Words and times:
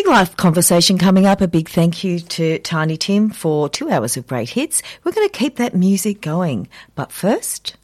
Big 0.00 0.08
life 0.08 0.34
conversation 0.34 0.96
coming 0.96 1.26
up. 1.26 1.42
A 1.42 1.46
big 1.46 1.68
thank 1.68 2.02
you 2.02 2.20
to 2.20 2.58
Tiny 2.60 2.96
Tim 2.96 3.28
for 3.28 3.68
two 3.68 3.90
hours 3.90 4.16
of 4.16 4.26
great 4.26 4.48
hits. 4.48 4.82
We're 5.04 5.12
going 5.12 5.28
to 5.28 5.38
keep 5.38 5.56
that 5.56 5.74
music 5.74 6.22
going. 6.22 6.68
But 6.94 7.12
first, 7.12 7.76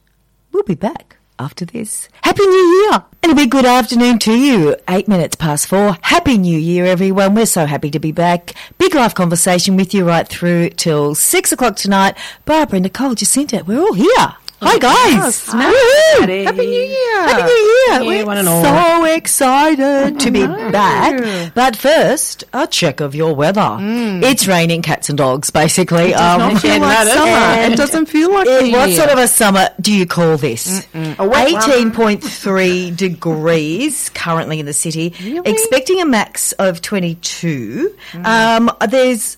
we'll 0.50 0.62
be 0.62 0.74
back 0.74 1.18
after 1.38 1.66
this. 1.66 2.08
Happy 2.22 2.46
New 2.46 2.88
Year! 2.90 3.04
And 3.22 3.32
a 3.32 3.34
big 3.34 3.50
good 3.50 3.66
afternoon 3.66 4.18
to 4.20 4.32
you. 4.32 4.76
Eight 4.88 5.08
minutes 5.08 5.36
past 5.36 5.66
four. 5.66 5.98
Happy 6.00 6.38
New 6.38 6.58
Year, 6.58 6.86
everyone. 6.86 7.34
We're 7.34 7.44
so 7.44 7.66
happy 7.66 7.90
to 7.90 7.98
be 7.98 8.12
back. 8.12 8.54
Big 8.78 8.94
life 8.94 9.14
conversation 9.14 9.76
with 9.76 9.92
you 9.92 10.08
right 10.08 10.26
through 10.26 10.70
till 10.70 11.14
six 11.14 11.52
o'clock 11.52 11.76
tonight. 11.76 12.16
Barbara, 12.46 12.80
Nicole, 12.80 13.14
Jacinta, 13.14 13.62
we're 13.66 13.78
all 13.78 13.92
here. 13.92 14.36
Hi 14.62 14.78
guys! 14.78 15.34
snap. 15.36 15.72
Woohoo! 15.72 16.20
Happy 16.20 16.44
Happy 16.44 16.56
New 16.58 16.64
Year. 16.72 17.22
Happy 17.28 17.42
New 17.42 17.48
Year! 17.52 17.92
Happy 17.92 18.04
New 18.04 18.12
Year, 18.14 18.18
We're 18.22 18.26
one 18.26 18.38
and 18.38 18.48
all. 18.48 18.64
so 18.64 19.04
excited 19.04 20.18
to 20.20 20.30
be 20.30 20.46
back. 20.46 21.52
But 21.54 21.76
first, 21.76 22.44
a 22.54 22.66
check 22.66 23.00
of 23.00 23.14
your 23.14 23.34
weather. 23.34 23.76
It's 23.80 24.46
raining 24.48 24.80
cats 24.80 25.10
and 25.10 25.18
dogs, 25.18 25.50
basically. 25.50 26.12
Mm. 26.12 26.16
does 26.16 26.38
not 26.38 26.60
feel 26.62 26.80
like 26.80 27.06
no, 27.06 27.14
summer. 27.14 27.30
and 27.30 27.74
It 27.74 27.76
doesn't 27.76 28.06
feel 28.06 28.32
like 28.32 28.46
it- 28.46 28.72
What 28.72 28.88
Year. 28.88 28.96
sort 28.98 29.10
of 29.10 29.18
a 29.18 29.28
summer 29.28 29.68
do 29.78 29.92
you 29.92 30.06
call 30.06 30.38
this? 30.38 30.86
A 30.94 31.26
wet 31.28 31.52
one. 31.52 31.62
18.3 31.62 32.96
degrees 32.96 34.08
currently 34.14 34.58
in 34.58 34.64
the 34.66 34.72
city. 34.72 35.12
Really? 35.22 35.50
Expecting 35.50 36.00
a 36.00 36.06
max 36.06 36.52
of 36.52 36.80
22. 36.80 37.92
Um, 38.24 38.70
there's 38.88 39.36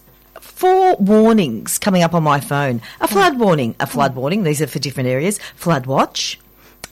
four 0.59 0.97
warnings 0.97 1.79
coming 1.79 2.03
up 2.03 2.15
on 2.15 2.25
my 2.25 2.41
phone. 2.41 2.83
A 3.01 3.07
flood 3.07 3.39
warning, 3.39 3.77
a 3.79 3.87
flood 3.87 4.17
warning. 4.17 4.43
These 4.43 4.61
are 4.61 4.67
for 4.67 4.81
different 4.81 5.09
areas. 5.09 5.39
Flood 5.55 5.87
watch. 5.87 6.41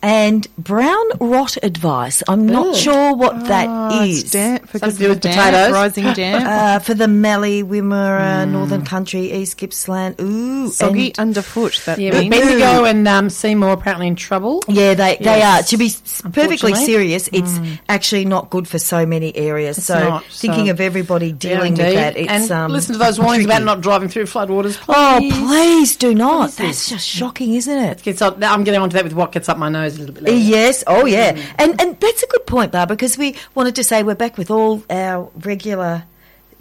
And 0.03 0.47
brown 0.57 1.05
rot 1.21 1.57
advice. 1.63 2.23
I'm 2.29 2.47
not 2.47 2.77
sure 2.77 3.15
what 3.17 3.47
that 3.47 3.67
Oh, 3.69 4.05
is. 4.05 4.23
it's 4.23 4.31
damp 4.31 4.63
because 4.71 4.81
Something 4.81 4.97
to 4.99 5.03
do 5.05 5.09
with 5.11 5.21
damp, 5.21 5.37
potatoes. 5.37 5.73
rising 5.73 6.13
damp. 6.13 6.45
Uh, 6.47 6.79
for 6.81 6.95
the 6.95 7.09
Mallee, 7.09 7.63
Wimmera, 7.63 8.49
Northern 8.49 8.85
Country, 8.85 9.33
East 9.33 9.57
Gippsland. 9.59 10.21
Ooh, 10.21 10.69
Soggy 10.71 11.09
and- 11.09 11.19
underfoot. 11.19 11.83
That 11.87 11.99
Yeah, 11.99 12.13
means. 12.21 12.31
Bendigo 12.35 12.85
and 12.85 13.07
um, 13.09 13.31
Seymour 13.31 13.73
apparently 13.73 14.07
in 14.07 14.17
trouble. 14.17 14.63
Yeah, 14.69 14.95
they, 14.95 15.17
they 15.21 15.43
are. 15.43 15.63
To 15.63 15.77
be 15.77 15.91
perfectly 16.33 16.75
serious, 16.75 17.29
it's 17.33 17.59
actually 17.89 18.25
not 18.27 18.51
good 18.51 18.69
for 18.69 18.79
so 18.79 19.07
many 19.07 19.35
areas. 19.37 19.83
so 19.85 19.99
not, 19.99 20.25
thinking 20.27 20.67
so- 20.67 20.73
of 20.73 20.81
everybody 20.81 21.29
Yeah, 21.29 21.33
dealing 21.39 21.73
with 21.75 21.95
that, 21.95 22.17
it's 22.17 22.31
and 22.31 22.51
um, 22.53 22.71
listen 22.71 22.93
to 22.93 22.99
those 22.99 23.19
warnings 23.19 23.45
about 23.47 23.63
not 23.63 23.81
driving 23.81 24.09
through 24.09 24.25
floodwaters. 24.25 24.79
Oh, 24.89 25.19
please. 25.33 25.97
do 25.97 26.15
not. 26.15 26.51
is 26.51 26.57
That's 26.57 26.89
just 26.91 27.07
shocking, 27.07 27.55
isn't 27.55 27.77
it? 27.79 28.03
Gets 28.03 28.21
on, 28.23 28.39
now 28.39 28.53
I'm 28.53 28.63
getting 28.65 28.81
onto 28.81 28.95
that 28.95 29.05
with 29.05 29.15
what 29.15 29.33
gets 29.33 29.49
up 29.49 29.57
my 29.59 29.69
nose 29.69 29.86
a 29.95 29.99
little 30.01 30.15
bit 30.15 30.25
later. 30.25 30.37
Yes, 30.37 30.83
oh 30.87 31.07
yeah, 31.07 31.39
and 31.59 31.81
and 31.81 31.99
that's 32.01 32.23
a 32.23 32.27
good 32.27 32.47
point, 32.47 32.73
Barbara, 32.73 32.97
because 32.97 33.17
we 33.17 33.37
wanted 33.55 33.77
to 33.77 33.85
say 33.85 34.03
we're 34.03 34.17
back 34.17 34.37
with 34.37 34.51
all 34.51 34.83
our 34.91 35.31
regular 35.45 36.05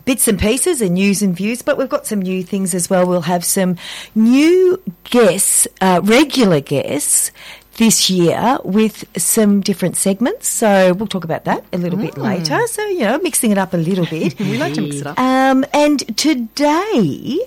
bits 0.06 0.28
and 0.28 0.40
pieces 0.40 0.82
and 0.82 0.94
news 0.94 1.22
and 1.22 1.36
views, 1.36 1.62
but 1.62 1.78
we've 1.78 1.90
got 1.90 2.06
some 2.06 2.22
new 2.22 2.44
things 2.44 2.74
as 2.76 2.90
well. 2.90 3.08
We'll 3.08 3.22
have 3.22 3.44
some 3.44 3.78
new 4.14 4.82
guests, 5.04 5.68
uh, 5.82 6.02
regular 6.04 6.62
guests. 6.62 7.32
This 7.78 8.10
year 8.10 8.58
with 8.64 9.04
some 9.22 9.60
different 9.60 9.98
segments, 9.98 10.48
so 10.48 10.94
we'll 10.94 11.08
talk 11.08 11.26
about 11.26 11.44
that 11.44 11.66
a 11.74 11.78
little 11.78 12.00
bit 12.00 12.18
later. 12.18 12.66
So 12.68 12.88
you 12.88 13.02
know, 13.02 13.18
mixing 13.18 13.52
it 13.52 13.58
up 13.58 13.74
a 13.74 13.78
little 13.78 14.06
bit. 14.06 14.40
we 14.40 14.58
like 14.58 14.76
to 14.76 14.82
mix 14.82 15.02
it 15.02 15.08
up. 15.08 15.20
Um, 15.20 15.66
and 15.74 16.00
today, 16.16 17.38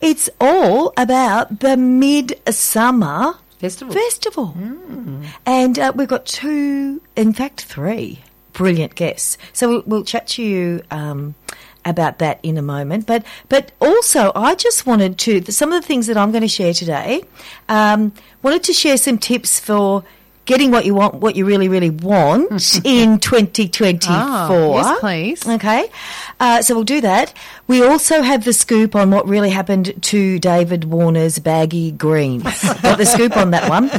it's 0.00 0.30
all 0.40 0.94
about 0.96 1.60
the 1.60 1.76
Midsumma 1.76 3.36
Festival. 3.64 3.94
Festival. 3.94 4.56
And 5.46 5.78
uh, 5.78 5.92
we've 5.94 6.08
got 6.08 6.26
two, 6.26 7.00
in 7.16 7.32
fact, 7.32 7.64
three 7.64 8.20
brilliant 8.52 8.94
guests. 8.94 9.36
So 9.52 9.68
we'll, 9.68 9.82
we'll 9.86 10.04
chat 10.04 10.28
to 10.28 10.42
you 10.42 10.82
um, 10.90 11.34
about 11.84 12.18
that 12.18 12.38
in 12.42 12.56
a 12.56 12.62
moment. 12.62 13.06
But 13.06 13.24
but 13.48 13.72
also, 13.80 14.32
I 14.34 14.54
just 14.54 14.86
wanted 14.86 15.18
to 15.18 15.50
some 15.52 15.72
of 15.72 15.82
the 15.82 15.86
things 15.86 16.06
that 16.06 16.16
I'm 16.16 16.30
going 16.30 16.42
to 16.42 16.48
share 16.48 16.72
today. 16.72 17.22
Um, 17.68 18.12
wanted 18.42 18.62
to 18.64 18.72
share 18.72 18.96
some 18.96 19.18
tips 19.18 19.58
for. 19.60 20.04
Getting 20.46 20.70
what 20.70 20.84
you 20.84 20.94
want, 20.94 21.14
what 21.14 21.36
you 21.36 21.46
really, 21.46 21.68
really 21.68 21.88
want 21.88 22.78
in 22.84 23.18
2024. 23.18 24.14
Ah, 24.14 24.48
yes, 24.74 25.00
please. 25.00 25.48
Okay. 25.48 25.86
Uh, 26.38 26.60
so 26.60 26.74
we'll 26.74 26.84
do 26.84 27.00
that. 27.00 27.32
We 27.66 27.82
also 27.82 28.20
have 28.22 28.44
the 28.44 28.52
scoop 28.52 28.94
on 28.94 29.10
what 29.10 29.26
really 29.26 29.50
happened 29.50 29.94
to 30.04 30.38
David 30.38 30.84
Warner's 30.84 31.38
baggy 31.38 31.92
greens. 31.92 32.42
Got 32.82 32.98
the 32.98 33.06
scoop 33.06 33.36
on 33.36 33.52
that 33.52 33.68
one. 33.70 33.90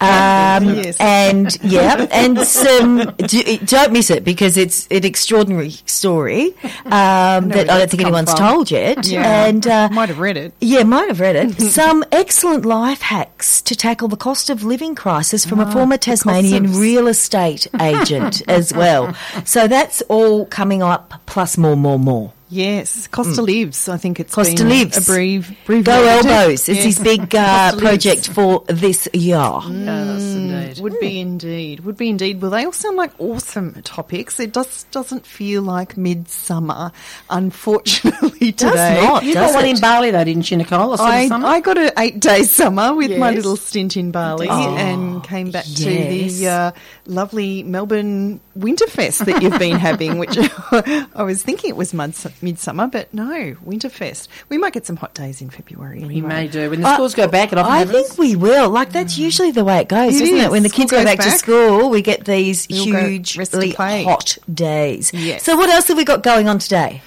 Um, 0.00 0.74
Yes. 0.74 0.96
And 1.00 1.56
yeah, 1.62 2.06
and 2.10 2.38
some, 2.40 3.12
do, 3.18 3.58
don't 3.58 3.92
miss 3.92 4.10
it 4.10 4.24
because 4.24 4.56
it's 4.56 4.86
an 4.88 5.04
extraordinary 5.04 5.70
story 5.70 6.54
um, 6.86 7.48
that 7.48 7.68
I 7.70 7.78
don't 7.78 7.90
think 7.90 8.02
anyone's 8.02 8.30
from. 8.30 8.38
told 8.38 8.70
yet. 8.70 9.06
Yeah. 9.06 9.46
And 9.46 9.66
uh, 9.66 9.88
Might 9.92 10.08
have 10.08 10.18
read 10.18 10.36
it. 10.36 10.54
yeah, 10.60 10.82
might 10.84 11.08
have 11.08 11.20
read 11.20 11.36
it. 11.36 11.60
Some 11.72 12.04
excellent 12.12 12.64
life 12.64 13.00
hacks 13.02 13.60
to 13.62 13.74
tackle 13.76 14.08
the 14.08 14.16
cost 14.16 14.48
of 14.50 14.62
living 14.64 14.94
crisis 14.94 15.44
from 15.44 15.60
a 15.60 15.70
former 15.70 15.96
Tasmanian 15.96 16.66
of- 16.66 16.78
real 16.78 17.06
estate 17.08 17.66
agent 17.80 18.42
as 18.48 18.72
well. 18.72 19.14
So 19.44 19.68
that's 19.68 20.02
all 20.02 20.46
coming 20.46 20.82
up, 20.82 21.14
plus 21.26 21.58
more, 21.58 21.76
more, 21.76 21.98
more. 21.98 22.32
Yes, 22.54 23.08
Costa 23.08 23.42
Lives. 23.42 23.88
I 23.88 23.96
think 23.96 24.20
it's 24.20 24.32
Costa 24.32 24.54
been 24.54 24.68
Lives. 24.68 25.08
a 25.08 25.12
brief, 25.12 25.52
Go 25.66 26.06
elbows 26.06 26.68
is 26.68 26.84
his 26.84 26.98
big 27.00 27.34
uh, 27.34 27.74
project 27.76 28.28
for 28.28 28.62
this 28.68 29.08
year. 29.12 29.34
Yes, 29.68 30.22
indeed. 30.22 30.80
Would 30.80 31.00
be 31.00 31.18
indeed. 31.18 31.80
Would 31.80 31.96
be 31.96 32.10
indeed. 32.10 32.40
Well, 32.40 32.52
they 32.52 32.64
all 32.64 32.70
sound 32.70 32.96
like 32.96 33.10
awesome 33.18 33.82
topics. 33.82 34.38
It 34.38 34.54
just 34.54 34.88
doesn't 34.92 35.26
feel 35.26 35.62
like 35.62 35.96
midsummer, 35.96 36.92
unfortunately, 37.28 38.52
today. 38.52 38.70
does 38.70 39.04
not. 39.04 39.24
You 39.24 39.34
does 39.34 39.52
got 39.52 39.58
one 39.58 39.64
in 39.70 39.80
Bali 39.80 40.10
though, 40.12 40.22
didn't 40.24 40.48
you, 40.48 40.56
Nicole? 40.56 40.92
Or 40.92 41.00
I. 41.00 41.28
I 41.32 41.60
got 41.60 41.76
an 41.76 41.90
eight 41.98 42.20
day 42.20 42.42
summer 42.44 42.94
with 42.94 43.18
my 43.18 43.32
little 43.32 43.56
stint 43.56 43.96
in 43.96 44.12
Bali 44.12 44.46
Oh, 44.48 44.76
and 44.76 45.24
came 45.24 45.50
back 45.50 45.64
yes. 45.66 45.78
to 45.78 45.84
the 45.84 46.48
uh, 46.48 46.72
lovely 47.06 47.64
Melbourne 47.64 48.40
Winterfest 48.56 49.24
that 49.24 49.42
you've 49.42 49.58
been 49.58 49.76
having, 49.88 50.18
which 50.18 50.36
I 50.38 51.22
was 51.24 51.42
thinking 51.42 51.70
it 51.70 51.76
was 51.76 51.92
muds- 51.92 52.26
midsummer, 52.44 52.86
but 52.86 53.12
no, 53.12 53.56
Winterfest. 53.66 54.28
We 54.48 54.58
might 54.58 54.72
get 54.72 54.86
some 54.86 54.96
hot 54.96 55.14
days 55.14 55.40
in 55.42 55.50
February. 55.50 56.04
we 56.04 56.20
may 56.20 56.46
do. 56.46 56.70
When 56.70 56.80
the 56.80 56.94
schools 56.94 57.14
go 57.14 57.26
back, 57.26 57.52
it 57.52 57.58
often 57.58 57.72
I 57.72 57.78
happens. 57.78 58.08
think 58.08 58.18
we 58.18 58.36
will. 58.36 58.70
Like 58.70 58.92
that's 58.92 59.18
usually 59.18 59.50
the 59.50 59.64
way 59.64 59.78
it 59.80 59.88
goes, 59.88 60.14
It 60.20 60.22
isn't 60.24 60.36
it? 60.36 60.44
is. 60.44 60.50
When 60.50 60.62
the 60.62 60.68
kids 60.68 60.90
go 60.92 60.98
goes 60.98 61.16
back, 61.16 61.18
to 61.24 61.30
school, 61.32 61.90
we 61.90 62.02
get 62.02 62.24
these 62.24 62.68
We 62.68 62.80
all 62.80 62.86
go 62.86 63.00
rest 63.02 63.32
hugely 63.52 63.70
hot 63.72 64.38
days. 64.52 65.12
Yes. 65.12 65.42
So 65.42 65.56
what 65.56 65.68
else 65.70 65.88
have 65.88 65.96
we 65.96 66.04
got 66.04 66.22
going 66.22 66.48
on 66.48 66.58
today? 66.58 67.02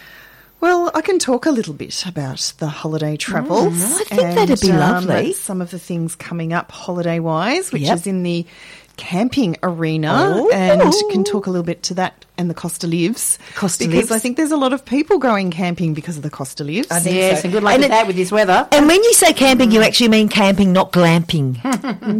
Well, 0.59 0.89
I 0.95 1.01
can 1.01 1.19
talk 1.19 1.45
a 1.45 1.51
little 1.51 1.75
bit 1.75 2.03
about 2.07 2.51
the 2.57 2.65
holiday 2.67 3.15
travels. 3.15 3.75
Mm, 3.75 4.01
I 4.11 4.15
think 4.15 4.35
that'd 4.35 4.59
be 4.61 4.71
lovely. 4.73 5.33
Some 5.33 5.61
of 5.61 5.69
the 5.69 5.77
things 5.77 6.15
coming 6.15 6.51
up 6.51 6.71
holiday 6.71 7.19
wise, 7.19 7.71
which 7.71 7.83
Yep. 7.83 7.95
is 7.95 8.07
in 8.07 8.23
the 8.23 8.43
camping 8.97 9.55
arena, 9.63 10.33
Oh. 10.35 10.49
and 10.53 10.81
can 11.11 11.23
talk 11.23 11.47
a 11.47 11.49
little 11.49 11.63
bit 11.63 11.83
to 11.83 11.93
that 11.95 12.25
and 12.39 12.49
the 12.51 12.53
Costa 12.53 12.85
Lives. 12.85 13.39
Costa 13.55 13.85
because 13.85 13.95
Lives. 13.95 14.11
I 14.11 14.19
think 14.19 14.37
there's 14.37 14.51
a 14.51 14.57
lot 14.57 14.71
of 14.71 14.85
people 14.85 15.17
going 15.17 15.49
camping 15.49 15.95
because 15.95 16.17
of 16.17 16.23
the 16.23 16.29
Costa 16.29 16.63
Lives. 16.63 16.87
I 16.91 16.99
think 16.99 17.15
yes, 17.15 17.41
so. 17.41 17.45
and 17.45 17.53
good 17.53 17.63
luck 17.63 17.73
And 17.73 17.81
with 17.81 17.87
it- 17.87 17.93
that 17.93 18.05
with 18.07 18.15
this 18.15 18.31
weather. 18.31 18.67
And 18.71 18.85
when 18.87 19.03
you 19.03 19.13
say 19.13 19.33
camping, 19.33 19.71
you 19.71 19.81
actually 19.81 20.09
mean 20.09 20.29
camping, 20.29 20.71
not 20.71 20.91
glamping. 20.91 21.55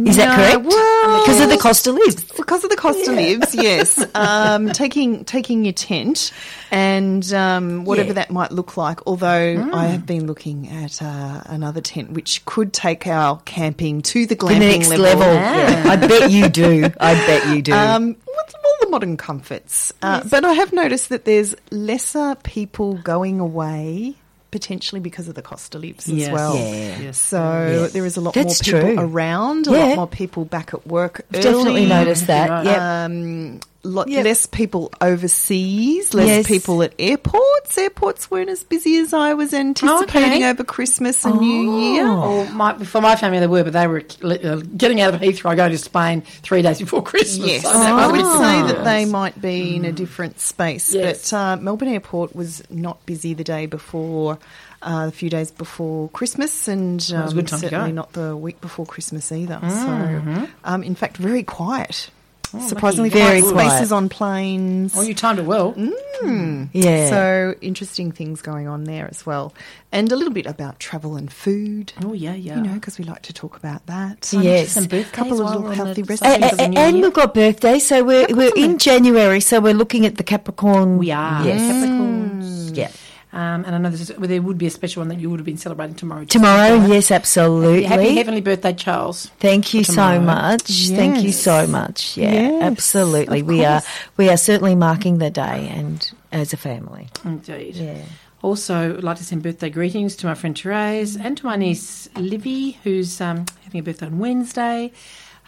Is 0.08 0.16
that 0.16 0.28
No, 0.28 0.34
correct? 0.36 0.66
well- 0.66 1.20
because 1.24 1.40
of 1.40 1.50
the 1.50 1.56
Costa 1.58 1.92
Lives. 1.92 2.24
Because 2.36 2.64
of 2.64 2.70
the 2.70 2.76
Costa 2.76 3.12
Lives, 3.12 3.54
yes. 3.54 4.04
Um, 4.16 4.70
taking 4.72 5.24
taking 5.24 5.64
your 5.64 5.72
tent 5.74 6.32
and 6.70 7.32
um, 7.32 7.84
whatever 7.84 8.08
Yeah. 8.08 8.12
that 8.14 8.30
might 8.30 8.52
look 8.52 8.76
like. 8.76 9.00
Although 9.06 9.70
I 9.72 9.86
have 9.86 10.06
been 10.06 10.26
looking 10.26 10.68
at 10.68 11.00
uh, 11.02 11.42
another 11.46 11.80
tent 11.80 12.12
which 12.12 12.44
could 12.44 12.72
take 12.72 13.06
our 13.06 13.40
camping 13.44 14.02
to 14.02 14.26
the 14.26 14.34
The 14.34 14.36
glamping 14.36 14.58
next 14.78 14.88
level. 14.96 15.24
Yeah. 15.32 15.84
I 15.86 15.96
bet 15.96 16.30
you 16.30 16.48
do. 16.48 16.84
I 17.00 17.14
bet 17.14 17.54
you 17.56 17.62
do. 17.62 17.72
Um, 17.72 18.08
with 18.08 18.54
all 18.64 18.76
the 18.80 18.88
modern 18.90 19.16
comforts. 19.16 19.92
Uh, 20.02 20.22
But 20.28 20.44
I 20.44 20.52
have 20.54 20.72
noticed 20.72 21.08
that 21.10 21.24
there's 21.24 21.54
lesser 21.70 22.34
people 22.42 22.94
going 22.94 23.40
away. 23.40 24.14
Potentially 24.50 24.98
because 24.98 25.28
of 25.28 25.34
the 25.34 25.42
Costa 25.42 25.78
Lives 25.78 26.08
as 26.08 26.30
well. 26.30 26.56
Yeah. 26.56 27.00
Yes. 27.02 27.18
So 27.18 27.36
Yes. 27.82 27.92
there 27.92 28.06
is 28.06 28.16
a 28.16 28.22
lot 28.22 28.32
That's 28.32 28.66
more 28.72 28.80
people 28.80 28.94
true. 28.96 29.04
around, 29.04 29.66
a 29.66 29.72
Yeah. 29.72 29.84
lot 29.88 29.96
more 29.96 30.06
people 30.06 30.46
back 30.46 30.72
at 30.72 30.86
work. 30.86 31.20
I've 31.34 31.42
definitely 31.42 31.84
noticed 31.84 32.28
that. 32.28 32.48
Right. 32.48 32.64
Yep. 32.64 32.80
Um, 32.80 33.60
lot 33.84 34.08
Yep. 34.08 34.24
less 34.24 34.44
people 34.46 34.90
overseas, 35.00 36.12
less 36.12 36.26
Yes. 36.28 36.46
people 36.46 36.82
at 36.82 36.92
airports. 36.98 37.78
Airports 37.78 38.30
weren't 38.30 38.50
as 38.50 38.64
busy 38.64 38.96
as 38.98 39.12
I 39.14 39.34
was 39.34 39.54
anticipating 39.54 40.42
Okay. 40.42 40.50
over 40.50 40.64
Christmas 40.64 41.24
and 41.24 41.40
New 41.40 41.78
Year. 41.80 42.06
Or 42.08 42.44
my, 42.50 42.74
for 42.84 43.00
my 43.00 43.14
family, 43.16 43.38
they 43.38 43.46
were, 43.46 43.62
but 43.64 43.72
they 43.72 43.86
were 43.86 44.02
uh, 44.24 44.56
getting 44.76 45.00
out 45.00 45.14
of 45.14 45.20
Heathrow, 45.20 45.54
going 45.56 45.70
to 45.72 45.78
Spain 45.78 46.22
three 46.42 46.60
days 46.62 46.80
before 46.80 47.02
Christmas. 47.02 47.46
Yes, 47.48 47.62
So 47.62 47.72
that 47.72 47.92
I 47.92 48.06
was 48.08 48.12
would 48.22 48.26
a 48.26 48.36
say 48.38 48.74
that 48.74 48.84
they 48.84 49.04
might 49.04 49.40
be 49.40 49.76
in 49.76 49.84
a 49.84 49.92
different 49.92 50.40
space. 50.40 50.92
Yes. 50.92 51.30
But 51.30 51.36
uh, 51.36 51.56
Melbourne 51.56 51.88
Airport 51.88 52.34
was 52.34 52.62
not 52.70 53.04
busy 53.06 53.32
the 53.32 53.44
day 53.44 53.66
before, 53.66 54.38
uh, 54.82 55.06
a 55.08 55.12
few 55.12 55.30
days 55.30 55.50
before 55.50 56.08
Christmas, 56.10 56.66
and 56.68 57.10
um, 57.14 57.30
good 57.32 57.48
certainly 57.48 57.92
not 57.92 58.12
the 58.12 58.36
week 58.36 58.60
before 58.60 58.86
Christmas 58.86 59.30
either. 59.32 59.58
So, 59.62 60.46
um, 60.64 60.82
in 60.82 60.94
fact, 60.94 61.16
very 61.16 61.42
quiet. 61.42 62.10
Oh, 62.54 62.66
Surprisingly. 62.68 63.10
Very 63.10 63.40
quiet 63.40 63.52
quiet. 63.54 63.70
spaces 63.70 63.92
on 63.92 64.08
planes. 64.08 64.94
Oh, 64.96 65.02
you 65.02 65.14
timed 65.14 65.38
it 65.38 65.44
well. 65.44 65.74
Mm. 65.74 66.68
Yeah. 66.72 67.10
So 67.10 67.54
interesting 67.60 68.10
things 68.12 68.40
going 68.42 68.66
on 68.66 68.84
there 68.84 69.06
as 69.08 69.24
well, 69.26 69.54
and 69.92 70.10
a 70.10 70.16
little 70.16 70.32
bit 70.32 70.46
about 70.46 70.80
travel 70.80 71.16
and 71.16 71.30
food. 71.32 71.92
Oh, 72.02 72.12
yeah, 72.12 72.34
yeah. 72.34 72.56
You 72.56 72.62
know, 72.62 72.74
because 72.74 72.98
we 72.98 73.04
like 73.04 73.22
to 73.22 73.32
talk 73.32 73.56
about 73.56 73.84
that. 73.86 74.32
Yes. 74.32 74.72
Some 74.72 74.84
birthdays 74.84 75.10
couple 75.12 75.40
of 75.40 75.46
little 75.54 75.70
healthy 75.70 76.02
recipes. 76.02 76.30
A- 76.58 76.62
a- 76.62 76.64
and 76.78 76.96
year. 76.96 77.04
we've 77.04 77.12
got 77.14 77.34
birthdays, 77.34 77.86
so 77.86 78.02
we're 78.04 78.26
we're 78.30 78.54
in 78.56 78.78
January, 78.78 79.40
so 79.40 79.60
we're 79.60 79.74
looking 79.74 80.06
at 80.06 80.16
the 80.16 80.24
Capricorn. 80.24 80.98
We 80.98 81.10
are. 81.12 81.44
Yes. 81.44 81.60
Mm. 81.60 81.82
Capricorns. 81.82 82.76
Yeah. 82.76 82.90
Um, 83.30 83.64
and 83.66 83.74
I 83.74 83.78
know 83.78 83.90
well, 84.16 84.26
there 84.26 84.40
would 84.40 84.56
be 84.56 84.66
a 84.66 84.70
special 84.70 85.00
one 85.00 85.08
that 85.08 85.18
you 85.18 85.28
would 85.28 85.38
have 85.38 85.44
been 85.44 85.58
celebrating 85.58 85.94
tomorrow. 85.94 86.24
Tomorrow, 86.24 86.86
yes, 86.86 87.10
absolutely. 87.10 87.84
Happy 87.84 88.16
heavenly 88.16 88.40
birthday, 88.40 88.72
Charles. 88.72 89.26
Thank 89.38 89.74
you 89.74 89.84
so 89.84 90.18
much. 90.18 90.62
Thank 90.88 91.22
you 91.22 91.32
so 91.32 91.66
much. 91.66 92.16
Yeah, 92.16 92.32
Yes, 92.32 92.62
absolutely. 92.62 93.42
We 93.42 93.64
are 93.66 93.82
we 94.16 94.30
are 94.30 94.38
certainly 94.38 94.74
marking 94.74 95.18
the 95.18 95.30
day 95.30 95.68
and 95.74 96.10
as 96.32 96.54
a 96.54 96.56
family. 96.56 97.08
Indeed. 97.24 97.76
Yeah. 97.76 98.02
Also, 98.40 98.96
I'd 98.96 99.04
like 99.04 99.18
to 99.18 99.24
send 99.24 99.42
birthday 99.42 99.68
greetings 99.68 100.14
to 100.16 100.26
my 100.26 100.34
friend 100.34 100.56
Therese 100.56 101.16
and 101.16 101.36
to 101.36 101.44
my 101.44 101.56
niece 101.56 102.08
Livy, 102.16 102.78
who's 102.84 103.20
um, 103.20 103.44
having 103.64 103.80
a 103.80 103.82
birthday 103.82 104.06
on 104.06 104.18
Wednesday. 104.18 104.92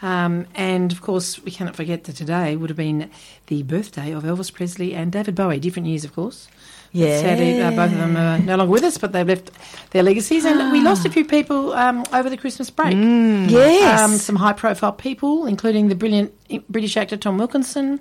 Um, 0.02 0.46
and 0.54 0.90
of 0.92 1.00
course, 1.00 1.40
we 1.42 1.50
cannot 1.50 1.76
forget 1.76 2.04
that 2.04 2.16
today 2.16 2.56
would 2.56 2.70
have 2.70 2.76
been 2.76 3.10
the 3.46 3.62
birthday 3.62 4.12
of 4.12 4.24
Elvis 4.24 4.52
Presley 4.52 4.94
and 4.94 5.12
David 5.12 5.34
Bowie. 5.34 5.60
Different 5.60 5.88
years, 5.88 6.04
of 6.04 6.14
course. 6.14 6.48
Yeah. 6.92 7.20
Sadly, 7.20 7.60
uh, 7.60 7.70
both 7.70 7.92
of 7.92 7.98
them 7.98 8.16
are 8.16 8.38
no 8.38 8.56
longer 8.56 8.72
with 8.72 8.82
us, 8.82 8.98
but 8.98 9.12
they've 9.12 9.26
left 9.26 9.50
their 9.90 10.02
legacies. 10.02 10.44
And 10.44 10.72
we 10.72 10.81
lost 10.81 11.06
a 11.06 11.10
few 11.10 11.25
people 11.25 11.72
um, 11.72 12.04
over 12.12 12.28
the 12.28 12.37
Christmas 12.37 12.69
break. 12.70 12.96
Yes. 12.96 14.00
Um, 14.00 14.16
some 14.16 14.37
high 14.37 14.52
profile 14.54 14.92
people, 14.92 15.46
including 15.46 15.88
the 15.88 15.94
brilliant 15.94 16.32
British 16.69 16.96
actor 16.96 17.16
Tom 17.16 17.38
Wilkinson, 17.38 18.00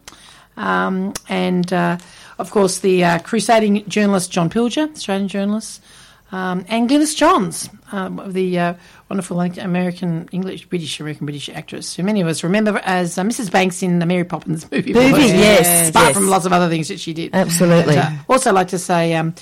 um, 0.57 1.13
and 1.27 1.71
uh, 1.71 1.97
of 2.39 2.49
course 2.51 2.79
the 2.79 3.03
uh, 3.03 3.19
crusading 3.19 3.87
journalist 3.87 4.31
John 4.31 4.49
Pilger, 4.49 4.91
Australian 4.91 5.27
journalist, 5.27 5.83
um, 6.31 6.65
and 6.67 6.89
Glynis 6.89 7.15
Johns, 7.15 7.69
um, 7.91 8.21
the 8.27 8.59
uh, 8.59 8.73
wonderful 9.09 9.39
American 9.39 10.29
English, 10.31 10.65
British 10.65 10.99
American 10.99 11.25
British 11.25 11.49
actress, 11.49 11.95
who 11.95 12.03
many 12.03 12.21
of 12.21 12.27
us 12.27 12.43
remember 12.43 12.79
as 12.83 13.17
uh, 13.17 13.23
Mrs. 13.23 13.51
Banks 13.51 13.81
in 13.81 13.99
the 13.99 14.05
Mary 14.05 14.23
Poppins 14.23 14.69
movie. 14.71 14.93
Movie, 14.93 15.07
of 15.07 15.11
course. 15.15 15.31
yes, 15.31 15.89
apart 15.89 16.07
yes. 16.07 16.15
from 16.15 16.27
lots 16.27 16.45
of 16.45 16.53
other 16.53 16.69
things 16.69 16.87
that 16.89 16.99
she 16.99 17.13
did. 17.13 17.33
Absolutely. 17.33 17.97
Uh, 17.97 18.11
also, 18.27 18.53
like 18.53 18.69
to 18.69 18.79
say. 18.79 19.15
Um, 19.15 19.33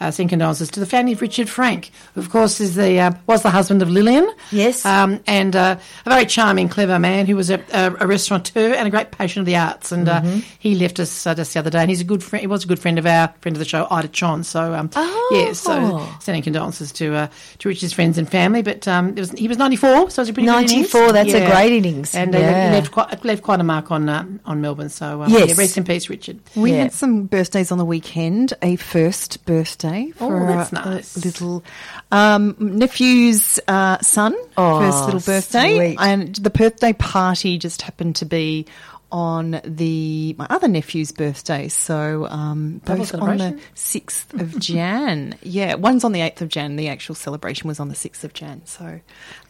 uh, 0.00 0.10
send 0.10 0.28
condolences 0.28 0.70
to 0.70 0.80
the 0.80 0.86
family 0.86 1.12
of 1.12 1.20
Richard 1.22 1.48
Frank, 1.48 1.90
who 2.14 2.20
of 2.20 2.30
course 2.30 2.60
is 2.60 2.74
the 2.74 2.98
uh, 3.00 3.12
was 3.26 3.42
the 3.42 3.50
husband 3.50 3.80
of 3.82 3.88
Lillian. 3.90 4.28
Yes. 4.50 4.84
um, 4.84 5.20
and 5.26 5.54
uh, 5.56 5.76
a 6.06 6.10
very 6.10 6.26
charming, 6.26 6.68
clever 6.68 6.98
man 6.98 7.26
who 7.26 7.36
was 7.36 7.50
a, 7.50 7.60
a, 7.72 7.94
a 8.00 8.06
restaurateur 8.06 8.74
and 8.74 8.86
a 8.88 8.90
great 8.90 9.10
patron 9.12 9.40
of 9.40 9.46
the 9.46 9.56
arts. 9.56 9.92
And 9.92 10.08
uh, 10.08 10.20
Mm-hmm. 10.20 10.40
he 10.58 10.74
left 10.76 11.00
us 11.00 11.26
uh, 11.26 11.34
just 11.34 11.52
the 11.52 11.58
other 11.58 11.70
day. 11.70 11.80
And 11.80 11.90
he's 11.90 12.00
a 12.00 12.04
good 12.04 12.22
friend. 12.22 12.40
He 12.40 12.46
was 12.46 12.64
a 12.64 12.66
good 12.66 12.78
friend 12.78 12.98
of 12.98 13.06
our 13.06 13.32
friend 13.40 13.56
of 13.56 13.58
the 13.58 13.64
show, 13.64 13.86
Ida 13.90 14.08
Chon. 14.08 14.42
So 14.44 14.72
um, 14.74 14.90
Oh. 14.96 15.30
yeah, 15.32 15.52
so 15.52 16.06
sending 16.20 16.42
condolences 16.42 16.92
to 16.92 17.14
uh, 17.14 17.26
to 17.58 17.68
Richard's 17.68 17.92
friends 17.92 18.16
and 18.18 18.28
family. 18.30 18.62
But 18.62 18.86
um, 18.88 19.10
it 19.10 19.18
was, 19.20 19.30
he 19.32 19.48
was 19.48 19.58
ninety 19.58 19.76
four, 19.76 20.10
so 20.10 20.20
it 20.20 20.22
was 20.22 20.28
a 20.30 20.32
pretty 20.32 20.46
good 20.46 20.52
94, 20.52 21.12
that's 21.12 21.32
a 21.34 21.46
great 21.46 21.72
innings. 21.72 22.14
and 22.14 22.34
uh, 22.34 22.38
Yeah. 22.38 22.68
he 22.70 22.74
left 22.76 22.92
quite 22.92 23.24
left 23.24 23.42
quite 23.42 23.60
a 23.60 23.64
mark 23.64 23.90
on 23.90 24.08
uh, 24.08 24.24
on 24.46 24.60
Melbourne. 24.60 24.88
So 24.88 25.22
um, 25.22 25.30
Yes. 25.30 25.48
yeah, 25.50 25.54
rest 25.58 25.76
in 25.76 25.84
peace, 25.84 26.08
Richard. 26.08 26.40
We 26.56 26.72
Yeah. 26.72 26.84
had 26.84 26.92
some 26.92 27.24
birthdays 27.26 27.70
on 27.70 27.78
the 27.78 27.84
weekend. 27.84 28.54
A 28.62 28.76
first 28.76 29.44
birthday 29.44 29.83
for 30.16 30.42
Oh, 30.42 30.46
that's 30.46 30.72
a- 30.72 30.76
a 30.76 30.84
nice. 30.94 31.24
little 31.24 31.64
um, 32.12 32.56
nephew's 32.58 33.60
uh, 33.68 33.98
son. 34.00 34.34
Oh, 34.56 34.80
first 34.80 35.04
little 35.04 35.20
birthday, 35.20 35.76
sweet. 35.76 35.96
and 36.00 36.34
the 36.36 36.50
birthday 36.50 36.92
party 36.92 37.58
just 37.58 37.82
happened 37.82 38.16
to 38.16 38.24
be 38.24 38.66
on 39.12 39.60
the 39.64 40.34
my 40.38 40.46
other 40.50 40.66
nephew's 40.66 41.12
birthday. 41.12 41.68
So 41.68 42.26
um, 42.26 42.80
both 42.84 43.14
on 43.14 43.36
the 43.38 43.60
sixth 43.74 44.34
of 44.34 44.58
Jan. 44.58 45.36
yeah, 45.42 45.74
one's 45.74 46.02
on 46.02 46.10
the 46.12 46.20
eighth 46.22 46.42
of 46.42 46.48
Jan. 46.48 46.74
The 46.76 46.88
actual 46.88 47.14
celebration 47.14 47.68
was 47.68 47.78
on 47.78 47.88
the 47.88 47.94
sixth 47.94 48.24
of 48.24 48.32
Jan. 48.32 48.62
So 48.64 49.00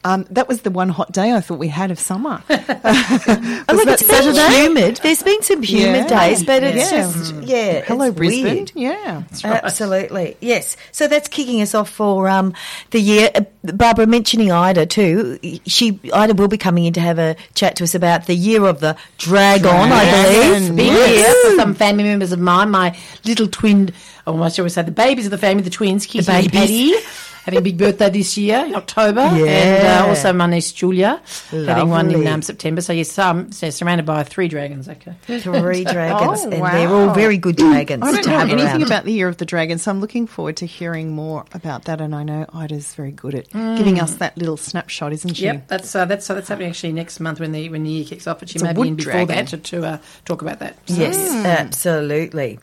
um, 0.04 0.26
that 0.30 0.46
was 0.48 0.60
the 0.62 0.70
one 0.70 0.88
hot 0.90 1.10
day 1.12 1.32
I 1.32 1.40
thought 1.40 1.58
we 1.58 1.68
had 1.68 1.90
of 1.90 1.98
summer. 1.98 2.42
I 2.48 2.54
Was 3.68 3.76
mean, 3.76 3.86
that 3.86 4.00
it's 4.00 4.02
been 4.02 4.34
Saturday? 4.34 4.62
humid. 4.62 5.00
There's 5.02 5.22
been 5.22 5.42
some 5.42 5.62
humid 5.62 6.10
Yeah. 6.10 6.20
days, 6.28 6.44
but 6.44 6.62
it's 6.62 6.92
Yeah. 6.92 7.02
just 7.02 7.34
yeah. 7.42 7.80
Hello, 7.82 8.06
it's 8.06 8.16
Brisbane. 8.16 8.44
weird. 8.54 8.72
Yeah. 8.74 9.22
Absolutely, 9.44 10.36
yes. 10.40 10.76
So 10.92 11.08
that's 11.08 11.28
kicking 11.28 11.60
us 11.62 11.74
off 11.74 11.88
for 11.90 12.28
um, 12.28 12.52
the 12.90 13.00
year. 13.00 13.30
Uh, 13.34 13.42
Barbara 13.72 14.06
mentioning 14.06 14.52
Ida 14.52 14.86
too. 14.86 15.38
She 15.66 15.98
Ida 16.12 16.34
will 16.34 16.48
be 16.48 16.58
coming 16.58 16.84
in 16.84 16.92
to 16.94 17.00
have 17.00 17.18
a 17.18 17.34
chat 17.54 17.76
to 17.76 17.84
us 17.84 17.94
about 17.94 18.26
the 18.26 18.34
year 18.34 18.64
of 18.66 18.80
the 18.80 18.96
dragon, 19.18 19.70
I 19.70 20.50
believe. 20.58 20.76
Been 20.76 20.86
Yes. 20.86 21.08
here 21.42 21.50
for 21.50 21.56
some 21.62 21.74
family 21.74 22.04
members 22.04 22.32
of 22.32 22.38
mine, 22.40 22.70
my 22.70 22.96
little 23.24 23.48
twin, 23.48 23.92
or 24.26 24.40
I 24.42 24.48
shall 24.50 24.64
we 24.64 24.68
say 24.68 24.82
the 24.82 24.90
babies 24.90 25.24
of 25.24 25.30
the 25.30 25.38
family, 25.38 25.62
the 25.62 25.70
twins, 25.70 26.04
Kitty 26.04 26.18
and 26.30 26.52
babies. 26.52 26.60
Paddy, 26.60 26.94
having 27.44 27.58
a 27.58 27.62
big 27.62 27.78
birthday 27.78 28.10
this 28.10 28.36
year 28.36 28.64
in 28.66 28.74
October, 28.74 29.20
and 29.20 30.04
uh, 30.04 30.08
also 30.08 30.32
my 30.32 30.46
niece 30.46 30.72
Julia 30.72 31.20
having 31.50 31.88
one 31.88 32.10
in 32.10 32.26
um, 32.26 32.42
September. 32.42 32.80
So 32.80 32.92
yes, 32.92 33.18
um, 33.18 33.52
so 33.52 33.70
surrounded 33.70 34.06
by 34.06 34.22
three 34.24 34.48
dragons. 34.48 34.88
Okay, 34.88 35.14
Three 35.22 35.84
dragons, 35.84 36.40
Oh, 36.44 36.50
and 36.50 36.62
they're 36.62 36.88
all 36.88 37.14
very 37.14 37.38
good 37.38 37.56
dragons 37.56 38.02
I 38.02 38.12
don't 38.12 38.22
to 38.24 38.30
know 38.30 38.38
have 38.38 38.50
anything 38.50 38.68
around. 38.70 38.82
about 38.82 39.04
the 39.04 39.12
Year 39.12 39.28
of 39.28 39.36
the 39.36 39.44
Dragon, 39.46 39.78
so 39.78 39.90
I'm 39.90 40.00
looking 40.00 40.26
forward 40.26 40.56
to 40.58 40.66
hearing 40.66 41.12
more 41.12 41.44
about 41.52 41.84
that. 41.84 42.00
And 42.00 42.14
I 42.14 42.22
know 42.22 42.46
Ida's 42.52 42.94
very 42.94 43.12
good 43.12 43.34
at 43.34 43.50
giving 43.52 44.00
us 44.00 44.14
that 44.16 44.36
little 44.38 44.56
snapshot, 44.56 45.12
isn't 45.12 45.34
she? 45.34 45.44
yep, 45.44 45.68
that's 45.68 45.94
uh, 45.94 46.04
that's 46.06 46.28
uh, 46.30 46.34
that's 46.34 46.48
happening 46.48 46.70
actually 46.70 46.92
next 46.92 47.20
month 47.20 47.40
when 47.40 47.52
the 47.52 47.68
when 47.68 47.84
the 47.84 47.90
year 47.90 48.04
kicks 48.04 48.26
off. 48.26 48.40
But 48.40 48.48
she 48.48 48.56
It's 48.56 48.62
may 48.64 48.72
be 48.72 48.78
wood 48.78 48.88
in 48.88 48.96
before 48.96 49.12
dragon. 49.12 49.36
that 49.36 49.48
to, 49.48 49.56
to 49.58 49.84
uh, 49.86 49.98
talk 50.24 50.42
about 50.42 50.58
that. 50.60 50.76
So- 50.88 50.94
Yes, 50.94 51.18
absolutely. 51.46 52.58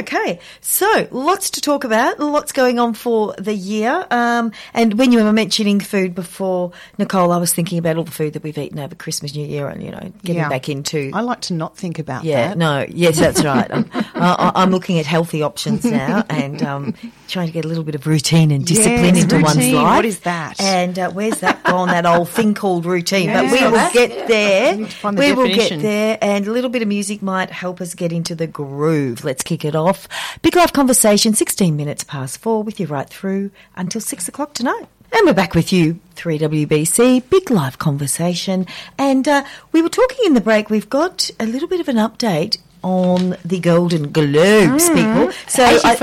Okay, 0.00 0.40
so 0.60 1.08
lots 1.10 1.50
to 1.50 1.60
talk 1.60 1.84
about, 1.84 2.18
lots 2.20 2.52
going 2.52 2.78
on 2.78 2.92
for 2.92 3.34
the 3.38 3.54
year. 3.54 4.04
Um, 4.10 4.52
and 4.74 4.98
when 4.98 5.12
you 5.12 5.22
were 5.22 5.32
mentioning 5.32 5.78
food 5.80 6.14
before, 6.14 6.72
Nicole, 6.98 7.32
I 7.32 7.36
was 7.38 7.54
thinking 7.54 7.78
about 7.78 7.96
all 7.96 8.04
the 8.04 8.10
food 8.10 8.32
that 8.34 8.42
we've 8.42 8.58
eaten 8.58 8.78
over 8.80 8.94
Christmas, 8.94 9.34
New 9.34 9.46
Year, 9.46 9.68
and 9.68 9.82
you 9.82 9.92
know, 9.92 10.12
getting 10.24 10.42
Yeah. 10.42 10.48
back 10.48 10.68
into. 10.68 11.10
I 11.14 11.20
like 11.20 11.40
to 11.42 11.54
not 11.54 11.76
think 11.76 11.98
about 11.98 12.22
that. 12.24 12.28
yeah, 12.28 12.48
that. 12.48 12.58
no, 12.58 12.84
yes, 12.88 13.16
that's 13.18 13.44
right. 13.44 13.70
I'm, 13.70 13.88
I, 13.94 14.52
I'm 14.56 14.70
looking 14.70 14.98
at 14.98 15.06
healthy 15.06 15.42
options 15.42 15.84
now 15.84 16.24
and 16.28 16.62
um, 16.62 16.94
trying 17.28 17.46
to 17.46 17.52
get 17.52 17.64
a 17.64 17.68
little 17.68 17.84
bit 17.84 17.94
of 17.94 18.06
routine 18.06 18.50
and 18.50 18.64
discipline 18.66 19.14
Yes, 19.14 19.22
into 19.24 19.40
one's 19.40 19.56
life. 19.56 19.96
What 19.96 20.04
is 20.04 20.20
that? 20.20 20.60
And 20.60 20.98
uh, 20.98 21.10
where's 21.10 21.40
that 21.40 21.62
gone? 21.64 21.88
that 21.88 22.06
old 22.06 22.28
thing 22.28 22.54
called 22.54 22.84
routine. 22.86 23.28
But 23.32 23.50
we 23.52 23.62
will 23.62 23.90
get 23.92 24.28
there. 24.28 24.76
need 24.76 24.90
to 24.90 24.96
find 24.96 25.16
the 25.16 25.20
we 25.20 25.32
will 25.32 25.46
get 25.48 25.80
there, 25.80 26.18
and 26.20 26.46
a 26.46 26.52
little 26.52 26.70
bit 26.70 26.82
of 26.82 26.88
music 26.88 27.22
might 27.22 27.50
help 27.50 27.80
us 27.80 27.94
get 27.94 28.12
into 28.12 28.34
the 28.34 28.46
groove. 28.46 29.24
Let's 29.24 29.42
kick 29.42 29.64
it 29.64 29.74
off. 29.74 30.08
Big 30.42 30.56
Life 30.56 30.72
Conversation, 30.72 31.34
16 31.34 31.76
minutes 31.76 32.04
past 32.04 32.38
four, 32.38 32.62
with 32.62 32.80
you 32.80 32.86
right 32.86 33.08
through 33.08 33.50
until 33.76 34.00
six 34.00 34.28
o'clock 34.28 34.54
tonight. 34.54 34.86
And 35.12 35.24
we're 35.24 35.34
back 35.34 35.54
with 35.54 35.72
you, 35.72 36.00
3WBC, 36.16 37.28
Big 37.30 37.50
Life 37.50 37.78
Conversation. 37.78 38.66
And 38.98 39.26
uh, 39.28 39.44
we 39.72 39.80
were 39.82 39.88
talking 39.88 40.18
in 40.26 40.34
the 40.34 40.40
break, 40.40 40.68
we've 40.70 40.90
got 40.90 41.30
a 41.38 41.46
little 41.46 41.68
bit 41.68 41.80
of 41.80 41.88
an 41.88 41.96
update 41.96 42.58
on 42.82 43.36
the 43.44 43.58
Golden 43.60 44.12
Globes, 44.12 44.88
people. 44.90 45.32
So 45.48 45.64
I- 45.64 45.96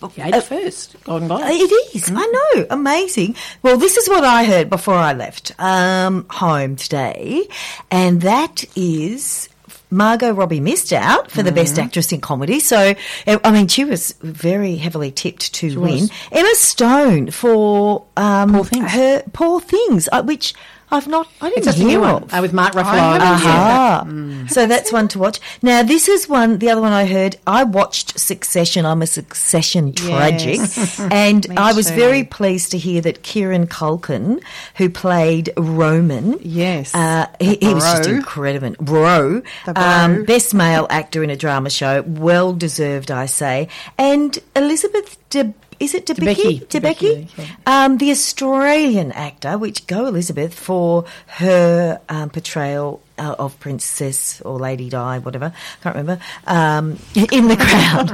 first, 0.00 0.18
eighty 0.18 0.40
first, 0.40 0.96
Golden 1.04 1.28
Globe. 1.28 1.42
it 1.44 1.94
is. 1.94 2.10
I 2.14 2.52
know. 2.54 2.66
Amazing. 2.70 3.36
Well, 3.62 3.76
this 3.76 3.96
is 3.96 4.08
what 4.08 4.24
I 4.24 4.44
heard 4.44 4.70
before 4.70 4.94
I 4.94 5.12
left 5.12 5.52
um, 5.58 6.26
home 6.30 6.76
today, 6.76 7.48
and 7.90 8.20
that 8.22 8.64
is. 8.76 9.48
Margot 9.90 10.32
Robbie 10.32 10.60
missed 10.60 10.92
out 10.92 11.30
for 11.30 11.42
the 11.42 11.50
Best 11.50 11.78
Actress 11.78 12.12
in 12.12 12.20
Comedy. 12.20 12.60
So, 12.60 12.94
uh, 13.26 13.38
I 13.42 13.50
mean, 13.50 13.68
she 13.68 13.86
was 13.86 14.12
very 14.20 14.76
heavily 14.76 15.10
tipped 15.10 15.54
to 15.54 15.80
win. 15.80 16.00
was. 16.00 16.10
Emma 16.30 16.54
Stone 16.56 17.30
for 17.30 18.04
um, 18.18 18.52
Poor 18.52 18.64
Things. 18.64 18.92
her 18.92 19.22
Poor 19.32 19.60
Things, 19.60 20.06
uh, 20.12 20.22
which 20.22 20.52
I've 20.90 21.06
not, 21.06 21.28
I 21.42 21.50
didn't 21.50 21.78
new 21.78 21.88
hear 21.88 22.04
of. 22.04 22.32
uh, 22.32 22.38
with 22.40 22.52
Mark 22.54 22.72
Ruffalo. 22.72 23.18
Yeah. 23.18 23.22
Aha. 23.22 24.06
So 24.48 24.66
that's 24.66 24.90
one 24.92 25.08
to 25.08 25.18
watch. 25.18 25.38
Now, 25.62 25.82
this 25.82 26.08
is 26.08 26.28
one, 26.28 26.58
the 26.58 26.70
other 26.70 26.80
one 26.80 26.92
I 26.92 27.04
heard. 27.04 27.36
I 27.46 27.64
watched 27.64 28.18
Succession. 28.18 28.86
I'm 28.86 29.02
a 29.02 29.06
Succession 29.06 29.92
tragic. 29.92 30.56
Yes. 30.56 30.98
and 31.12 31.46
I 31.58 31.74
was 31.74 31.88
too. 31.90 31.94
very 31.96 32.24
pleased 32.24 32.70
to 32.70 32.78
hear 32.78 33.00
that 33.02 33.22
Kieran 33.22 33.66
Culkin, 33.66 34.42
who 34.76 34.88
played 34.88 35.50
Roman, 35.58 36.38
Yes. 36.40 36.94
uh, 36.94 37.26
he, 37.38 37.56
he 37.60 37.74
was 37.74 37.84
just 37.84 38.08
incredible. 38.08 38.74
Bro. 38.80 39.42
Bro. 39.66 39.74
Um, 39.76 40.24
best 40.24 40.54
male 40.54 40.86
actor 40.88 41.22
in 41.22 41.28
a 41.30 41.36
drama 41.36 41.68
show. 41.70 42.02
Well 42.02 42.52
deserved, 42.54 43.10
I 43.10 43.26
say. 43.26 43.68
And 43.98 44.38
Elizabeth 44.56 45.18
De. 45.30 45.52
Is 45.80 45.94
it 45.94 46.06
Debicki? 46.06 46.66
Debicki. 46.66 47.28
Um, 47.66 47.98
the 47.98 48.10
Australian 48.10 49.12
actor, 49.12 49.56
which 49.56 49.86
go 49.86 50.06
Elizabeth 50.06 50.52
for 50.52 51.04
her 51.26 52.00
um, 52.08 52.30
portrayal 52.30 53.00
uh, 53.18 53.36
of 53.38 53.58
Princess 53.60 54.40
or 54.42 54.58
Lady 54.58 54.88
Di, 54.88 55.18
whatever, 55.18 55.46
I 55.46 55.82
can't 55.82 55.96
remember, 55.96 56.22
um, 56.46 56.98
in 57.14 57.48
The 57.48 57.56
Crown. 57.56 58.10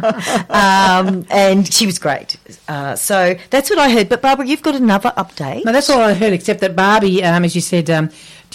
um, 0.50 1.26
and 1.30 1.73
she 1.73 1.87
was 1.87 1.99
great. 1.99 2.37
Uh, 2.68 2.97
so 2.97 3.35
that's 3.50 3.71
what 3.71 3.78
I 3.78 3.90
heard. 3.90 4.09
But 4.09 4.21
Barbara, 4.21 4.47
you've 4.47 4.62
got 4.62 4.75
another 4.75 5.12
update. 5.16 5.64
No, 5.64 5.73
that's 5.73 5.88
all 5.88 6.00
I 6.00 6.12
heard, 6.14 6.33
except 6.33 6.61
that 6.61 6.76
Barbie, 6.76 7.25
um, 7.25 7.44
as 7.44 7.54
you 7.54 7.61
said, 7.61 7.88
um, 7.88 8.11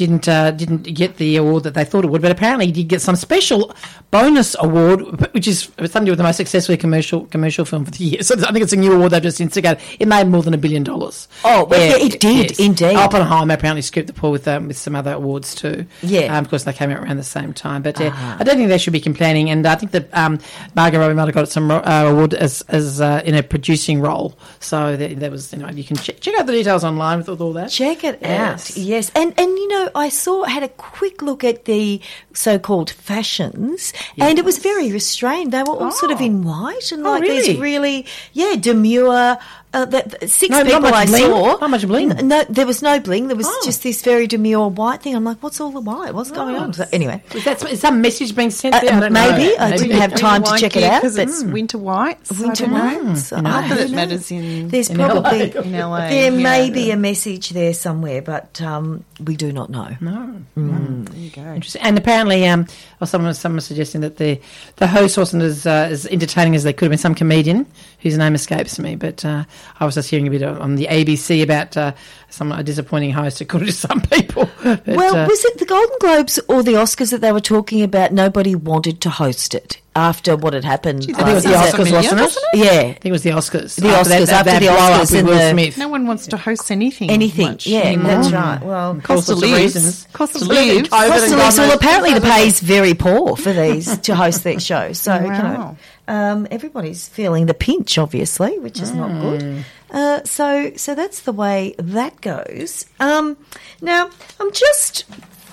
didn't 0.06 0.27
uh, 0.27 0.51
didn't 0.51 0.84
get 0.84 1.18
the 1.18 1.36
award 1.38 1.63
that 1.63 1.74
they 1.74 1.86
thought 1.86 2.03
it 2.06 2.08
would, 2.10 2.22
but 2.22 2.32
apparently 2.32 2.65
he 2.68 2.72
did 2.72 2.88
get 2.88 3.01
some 3.01 3.15
special 3.15 3.74
bonus 4.12 4.56
award, 4.60 5.01
which 5.34 5.48
is 5.48 5.63
something 5.63 5.88
to 6.01 6.06
do 6.06 6.12
with 6.12 6.18
the 6.18 6.24
most 6.24 6.38
successful 6.38 6.75
commercial 6.77 7.25
commercial 7.27 7.65
film 7.65 7.86
for 7.86 7.91
the 7.91 8.03
year. 8.03 8.22
So 8.24 8.36
I 8.36 8.51
think 8.51 8.63
it's 8.63 8.74
a 8.74 8.77
new 8.77 8.94
award 8.94 9.12
they've 9.12 9.22
just 9.22 9.39
instigated. 9.41 9.84
It 10.00 10.08
made 10.08 10.27
more 10.27 10.41
than 10.41 10.53
a 10.53 10.58
billion 10.58 10.84
dollars. 10.84 11.27
Oh, 11.44 11.65
well, 11.65 11.79
yeah, 12.00 12.06
it 12.06 12.20
did, 12.20 12.60
indeed. 12.60 12.96
Oppenheimer 12.96 13.53
apparently 13.53 13.82
scooped 13.82 14.08
the 14.08 14.13
pool 14.13 14.32
with 14.32 14.48
um, 14.48 14.68
with 14.68 14.77
some 14.77 14.96
other 14.96 15.13
awards 15.13 15.53
too. 15.53 15.86
Yeah. 16.01 16.36
um, 16.38 16.44
of 16.46 16.50
course 16.50 16.63
they 16.63 16.74
came 16.74 16.89
out 16.91 17.00
around 17.03 17.18
the 17.18 17.24
same 17.24 17.53
time. 17.53 17.82
But 17.82 18.00
uh, 18.01 18.12
I 18.15 18.44
don't 18.44 18.56
think 18.58 18.70
they 18.70 18.77
should 18.77 18.94
be 18.94 19.00
complaining. 19.01 19.50
And 19.50 19.65
I 19.68 19.75
think 19.75 19.91
that 19.91 20.08
um, 20.13 20.39
Margot 20.75 21.00
Robbie 21.00 21.13
might 21.13 21.25
have 21.25 21.36
got 21.36 21.50
some 21.50 21.70
uh, 21.70 21.82
award 22.08 22.34
as 22.34 22.62
as 22.70 23.01
uh, 23.01 23.22
in 23.25 23.36
a 23.36 23.44
producing 23.44 24.00
role. 24.01 24.38
So 24.60 24.96
there, 24.96 25.13
there 25.15 25.32
was, 25.32 25.51
you 25.53 25.60
know, 25.60 25.70
you 25.70 25.84
can 25.84 25.98
check, 25.98 26.20
check 26.20 26.36
out 26.39 26.46
the 26.46 26.53
details 26.53 26.84
online 26.84 27.20
with 27.20 27.41
all 27.41 27.53
that. 27.53 27.70
Check 27.70 28.03
it 28.03 28.20
Yes. 28.22 28.72
out. 28.72 28.77
Yes. 28.77 29.12
And 29.15 29.34
and 29.38 29.50
you 29.50 29.68
know, 29.68 29.88
I 29.96 30.10
saw 30.10 30.43
had 30.43 30.63
a 30.63 30.69
quick 30.69 31.22
look 31.22 31.43
at 31.43 31.65
the 31.65 32.01
so-called 32.34 32.89
fashions 32.89 33.93
and 34.17 34.38
it 34.39 34.46
was 34.46 34.58
very 34.58 34.91
restrained. 34.91 35.51
They 35.51 35.63
were 35.63 35.75
all 35.75 35.91
sort 35.91 36.12
of 36.12 36.22
oh. 36.22 36.25
in 36.25 36.43
white 36.43 36.91
and 36.91 37.05
Oh, 37.05 37.12
like 37.12 37.24
these 37.24 37.48
really? 37.48 37.60
really 37.60 38.05
yeah, 38.34 38.55
demure 38.55 39.38
uh, 39.74 39.86
the, 39.86 40.18
the 40.20 40.28
six 40.28 40.50
No, 40.50 40.58
not 40.64 40.66
people 40.66 40.82
much 40.82 40.94
I 40.94 41.06
bling? 41.06 41.24
saw. 41.26 41.58
Not 41.58 41.70
much 41.70 41.88
bling? 41.88 42.10
No, 42.28 42.44
there 42.50 42.66
was 42.66 42.82
no 42.82 43.00
bling. 43.00 43.28
There 43.28 43.36
was 43.38 43.46
Oh. 43.48 43.62
just 43.64 43.84
this 43.84 44.02
very 44.02 44.26
demure 44.26 44.68
white 44.70 45.02
thing. 45.04 45.16
I'm 45.16 45.24
like, 45.24 45.38
what's 45.44 45.60
all 45.62 45.70
the 45.72 45.80
white? 45.80 46.14
What's 46.16 46.32
going 46.32 46.56
on? 46.56 46.74
So, 46.74 46.86
anyway, 46.92 47.22
Is 47.36 47.44
that 47.44 47.64
is 47.72 47.80
some 47.82 48.02
message 48.02 48.36
being 48.36 48.50
sent 48.50 48.74
Uh, 48.76 48.80
there? 48.82 48.94
I 48.94 49.00
don't 49.00 49.14
know. 49.14 49.32
maybe. 49.38 49.58
I 49.58 49.78
didn't 49.78 49.92
have 49.98 50.16
time 50.16 50.44
to 50.44 50.58
check 50.58 50.76
it 50.76 50.84
out, 50.84 51.02
because 51.02 51.18
but- 51.18 51.28
it's 51.28 51.44
winter 51.44 51.78
whites. 51.78 52.32
I 52.32 52.42
winter 52.42 52.66
don't 52.66 52.74
know. 52.74 53.04
whites. 53.12 53.32
I 53.32 53.42
Not 53.42 53.70
that 53.70 53.78
don't 53.78 53.90
it 53.90 53.96
matters 53.96 54.32
in 54.32 54.70
There's 54.70 54.90
in 54.92 54.98
probably 54.98 55.52
LA. 55.54 55.62
in 55.62 55.72
LA. 55.74 56.10
there 56.10 56.32
may 56.32 56.66
yeah. 56.66 56.74
be 56.74 56.92
a 56.92 56.98
message 56.98 57.50
there 57.52 57.74
somewhere, 57.76 58.22
but 58.24 58.60
um, 58.62 59.04
we 59.24 59.36
do 59.36 59.52
not 59.54 59.70
know. 59.70 59.96
No. 60.02 60.34
There 60.56 61.16
you 61.20 61.30
go. 61.30 61.42
Interesting. 61.42 61.82
And 61.84 61.98
apparently, 61.98 62.48
um, 62.48 62.66
or 63.02 63.08
someone 63.08 63.34
someone 63.36 63.58
was 63.58 63.66
suggesting 63.66 64.02
that 64.02 64.18
the 64.18 64.40
the 64.78 64.88
host 64.88 65.18
wasn't 65.18 65.44
as 65.44 65.66
uh, 65.66 65.88
as 65.92 66.06
entertaining 66.08 66.56
as 66.56 66.64
they 66.64 66.74
could 66.74 66.86
have 66.86 66.92
been. 66.92 66.98
Some 67.00 67.16
comedian 67.16 67.66
whose 68.02 68.18
name 68.18 68.36
escapes 68.36 68.78
me, 68.80 68.96
but 68.96 69.24
uh, 69.24 69.44
I 69.80 69.86
was 69.86 69.96
just 69.96 70.10
hearing 70.10 70.28
a 70.28 70.30
bit 70.32 70.44
on 70.44 70.75
the 70.75 70.86
ABC 70.88 71.42
about 71.44 71.75
uh, 71.78 71.94
some 72.30 72.51
a 72.51 72.63
disappointing 72.63 73.12
host 73.12 73.42
according 73.42 73.68
to 73.68 73.74
some 73.74 74.01
people. 74.01 74.50
But, 74.63 74.86
Well, 74.88 75.16
uh, 75.16 75.28
was 75.28 75.44
it 75.46 75.58
the 75.58 75.66
Golden 75.66 75.96
Globes 76.00 76.39
or 76.48 76.63
the 76.63 76.74
Oscars 76.74 77.12
that 77.12 77.22
they 77.22 77.32
were 77.32 77.39
talking 77.39 77.82
about? 77.82 78.12
Nobody 78.13 78.56
wanted 78.56 79.01
to 79.01 79.10
host 79.10 79.54
it 79.56 79.80
after 79.96 80.36
what 80.38 80.54
had 80.54 80.63
happened. 80.63 81.04
I 81.04 81.13
think 81.13 81.28
it 81.28 81.34
was 81.34 81.44
the 81.44 81.50
last- 81.51 81.74
Oscars, 81.75 81.92
wasn't 81.92 82.22
it? 82.22 82.34
Yeah, 82.54 82.72
I 82.72 82.84
think 82.94 83.06
it 83.06 83.12
was 83.12 83.24
the 83.24 83.32
Oscars. 83.32 83.75
The 83.75 83.88
Oscars, 83.88 84.30
after 84.32 84.51
the 84.54 84.60
blow 84.60 84.70
up 84.75 85.01
Oscars 85.01 85.12
with 85.13 85.25
Will 85.25 85.34
the- 85.38 85.50
Smith. 85.51 85.78
No 85.78 85.88
one 85.89 86.06
wants 86.08 86.28
to 86.28 86.38
host 86.38 86.72
anything. 86.72 87.10
anything. 87.10 87.48
much 87.48 87.68
Yeah, 87.68 87.80
anymore. 87.82 88.12
that's 88.12 88.32
right. 88.32 88.62
Well, 88.62 88.94
For 88.96 89.00
all 89.00 89.01
Cost 89.18 89.30
of 89.30 89.38
sorts 89.39 89.42
lives. 89.42 89.75
reasons. 89.75 90.08
Cost 90.13 90.36
of 90.36 90.42
Cost 90.42 90.51
living, 90.51 90.75
lives. 90.75 90.89
Cost 90.89 91.04
and 91.24 91.24
of 91.34 91.39
God 91.39 91.46
lives, 91.46 91.58
well, 91.58 91.72
apparently 91.74 92.13
the 92.13 92.22
pay 92.22 92.48
is 92.48 92.60
very 92.60 92.94
poor 92.94 93.36
for 93.36 93.51
these 93.54 93.98
to 94.00 94.16
host 94.16 94.44
their 94.44 94.60
show. 94.70 94.94
So 94.94 95.16
you 95.16 95.22
know, 95.22 95.28
Wow. 95.30 95.78
Um, 96.10 96.48
everybody's 96.51 97.08
feeling 97.08 97.46
the 97.46 97.54
pinch, 97.54 97.98
obviously, 97.98 98.58
which 98.60 98.82
is 98.82 98.92
not 98.94 99.22
good. 99.22 99.63
Uh, 99.92 100.24
so, 100.24 100.72
so 100.75 100.94
that's 100.96 101.22
the 101.22 101.32
way 101.34 101.74
that 101.78 102.20
goes. 102.22 102.86
Um, 103.00 103.38
now, 103.82 104.10
I'm 104.39 104.51
just 104.51 105.06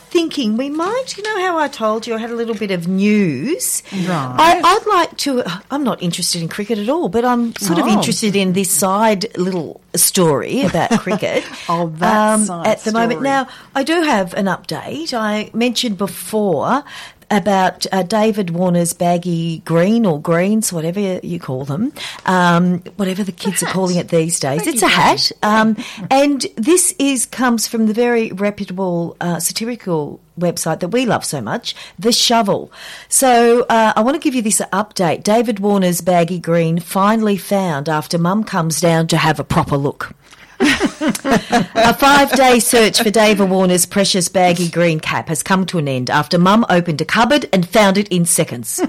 thinking 0.09 0.57
we 0.57 0.71
might, 0.71 1.17
you 1.17 1.23
know, 1.23 1.41
how 1.41 1.59
I 1.59 1.69
told 1.69 2.07
you 2.07 2.15
I 2.15 2.19
had 2.19 2.31
a 2.31 2.35
little 2.37 2.55
bit 2.55 2.71
of 2.71 2.89
news. 2.89 3.83
Right. 3.93 4.07
I, 4.39 4.61
I'd 4.65 4.87
like 4.87 5.17
to. 5.19 5.43
I'm 5.71 5.85
not 5.85 6.03
interested 6.03 6.41
in 6.43 6.49
cricket 6.49 6.79
at 6.79 6.89
all, 6.89 7.09
but 7.09 7.25
I'm 7.25 7.55
sort 7.57 7.79
of 7.79 7.85
Oh. 7.87 7.89
interested 7.93 8.35
in 8.37 8.53
this 8.55 8.71
side 8.71 9.37
little 9.37 9.81
story 9.95 10.63
about 10.63 10.91
cricket. 11.01 11.45
Oh, 11.69 11.89
that 11.99 12.41
side 12.41 12.61
Um, 12.61 12.67
at 12.67 12.81
the 12.85 12.93
moment. 12.93 13.23
Now, 13.23 13.49
I 13.75 13.83
do 13.83 14.01
have 14.03 14.33
an 14.35 14.47
update. 14.47 15.13
I 15.13 15.51
mentioned 15.53 15.99
before 15.99 16.83
about 17.31 17.87
uh, 17.93 18.03
David 18.03 18.51
Warner's 18.51 18.93
baggy 18.93 19.59
green 19.61 20.07
or 20.07 20.21
greens, 20.21 20.73
whatever 20.73 21.19
you 21.23 21.41
call 21.41 21.65
them, 21.65 21.93
um, 22.25 22.81
whatever 22.97 23.25
the 23.25 23.33
kids 23.33 23.63
are 23.63 23.67
calling 23.67 23.97
it 23.97 24.09
these 24.09 24.39
days. 24.39 24.61
Baggy 24.61 24.71
it's 24.71 24.83
a 24.83 24.89
hat, 24.89 25.33
um, 25.43 25.77
and 26.11 26.47
this 26.57 26.95
is 26.99 27.27
comes 27.27 27.67
from 27.67 27.87
the 27.87 27.95
very 27.95 28.33
reputable 28.33 29.17
uh, 29.21 29.41
satirical 29.41 30.21
website 30.39 30.81
that 30.81 30.89
we 30.89 31.07
love 31.07 31.25
so 31.25 31.41
much, 31.41 31.75
The 31.99 32.13
Shovel. 32.13 32.71
So 33.09 33.63
uh, 33.69 33.95
I 33.97 34.01
want 34.03 34.15
to 34.15 34.21
give 34.21 34.35
you 34.35 34.43
this 34.43 34.61
update. 34.73 35.23
David 35.23 35.61
Warner's 35.61 36.01
baggy 36.01 36.39
green 36.39 36.79
finally 36.79 37.37
found 37.37 37.89
after 37.89 38.19
Mum 38.19 38.45
comes 38.45 38.81
down 38.81 39.07
to 39.09 39.17
have 39.17 39.41
a 39.41 39.45
proper 39.45 39.77
look. 39.77 40.15
A 40.61 41.95
five 41.95 42.33
day 42.33 42.61
search 42.61 43.03
for 43.03 43.11
David 43.11 43.51
Warner's 43.51 43.87
precious 43.87 44.29
baggy 44.29 44.69
green 44.69 45.01
cap 45.01 45.29
has 45.29 45.43
come 45.43 45.67
to 45.67 45.79
an 45.79 45.89
end 45.89 46.11
after 46.11 46.39
Mum 46.39 46.65
opened 46.69 47.01
a 47.01 47.05
cupboard 47.05 47.49
and 47.53 47.69
found 47.69 47.99
it 47.99 48.09
in 48.09 48.25
seconds. 48.25 48.81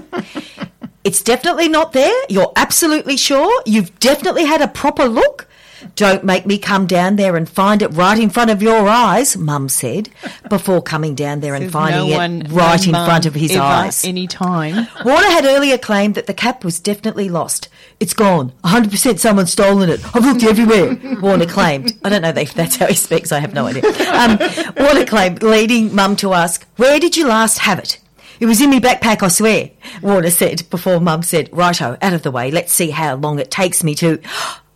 It's 1.04 1.22
definitely 1.22 1.68
not 1.68 1.92
there. 1.92 2.14
You're 2.28 2.52
absolutely 2.56 3.16
sure? 3.16 3.62
You've 3.64 3.98
definitely 3.98 4.44
had 4.44 4.60
a 4.60 4.68
proper 4.68 5.04
look? 5.04 5.46
Don't 5.94 6.24
make 6.24 6.46
me 6.46 6.58
come 6.58 6.86
down 6.86 7.16
there 7.16 7.36
and 7.36 7.48
find 7.48 7.82
it 7.82 7.88
right 7.88 8.18
in 8.18 8.30
front 8.30 8.50
of 8.50 8.62
your 8.62 8.88
eyes, 8.88 9.36
Mum 9.36 9.68
said, 9.68 10.08
before 10.48 10.82
coming 10.82 11.14
down 11.14 11.40
there 11.40 11.54
and 11.54 11.64
There's 11.64 11.72
finding 11.72 12.10
no 12.10 12.20
it 12.20 12.52
right 12.52 12.84
in 12.86 12.92
front 12.92 13.26
of 13.26 13.34
his 13.34 13.56
eyes. 13.56 14.04
Any 14.04 14.26
time. 14.26 14.88
Warner 15.04 15.28
had 15.28 15.44
earlier 15.44 15.78
claimed 15.78 16.14
that 16.16 16.26
the 16.26 16.34
cap 16.34 16.64
was 16.64 16.80
definitely 16.80 17.28
lost. 17.28 17.68
It's 18.00 18.14
gone. 18.14 18.52
100% 18.64 19.18
someone's 19.18 19.52
stolen 19.52 19.90
it. 19.90 20.00
I've 20.14 20.24
looked 20.24 20.42
everywhere, 20.44 20.98
Warner 21.20 21.46
claimed. 21.46 21.92
I 22.04 22.08
don't 22.08 22.22
know 22.22 22.30
if 22.30 22.54
that's 22.54 22.76
how 22.76 22.86
he 22.86 22.94
speaks. 22.94 23.32
I 23.32 23.38
have 23.40 23.54
no 23.54 23.66
idea. 23.66 23.84
Um, 24.12 24.38
Warner 24.78 25.06
claimed, 25.06 25.42
leading 25.42 25.94
Mum 25.94 26.16
to 26.16 26.32
ask, 26.34 26.66
Where 26.76 26.98
did 27.00 27.16
you 27.16 27.26
last 27.28 27.58
have 27.60 27.78
it? 27.78 28.00
It 28.40 28.46
was 28.46 28.60
in 28.60 28.70
my 28.70 28.78
backpack, 28.78 29.22
I 29.24 29.28
swear, 29.28 29.70
Warner 30.00 30.30
said 30.30 30.62
before 30.70 31.00
Mum 31.00 31.22
said, 31.24 31.48
Righto, 31.52 31.96
out 32.00 32.12
of 32.12 32.22
the 32.22 32.30
way. 32.30 32.52
Let's 32.52 32.72
see 32.72 32.90
how 32.90 33.16
long 33.16 33.40
it 33.40 33.50
takes 33.50 33.82
me 33.82 33.96
to. 33.96 34.20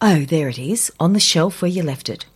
Oh, 0.02 0.25
there 0.25 0.49
it 0.49 0.59
is, 0.59 0.90
on 0.99 1.12
the 1.12 1.21
shelf 1.21 1.62
where 1.62 1.71
you 1.71 1.82
left 1.82 2.09
it. 2.09 2.26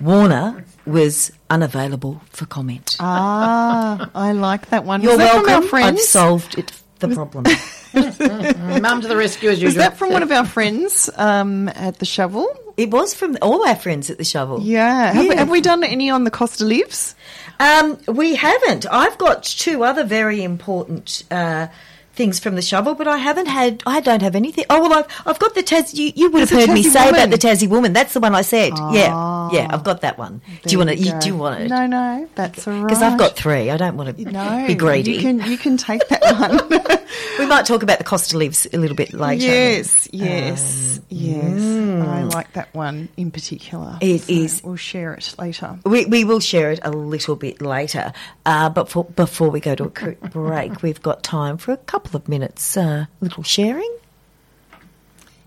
Warner 0.00 0.64
was 0.86 1.32
unavailable 1.50 2.22
for 2.30 2.46
comment. 2.46 2.96
Ah, 3.00 4.10
I 4.14 4.32
like 4.32 4.70
that 4.70 4.84
one. 4.84 5.02
You're 5.02 5.12
Was 5.12 5.18
that 5.18 5.34
from 5.34 5.46
welcome. 5.46 5.74
our 5.74 5.80
I've 5.82 6.00
solved 6.00 6.58
it, 6.58 6.72
the 7.00 7.08
problem. 7.08 7.44
Mum 8.82 9.00
to 9.02 9.08
the 9.08 9.16
rescue 9.16 9.50
as 9.50 9.56
Was 9.56 9.74
usual. 9.74 9.82
that 9.82 9.98
from 9.98 10.10
one 10.12 10.22
of 10.22 10.30
our 10.32 10.46
friends 10.46 11.10
um, 11.16 11.68
at 11.68 11.98
the 11.98 12.06
shovel? 12.06 12.48
It 12.76 12.90
was 12.90 13.12
from 13.14 13.36
all 13.42 13.66
our 13.68 13.76
friends 13.76 14.08
at 14.08 14.16
the 14.18 14.24
shovel. 14.24 14.60
Yeah. 14.62 15.12
Have, 15.12 15.28
We, 15.28 15.34
have 15.36 15.50
we 15.50 15.60
done 15.60 15.84
any 15.84 16.08
on 16.08 16.24
the 16.24 16.30
Costa 16.30 16.64
Lives? 16.64 17.14
Um, 17.60 17.98
we 18.08 18.34
haven't. 18.34 18.86
I've 18.90 19.18
got 19.18 19.42
two 19.44 19.84
other 19.84 20.04
very 20.04 20.42
important 20.42 21.24
uh, 21.30 21.66
things 22.14 22.38
from 22.38 22.54
the 22.56 22.62
shovel, 22.62 22.94
but 22.94 23.08
I 23.08 23.18
haven't 23.18 23.46
had. 23.46 23.82
I 23.86 24.00
don't 24.00 24.22
have 24.22 24.34
anything. 24.34 24.64
Oh 24.70 24.80
well, 24.82 24.92
I've 25.00 25.06
I've 25.26 25.38
got 25.38 25.54
the 25.54 25.62
Taz. 25.62 25.94
You, 25.94 26.12
you 26.14 26.30
would 26.30 26.40
have 26.40 26.50
There's 26.50 26.66
heard 26.66 26.74
me 26.74 26.82
say 26.82 27.06
woman. 27.06 27.14
about 27.14 27.30
the 27.30 27.38
Tassie 27.38 27.68
woman. 27.68 27.92
That's 27.92 28.12
the 28.14 28.20
one 28.20 28.34
I 28.34 28.42
said. 28.42 28.72
yeah, 28.92 29.10
Ah. 29.12 29.50
yeah. 29.52 29.68
I've 29.70 29.84
got 29.84 30.00
that 30.02 30.18
one. 30.18 30.40
do 30.62 30.70
you 30.70 30.78
want 30.78 30.90
it? 30.90 30.98
You, 30.98 31.12
do 31.20 31.28
you 31.28 31.36
want 31.36 31.60
it? 31.60 31.68
No, 31.68 31.86
no, 31.86 32.28
that's 32.34 32.66
all 32.68 32.74
right. 32.74 32.82
Because 32.86 33.02
I've 33.02 33.18
got 33.18 33.36
three. 33.36 33.70
I 33.70 33.76
don't 33.76 33.96
want 33.96 34.16
to 34.16 34.24
no, 34.30 34.64
be 34.66 34.74
greedy. 34.74 35.12
You 35.12 35.20
can 35.20 35.50
you 35.50 35.56
can 35.58 35.76
take 35.76 36.06
that 36.08 36.22
one. 36.38 36.98
We 37.38 37.46
might 37.46 37.66
talk 37.66 37.82
about 37.82 37.98
the 37.98 38.04
cost 38.04 38.32
of 38.32 38.38
lives 38.38 38.66
a 38.72 38.78
little 38.78 38.96
bit 38.96 39.12
later. 39.12 39.44
yes, 39.44 40.08
yes, 40.12 41.00
yes. 41.08 41.60
I 42.06 42.22
like 42.24 42.52
that 42.54 42.72
one 42.74 43.08
in 43.16 43.30
particular. 43.30 43.86
Um, 43.92 43.98
It 44.00 44.22
so 44.22 44.32
is- 44.32 44.62
We'll 44.64 44.76
share 44.76 45.14
it 45.14 45.34
later. 45.38 45.78
We, 45.84 46.06
we 46.06 46.24
will 46.24 46.40
share 46.40 46.70
it 46.72 46.80
a 46.82 46.90
little 46.90 47.36
bit 47.36 47.60
later. 47.62 48.12
Uh, 48.46 48.68
but 48.70 48.88
for, 48.88 49.04
before 49.04 49.50
we 49.50 49.60
go 49.60 49.74
to 49.74 49.84
a 49.84 49.90
quick 49.90 50.20
break, 50.32 50.82
we've 50.82 51.02
got 51.02 51.22
time 51.22 51.56
for 51.58 51.72
a 51.72 51.76
couple 51.76 52.16
of 52.16 52.28
minutes, 52.28 52.76
uh, 52.76 53.06
little 53.20 53.42
sharing. 53.42 53.90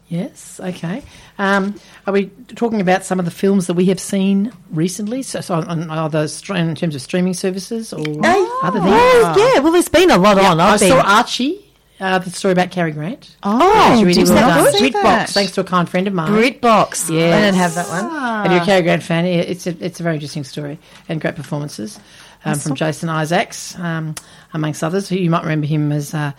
Yes. 0.08 0.60
Okay. 0.64 1.02
Um, 1.40 1.76
are 2.06 2.14
we 2.14 2.28
talking 2.56 2.80
about 2.80 3.04
some 3.04 3.18
of 3.18 3.26
the 3.26 3.32
films 3.32 3.68
that 3.68 3.74
we 3.74 3.86
have 3.86 4.00
seen 4.00 4.52
recently? 4.70 5.24
So, 5.24 5.42
so 5.42 5.56
on, 5.56 5.68
on 5.68 5.90
either 5.90 6.28
in 6.54 6.76
terms 6.76 6.94
of 6.96 7.02
streaming 7.02 7.34
services 7.34 7.92
or 7.92 8.02
other 8.64 8.80
things? 8.80 8.94
Oh, 8.94 9.52
yeah. 9.56 9.60
Well, 9.62 9.72
there's 9.72 9.90
been 9.90 10.12
a 10.12 10.18
lot 10.18 10.38
on. 10.38 10.60
I 10.60 10.74
I've 10.74 10.80
been, 10.80 10.90
saw 10.90 11.02
Archie, 11.02 11.66
uh, 12.00 12.20
the 12.20 12.30
story 12.30 12.52
about 12.52 12.70
Cary 12.70 12.92
Grant. 12.92 13.36
Oh, 13.42 13.94
It's 13.94 14.02
really 14.04 14.14
did 14.14 14.30
well 14.30 14.48
not 14.48 14.64
done. 14.66 14.74
see 14.74 14.92
Britbox, 14.92 15.02
that. 15.04 15.30
thanks 15.30 15.52
to 15.54 15.62
a 15.62 15.64
kind 15.64 15.90
friend 15.90 16.08
of 16.08 16.14
mine. 16.14 16.30
Britbox. 16.32 17.10
Yes. 17.12 17.34
I 17.34 17.42
don't 17.42 17.56
have 17.56 17.74
that 17.76 17.88
one. 17.90 18.06
And 18.44 18.54
you're 18.54 18.62
a 18.62 18.66
Cary 18.66 18.84
Grant 18.84 19.02
fan. 19.02 19.26
yeah, 19.26 19.32
It's 19.42 19.66
a, 19.66 19.76
it's 19.84 20.00
a 20.00 20.04
very 20.04 20.16
interesting 20.16 20.44
story 20.44 20.78
and 21.10 21.20
great 21.20 21.36
performances 21.36 22.00
um, 22.44 22.60
from 22.60 22.76
Jason 22.76 23.10
Isaacs, 23.10 23.76
um, 23.80 24.14
amongst 24.54 24.84
others. 24.84 25.10
You 25.12 25.32
might 25.32 25.42
remember 25.44 25.66
him 25.66 25.92
as 25.92 26.14
uh, 26.14 26.34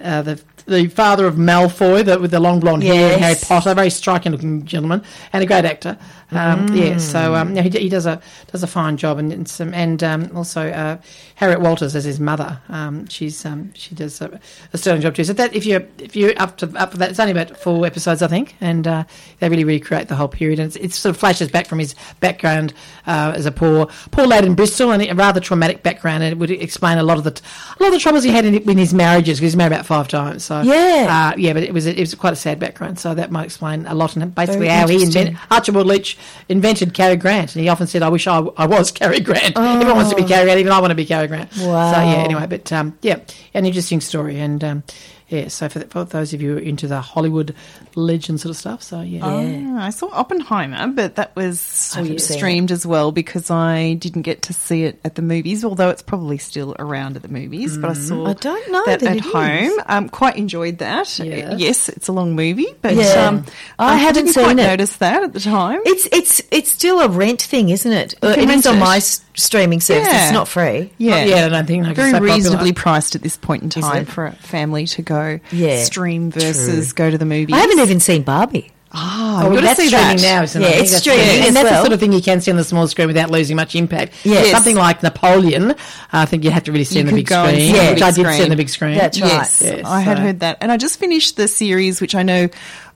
uh, 0.00 0.22
the 0.22 0.40
the 0.66 0.86
father 0.88 1.26
of 1.26 1.34
Malfoy, 1.34 2.04
the, 2.04 2.18
with 2.18 2.30
the 2.30 2.38
long 2.38 2.60
blonde 2.60 2.82
hair, 2.84 3.12
and 3.12 3.20
Harry 3.20 3.32
Yes. 3.32 3.48
Potter, 3.48 3.74
very 3.74 3.90
striking 3.90 4.30
looking 4.30 4.64
gentleman, 4.66 5.02
and 5.32 5.42
a 5.42 5.46
great 5.46 5.64
actor. 5.64 5.98
Um, 6.32 6.68
Yeah, 6.76 6.98
so 6.98 7.34
um, 7.34 7.56
yeah, 7.56 7.62
he, 7.62 7.70
he 7.70 7.88
does 7.88 8.06
a 8.06 8.20
does 8.52 8.62
a 8.62 8.66
fine 8.68 8.96
job, 8.96 9.18
and 9.18 9.32
and, 9.32 9.48
some, 9.48 9.74
and 9.74 10.02
um, 10.04 10.30
also 10.36 10.68
uh, 10.70 10.98
Harriet 11.34 11.60
Walters 11.60 11.96
as 11.96 12.04
his 12.04 12.20
mother. 12.20 12.60
Um, 12.68 13.08
she's 13.08 13.44
um, 13.44 13.72
she 13.74 13.94
does 13.96 14.20
a, 14.20 14.38
a 14.72 14.78
sterling 14.78 15.00
job 15.00 15.14
too. 15.16 15.24
So 15.24 15.32
that 15.32 15.54
if 15.54 15.66
you 15.66 15.84
if 15.98 16.14
you're 16.14 16.34
up 16.36 16.56
to 16.58 16.70
up 16.76 16.92
for 16.92 16.98
that, 16.98 17.10
it's 17.10 17.18
only 17.18 17.32
about 17.32 17.56
four 17.56 17.84
episodes, 17.84 18.22
I 18.22 18.28
think, 18.28 18.54
and 18.60 18.86
uh, 18.86 19.04
they 19.40 19.48
really 19.48 19.64
recreate 19.64 20.06
the 20.06 20.14
whole 20.14 20.28
period. 20.28 20.60
And 20.60 20.68
it's, 20.68 20.76
it 20.76 20.92
sort 20.92 21.14
of 21.14 21.18
flashes 21.18 21.48
back 21.48 21.66
from 21.66 21.80
his 21.80 21.96
background 22.20 22.74
uh, 23.08 23.32
as 23.34 23.46
a 23.46 23.50
poor 23.52 23.86
poor 24.12 24.26
lad 24.26 24.44
in 24.44 24.54
Bristol, 24.54 24.92
and 24.92 25.02
a 25.02 25.12
rather 25.14 25.40
traumatic 25.40 25.82
background, 25.82 26.22
and 26.22 26.30
it 26.32 26.38
would 26.38 26.52
explain 26.52 26.98
a 26.98 27.02
lot 27.02 27.18
of 27.18 27.24
the 27.24 27.32
a 27.32 27.82
lot 27.82 27.88
of 27.88 27.94
the 27.94 27.98
troubles 27.98 28.22
he 28.22 28.30
had 28.30 28.44
in, 28.44 28.54
in 28.70 28.78
his 28.78 28.94
marriages 28.94 29.38
because 29.38 29.52
he's 29.52 29.56
married 29.56 29.72
about 29.72 29.86
five 29.90 30.06
times. 30.06 30.44
So 30.44 30.60
Yeah. 30.62 31.32
uh, 31.32 31.36
yeah, 31.36 31.52
but 31.52 31.64
it 31.64 31.74
was 31.74 31.84
it 31.86 31.98
was 31.98 32.14
quite 32.14 32.32
a 32.32 32.36
sad 32.46 32.58
background, 32.60 32.98
so 33.00 33.12
that 33.12 33.32
might 33.32 33.44
explain 33.46 33.86
a 33.86 33.94
lot. 33.94 34.14
And 34.14 34.32
basically, 34.32 34.68
Very 34.68 34.80
how 34.80 34.86
he 34.86 35.02
invented 35.02 35.36
Archibald 35.50 35.86
Leach 35.88 36.16
invented 36.48 36.94
Cary 36.94 37.16
Grant, 37.16 37.54
and 37.56 37.62
he 37.62 37.68
often 37.68 37.86
said, 37.88 38.02
"I 38.02 38.08
wish 38.08 38.26
I, 38.28 38.38
I 38.56 38.66
was 38.66 38.92
Cary 38.92 39.18
Grant. 39.20 39.56
Everyone 39.58 39.96
wants 39.96 40.10
to 40.10 40.16
be 40.16 40.24
Cary 40.24 40.44
Grant, 40.44 40.60
even 40.60 40.70
I 40.72 40.78
want 40.80 40.92
to 40.92 40.94
be 40.94 41.04
Cary 41.06 41.26
Grant." 41.26 41.50
Wow. 41.58 41.92
So 41.92 41.98
yeah, 42.00 42.22
anyway, 42.28 42.46
but 42.48 42.72
um, 42.72 42.96
yeah, 43.02 43.18
an 43.54 43.66
interesting 43.66 44.00
story, 44.00 44.38
and 44.38 44.62
um, 44.62 44.82
yeah, 45.30 45.48
so 45.48 45.68
for, 45.68 45.80
for 45.86 46.04
those 46.04 46.34
of 46.34 46.42
you 46.42 46.50
who 46.50 46.56
are 46.58 46.60
into 46.60 46.86
the 46.86 47.00
Hollywood 47.00 47.54
legend 47.94 48.40
sort 48.40 48.50
of 48.50 48.56
stuff, 48.56 48.82
so 48.82 49.00
yeah. 49.00 49.20
Oh, 49.24 49.76
I 49.78 49.90
saw 49.90 50.08
Oppenheimer, 50.12 50.88
but 50.88 51.14
that 51.16 51.34
was 51.34 51.94
I 51.96 52.16
streamed 52.16 52.70
as 52.70 52.84
well 52.86 53.12
because 53.12 53.50
I 53.50 53.94
didn't 53.94 54.22
get 54.22 54.42
to 54.42 54.52
see 54.52 54.84
it 54.84 55.00
at 55.04 55.14
the 55.14 55.22
movies, 55.22 55.64
although 55.64 55.88
it's 55.88 56.02
probably 56.02 56.38
still 56.38 56.76
around 56.78 57.16
at 57.16 57.22
the 57.22 57.28
movies. 57.28 57.78
But 57.78 57.90
I 57.90 57.94
saw 57.94 58.26
I 58.26 58.32
don't 58.34 58.70
know 58.72 58.84
that, 58.86 59.00
that 59.00 59.16
at 59.16 59.20
home. 59.22 59.64
is. 59.64 59.78
Um, 59.86 60.08
quite 60.08 60.36
enjoyed 60.36 60.78
that. 60.78 61.18
Yes. 61.18 61.58
Yes, 61.60 61.88
it's 61.88 62.08
a 62.08 62.12
long 62.12 62.34
movie, 62.36 62.66
but 62.82 62.94
Yeah. 62.94 63.28
um, 63.28 63.44
I 63.78 63.96
haven't 63.96 64.24
didn't 64.26 64.34
seen 64.34 64.44
quite 64.44 64.58
it. 64.58 64.66
notice 64.66 64.96
that 64.98 65.22
at 65.22 65.32
the 65.32 65.40
time. 65.40 65.80
It's 65.84 66.06
it's 66.12 66.42
it's 66.50 66.70
still 66.70 67.00
a 67.00 67.08
rent 67.08 67.40
thing, 67.40 67.70
isn't 67.70 67.90
it? 67.92 68.14
Uh, 68.22 68.34
can 68.34 68.50
it 68.50 68.54
is 68.58 68.66
on 68.66 68.78
my 68.78 68.96
s- 68.98 69.24
streaming 69.34 69.80
service. 69.80 70.08
Yeah. 70.10 70.24
It's 70.24 70.32
not 70.32 70.48
free. 70.48 70.90
yeah, 70.98 71.24
yeah, 71.24 71.46
I 71.46 71.48
don't 71.48 71.66
think 71.66 71.84
no, 71.84 71.88
'cause 71.90 71.96
very 71.96 72.08
it's 72.10 72.12
so 72.12 72.18
popular. 72.18 72.34
reasonably 72.36 72.72
priced 72.72 73.14
at 73.14 73.22
this 73.22 73.36
point 73.36 73.62
in 73.62 73.70
time 73.70 74.04
for 74.04 74.26
a 74.26 74.32
family 74.32 74.86
to 74.88 75.02
go 75.02 75.19
Yeah, 75.52 75.82
stream 75.84 76.30
versus 76.30 76.92
go 76.92 77.10
to 77.10 77.18
the 77.18 77.24
movies. 77.24 77.54
I 77.54 77.58
haven't 77.58 77.78
even 77.80 78.00
seen 78.00 78.22
Barbie. 78.22 78.70
Ah, 78.92 79.42
Oh, 79.42 79.46
I've 79.46 79.52
got 79.52 79.60
to 79.60 79.66
that's 79.66 79.86
streaming 79.86 80.16
that. 80.16 80.20
now, 80.22 80.42
isn't 80.42 80.60
Yeah, 80.62 80.68
it? 80.68 80.80
It's 80.82 80.96
streaming 80.96 81.20
and 81.28 81.44
as 81.46 81.54
that's 81.54 81.64
well. 81.64 81.74
the 81.74 81.80
sort 81.82 81.92
of 81.92 82.00
thing 82.00 82.12
you 82.12 82.20
can 82.20 82.40
see 82.40 82.50
on 82.50 82.56
the 82.56 82.64
small 82.64 82.88
screen 82.88 83.06
without 83.06 83.30
losing 83.30 83.54
much 83.56 83.74
impact. 83.76 84.14
Yes. 84.24 84.50
something 84.50 84.74
like 84.76 85.02
Napoleon, 85.02 85.74
I 86.12 86.26
think 86.26 86.42
you 86.44 86.50
have 86.50 86.64
to 86.64 86.72
really 86.72 86.84
see 86.84 86.96
You 86.96 87.02
on 87.02 87.06
the 87.06 87.12
big 87.12 87.28
screen, 87.28 87.76
on 87.76 87.94
which 87.94 88.02
I 88.02 88.10
did 88.10 88.26
see 88.34 88.42
on 88.42 88.48
the 88.50 88.56
big 88.56 88.68
screen. 88.68 88.98
That's 88.98 89.20
right. 89.20 89.28
Yes, 89.30 89.62
Yes, 89.64 89.86
I 89.86 90.00
had 90.00 90.18
heard 90.18 90.40
that, 90.40 90.58
and 90.60 90.72
I 90.72 90.76
just 90.76 90.98
finished 90.98 91.36
the 91.36 91.46
series, 91.46 92.00
which 92.00 92.14
I 92.16 92.22
know 92.24 92.48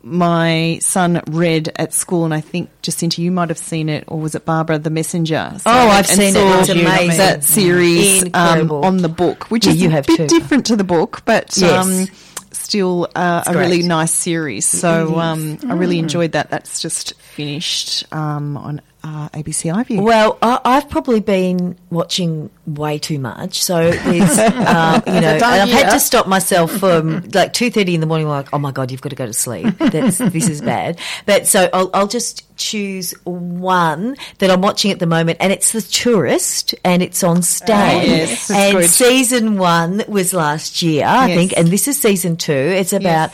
my 0.03 0.79
son 0.83 1.23
read 1.31 1.73
at 1.77 1.95
school, 1.95 2.25
and 2.25 2.35
I 2.35 2.41
think 2.41 2.71
Jacinta, 2.83 3.23
you 3.23 3.31
might 3.31 3.49
have 3.49 3.59
seen 3.59 3.89
it, 3.89 4.05
or 4.09 4.19
was 4.21 4.35
it 4.35 4.45
Barbara, 4.45 4.79
The 4.79 4.91
Messenger? 4.91 5.53
So- 5.59 5.63
Oh, 5.71 5.73
I've 5.89 6.09
and 6.11 6.19
seen 6.19 6.37
it. 6.37 6.61
It's 6.61 6.69
amazing. 6.69 7.19
That 7.19 7.45
series 7.45 8.25
um, 8.35 8.71
on 8.71 8.99
the 8.99 9.09
book, 9.09 9.51
which 9.51 9.67
Yeah, 9.67 9.73
is 9.73 9.83
a 9.85 10.03
bit 10.03 10.17
too. 10.17 10.27
different 10.27 10.67
to 10.67 10.77
the 10.77 10.85
book, 10.85 11.23
but 11.25 11.57
Yes. 11.57 11.87
um, 11.87 12.07
still 12.55 13.09
uh, 13.15 13.43
a 13.47 13.57
really 13.57 13.83
nice 13.83 14.13
series. 14.13 14.67
So 14.67 15.19
um, 15.19 15.59
I 15.69 15.75
really 15.75 15.97
Mm. 15.97 16.05
enjoyed 16.05 16.33
that. 16.33 16.51
That's 16.51 16.81
just 16.81 17.15
finished 17.21 18.05
um, 18.13 18.57
on 18.57 18.81
uh, 19.05 19.29
ABC 19.29 19.71
iView. 19.73 20.03
Well, 20.03 20.39
I, 20.43 20.59
I've 20.65 20.89
probably 20.89 21.21
been 21.21 21.77
watching 21.91 22.49
way 22.67 22.99
too 22.99 23.19
much, 23.19 23.63
so 23.63 23.91
there's, 23.91 24.39
um, 24.39 25.03
you 25.07 25.21
know, 25.21 25.35
and 25.35 25.43
I've 25.45 25.69
had 25.69 25.91
to 25.91 26.01
stop 26.01 26.27
myself 26.27 26.73
from 26.73 27.21
like 27.35 27.53
two 27.53 27.71
thirty 27.71 27.95
in 27.95 28.01
the 28.01 28.07
morning. 28.07 28.27
Like, 28.29 28.49
oh 28.55 28.59
my 28.59 28.73
god, 28.73 28.91
you've 28.91 29.03
got 29.03 29.11
to 29.11 29.17
go 29.17 29.27
to 29.27 29.33
sleep. 29.35 29.77
That's, 29.79 30.19
this 30.19 30.49
is 30.49 30.61
bad. 30.63 30.99
But 31.27 31.47
so 31.47 31.69
I'll, 31.73 31.91
I'll 31.93 32.09
just 32.09 32.43
choose 32.57 33.13
one 33.25 34.17
that 34.39 34.49
I'm 34.51 34.61
watching 34.63 34.91
at 34.93 34.99
the 35.01 35.07
moment, 35.07 35.39
and 35.41 35.53
it's 35.53 35.73
The 35.73 35.83
Tourist, 35.83 36.75
and 36.85 37.03
it's 37.03 37.23
on 37.23 37.43
Stan. 37.43 38.01
Oh, 38.01 38.05
yes, 38.05 38.51
and 38.51 38.79
good. 38.79 38.89
season 38.89 39.59
one 39.59 40.03
was 40.09 40.33
last 40.33 40.81
year, 40.81 41.05
I 41.05 41.27
Yes. 41.27 41.37
think, 41.37 41.53
and 41.59 41.69
this 41.69 41.89
is 41.89 42.01
season 42.01 42.37
two. 42.37 42.53
It's 42.53 42.93
about 42.95 43.31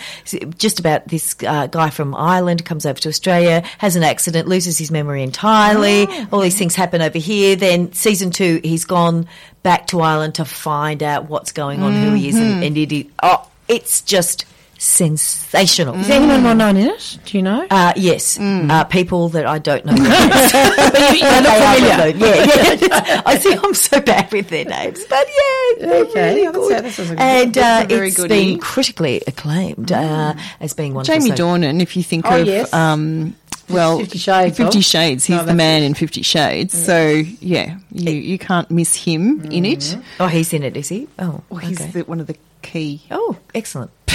just 0.58 0.80
about 0.80 1.06
this 1.06 1.36
uh, 1.46 1.66
guy 1.68 1.90
from 1.90 2.14
Ireland 2.14 2.64
comes 2.64 2.86
over 2.86 2.98
to 3.00 3.08
Australia, 3.08 3.62
has 3.78 3.94
an 3.94 4.02
accident, 4.02 4.48
loses 4.48 4.78
his 4.78 4.90
memory 4.90 5.22
entirely. 5.60 6.06
Oh. 6.08 6.28
All 6.32 6.40
these 6.40 6.56
things 6.58 6.74
happen 6.74 7.02
over 7.02 7.18
here. 7.18 7.56
Then 7.56 7.92
season 7.92 8.30
two, 8.30 8.60
he's 8.62 8.84
gone 8.84 9.26
back 9.62 9.86
to 9.88 10.00
Ireland 10.00 10.36
to 10.36 10.44
find 10.44 11.02
out 11.02 11.28
what's 11.28 11.52
going 11.52 11.82
on, 11.82 11.92
who 11.94 12.12
he 12.14 12.28
is, 12.28 12.34
Mm-hmm. 12.36 12.44
and, 12.44 12.64
and 12.64 12.78
it, 12.78 12.92
it, 12.92 13.06
oh, 13.22 13.48
it's 13.68 14.00
just 14.02 14.46
sensational. 14.78 15.94
Is 15.96 16.08
anyone 16.08 16.42
well 16.42 16.54
known 16.54 16.76
in 16.78 16.86
it? 16.88 17.18
Do 17.26 17.36
you 17.36 17.42
know? 17.42 17.66
Uh, 17.70 17.92
yes, 17.96 18.38
Mm. 18.38 18.70
uh, 18.70 18.84
people 18.84 19.28
that 19.30 19.44
I 19.46 19.58
don't 19.58 19.84
know. 19.84 19.92
but 19.94 20.02
you, 20.02 21.26
look 21.26 21.44
They 21.44 22.14
familiar. 22.14 22.16
Yeah, 22.16 22.72
yeah. 22.80 23.22
I 23.26 23.36
think 23.36 23.62
I'm 23.62 23.74
so 23.74 24.00
bad 24.00 24.32
with 24.32 24.48
their 24.48 24.64
names, 24.64 25.04
but 25.04 25.26
yeah, 25.28 25.86
Okay, 25.86 26.46
really 26.46 26.52
good. 26.52 27.18
and 27.18 27.58
uh, 27.58 27.86
it's 27.90 28.16
goodie. 28.16 28.28
been 28.52 28.58
critically 28.60 29.20
acclaimed 29.26 29.92
uh, 29.92 30.34
as 30.60 30.72
being 30.72 30.94
one. 30.94 31.04
Jamie 31.04 31.30
of 31.30 31.36
the, 31.36 31.42
Dornan, 31.42 31.82
if 31.82 31.94
you 31.96 32.02
think 32.02 32.24
Oh, 32.26 32.40
of, 32.40 32.46
yes. 32.46 32.72
um, 32.72 33.36
well, 33.72 33.98
Fifty 33.98 34.18
Shades 34.18 34.56
Fifty 34.56 34.78
of. 34.78 34.84
Shades. 34.84 35.24
He's 35.24 35.36
No, 35.36 35.42
the 35.42 35.46
that's 35.46 35.56
man 35.56 35.82
in 35.82 35.94
Fifty 35.94 36.22
Shades. 36.22 36.72
So 36.84 37.22
yeah, 37.40 37.78
you 37.92 38.12
you 38.12 38.38
can't 38.38 38.70
miss 38.70 38.94
him 38.94 39.42
in 39.50 39.64
it. 39.64 39.96
Oh, 40.18 40.26
he's 40.26 40.52
in 40.52 40.62
it, 40.62 40.76
is 40.76 40.88
he? 40.88 41.08
Oh, 41.18 41.42
Well, 41.48 41.60
he's 41.60 41.80
okay. 41.80 41.90
the, 41.90 42.04
one 42.04 42.20
of 42.20 42.26
the 42.26 42.36
key. 42.62 43.02
Oh, 43.10 43.36
excellent. 43.54 43.90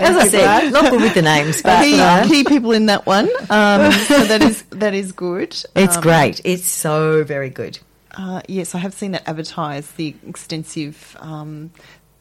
As 0.00 0.16
I 0.16 0.28
said, 0.28 0.70
not 0.70 0.90
good 0.90 1.00
with 1.00 1.14
the 1.14 1.22
names, 1.22 1.60
but 1.62 1.82
key, 1.82 1.98
uh, 1.98 2.26
key 2.28 2.44
people 2.44 2.72
in 2.72 2.86
that 2.86 3.04
one. 3.06 3.28
Um, 3.50 3.90
so 3.92 4.22
that 4.24 4.42
is 4.42 4.62
that 4.70 4.94
is 4.94 5.12
good. 5.12 5.50
it's 5.74 5.96
Um, 5.96 6.02
great. 6.02 6.40
It's 6.44 6.66
so 6.68 7.24
very 7.24 7.50
good. 7.50 7.78
Uh, 8.16 8.40
yes, 8.48 8.74
I 8.74 8.78
have 8.78 8.94
seen 8.94 9.12
that 9.12 9.26
advertised. 9.28 9.96
The 9.96 10.14
extensive 10.26 11.16
um, 11.20 11.70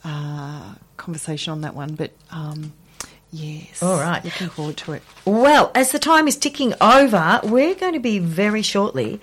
uh, 0.04 0.74
conversation 0.98 1.52
on 1.52 1.62
that 1.62 1.76
one, 1.76 1.96
but 1.96 2.12
um, 2.32 2.74
yes, 3.32 3.82
All 3.82 4.00
right. 4.00 4.24
looking 4.24 4.50
forward 4.50 4.78
to 4.78 4.94
it. 4.94 5.04
Well, 5.26 5.72
as 5.76 5.92
the 5.92 6.00
time 6.00 6.28
is 6.28 6.38
ticking 6.38 6.74
over, 6.82 7.40
we're 7.44 7.76
going 7.76 7.94
to 7.94 8.00
be 8.00 8.20
very 8.20 8.62
shortly 8.62 9.20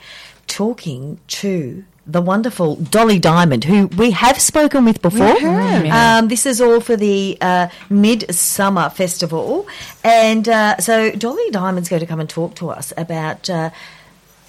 talking 0.46 1.18
to 1.28 1.84
the 2.06 2.20
wonderful 2.20 2.76
Dolly 2.76 3.18
Diamond, 3.18 3.64
who 3.64 3.86
we 3.86 4.10
have 4.10 4.38
spoken 4.38 4.84
with 4.84 5.00
before. 5.00 5.36
Um, 5.38 6.28
this 6.28 6.44
is 6.44 6.60
all 6.60 6.80
for 6.80 6.96
the 6.96 7.38
uh, 7.40 7.68
Midsumma 7.88 8.92
Festival. 8.92 9.66
And 10.02 10.46
uh, 10.48 10.76
so 10.78 11.10
Dolly 11.12 11.50
Diamond's 11.50 11.88
going 11.88 12.00
to 12.00 12.06
come 12.06 12.20
and 12.20 12.28
talk 12.28 12.56
to 12.56 12.70
us 12.70 12.92
about. 12.96 13.48
Uh, 13.48 13.70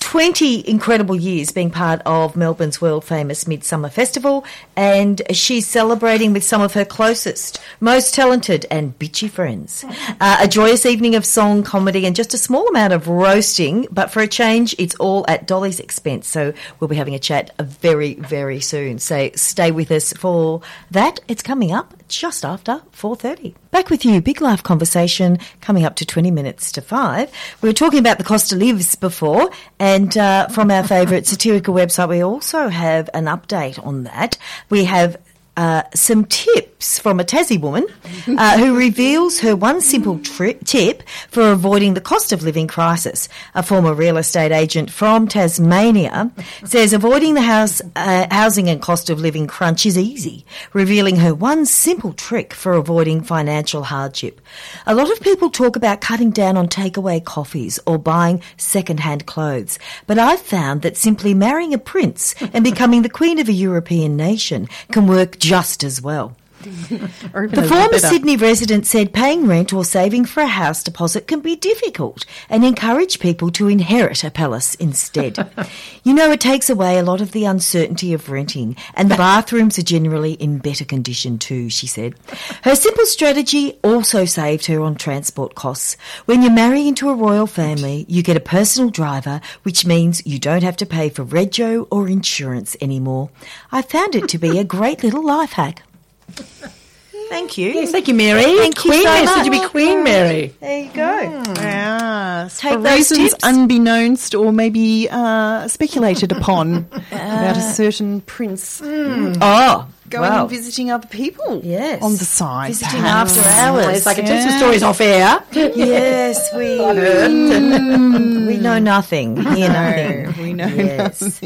20 0.06 0.70
incredible 0.70 1.16
years 1.16 1.52
being 1.52 1.72
part 1.72 2.00
of 2.06 2.36
Melbourne's 2.36 2.80
world 2.80 3.04
famous 3.04 3.46
Midsumma 3.46 3.92
Festival, 3.92 4.46
and 4.76 5.20
she's 5.32 5.66
celebrating 5.66 6.32
with 6.32 6.44
some 6.44 6.62
of 6.62 6.76
her 6.76 6.86
closest, 6.86 7.60
most 7.80 8.14
talented, 8.14 8.68
and 8.70 8.98
bitchy 9.00 9.28
friends. 9.28 9.84
Uh, 10.22 10.38
a 10.42 10.48
joyous 10.48 10.86
evening 10.86 11.16
of 11.16 11.26
song, 11.26 11.64
comedy, 11.64 12.06
and 12.06 12.16
just 12.16 12.36
a 12.36 12.38
small 12.38 12.68
amount 12.68 12.94
of 12.94 13.08
roasting, 13.08 13.88
but 13.92 14.12
for 14.12 14.22
a 14.22 14.28
change, 14.28 14.76
it's 14.78 14.94
all 14.98 15.26
at 15.28 15.48
Dolly's 15.48 15.80
expense. 15.80 16.28
So 16.28 16.54
we'll 16.80 16.88
be 16.88 16.96
having 16.96 17.16
a 17.16 17.20
chat 17.20 17.50
very, 17.60 18.14
very 18.14 18.60
soon. 18.60 19.00
So 19.00 19.32
stay 19.34 19.72
with 19.72 19.90
us 19.90 20.14
for 20.14 20.62
that. 20.92 21.20
It's 21.28 21.42
coming 21.42 21.72
up 21.72 21.96
just 22.08 22.46
after 22.46 22.82
4.30. 22.92 23.56
Back 23.72 23.90
with 23.90 24.06
you, 24.06 24.22
big 24.22 24.42
life 24.42 24.64
conversation 24.64 25.40
coming 25.62 25.86
up 25.86 25.96
to 25.98 26.06
20 26.06 26.32
minutes 26.32 26.72
to 26.74 26.82
5. 26.82 27.32
We 27.62 27.70
were 27.70 27.74
talking 27.74 28.00
about 28.00 28.18
the 28.18 28.24
cost 28.24 28.52
of 28.52 28.60
lives 28.60 28.96
before, 28.96 29.50
and 29.80 30.18
uh, 30.18 30.48
from 30.48 30.72
our 30.72 30.84
favourite 30.84 31.28
satirical 31.28 31.74
website, 31.74 32.10
we 32.10 32.22
also 32.22 32.70
have 32.70 33.10
an 33.14 33.26
update 33.26 33.84
on 33.86 34.04
that. 34.04 34.38
We 34.70 34.86
have 34.86 35.18
uh, 35.58 35.84
some 35.94 36.26
tips 36.26 37.00
from 37.00 37.20
a 37.20 37.24
Tassie 37.24 37.60
woman 37.60 37.88
uh, 38.28 38.58
who 38.58 38.78
reveals 38.78 39.40
her 39.40 39.56
one 39.56 39.82
simple 39.82 40.20
tri- 40.20 40.54
tip 40.66 41.04
for 41.30 41.52
avoiding 41.52 41.94
the 41.94 42.02
cost 42.02 42.32
of 42.32 42.44
living 42.44 42.68
crisis. 42.68 43.30
A 43.54 43.64
former 43.64 43.94
real 43.94 44.18
estate 44.18 44.52
agent 44.52 44.92
from 44.92 45.28
Tasmania 45.28 46.32
says 46.66 46.94
avoiding 46.94 47.34
the 47.34 47.42
house 47.42 47.82
uh, 47.96 48.28
housing 48.30 48.70
and 48.70 48.82
cost 48.82 49.10
of 49.10 49.20
living 49.20 49.48
crunch 49.48 49.86
is 49.86 49.98
easy, 49.98 50.46
revealing 50.74 51.18
her 51.18 51.34
one 51.34 51.66
simple 51.66 52.14
trick 52.14 52.54
for 52.54 52.74
avoiding 52.74 53.24
financial 53.24 53.84
hardship. 53.84 54.42
A 54.86 54.96
lot 54.96 55.12
of 55.12 55.22
people 55.22 55.50
talk 55.50 55.76
about 55.76 56.02
cutting 56.02 56.32
down 56.32 56.58
on 56.58 56.68
takeaway 56.68 57.24
coffees 57.24 57.80
or 57.88 57.98
buying 57.98 58.42
second-hand 58.58 59.26
clothes, 59.26 59.80
but 60.06 60.20
I've 60.20 60.42
found 60.42 60.82
that 60.82 60.98
simply 60.98 61.34
marrying 61.34 61.74
a 61.74 61.78
prince 61.78 62.36
and 62.54 62.64
becoming 62.64 63.02
the 63.02 63.10
queen 63.10 63.40
of 63.40 63.50
a 63.50 63.54
European 63.54 64.18
nation 64.18 64.68
can 64.92 65.08
work 65.08 65.38
just 65.50 65.84
as 65.84 66.02
well. 66.02 66.36
The 66.66 67.66
former. 67.68 68.00
Sydney 68.00 68.38
resident 68.38 68.86
said 68.86 69.14
paying 69.14 69.48
rent 69.48 69.74
or 69.74 69.84
saving 69.86 70.26
for 70.26 70.42
a 70.42 70.48
house 70.48 70.84
deposit 70.84 71.28
can 71.28 71.40
be 71.40 71.56
difficult 71.56 72.26
and 72.50 72.64
encourage 72.64 73.20
people 73.20 73.52
to 73.52 73.68
inherit 73.68 74.24
a 74.24 74.32
palace 74.32 74.76
instead. 74.76 75.50
you 76.04 76.14
know, 76.14 76.32
it 76.32 76.40
takes 76.40 76.70
away 76.70 76.98
a 76.98 77.04
lot 77.04 77.22
of 77.22 77.32
the 77.32 77.46
uncertainty 77.46 78.14
of 78.14 78.30
renting, 78.30 78.76
and 78.94 79.10
the 79.10 79.16
bathrooms 79.16 79.78
are 79.80 79.84
generally 79.84 80.34
in 80.34 80.58
better 80.60 80.86
condition 80.86 81.38
too, 81.38 81.70
she 81.70 81.88
said. 81.88 82.16
Her 82.64 82.76
simple 82.76 83.06
strategy 83.06 83.80
also 83.84 84.26
saved 84.26 84.66
her 84.68 84.82
on 84.82 84.96
transport 84.96 85.56
costs. 85.56 85.98
When 86.26 86.42
you 86.42 86.50
marry 86.50 86.88
into 86.88 87.10
a 87.10 87.16
royal 87.16 87.48
family, 87.48 88.06
you 88.08 88.24
get 88.24 88.38
a 88.38 88.42
personal 88.42 88.90
driver, 88.90 89.42
which 89.64 89.86
means 89.86 90.26
you 90.26 90.40
don't 90.40 90.64
have 90.64 90.78
to 90.78 90.86
pay 90.86 91.10
for 91.10 91.26
rego 91.26 91.88
or 91.92 92.08
insurance 92.08 92.76
anymore. 92.82 93.30
I 93.72 93.82
found 93.82 94.16
it 94.16 94.28
to 94.30 94.38
be 94.38 94.58
a 94.58 94.64
great 94.64 95.04
little 95.04 95.26
life 95.26 95.54
hack. 95.54 95.84
Thank 97.30 97.58
you. 97.58 97.70
Yes, 97.72 97.92
thank 97.92 98.08
you, 98.08 98.14
Mary. 98.14 98.44
Thank 98.44 98.76
you 98.86 98.92
Queen 98.92 99.02
so 99.04 99.10
Mary, 99.10 99.26
much. 99.26 99.36
Should 99.38 99.46
you 99.46 99.52
be 99.62 99.68
Queen 99.68 100.04
Mary? 100.04 100.50
Mm. 100.50 100.60
There 100.60 100.80
you 100.84 100.92
go. 100.92 101.44
Mm. 101.44 101.56
Yes, 101.58 102.60
Take 102.60 102.74
for 102.74 102.82
those 102.82 103.12
reasons 103.12 103.32
tips. 103.32 103.44
unbeknownst 103.44 104.36
or 104.36 104.52
maybe 104.54 105.08
uh, 105.10 105.68
speculated 105.68 106.32
upon 106.32 106.88
about 107.12 107.58
a 107.58 107.62
certain 107.62 108.22
prince 108.22 108.80
Oh, 108.84 109.88
going 110.10 110.30
wow. 110.30 110.42
and 110.42 110.50
visiting 110.50 110.92
other 110.92 111.08
people. 111.08 111.62
Yes. 111.64 112.02
on 112.02 112.12
the 112.14 112.26
side, 112.26 112.70
Visiting 112.70 113.02
perhaps. 113.02 113.38
after 113.38 113.50
hours. 113.50 113.98
It's 113.98 114.06
like 114.06 114.20
I 114.20 114.22
tell 114.22 114.50
some 114.50 114.58
stories 114.60 114.84
off 114.84 115.02
air. 115.02 115.44
yes, 115.52 116.54
we 116.56 116.80
we 118.48 118.58
know 118.58 118.80
nothing. 118.80 119.38
Hear 119.38 119.70
nothing. 119.70 120.44
we 120.44 120.54
know 120.54 120.68
Yes. 120.68 121.42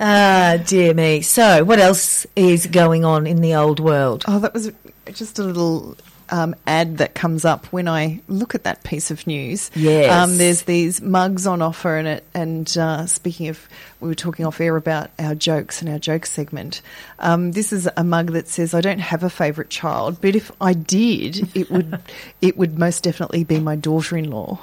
Ah, 0.00 0.56
dear 0.66 0.94
me. 0.94 1.20
So, 1.22 1.64
what 1.64 1.78
else 1.78 2.26
is 2.36 2.66
going 2.66 3.04
on 3.04 3.26
in 3.26 3.40
the 3.40 3.54
old 3.54 3.80
world? 3.80 4.24
Oh, 4.26 4.38
that 4.40 4.54
was 4.54 4.70
just 5.12 5.38
a 5.38 5.42
little 5.42 5.96
um, 6.30 6.54
ad 6.66 6.98
that 6.98 7.14
comes 7.14 7.44
up 7.44 7.66
when 7.66 7.88
I 7.88 8.20
look 8.28 8.54
at 8.54 8.64
that 8.64 8.82
piece 8.84 9.10
of 9.10 9.26
news. 9.26 9.70
Yes. 9.74 10.12
Um, 10.12 10.38
there's 10.38 10.62
these 10.62 11.00
mugs 11.00 11.46
on 11.46 11.62
offer, 11.62 11.96
and 11.96 12.08
it. 12.08 12.24
And 12.34 12.76
uh, 12.78 13.06
speaking 13.06 13.48
of, 13.48 13.68
we 14.00 14.08
were 14.08 14.14
talking 14.14 14.46
off 14.46 14.60
air 14.60 14.76
about 14.76 15.10
our 15.18 15.34
jokes 15.34 15.82
and 15.82 15.90
our 15.90 15.98
joke 15.98 16.26
segment. 16.26 16.82
Um, 17.18 17.52
this 17.52 17.72
is 17.72 17.88
a 17.96 18.04
mug 18.04 18.32
that 18.32 18.48
says, 18.48 18.74
"I 18.74 18.80
don't 18.80 19.00
have 19.00 19.22
a 19.22 19.30
favourite 19.30 19.70
child, 19.70 20.20
but 20.20 20.34
if 20.34 20.50
I 20.60 20.72
did, 20.72 21.56
it 21.56 21.70
would 21.70 22.00
it 22.40 22.56
would 22.56 22.78
most 22.78 23.02
definitely 23.02 23.44
be 23.44 23.58
my 23.60 23.76
daughter-in-law." 23.76 24.58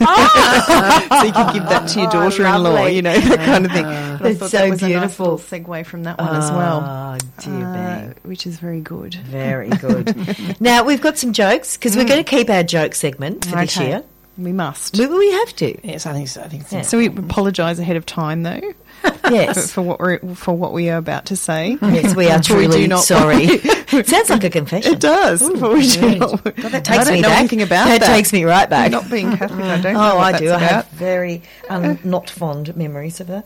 Ah! 0.00 1.06
so 1.20 1.26
you 1.26 1.32
can 1.32 1.52
give 1.54 1.62
that 1.64 1.88
to 1.88 2.00
your 2.00 2.08
Oh, 2.08 2.12
daughter-in-law, 2.12 2.58
lovely. 2.70 2.96
you 2.96 3.02
know 3.02 3.18
that 3.18 3.38
kind 3.38 3.66
of 3.66 3.72
thing. 3.72 3.84
Uh-huh. 3.84 4.18
But 4.20 4.26
I 4.26 4.32
That's 4.34 4.50
so 4.50 4.58
that 4.58 4.70
was 4.70 4.82
a 4.82 4.88
nice 4.88 4.92
beautiful. 5.00 5.24
little 5.36 5.38
segue 5.38 5.86
from 5.86 6.02
that 6.04 6.18
one 6.18 6.34
as 6.34 6.50
well 6.50 6.82
Oh, 6.84 7.18
dear 7.42 7.64
uh, 7.66 8.06
me. 8.08 8.14
which 8.22 8.46
is 8.46 8.58
very 8.58 8.80
good. 8.80 9.14
Very 9.14 9.68
good. 9.70 10.60
now, 10.60 10.84
we've 10.84 11.00
got 11.00 11.18
some 11.18 11.32
jokes 11.32 11.76
because 11.76 11.96
we're 11.96 12.04
mm. 12.04 12.08
going 12.08 12.24
to 12.24 12.28
keep 12.30 12.50
our 12.50 12.62
joke 12.62 12.94
segment 12.94 13.44
for 13.44 13.56
this 13.56 13.76
year. 13.76 14.02
We 14.38 14.52
must. 14.52 14.96
We, 14.96 15.06
we 15.06 15.32
have 15.32 15.56
to. 15.56 15.86
Yes, 15.86 16.06
I 16.06 16.12
think 16.12 16.28
so. 16.28 16.40
I 16.42 16.48
think 16.48 16.68
so. 16.68 16.76
Yeah. 16.76 16.82
So 16.82 16.96
we 16.98 17.06
apologise 17.06 17.80
ahead 17.80 17.96
of 17.96 18.06
time, 18.06 18.44
though, 18.44 18.60
for, 19.02 19.30
Yes. 19.32 19.72
for 19.72 19.82
what 19.82 19.98
we're 19.98 20.20
for 20.36 20.56
what 20.56 20.72
we 20.72 20.88
are 20.90 20.96
about 20.98 21.26
to 21.26 21.36
say. 21.36 21.76
Yes, 21.82 22.14
we 22.14 22.28
are 22.30 22.36
We 22.38 22.42
truly 22.44 22.82
do 22.82 22.86
not- 22.88 23.02
sorry. 23.02 23.58
Sounds 24.04 24.30
like 24.30 24.44
a 24.44 24.50
confession. 24.50 24.92
It 24.94 25.00
does. 25.00 25.40
but 25.58 25.72
we 25.72 25.88
do 25.88 26.18
not- 26.18 26.44
God, 26.44 26.54
that 26.54 26.74
I 26.74 26.80
takes 26.80 27.04
don't 27.06 27.14
me 27.14 27.20
know 27.20 27.28
back. 27.28 27.38
anything 27.40 27.62
about 27.62 27.86
that. 27.88 28.00
that. 28.00 28.06
takes 28.14 28.32
me 28.32 28.44
right 28.44 28.70
back. 28.70 28.92
Not 28.92 29.10
being 29.10 29.36
Catholic, 29.36 29.60
I 29.64 29.80
don't 29.80 29.94
know 29.94 30.12
oh, 30.12 30.16
what 30.16 30.34
I 30.34 30.38
do. 30.38 30.46
that's 30.48 30.62
I 30.62 30.66
about. 30.66 30.84
have 30.84 30.92
very 30.94 31.42
um, 31.68 31.98
not 32.04 32.30
fond 32.30 32.76
memories 32.76 33.18
of 33.20 33.26
that. 33.26 33.44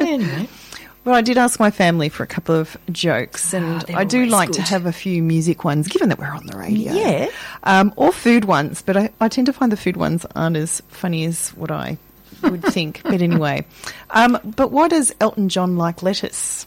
anyway, 0.00 0.48
Well, 1.06 1.14
I 1.14 1.20
did 1.22 1.38
ask 1.38 1.60
my 1.60 1.70
family 1.70 2.08
for 2.08 2.24
a 2.24 2.26
couple 2.26 2.56
of 2.56 2.76
jokes, 2.90 3.54
and 3.54 3.80
they're 3.82 3.96
I 3.96 4.02
do 4.02 4.26
like 4.26 4.50
to 4.50 4.62
have 4.62 4.86
a 4.86 4.92
few 4.92 5.22
music 5.22 5.62
ones, 5.64 5.86
given 5.86 6.08
that 6.08 6.18
we're 6.18 6.26
on 6.26 6.46
the 6.46 6.58
radio. 6.58 6.92
Yeah. 6.92 7.28
Um, 7.62 7.94
or 7.94 8.12
food 8.12 8.44
ones, 8.44 8.82
but 8.82 8.96
I, 8.96 9.10
I 9.20 9.28
tend 9.28 9.46
to 9.46 9.52
find 9.52 9.70
the 9.70 9.76
food 9.76 9.96
ones 9.96 10.26
aren't 10.34 10.56
as 10.56 10.82
funny 10.88 11.24
as 11.24 11.50
what 11.50 11.70
I 11.70 11.96
would 12.42 12.62
think. 12.72 13.02
but 13.04 13.22
anyway, 13.22 13.64
um, 14.10 14.36
but 14.56 14.72
why 14.72 14.88
does 14.88 15.14
Elton 15.20 15.48
John 15.48 15.76
like 15.76 16.02
lettuce? 16.02 16.66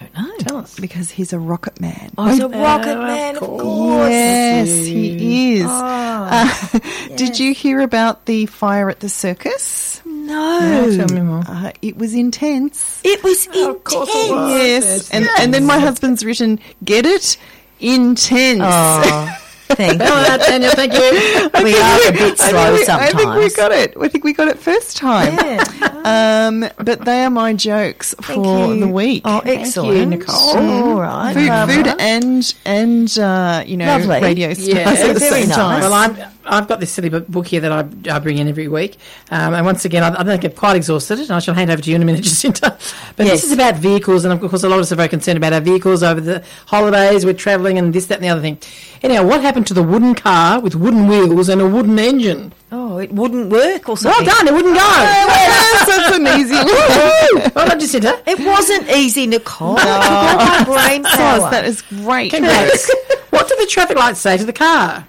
Don't 0.00 0.14
know. 0.14 0.36
Tell 0.38 0.56
us. 0.58 0.78
Because 0.78 1.10
he's 1.10 1.32
a 1.32 1.38
rocket 1.38 1.80
man. 1.80 2.10
Oh, 2.18 2.26
he's 2.26 2.40
a 2.40 2.44
Oh, 2.46 2.48
rocket 2.48 2.92
of 2.96 3.02
man, 3.02 3.34
of 3.36 3.40
course. 3.42 3.62
course. 3.62 4.10
Yes, 4.10 4.86
he 4.86 5.56
is. 5.58 5.66
Oh, 5.68 5.68
Uh, 6.32 6.78
Did 7.16 7.38
you 7.40 7.52
hear 7.54 7.80
about 7.80 8.26
the 8.26 8.46
fire 8.46 8.88
at 8.88 9.00
the 9.00 9.08
circus? 9.08 10.00
no. 10.04 10.92
Tell 10.96 11.08
me 11.08 11.22
more. 11.22 11.42
Uh, 11.46 11.72
it 11.82 11.96
was 11.96 12.14
intense. 12.14 13.00
It 13.04 13.22
was 13.24 13.46
Of 13.48 13.82
course 13.84 14.08
it 14.08 14.14
intense. 14.14 14.30
was. 14.30 14.52
Yes, 14.52 15.10
and 15.10 15.28
and 15.40 15.52
then 15.52 15.66
my 15.66 15.78
husband's 15.80 16.24
written, 16.24 16.60
"Get 16.84 17.04
it, 17.04 17.36
intense." 17.80 18.62
Oh, 18.62 19.38
thank 19.76 19.92
you. 19.92 19.98
that, 19.98 20.40
Daniel, 20.46 20.72
thank 20.72 20.92
you. 20.94 21.60
We 21.64 21.74
are 21.78 22.08
a 22.08 22.12
bit 22.12 22.38
slow 22.38 22.50
think 22.66 22.78
we, 22.78 22.84
sometimes. 22.84 23.14
I 23.14 23.16
think 23.16 23.34
we 23.36 23.50
got 23.54 23.72
it. 23.72 23.94
I 24.00 24.08
think 24.08 24.24
we 24.24 24.32
got 24.32 24.48
it 24.48 24.58
first 24.58 24.96
time. 24.96 25.36
Um, 26.02 26.60
but 26.78 27.04
they 27.04 27.24
are 27.24 27.30
my 27.30 27.52
jokes 27.52 28.14
Thank 28.22 28.42
for 28.42 28.72
you. 28.72 28.80
the 28.80 28.88
week. 28.88 29.20
Oh, 29.26 29.40
excellent, 29.44 29.98
you, 29.98 30.06
Nicole. 30.06 30.56
All 30.56 30.94
right, 30.98 31.34
food, 31.34 31.48
Barbara. 31.48 31.74
food 31.76 31.86
and 32.00 32.54
and 32.64 33.18
uh, 33.18 33.62
you 33.66 33.76
know 33.76 33.84
Lovely. 33.84 34.20
radio 34.22 34.54
stars 34.54 34.66
Yeah, 34.68 34.88
at 34.88 35.12
the 35.12 35.20
very 35.20 35.42
same 35.42 35.48
nice. 35.50 35.56
time. 35.58 35.80
Well, 35.82 35.92
I'm, 35.92 36.16
I've 36.44 36.66
got 36.68 36.80
this 36.80 36.90
silly 36.90 37.08
book 37.10 37.46
here 37.46 37.60
that 37.60 37.70
I, 37.70 37.80
I 38.14 38.18
bring 38.18 38.38
in 38.38 38.48
every 38.48 38.66
week. 38.68 38.96
Um, 39.30 39.54
and 39.54 39.64
once 39.66 39.84
again, 39.84 40.02
I, 40.02 40.20
I 40.20 40.24
think 40.24 40.44
I'm 40.44 40.52
quite 40.52 40.76
exhausted, 40.76 41.18
and 41.20 41.30
I 41.32 41.38
shall 41.38 41.54
hand 41.54 41.70
over 41.70 41.82
to 41.82 41.90
you 41.90 41.96
in 41.96 42.02
a 42.02 42.04
minute, 42.04 42.22
Jacinta. 42.24 42.78
But 43.16 43.26
Yes. 43.26 43.42
this 43.42 43.44
is 43.44 43.52
about 43.52 43.76
vehicles, 43.76 44.24
and 44.24 44.32
of 44.32 44.40
course, 44.50 44.62
a 44.62 44.68
lot 44.68 44.76
of 44.76 44.82
us 44.82 44.92
are 44.92 44.96
very 44.96 45.08
concerned 45.08 45.36
about 45.36 45.52
our 45.52 45.60
vehicles 45.60 46.02
over 46.02 46.20
the 46.20 46.42
holidays. 46.66 47.24
We're 47.24 47.34
travelling, 47.34 47.78
and 47.78 47.92
this, 47.92 48.06
that, 48.06 48.16
and 48.16 48.24
the 48.24 48.28
other 48.30 48.40
thing. 48.40 48.58
Anyhow, 49.02 49.26
what 49.26 49.42
happened 49.42 49.66
to 49.68 49.74
the 49.74 49.82
wooden 49.82 50.14
car 50.14 50.60
with 50.60 50.74
wooden 50.74 51.06
wheels 51.08 51.48
and 51.48 51.60
a 51.60 51.68
wooden 51.68 51.98
engine? 51.98 52.52
Oh, 52.72 52.98
it 52.98 53.10
wouldn't 53.12 53.50
work 53.50 53.88
or 53.88 53.96
something. 53.96 54.26
Well 54.26 54.36
done, 54.36 54.48
it 54.48 54.54
wouldn't 54.54 54.74
go. 54.74 54.80
yes, 54.80 55.86
that's 55.86 56.16
an 56.16 56.26
easy 56.40 56.54
one. 57.44 57.52
well 57.54 57.68
done, 57.68 57.80
Jacinta. 57.80 58.22
It 58.26 58.38
wasn't 58.46 58.88
easy, 58.90 59.26
Nicole. 59.26 59.74
My 59.74 60.62
brain 60.66 61.02
Yes, 61.02 61.16
power. 61.16 61.50
that 61.50 61.64
is 61.64 61.82
great. 61.82 62.30
Congrats. 62.32 62.90
what 63.30 63.48
did 63.48 63.58
the 63.58 63.66
traffic 63.66 63.96
lights 63.98 64.20
say 64.20 64.36
to 64.36 64.44
the 64.44 64.52
car? 64.52 65.06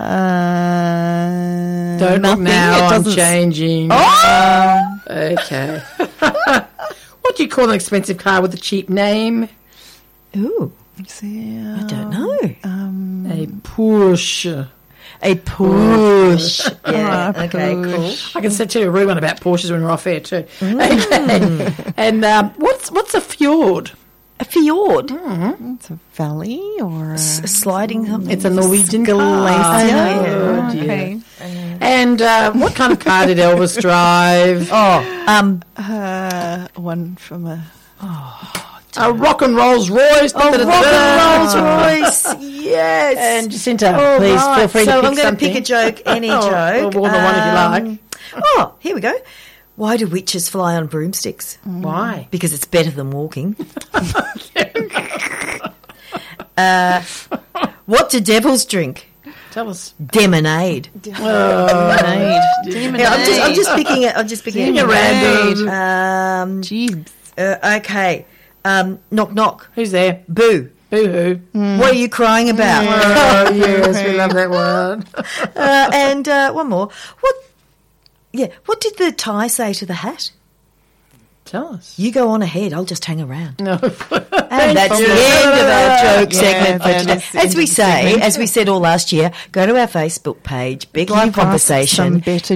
Uh, 0.00 1.98
Don't 1.98 2.12
look 2.12 2.22
nothing. 2.22 2.44
now, 2.44 2.86
It 2.88 2.92
I'm 2.92 3.04
changing. 3.04 3.88
Oh! 3.92 4.98
Okay. 5.08 5.82
what 7.20 7.36
do 7.36 7.42
you 7.42 7.48
call 7.48 7.68
an 7.68 7.74
expensive 7.74 8.16
car 8.18 8.40
with 8.40 8.54
a 8.54 8.56
cheap 8.56 8.88
name? 8.88 9.48
Ooh, 10.36 10.72
Yeah. 11.22 11.76
I 11.80 11.82
don't 11.86 12.10
know. 12.10 12.38
A 13.32 13.46
Porsche. 13.62 14.68
A 15.22 15.34
Porsche. 15.34 16.76
Yeah. 16.90 17.32
Ah, 17.36 17.42
okay. 17.44 17.74
push. 17.74 18.34
I 18.36 18.40
can 18.40 18.50
say- 18.50 18.64
tell 18.66 18.82
you 18.82 18.88
a 18.88 19.06
one 19.06 19.18
about 19.18 19.40
Porsches 19.40 19.70
when 19.70 19.82
we're 19.84 19.90
off 19.90 20.06
air 20.06 20.20
too. 20.20 20.44
Okay. 20.62 21.74
and 21.96 22.24
um, 22.24 22.50
what's 22.56 22.90
what's 22.90 23.14
a 23.14 23.20
fjord? 23.20 23.92
Cool. 24.40 24.42
A 24.42 24.44
fjord. 24.44 25.10
It's 25.76 25.90
a 25.90 25.98
valley 26.14 26.60
or 26.80 27.10
a 27.12 27.14
A 27.14 27.18
sliding 27.18 28.06
something. 28.06 28.30
It's 28.30 28.44
a 28.44 28.50
Norwegian 28.50 29.04
glacier. 29.04 29.18
car. 29.62 29.86
yeah. 29.86 30.68
Oh, 30.68 30.72
dear. 30.72 30.82
okay. 30.82 31.20
And 31.82 32.20
uh, 32.22 32.52
what 32.52 32.74
kind 32.74 32.92
of 32.92 32.98
car 32.98 33.26
did 33.26 33.38
Elvis 33.38 33.80
drive? 33.80 34.68
Oh, 34.72 35.24
um, 35.26 35.62
Uh, 35.76 36.68
one 36.76 37.16
from 37.16 37.46
a 37.46 37.62
A 38.96 39.12
rock 39.12 39.42
and 39.42 39.54
Rolls 39.56 39.88
Royce. 39.90 40.32
oh, 40.34 40.64
rock 40.66 40.84
and 40.86 41.20
Rolls 41.22 41.54
Royce. 41.56 42.36
Yes. 42.40 43.16
And 43.18 43.50
Jacinta, 43.50 43.94
All 43.94 44.18
please 44.18 44.34
right. 44.36 44.58
feel 44.60 44.68
free 44.68 44.84
so 44.84 45.00
to 45.02 45.08
pick 45.08 45.10
I'm 45.10 45.14
going 45.16 45.34
to 45.36 45.38
pick 45.38 45.56
a 45.56 45.60
joke, 45.60 46.02
any 46.06 46.30
Oh, 46.32 46.40
joke. 46.50 46.94
or 46.94 46.98
more 46.98 47.08
than 47.08 47.24
one 47.24 47.34
if 47.34 47.44
you 47.46 47.52
like. 47.52 47.82
Um, 47.84 47.98
Oh, 48.56 48.74
here 48.78 48.94
we 48.94 49.00
go. 49.00 49.12
Why 49.80 49.96
do 49.96 50.06
witches 50.06 50.46
fly 50.46 50.76
on 50.76 50.88
broomsticks? 50.88 51.56
Why? 51.64 52.28
Because 52.30 52.52
it's 52.52 52.66
better 52.66 52.90
than 52.90 53.12
walking. 53.12 53.56
uh, 56.58 57.02
what 57.86 58.10
do 58.10 58.20
devils 58.20 58.66
drink? 58.66 59.08
Tell 59.52 59.70
us. 59.70 59.92
Demonade. 59.92 60.90
lemonade. 61.06 62.42
Yeah, 62.66 63.08
I'm 63.10 63.24
just, 63.24 63.40
I'm 63.40 63.54
just 63.54 63.74
picking 63.74 64.02
it. 64.02 64.14
I'm 64.14 64.28
just 64.28 64.44
picking 64.44 64.76
it. 64.76 64.84
Random. 64.84 65.68
Um, 65.70 66.60
Jeebs. 66.60 67.08
uh, 67.38 67.78
okay. 67.78 68.26
Um, 68.66 68.98
knock 69.10 69.32
knock. 69.32 69.70
Who's 69.76 69.92
there? 69.92 70.22
Boo. 70.28 70.68
Boo 70.90 71.06
hoo. 71.08 71.40
What 71.78 71.92
are 71.92 71.98
you 71.98 72.10
crying 72.10 72.50
about? 72.50 72.84
Oh 73.48 73.54
yes, 73.54 74.04
we 74.06 74.12
love 74.12 74.34
that 74.34 74.50
one. 74.50 75.06
uh, 75.56 75.90
and 75.94 76.28
uh, 76.28 76.52
one 76.52 76.68
more. 76.68 76.90
What? 77.20 77.34
Yeah. 78.32 78.48
What 78.66 78.80
did 78.80 78.96
the 78.96 79.12
tie 79.12 79.48
say 79.48 79.72
to 79.74 79.86
the 79.86 79.94
hat? 79.94 80.30
Tell 81.46 81.74
us. 81.74 81.98
You 81.98 82.12
go 82.12 82.28
on 82.28 82.42
ahead. 82.42 82.72
I'll 82.72 82.84
just 82.84 83.04
hang 83.04 83.20
around. 83.20 83.58
No. 83.60 83.72
And 83.72 83.80
that's 83.80 84.96
the 84.96 85.06
end 85.08 85.58
of 85.58 85.66
our 85.66 86.20
joke 86.20 86.32
Yeah, 86.32 86.38
segment 86.40 86.82
for 86.82 86.98
today. 87.00 87.40
As 87.44 87.56
we 87.56 87.66
say, 87.66 88.02
segment. 88.02 88.22
as 88.22 88.38
we 88.38 88.46
said 88.46 88.68
all 88.68 88.78
last 88.78 89.10
year, 89.10 89.32
go 89.50 89.66
to 89.66 89.76
our 89.80 89.88
Facebook 89.88 90.44
page, 90.44 90.92
Big 90.92 91.10
Life 91.10 91.32
Conversation, 91.32 92.22
and 92.24 92.24
jokes, 92.24 92.50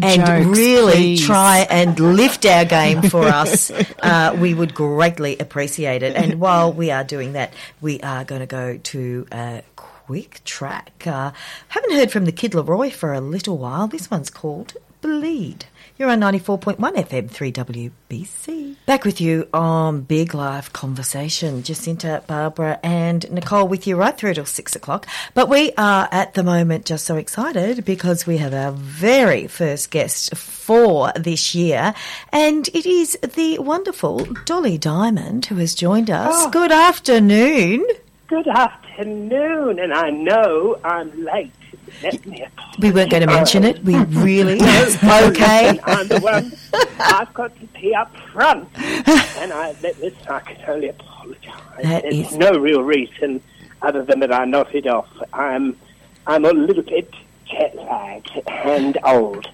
really 0.47 0.93
please. 0.93 1.27
try 1.27 1.67
and 1.69 1.99
lift 1.99 2.47
our 2.47 2.65
game 2.65 3.03
for 3.03 3.25
us. 3.43 3.73
Uh, 4.01 4.37
we 4.39 4.55
would 4.55 4.75
greatly 4.75 5.39
appreciate 5.39 6.05
it. 6.05 6.15
And 6.15 6.39
while 6.39 6.73
we 6.73 6.93
are 6.93 7.03
doing 7.03 7.33
that, 7.33 7.53
we 7.81 7.99
are 8.01 8.23
going 8.25 8.43
to 8.43 8.47
go 8.47 8.77
to 8.77 9.27
a 9.33 9.63
quick 9.75 10.43
track. 10.45 11.05
Uh, 11.05 11.33
haven't 11.69 11.95
heard 11.95 12.13
from 12.13 12.27
the 12.27 12.33
Kid 12.33 12.53
LAROI 12.53 12.93
for 12.93 13.13
a 13.13 13.21
little 13.21 13.59
while. 13.59 13.89
This 13.89 14.09
one's 14.09 14.31
called 14.31 14.75
Bleed. 15.05 15.67
You're 15.99 16.09
on 16.09 16.21
94.1 16.21 16.79
FM 16.79 17.29
3WBC. 17.29 18.77
Back 18.87 19.05
with 19.05 19.21
you 19.21 19.47
on 19.53 20.01
Big 20.01 20.33
Life 20.33 20.73
Conversation. 20.73 21.62
Jacinta, 21.62 22.23
Barbara, 22.27 22.81
and 22.83 23.31
Nicole 23.31 23.69
with 23.69 23.87
you 23.87 23.97
right 23.97 24.17
through 24.17 24.33
till 24.33 24.47
six 24.47 24.75
o'clock. 24.75 25.07
But 25.35 25.51
we 25.51 25.73
are 25.77 26.09
at 26.11 26.33
the 26.33 26.43
moment 26.43 26.87
just 26.87 27.05
so 27.05 27.17
excited 27.17 27.85
because 27.85 28.27
we 28.27 28.38
have 28.38 28.55
our 28.55 28.73
very 28.73 29.47
first 29.47 29.90
guest 29.90 30.35
for 30.35 31.12
this 31.17 31.55
year, 31.55 31.93
and 32.33 32.67
it 32.69 32.87
is 32.87 33.19
the 33.35 33.59
wonderful 33.59 34.25
Dolly 34.47 34.79
Diamond 34.79 35.45
who 35.45 35.57
has 35.57 35.75
joined 35.75 36.09
us. 36.09 36.33
Oh. 36.35 36.51
Good 36.51 36.73
afternoon. 36.73 37.87
Good 38.29 38.49
afternoon, 38.49 39.79
and 39.79 39.93
I 39.93 40.09
know 40.09 40.79
I'm 40.83 41.25
late. 41.27 41.53
We 42.81 42.90
weren't 42.90 43.11
going 43.11 43.21
to 43.21 43.27
mention 43.29 43.62
it. 43.62 43.83
We 43.85 43.97
really 44.05 44.55
okay. 44.61 45.79
I'm 45.85 46.09
the 46.09 46.19
one. 46.21 46.53
I've 46.99 47.33
got 47.33 47.55
to 47.61 47.67
be 47.81 47.95
up 47.95 48.14
front, 48.33 48.69
and 48.77 49.53
I 49.53 49.77
let 49.83 49.97
this. 50.01 50.14
I 50.29 50.40
can 50.40 50.57
only 50.69 50.88
apologise. 50.88 51.53
There's 51.81 52.33
is- 52.33 52.37
no 52.37 52.53
real 52.59 52.83
reason 52.83 53.40
other 53.83 54.03
than 54.05 54.21
that 54.21 54.33
I 54.33 54.45
nodded 54.45 54.87
off. 54.88 55.09
I'm, 55.33 55.77
I'm 56.27 56.45
a 56.45 56.53
little 56.53 56.83
bit 56.83 57.12
jet 57.47 57.77
lagged 57.77 58.40
and 58.49 58.99
old. 59.05 59.49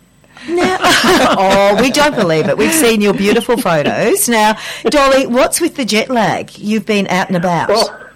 Now, 0.49 0.79
oh, 0.81 1.77
we 1.83 1.91
don't 1.91 2.15
believe 2.15 2.49
it. 2.49 2.57
We've 2.57 2.73
seen 2.73 3.03
your 3.03 3.13
beautiful 3.13 3.59
photos. 3.59 4.29
Now, 4.29 4.59
Dolly, 4.85 5.27
what's 5.27 5.61
with 5.61 5.77
the 5.77 5.85
jet 5.85 6.09
lag? 6.09 6.57
You've 6.57 6.87
been 6.87 7.07
out 7.09 7.29
and 7.29 7.37
about. 7.37 7.69
Well, 7.69 8.10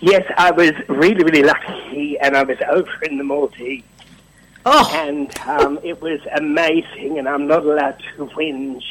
yes, 0.00 0.24
I 0.36 0.50
was 0.50 0.72
really, 0.88 1.22
really 1.24 1.42
lucky, 1.42 2.18
and 2.20 2.36
I 2.36 2.42
was 2.42 2.58
over 2.70 2.90
in 3.04 3.18
the 3.18 3.24
Maldives. 3.24 3.84
oh, 4.66 4.90
and 4.94 5.36
um, 5.40 5.78
it 5.82 6.00
was 6.00 6.20
amazing, 6.36 7.18
and 7.18 7.28
I'm 7.28 7.46
not 7.46 7.64
allowed 7.64 7.98
to 8.16 8.26
whinge. 8.26 8.82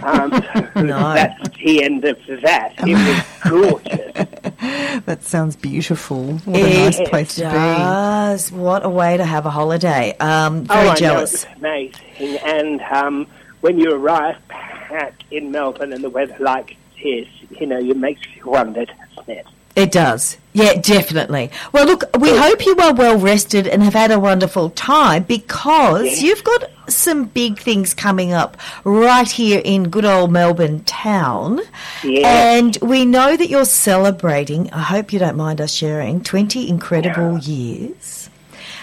Um, 0.00 0.30
so 0.32 0.82
No. 0.82 0.98
That's 1.14 1.48
the 1.56 1.82
end 1.84 2.04
of 2.04 2.18
that. 2.42 2.74
It 2.78 2.94
was 2.94 3.50
gorgeous. 3.50 4.26
That 5.06 5.22
sounds 5.22 5.56
beautiful. 5.56 6.38
What 6.38 6.60
a 6.60 6.84
nice 6.84 6.98
it 6.98 7.08
place 7.08 7.34
to 7.34 7.42
does. 7.42 8.50
What 8.52 8.84
a 8.86 8.88
way 8.88 9.16
to 9.16 9.24
have 9.24 9.44
a 9.44 9.50
holiday. 9.50 10.16
Um, 10.18 10.66
oh, 10.70 10.74
very 10.74 10.88
I 10.88 10.94
jealous. 10.94 11.44
know, 11.44 11.50
it 11.70 11.92
was 11.92 11.98
amazing. 12.18 12.38
And 12.46 12.80
um, 12.82 13.26
when 13.60 13.78
you 13.78 13.92
arrive 13.92 14.36
back 14.48 15.14
in 15.30 15.50
Melbourne 15.50 15.92
and 15.92 16.02
the 16.02 16.08
weather 16.10 16.36
like 16.38 16.76
this, 17.02 17.26
you 17.60 17.66
know, 17.66 17.78
it 17.78 17.96
makes 17.96 18.22
you 18.36 18.46
wonder, 18.46 18.86
doesn't 18.86 19.28
it? 19.28 19.46
It 19.76 19.90
does. 19.90 20.36
Yeah, 20.52 20.74
definitely. 20.74 21.50
Well, 21.72 21.84
look, 21.86 22.04
we 22.20 22.28
hope 22.36 22.64
you 22.64 22.76
are 22.76 22.94
well 22.94 23.18
rested 23.18 23.66
and 23.66 23.82
have 23.82 23.94
had 23.94 24.12
a 24.12 24.20
wonderful 24.20 24.70
time 24.70 25.24
because 25.24 26.04
Yes. 26.04 26.22
you've 26.22 26.44
got 26.44 26.70
some 26.86 27.24
big 27.24 27.58
things 27.58 27.92
coming 27.92 28.32
up 28.32 28.56
right 28.84 29.28
here 29.28 29.60
in 29.64 29.88
good 29.88 30.04
old 30.04 30.30
Melbourne 30.30 30.84
town. 30.84 31.60
Yes. 32.04 32.24
And 32.24 32.88
we 32.88 33.04
know 33.04 33.36
that 33.36 33.48
you're 33.48 33.64
celebrating, 33.64 34.70
I 34.72 34.82
hope 34.82 35.12
you 35.12 35.18
don't 35.18 35.36
mind 35.36 35.60
us 35.60 35.72
sharing, 35.72 36.22
20 36.22 36.68
incredible 36.68 37.38
years. 37.38 38.30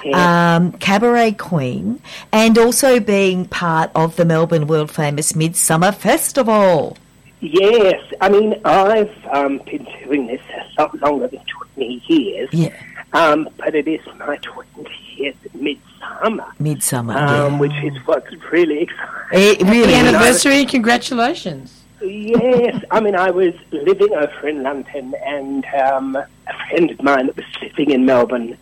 Yes. 0.04 0.16
Um, 0.16 0.74
Cabaret 0.74 1.34
Queen, 1.34 2.02
and 2.34 2.58
also 2.58 3.00
being 3.00 3.46
part 3.46 3.92
of 3.96 4.16
the 4.18 4.26
Melbourne 4.26 4.68
world 4.68 4.92
famous 4.92 5.34
Midsumma 5.34 5.94
Festival. 5.96 6.98
Yes, 7.40 8.00
I 8.20 8.30
mean, 8.30 8.60
I've 8.66 9.12
um, 9.32 9.60
been 9.66 9.88
doing 10.04 10.28
this 10.28 10.42
for 10.90 10.98
something 10.98 11.10
longer 11.10 11.28
than 11.28 11.44
20 11.76 12.04
years. 12.08 12.50
Yeah. 12.52 12.76
Um, 13.14 13.50
but 13.58 13.76
it 13.76 13.88
is 13.88 14.00
my 14.18 14.38
20th 14.38 15.36
Midsumma. 15.54 16.56
Midsumma, 16.60 17.16
um, 17.16 17.54
yeah. 17.54 17.60
which 17.60 17.84
is 17.84 17.94
what's 18.08 18.34
really 18.52 18.82
exciting. 18.84 19.08
It 19.34 19.62
really 19.64 19.88
The 19.94 20.00
is. 20.00 20.08
anniversary, 20.08 20.66
congratulations. 20.66 21.84
Yes, 22.04 22.84
I 22.90 23.00
mean, 23.00 23.16
I 23.16 23.30
was 23.30 23.54
living 23.72 24.14
over 24.16 24.48
in 24.48 24.64
London, 24.64 25.14
and 25.24 25.64
um, 25.66 26.16
a 26.16 26.68
friend 26.70 26.90
of 26.90 27.04
mine 27.04 27.28
that 27.28 27.36
was 27.36 27.46
living 27.62 27.92
in 27.92 28.06
Melbourne 28.06 28.58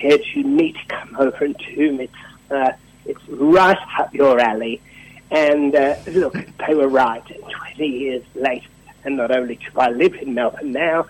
said, 0.00 0.20
You 0.34 0.44
need 0.44 0.76
to 0.76 0.84
come 0.86 1.16
over 1.18 1.44
and 1.46 1.56
do 1.74 2.00
it. 2.00 2.10
Uh, 2.50 2.72
it's 3.06 3.20
right 3.28 3.78
up 3.98 4.14
your 4.14 4.38
alley. 4.38 4.80
And 5.32 5.74
uh, 5.74 5.96
look, 6.08 6.34
they 6.66 6.74
were 6.74 6.88
right. 6.88 7.24
20 7.74 7.86
years 7.86 8.24
later, 8.36 8.68
and 9.04 9.16
not 9.16 9.30
only 9.32 9.56
do 9.56 9.66
I 9.76 9.90
live 9.90 10.14
in 10.14 10.34
Melbourne 10.34 10.70
now, 10.72 11.06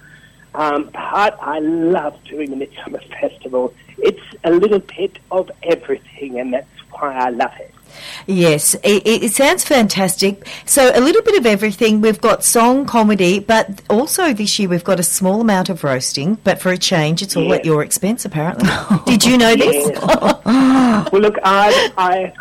um, 0.55 0.91
but 0.93 1.39
I 1.41 1.59
love 1.61 2.17
doing 2.25 2.51
the 2.51 2.67
Midsumma 2.67 3.01
Festival. 3.21 3.75
It's 3.99 4.21
a 4.45 4.51
little 4.51 4.79
bit 4.81 5.19
of 5.31 5.51
everything, 5.63 6.39
and 6.41 6.55
that's 6.55 6.69
why 6.91 7.15
I 7.15 7.31
love 7.31 7.53
it. 7.61 7.75
Yes, 8.27 8.75
it, 8.85 9.05
it 9.07 9.33
sounds 9.33 9.65
fantastic. 9.65 10.47
So 10.65 10.93
a 10.95 11.01
little 11.01 11.23
bit 11.23 11.37
of 11.37 11.45
everything. 11.45 12.01
We've 12.01 12.21
got 12.21 12.45
song, 12.45 12.87
comedy, 12.87 13.41
but 13.41 13.83
also 13.91 14.33
this 14.33 14.59
year 14.61 14.69
we've 14.69 14.85
got 14.85 15.01
a 15.01 15.03
small 15.03 15.41
amount 15.41 15.71
of 15.71 15.83
roasting. 15.83 16.37
But 16.45 16.61
for 16.61 16.71
a 16.71 16.79
change, 16.79 17.21
it's 17.21 17.37
all 17.37 17.45
Yeah. 17.49 17.57
at 17.57 17.65
your 17.65 17.83
expense, 17.83 18.25
apparently. 18.25 18.69
Did 19.07 19.25
you 19.25 19.37
know 19.39 19.57
this? 19.57 19.91
Well, 21.13 21.23
look, 21.23 21.39
I, 21.43 21.93
I 21.97 22.33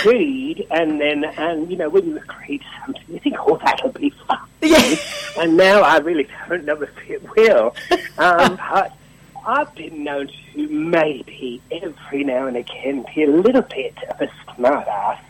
agreed, 0.00 0.66
and 0.70 1.00
then, 1.00 1.24
and 1.24 1.70
you 1.70 1.76
know, 1.76 1.88
when 1.88 2.06
you 2.06 2.16
agree 2.16 2.58
to 2.58 2.64
something, 2.84 3.02
you 3.08 3.18
think, 3.20 3.36
oh, 3.38 3.58
that'll 3.64 3.90
be 3.92 4.10
fun. 4.26 4.38
Yeah. 4.68 4.96
And 5.38 5.56
now 5.56 5.82
I 5.82 5.98
really 5.98 6.28
don't 6.48 6.64
know 6.64 6.80
if 6.80 6.90
it 7.08 7.22
will. 7.36 7.74
Um, 8.18 8.56
but 8.72 8.96
I've 9.46 9.74
been 9.74 10.02
known 10.02 10.28
to 10.28 10.68
maybe 10.68 11.62
every 11.70 12.24
now 12.24 12.46
and 12.46 12.56
again 12.56 13.04
be 13.14 13.24
a 13.24 13.30
little 13.30 13.62
bit 13.62 13.94
of 14.10 14.20
a 14.20 14.30
smart 14.54 14.88
ass. 14.88 15.22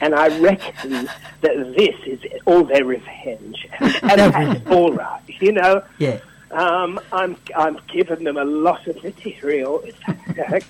And 0.00 0.14
I 0.14 0.38
reckon 0.38 1.08
that 1.40 1.74
this 1.76 1.96
is 2.06 2.20
all 2.46 2.64
their 2.64 2.84
revenge. 2.84 3.66
And, 3.80 3.94
and 4.02 4.32
that's 4.32 4.66
all 4.70 4.92
right, 4.92 5.22
you 5.40 5.52
know? 5.52 5.82
Yeah. 5.98 6.20
Um, 6.50 6.98
I'm 7.12 7.36
I'm 7.54 7.78
giving 7.92 8.24
them 8.24 8.38
a 8.38 8.44
lot 8.44 8.86
of 8.86 9.02
material. 9.04 9.84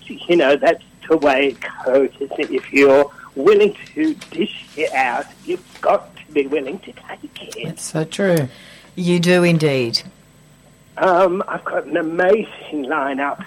you 0.07 0.37
know, 0.37 0.57
that's 0.57 0.83
the 1.09 1.19
way 1.19 1.49
it 1.49 1.59
goes. 1.85 2.11
Isn't 2.19 2.41
it? 2.41 2.51
If 2.51 2.73
you're 2.73 3.11
willing 3.37 3.77
to 3.95 4.15
dish 4.31 4.67
it 4.77 4.93
out, 4.93 5.27
you've 5.45 5.81
got 5.81 6.18
to 6.29 6.35
be 6.35 6.47
willing 6.47 6.79
to 6.81 6.93
take 6.93 7.57
it. 7.57 7.65
That's 7.65 7.83
so 7.83 8.05
true. 8.05 8.49
You 8.95 9.19
do 9.21 9.43
indeed. 9.43 10.03
Um, 10.99 11.43
I've 11.49 11.65
got 11.65 11.87
an 11.87 11.97
amazing 11.97 12.87
lineup. 12.87 13.45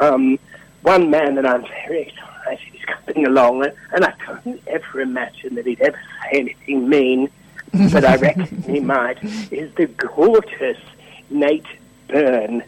Um, 0.00 0.38
one 0.82 1.10
man 1.10 1.34
that 1.34 1.46
I'm 1.46 1.62
very 1.62 2.02
excited 2.02 2.74
is 2.74 2.84
coming 2.84 3.26
along, 3.26 3.66
and 3.94 4.04
I 4.04 4.12
couldn't 4.12 4.62
ever 4.66 5.00
imagine 5.00 5.54
that 5.56 5.66
he'd 5.66 5.80
ever 5.80 6.00
say 6.22 6.40
anything 6.40 6.88
mean, 6.88 7.30
but 7.92 8.04
I 8.04 8.16
reckon 8.16 8.62
he 8.62 8.80
might. 8.80 9.22
Is 9.50 9.74
the 9.74 9.86
gorgeous 9.86 10.78
Nate 11.30 11.66
Byrne, 12.10 12.62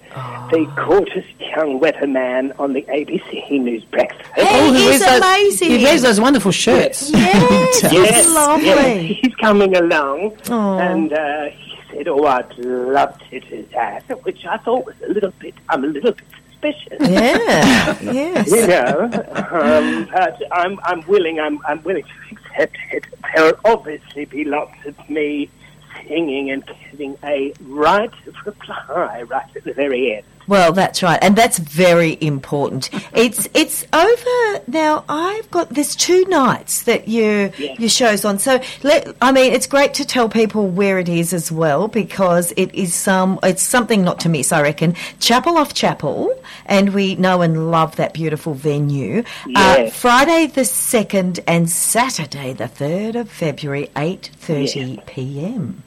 the 0.50 0.70
gorgeous 0.86 1.26
young 1.40 1.80
weatherman 1.80 2.58
on 2.58 2.72
the 2.72 2.82
ABC 2.82 3.60
News 3.60 3.84
Breakfast. 3.84 4.30
Hey, 4.34 4.66
he 4.72 4.78
he's 4.92 5.00
wears 5.00 5.20
those- 5.20 5.58
He 5.60 5.82
wears 5.84 6.02
those 6.02 6.20
wonderful 6.20 6.52
shirts. 6.52 7.10
Yes, 7.10 7.82
Yes, 7.92 8.26
it's 8.26 8.34
lovely. 8.34 8.64
yes, 8.66 9.18
he's 9.22 9.34
coming 9.36 9.76
along, 9.76 10.36
Aw. 10.50 10.78
and 10.78 11.12
uh, 11.12 11.44
he 11.50 11.74
said, 11.92 12.08
"Oh, 12.08 12.24
I'd 12.26 12.56
love 12.58 13.18
to 13.30 13.40
do 13.40 13.66
that," 13.74 14.04
which 14.24 14.44
I 14.46 14.56
thought 14.58 14.86
was 14.86 14.94
a 15.06 15.12
little 15.12 15.32
bit. 15.40 15.54
I'm 15.68 15.84
a 15.84 15.88
little 15.88 16.12
bit 16.12 16.24
suspicious. 16.50 16.98
Yeah, 17.00 17.98
yes. 18.12 18.50
You 18.50 18.66
know, 18.68 19.10
um, 19.50 20.08
but 20.12 20.40
I'm 20.52 20.78
I'm 20.84 21.00
willing. 21.06 21.40
I'm 21.40 21.58
I'm 21.66 21.82
willing 21.82 22.04
to 22.04 22.36
accept 22.36 22.76
it. 22.92 23.04
There'll 23.34 23.58
obviously 23.64 24.24
be 24.26 24.44
lots 24.44 24.76
of 24.86 24.94
me 25.08 25.50
singing 26.08 26.50
and 26.50 26.64
getting 26.90 27.16
a 27.24 27.54
right 27.60 28.12
reply 28.46 29.22
right 29.28 29.46
at 29.56 29.64
the 29.64 29.72
very 29.72 30.16
end. 30.16 30.26
Well, 30.48 30.72
that's 30.72 31.02
right, 31.02 31.18
and 31.22 31.36
that's 31.36 31.58
very 31.58 32.18
important. 32.20 32.90
It's 33.14 33.48
it's 33.54 33.84
over 33.92 34.60
now. 34.66 35.04
I've 35.08 35.50
got 35.50 35.68
there's 35.70 35.94
two 35.96 36.24
nights 36.26 36.82
that 36.82 37.08
your 37.08 37.50
Yes. 37.58 37.78
your 37.78 37.88
shows 37.88 38.24
on. 38.24 38.38
So 38.38 38.60
let 38.82 39.14
I 39.22 39.32
mean, 39.32 39.52
it's 39.52 39.66
great 39.66 39.94
to 39.94 40.04
tell 40.04 40.28
people 40.28 40.68
where 40.68 40.98
it 40.98 41.08
is 41.08 41.32
as 41.32 41.52
well 41.52 41.88
because 41.88 42.52
it 42.56 42.74
is 42.74 42.94
some 42.94 43.38
it's 43.42 43.62
something 43.62 44.02
not 44.02 44.20
to 44.20 44.28
miss. 44.28 44.52
I 44.52 44.62
reckon 44.62 44.94
Chapel 45.20 45.56
off 45.56 45.74
Chapel, 45.74 46.34
and 46.66 46.92
we 46.92 47.14
know 47.16 47.42
and 47.42 47.70
love 47.70 47.96
that 47.96 48.12
beautiful 48.14 48.54
venue. 48.54 49.20
Uh, 49.54 49.76
Yes. 49.82 49.96
Friday 49.96 50.46
the 50.48 50.64
second 50.64 51.40
and 51.46 51.70
Saturday 51.70 52.52
the 52.52 52.68
third 52.68 53.16
of 53.16 53.30
February, 53.30 53.90
eight 53.96 54.30
thirty 54.36 55.00
p.m. 55.06 55.82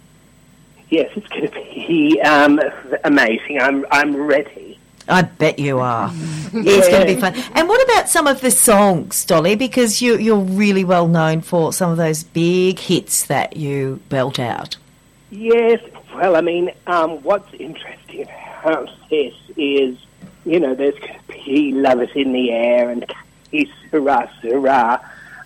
yes, 0.90 1.10
it's 1.16 1.28
going 1.28 1.48
to 1.48 1.52
be 1.52 2.22
um, 2.22 2.60
amazing. 3.04 3.60
I'm 3.60 3.86
I'm 3.92 4.16
ready. 4.16 4.80
I 5.08 5.22
bet 5.22 5.60
you 5.60 5.80
are. 5.80 6.12
It's 6.58 6.88
going 6.88 7.06
to 7.06 7.14
be 7.14 7.20
fun. 7.20 7.34
And 7.54 7.68
what 7.68 7.84
about 7.84 8.08
some 8.08 8.28
of 8.28 8.40
the 8.40 8.50
songs, 8.50 9.26
Dolly? 9.26 9.56
Because 9.56 10.02
you, 10.02 10.18
you're 10.18 10.40
really 10.40 10.86
well 10.86 11.06
known 11.06 11.42
for 11.42 11.74
some 11.74 11.92
of 11.92 11.98
those 11.98 12.24
big 12.24 12.80
hits 12.80 13.26
that 13.26 13.58
you 13.58 14.00
belt 14.08 14.40
out. 14.40 14.78
Yes, 15.32 15.82
well, 16.16 16.38
I 16.38 16.42
mean, 16.42 16.72
um, 16.88 17.22
what's 17.24 17.54
interesting 17.56 18.28
about 18.64 18.90
this 19.10 19.34
is, 19.58 19.98
you 20.46 20.62
know, 20.62 20.74
there's 20.76 20.98
going 21.00 21.20
to 21.28 21.34
be 21.34 21.74
Love 21.74 22.08
in 22.16 22.32
the 22.32 22.52
Air 22.52 22.90
and 22.90 23.06
Kiss 23.52 23.70
Hurrah, 23.92 24.28
Hurrah. 24.42 25.00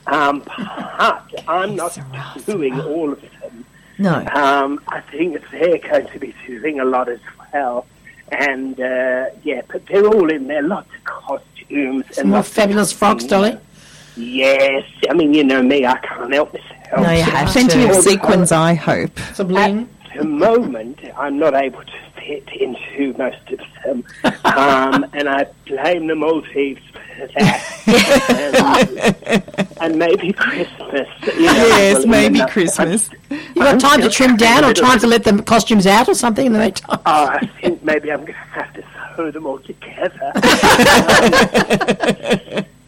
Um, 0.05 0.43
but 0.45 1.43
I'm 1.47 1.75
not 1.75 1.97
doing 2.45 2.79
all 2.79 3.13
of 3.13 3.21
them. 3.21 3.31
No. 3.99 4.25
Um, 4.33 4.81
I 4.87 5.01
think 5.01 5.37
they're 5.51 5.77
going 5.77 6.07
to 6.07 6.19
be 6.19 6.33
doing 6.47 6.79
a 6.79 6.85
lot 6.85 7.09
as 7.09 7.19
well. 7.53 7.85
And, 8.31 8.79
uh, 8.79 9.25
yeah, 9.43 9.61
but 9.67 9.85
they're 9.87 10.07
all 10.07 10.31
in 10.31 10.47
there, 10.47 10.61
lots 10.61 10.89
of 10.95 11.03
costumes. 11.03 12.05
Some 12.11 12.21
and 12.21 12.29
more 12.29 12.37
lots 12.37 12.49
of 12.49 12.55
fabulous 12.55 12.91
frocks, 12.91 13.25
Dolly. 13.25 13.57
Yes, 14.15 14.83
I 15.09 15.13
mean, 15.13 15.33
you 15.33 15.43
know 15.43 15.61
me, 15.61 15.85
I 15.85 15.97
can't 15.97 16.33
help 16.33 16.53
myself. 16.53 16.79
No, 16.97 17.11
you 17.11 17.23
have 17.23 17.49
Plenty 17.49 17.83
of 17.85 17.95
sequins, 17.95 18.51
I 18.51 18.73
hope. 18.73 19.17
Some 19.33 19.47
bling. 19.47 19.89
At 20.11 20.19
the 20.19 20.25
moment, 20.25 20.99
I'm 21.17 21.37
not 21.37 21.53
able 21.53 21.83
to 21.83 22.08
fit 22.19 22.47
into 22.53 23.13
most 23.17 23.37
of 23.51 23.59
them, 23.83 24.03
um, 24.45 25.05
and 25.13 25.27
I 25.29 25.45
blame 25.65 26.07
the 26.07 26.15
Maltese 26.15 26.77
for 26.91 27.27
that. 27.35 27.61
and, 29.57 29.67
and 29.81 29.97
maybe 29.99 30.33
Christmas. 30.33 31.07
You 31.25 31.45
know, 31.45 31.53
Yes, 31.53 32.05
maybe 32.05 32.39
enough. 32.39 32.51
Christmas. 32.51 33.09
You 33.29 33.39
got 33.55 33.79
time 33.79 34.01
to 34.01 34.09
trim 34.09 34.35
down 34.37 34.63
or 34.65 34.73
time 34.73 34.99
to 34.99 35.07
let 35.07 35.23
the 35.23 35.41
costumes 35.43 35.85
out 35.87 36.07
or 36.09 36.13
something 36.13 36.45
in 36.45 36.53
the 36.53 36.59
meantime? 36.59 36.99
Oh, 37.05 37.25
I 37.27 37.45
think 37.61 37.83
maybe 37.83 38.11
I'm 38.11 38.21
going 38.21 38.33
to 38.33 38.33
have 38.33 38.73
to 38.73 38.83
sew 39.15 39.31
them 39.31 39.45
all 39.45 39.59
together. 39.59 40.31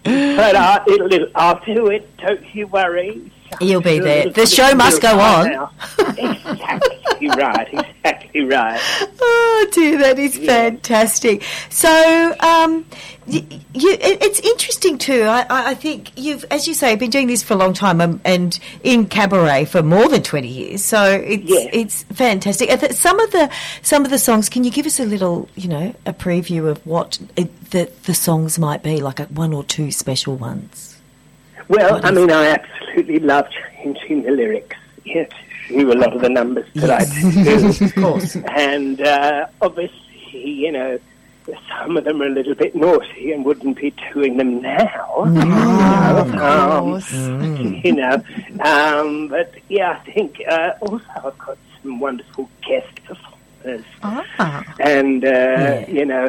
but 0.04 0.56
I, 0.56 0.84
it'll, 0.88 1.14
it'll, 1.14 1.32
I'll 1.36 1.64
do 1.66 1.88
it. 1.88 2.18
Don't 2.18 2.44
you 2.56 2.68
worry. 2.68 3.32
You'll 3.60 3.82
be 3.82 4.00
there. 4.00 4.30
The 4.30 4.46
show 4.46 4.74
must 4.76 5.02
go 5.02 5.20
on. 5.20 5.70
exactly 6.18 7.28
right. 7.30 7.68
Exactly 8.04 8.42
right. 8.46 8.80
Oh 9.22 9.68
dear, 9.74 9.98
that 10.00 10.18
is 10.18 10.38
fantastic. 10.38 11.44
So, 11.70 12.36
um, 12.40 12.86
you, 13.28 13.42
it, 13.74 14.22
it's 14.24 14.40
interesting 14.40 14.98
too. 14.98 15.24
I, 15.24 15.46
I 15.50 15.74
think 15.76 16.12
you've, 16.18 16.44
as 16.50 16.68
you 16.68 16.74
say, 16.74 16.96
been 16.96 17.12
doing 17.12 17.28
this 17.28 17.44
for 17.44 17.54
a 17.54 17.58
long 17.58 17.74
time, 17.74 18.02
um, 18.02 18.20
and 18.26 18.58
in 18.84 19.06
cabaret 19.08 19.66
for 19.66 19.84
more 19.84 20.08
than 20.08 20.24
twenty 20.24 20.48
years. 20.48 20.84
So 20.84 21.04
it's 21.12 21.44
Yes. 21.46 21.70
it's 21.74 22.04
fantastic. 22.04 22.70
Some 22.94 23.20
of 23.20 23.32
the 23.32 23.52
some 23.84 24.04
of 24.06 24.12
the 24.12 24.18
songs. 24.20 24.50
Can 24.50 24.64
you 24.64 24.72
give 24.72 24.86
us 24.86 25.00
a 25.00 25.06
little, 25.06 25.48
you 25.56 25.68
know, 25.68 25.94
a 26.06 26.14
preview 26.14 26.68
of 26.68 26.86
what 26.88 27.20
it, 27.36 27.70
the 27.72 27.92
the 28.06 28.14
songs 28.16 28.58
might 28.58 28.82
be, 28.82 29.00
like 29.02 29.20
a, 29.20 29.26
one 29.26 29.54
or 29.54 29.64
two 29.64 29.92
special 29.92 30.36
ones? 30.36 30.91
Well, 31.72 32.02
I 32.04 32.12
mean, 32.12 32.30
I 32.30 32.48
absolutely 32.48 33.20
love 33.20 33.48
changing 33.82 34.24
the 34.24 34.32
lyrics 34.32 34.76
yeah, 35.06 35.26
to 35.70 35.92
a 35.92 35.96
lot 35.96 36.14
of 36.14 36.22
the 36.22 36.28
numbers 36.28 36.68
that 36.76 36.90
I 36.90 37.06
do. 37.06 37.86
Of 37.86 37.96
course. 37.96 38.36
and 38.36 39.00
uh, 39.00 39.48
obviously, 39.62 39.96
you 40.34 40.74
know, 40.74 41.00
some 41.70 41.96
of 41.96 42.04
them 42.04 42.22
are 42.22 42.28
a 42.28 42.30
little 42.30 42.56
bit 42.56 42.76
naughty 42.76 43.32
and 43.32 43.46
wouldn't 43.46 43.78
be 43.78 43.94
doing 44.14 44.36
them 44.36 44.62
now. 44.62 45.24
you 45.24 45.46
know, 46.36 47.00
um, 47.16 47.82
you 47.86 47.94
know. 47.94 48.22
Um, 48.60 49.30
but 49.30 49.54
yeah, 49.70 50.02
I 50.06 50.12
think 50.12 50.42
uh, 50.50 50.74
also 50.82 51.06
I've 51.24 51.38
got 51.38 51.58
some 51.82 52.02
wonderful 52.02 52.50
guest 52.68 52.94
performers. 53.06 53.86
Ah. 54.04 54.76
And, 54.82 55.24
uh, 55.24 55.86
you 55.88 56.04
know, 56.06 56.28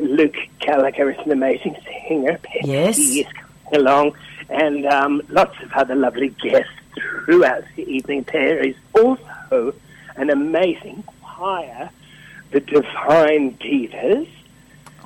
Luke 0.00 0.36
Gallagher 0.58 1.10
is 1.12 1.18
an 1.24 1.30
amazing 1.30 1.76
singer. 2.08 2.40
Yes. 2.64 2.96
He 2.96 3.20
is 3.20 3.26
coming 3.32 3.86
along. 3.86 4.16
And 4.50 4.86
um, 4.86 5.22
lots 5.28 5.56
of 5.62 5.72
other 5.72 5.94
lovely 5.94 6.28
guests 6.28 6.72
throughout 6.94 7.64
the 7.76 7.88
evening. 7.88 8.26
There 8.32 8.58
is 8.58 8.74
also 8.94 9.74
an 10.16 10.30
amazing 10.30 11.04
choir, 11.22 11.90
the 12.50 12.60
Divine 12.60 13.56
Divas. 13.58 14.28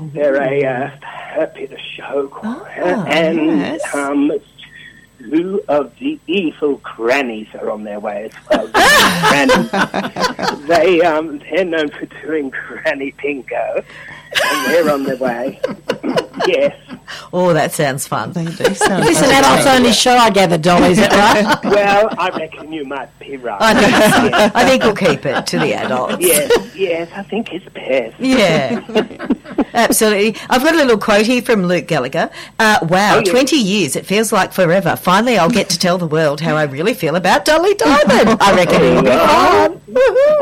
They're 0.01 0.43
a 0.43 0.65
uh, 0.65 0.91
fabulous 1.01 1.81
show 1.97 2.29
choir. 2.29 2.95
Ah, 2.97 3.07
and 3.07 3.47
yes. 3.47 3.95
um, 3.95 4.33
two 5.19 5.63
of 5.69 5.93
the 5.99 6.19
evil 6.27 6.77
grannies 6.83 7.49
are 7.55 7.71
on 7.71 7.85
their 7.85 8.01
way 8.01 8.31
as 8.31 8.33
well. 8.51 8.71
They 10.67 11.03
um, 11.03 11.41
they're 11.41 11.65
known 11.65 11.91
for 11.91 12.07
doing 12.07 12.51
granny 12.51 13.15
bingo, 13.23 13.85
and 14.45 14.67
they're 14.67 14.91
on 14.91 15.05
their 15.05 15.17
way. 15.17 15.61
yes. 16.47 16.77
Oh, 17.33 17.53
that 17.53 17.73
sounds 17.73 18.07
fun. 18.07 18.33
They 18.33 18.45
do 18.45 18.75
sound 18.75 19.05
It's 19.07 19.21
an 19.23 19.31
adults 19.31 19.67
only 19.67 19.93
show, 19.93 20.13
I 20.17 20.31
gather, 20.31 20.57
Dolly, 20.59 20.91
is 20.93 20.99
that 20.99 21.13
right? 21.13 21.73
Well, 21.73 22.09
I 22.19 22.31
reckon 22.39 22.73
you 22.73 22.85
might 22.85 23.17
be 23.19 23.37
right. 23.37 23.61
I 23.61 23.75
think, 23.75 23.91
yes, 23.93 24.53
I 24.55 24.65
think 24.65 24.83
we'll 24.83 24.95
keep 24.97 25.27
it 25.27 25.47
to 25.49 25.59
the 25.59 25.75
adults. 25.75 26.17
yes, 26.21 26.75
yes, 26.75 27.11
I 27.15 27.23
think 27.23 27.53
it's 27.53 27.69
best. 27.75 28.19
Yeah, 28.19 28.81
absolutely. 29.75 30.37
I've 30.49 30.63
got 30.63 30.75
a 30.75 30.79
little 30.79 30.99
quote 30.99 31.27
here 31.27 31.43
from 31.43 31.65
Luke 31.67 31.87
Gallagher. 31.87 32.31
Uh, 32.59 32.79
wow, 32.83 33.17
Oh, 33.17 33.23
yeah. 33.25 33.31
20 33.33 33.57
years. 33.57 33.97
It 33.97 34.07
feels 34.07 34.33
like 34.33 34.53
forever. 34.53 34.97
Finally, 34.97 35.39
I'll 35.39 35.51
get 35.51 35.69
to 35.71 35.79
tell 35.79 35.99
the 35.99 36.07
world 36.07 36.41
how 36.41 36.57
I 36.57 36.65
really 36.65 36.95
feel 36.95 37.17
about 37.17 37.45
Dolly 37.45 37.75
Diamond. 37.75 38.39
I 38.41 38.55
reckon 38.57 38.81
he'll 38.83 39.03
be 39.03 39.11
fun. 39.11 39.81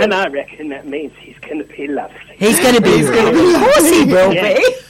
And 0.02 0.14
I 0.14 0.28
reckon 0.28 0.68
that 0.70 0.86
means 0.86 1.12
he's 1.18 1.21
going 1.52 1.66
to 1.68 1.74
be 1.76 1.86
lovely. 1.88 2.18
He's 2.38 2.58
going 2.60 2.74
to 2.74 2.80
be, 2.80 3.00
of 3.02 3.08
course 3.60 3.90
he 3.90 4.04
will 4.04 4.32
Yeah. 4.32 4.54
be. 4.58 4.74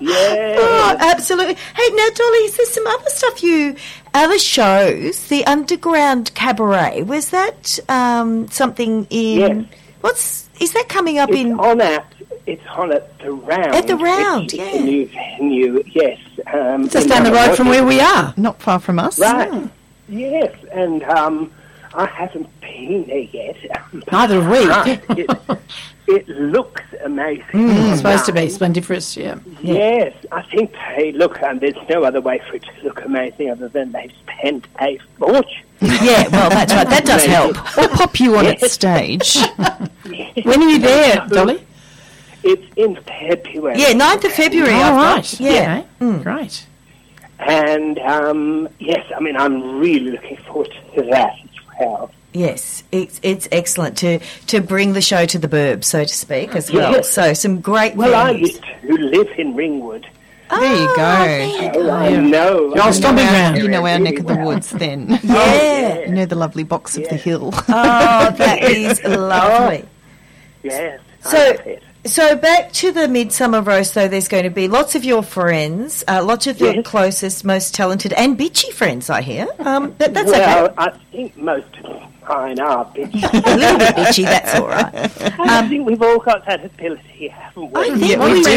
Yeah. 0.00 0.56
Oh, 0.58 0.96
absolutely. 0.98 1.54
Hey, 1.54 1.88
now, 1.94 2.08
Dolly, 2.14 2.38
is 2.38 2.56
there 2.56 2.66
some 2.66 2.86
other 2.86 3.10
stuff 3.10 3.42
you, 3.42 3.76
other 4.14 4.38
shows, 4.38 5.28
the 5.28 5.44
Underground 5.46 6.34
Cabaret, 6.34 7.02
was 7.02 7.30
that 7.30 7.78
um, 7.88 8.48
something 8.48 9.06
in, 9.10 9.38
Yes. 9.38 9.66
what's, 10.00 10.48
is 10.60 10.72
that 10.72 10.88
coming 10.88 11.18
up 11.18 11.28
It's 11.30 11.38
in, 11.38 11.58
on 11.60 11.80
at 11.80 12.06
it's 12.46 12.66
on 12.70 12.92
at 12.92 13.16
the 13.20 13.30
round. 13.32 13.74
At 13.74 13.86
the 13.86 13.96
Round, 13.96 14.52
yeah. 14.52 14.72
The 14.72 14.80
new 14.82 15.06
venue, 15.06 15.82
yes. 15.86 16.18
Um, 16.52 16.88
Just 16.88 17.08
down 17.08 17.22
the 17.24 17.32
road 17.32 17.54
from 17.56 17.68
where 17.68 17.84
we 17.84 18.00
are. 18.00 18.34
not 18.36 18.60
far 18.60 18.80
from 18.80 18.98
us. 18.98 19.18
Right. 19.20 19.70
Yes, 20.08 20.52
and 20.72 21.04
um, 21.04 21.52
I 21.94 22.06
haven't 22.06 22.48
been 22.60 23.04
there 23.06 23.18
yet. 23.18 23.56
Neither 24.10 24.42
have 24.42 24.50
we. 24.50 25.24
But 25.26 25.58
it, 25.58 25.58
it 26.08 26.28
looks 26.28 26.82
amazing. 27.04 27.44
Mm, 27.52 27.90
it's 27.90 27.98
supposed 27.98 28.24
to 28.26 28.32
be 28.32 28.48
splendiferous, 28.48 29.16
yeah. 29.16 29.38
Yes, 29.60 30.14
I 30.32 30.42
think 30.42 30.72
they 30.96 31.12
look, 31.12 31.42
and 31.42 31.60
there's 31.60 31.74
no 31.88 32.04
other 32.04 32.20
way 32.20 32.40
for 32.48 32.56
it 32.56 32.62
to 32.62 32.72
look 32.84 33.04
amazing 33.04 33.50
other 33.50 33.68
than 33.68 33.92
they've 33.92 34.12
spent 34.26 34.66
a 34.80 34.98
fortune. 35.18 35.64
yeah, 35.80 36.28
well, 36.28 36.48
that's 36.50 36.72
right. 36.72 36.88
That 36.88 37.04
does 37.04 37.24
help. 37.24 37.56
Or 37.76 37.88
pop 37.88 38.18
you 38.20 38.36
on 38.36 38.46
its 38.52 38.62
Yes. 38.62 38.72
stage. 38.72 39.36
When 40.44 40.62
are 40.62 40.68
you 40.68 40.78
there, 40.78 41.26
Dolly? 41.28 41.66
It's 42.44 42.64
in 42.76 42.96
February. 43.02 43.78
Yeah, 43.78 43.92
9th 43.92 44.24
of 44.24 44.32
February. 44.32 44.74
All 44.74 44.98
I've 44.98 45.16
right. 45.16 45.40
Yeah. 45.40 45.78
Okay. 45.78 45.88
Mm. 46.00 46.18
Mm. 46.18 46.22
Great. 46.22 46.66
And 47.40 47.98
um, 48.00 48.68
yes, 48.78 49.04
I 49.16 49.20
mean, 49.20 49.36
I'm 49.36 49.78
really 49.78 50.12
looking 50.12 50.36
forward 50.38 50.72
to 50.94 51.02
that 51.10 51.34
as. 51.82 52.10
Yes, 52.34 52.82
it's 52.92 53.20
it's 53.22 53.46
excellent 53.52 53.98
to 53.98 54.18
to 54.46 54.60
bring 54.62 54.94
the 54.94 55.02
show 55.02 55.26
to 55.26 55.38
the 55.38 55.48
burbs, 55.48 55.84
so 55.84 56.02
to 56.04 56.14
speak, 56.14 56.54
as 56.54 56.72
well. 56.72 56.92
Yes. 56.92 57.10
So 57.10 57.34
some 57.34 57.60
great. 57.60 57.94
Well, 57.94 58.14
I 58.14 58.32
venues. 58.32 58.40
used 58.40 58.62
to 58.62 58.94
live 58.96 59.28
in 59.36 59.54
Ringwood. 59.54 60.06
There 60.50 60.60
you 60.76 60.86
Oh, 60.88 60.92
oh 60.92 60.96
go. 60.96 61.02
there 61.02 61.46
you 61.46 61.70
Oh, 61.74 61.82
go. 61.84 61.90
I 61.90 62.16
know. 62.16 62.74
Your 62.74 62.84
old 62.84 62.94
stomping 62.94 63.26
ground. 63.26 63.56
You 63.58 63.68
know 63.68 63.86
our 63.86 63.98
Really 63.98 64.02
neck 64.10 64.18
of 64.20 64.26
the 64.26 64.34
well. 64.34 64.46
woods 64.48 64.70
then. 64.70 65.08
Oh, 65.12 65.18
yeah. 65.24 66.00
You 66.06 66.12
know 66.12 66.26
the 66.26 66.34
lovely 66.34 66.64
box 66.64 66.96
of 66.96 67.08
the 67.08 67.16
hill. 67.16 67.50
Oh, 67.54 68.30
that 68.36 68.62
is 68.70 69.02
lovely. 69.04 69.82
Oh, 69.84 69.88
yes. 70.62 71.00
I 71.24 71.28
So, 71.30 71.38
love 71.38 71.66
it. 71.66 71.82
So 72.04 72.34
back 72.34 72.72
to 72.72 72.90
the 72.90 73.02
Midsumma 73.02 73.64
roast, 73.64 73.94
though. 73.94 74.08
There's 74.08 74.26
going 74.26 74.42
to 74.42 74.50
be 74.50 74.66
lots 74.66 74.96
of 74.96 75.04
your 75.04 75.22
friends, 75.22 76.02
uh, 76.08 76.22
lots 76.24 76.48
of 76.48 76.58
your 76.58 76.82
closest, 76.82 77.44
most 77.44 77.74
talented, 77.76 78.12
and 78.14 78.36
bitchy 78.36 78.72
friends. 78.72 79.08
I 79.08 79.22
hear. 79.22 79.46
Um, 79.60 79.92
but 79.98 80.12
that's 80.12 80.30
well, 80.30 80.64
okay. 80.66 80.74
I 80.78 80.90
think 81.12 81.36
most 81.36 81.68
of 81.84 82.02
mine 82.28 82.58
are 82.58 82.84
bitchy. 82.86 83.22
A 83.46 83.56
little 83.56 83.78
bit 83.78 83.94
bitchy. 83.94 84.24
That's 84.24 84.58
all 84.58 84.66
right. 84.66 84.92
I 85.40 85.68
think 85.68 85.86
we've 85.86 86.02
all 86.02 86.18
got 86.18 86.44
that 86.46 86.64
ability, 86.64 87.28
haven't 87.28 87.70
we? 87.72 87.80
I 87.80 87.96
think 87.96 88.10
Yeah, 88.10 88.24
we, 88.24 88.32
we 88.32 88.42
do. 88.42 88.50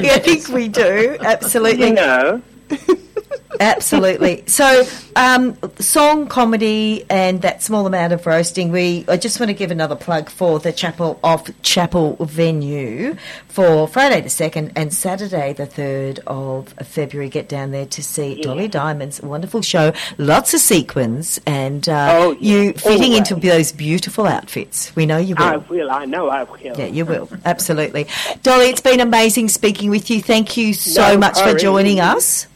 do. 0.00 0.06
Yeah, 0.06 0.12
I 0.14 0.18
think 0.20 0.48
we 0.48 0.68
do. 0.68 1.16
Absolutely. 1.20 1.88
You 1.88 1.94
know. 1.94 2.42
Absolutely. 3.58 4.44
So, 4.46 4.84
um, 5.16 5.58
song, 5.78 6.28
comedy, 6.28 7.04
and 7.10 7.42
that 7.42 7.62
small 7.62 7.86
amount 7.86 8.12
of 8.12 8.24
roasting. 8.24 8.72
We 8.72 9.04
I 9.08 9.16
just 9.16 9.38
want 9.38 9.50
to 9.50 9.54
give 9.54 9.70
another 9.70 9.96
plug 9.96 10.30
for 10.30 10.58
the 10.58 10.72
Chapel 10.72 11.20
off 11.22 11.50
Chapel 11.62 12.16
venue 12.20 13.16
for 13.48 13.86
Friday 13.86 14.20
the 14.22 14.30
second 14.30 14.72
and 14.76 14.94
Saturday 14.94 15.52
the 15.52 15.66
third 15.66 16.20
of 16.26 16.68
February. 16.82 17.28
Get 17.28 17.48
down 17.48 17.70
there 17.70 17.86
to 17.86 18.02
see 18.02 18.40
Dolly 18.40 18.68
Diamond's 18.68 19.20
wonderful 19.20 19.62
show. 19.62 19.92
Lots 20.16 20.54
of 20.54 20.60
sequins 20.60 21.38
and 21.46 21.86
uh, 21.88 22.08
Oh, 22.12 22.30
you 22.40 22.58
yeah, 22.60 22.72
fitting 22.72 23.12
into 23.12 23.34
those 23.34 23.72
beautiful 23.72 24.26
outfits. 24.26 24.94
We 24.96 25.06
know 25.06 25.18
you 25.18 25.34
will. 25.34 25.44
I 25.44 25.56
will. 25.56 25.90
I 25.90 26.04
know 26.06 26.28
I 26.28 26.44
will. 26.44 26.58
Yeah, 26.60 26.86
you 26.86 27.04
will. 27.04 27.28
Absolutely. 27.44 28.06
Dolly, 28.42 28.66
it's 28.66 28.80
been 28.80 29.00
amazing 29.00 29.48
speaking 29.48 29.90
with 29.90 30.08
you. 30.08 30.22
Thank 30.22 30.56
you 30.56 30.72
so 30.74 31.12
No 31.12 31.18
much 31.18 31.40
for 31.40 31.54
joining 31.54 32.00
us. 32.00 32.46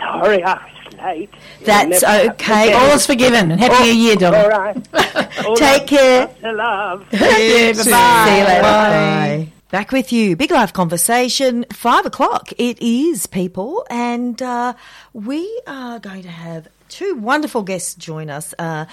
Sorry, 0.00 0.42
I 0.42 0.54
was 0.54 0.94
late. 1.02 1.30
That's 1.64 2.02
okay. 2.02 2.72
have 2.72 2.82
All 2.82 2.94
is 2.96 3.06
forgiven. 3.06 3.52
And 3.52 3.60
happy 3.60 3.84
New 3.84 3.92
Year, 3.92 4.16
to- 4.16 4.26
All 4.26 4.32
Dolly. 4.32 4.48
right. 4.48 4.88
All 5.46 5.56
Take 5.56 5.78
right. 5.78 5.86
care. 5.86 6.20
Lots 6.26 6.38
of 6.44 6.54
love. 6.56 7.06
Yeah, 7.12 7.72
See 7.72 7.90
you 7.90 8.44
later. 8.44 8.62
bye-bye. 8.62 9.52
Back 9.70 9.92
with 9.92 10.12
you. 10.12 10.34
Big 10.36 10.50
Life 10.50 10.72
Conversation, 10.72 11.64
five 11.72 12.04
o'clock. 12.04 12.50
It 12.58 12.82
is, 12.82 13.26
people. 13.28 13.86
And 13.88 14.40
uh, 14.42 14.74
we 15.12 15.48
are 15.66 16.00
going 16.00 16.22
to 16.22 16.28
have 16.28 16.66
two 16.88 17.14
wonderful 17.14 17.62
guests 17.62 17.94
join 17.94 18.30
us. 18.30 18.52
Uh, 18.58 18.86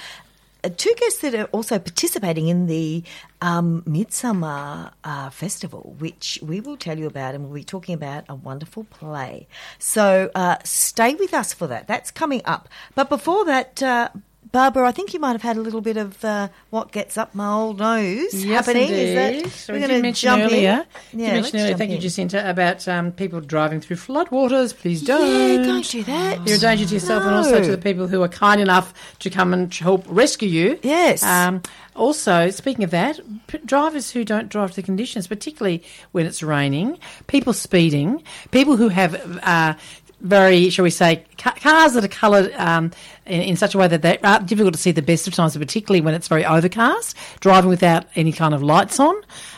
two 0.69 0.93
guests 0.97 1.19
that 1.21 1.35
are 1.35 1.45
also 1.45 1.79
participating 1.79 2.47
in 2.47 2.67
the 2.67 3.03
um, 3.41 3.83
Midsumma 3.83 4.91
uh, 5.03 5.29
Festival, 5.29 5.95
which 5.99 6.39
we 6.41 6.59
will 6.59 6.77
tell 6.77 6.97
you 6.97 7.07
about, 7.07 7.35
and 7.35 7.45
we'll 7.45 7.53
be 7.53 7.63
talking 7.63 7.95
about 7.95 8.25
a 8.29 8.35
wonderful 8.35 8.85
play. 8.85 9.47
So 9.79 10.31
uh, 10.35 10.57
stay 10.63 11.15
with 11.15 11.33
us 11.33 11.53
for 11.53 11.67
that. 11.67 11.87
That's 11.87 12.11
coming 12.11 12.41
up. 12.45 12.69
But 12.95 13.09
before 13.09 13.45
that, 13.45 13.81
uh, 13.83 14.09
Barbara, 14.51 14.87
I 14.87 14.91
think 14.91 15.13
you 15.13 15.19
might 15.19 15.33
have 15.33 15.41
had 15.41 15.57
a 15.57 15.61
little 15.61 15.81
bit 15.81 15.97
of 15.97 16.23
uh, 16.23 16.47
what 16.69 16.91
gets 16.91 17.17
up 17.17 17.35
my 17.35 17.51
old 17.51 17.79
nose 17.79 18.33
Yes, 18.33 18.65
happening. 18.65 18.89
indeed. 18.89 19.45
Is 19.45 19.65
that 19.65 19.73
we 19.73 19.79
we're 19.79 19.87
going 19.87 19.95
to 19.97 20.01
mention 20.01 20.27
jump 20.27 20.43
earlier. 20.43 20.85
in? 21.13 21.19
You 21.19 21.25
Yeah, 21.25 21.33
mentioned 21.33 21.61
earlier, 21.61 21.75
thank 21.77 21.91
you. 21.91 21.97
Jacinta, 21.97 22.49
about 22.49 22.87
um, 22.87 23.11
people 23.11 23.41
driving 23.41 23.81
through 23.81 23.97
floodwaters. 23.97 24.75
Please 24.75 25.01
don't. 25.01 25.27
Yeah, 25.59 25.65
don't 25.65 25.89
do 25.89 26.03
that. 26.03 26.47
You're 26.47 26.57
a 26.57 26.59
danger 26.59 26.85
to 26.85 26.93
yourself 26.93 27.23
and 27.23 27.35
also 27.35 27.61
to 27.61 27.71
the 27.71 27.77
people 27.77 28.07
who 28.07 28.21
are 28.23 28.27
kind 28.29 28.61
enough 28.61 28.93
to 29.19 29.29
come 29.29 29.53
and 29.53 29.73
help 29.73 30.05
rescue 30.07 30.47
you. 30.47 30.79
Yes. 30.83 31.23
Um, 31.23 31.61
also, 31.95 32.49
speaking 32.51 32.83
of 32.83 32.91
that, 32.91 33.19
p- 33.47 33.57
drivers 33.65 34.11
who 34.11 34.23
don't 34.23 34.49
drive 34.49 34.69
to 34.71 34.75
the 34.77 34.83
conditions, 34.83 35.27
particularly 35.27 35.83
when 36.11 36.25
it's 36.25 36.43
raining, 36.43 36.99
people 37.25 37.53
speeding, 37.53 38.23
people 38.51 38.77
who 38.77 38.89
have 38.89 39.39
uh, 39.43 39.73
very, 40.21 40.69
shall 40.69 40.83
we 40.83 40.89
say, 40.89 41.25
ca- 41.37 41.53
cars 41.53 41.93
that 41.93 42.03
are 42.03 42.07
coloured 42.07 42.51
um, 42.53 42.91
in, 43.25 43.41
in 43.41 43.55
such 43.55 43.75
a 43.75 43.77
way 43.77 43.87
that 43.87 44.01
they 44.01 44.17
are 44.19 44.39
difficult 44.39 44.73
to 44.73 44.79
see 44.79 44.91
the 44.91 45.01
best 45.01 45.27
of 45.27 45.33
times, 45.33 45.55
particularly 45.55 46.01
when 46.01 46.13
it's 46.13 46.27
very 46.27 46.45
overcast, 46.45 47.15
driving 47.39 47.69
without 47.69 48.05
any 48.15 48.31
kind 48.31 48.53
of 48.53 48.63
lights 48.63 48.99
on. 48.99 49.15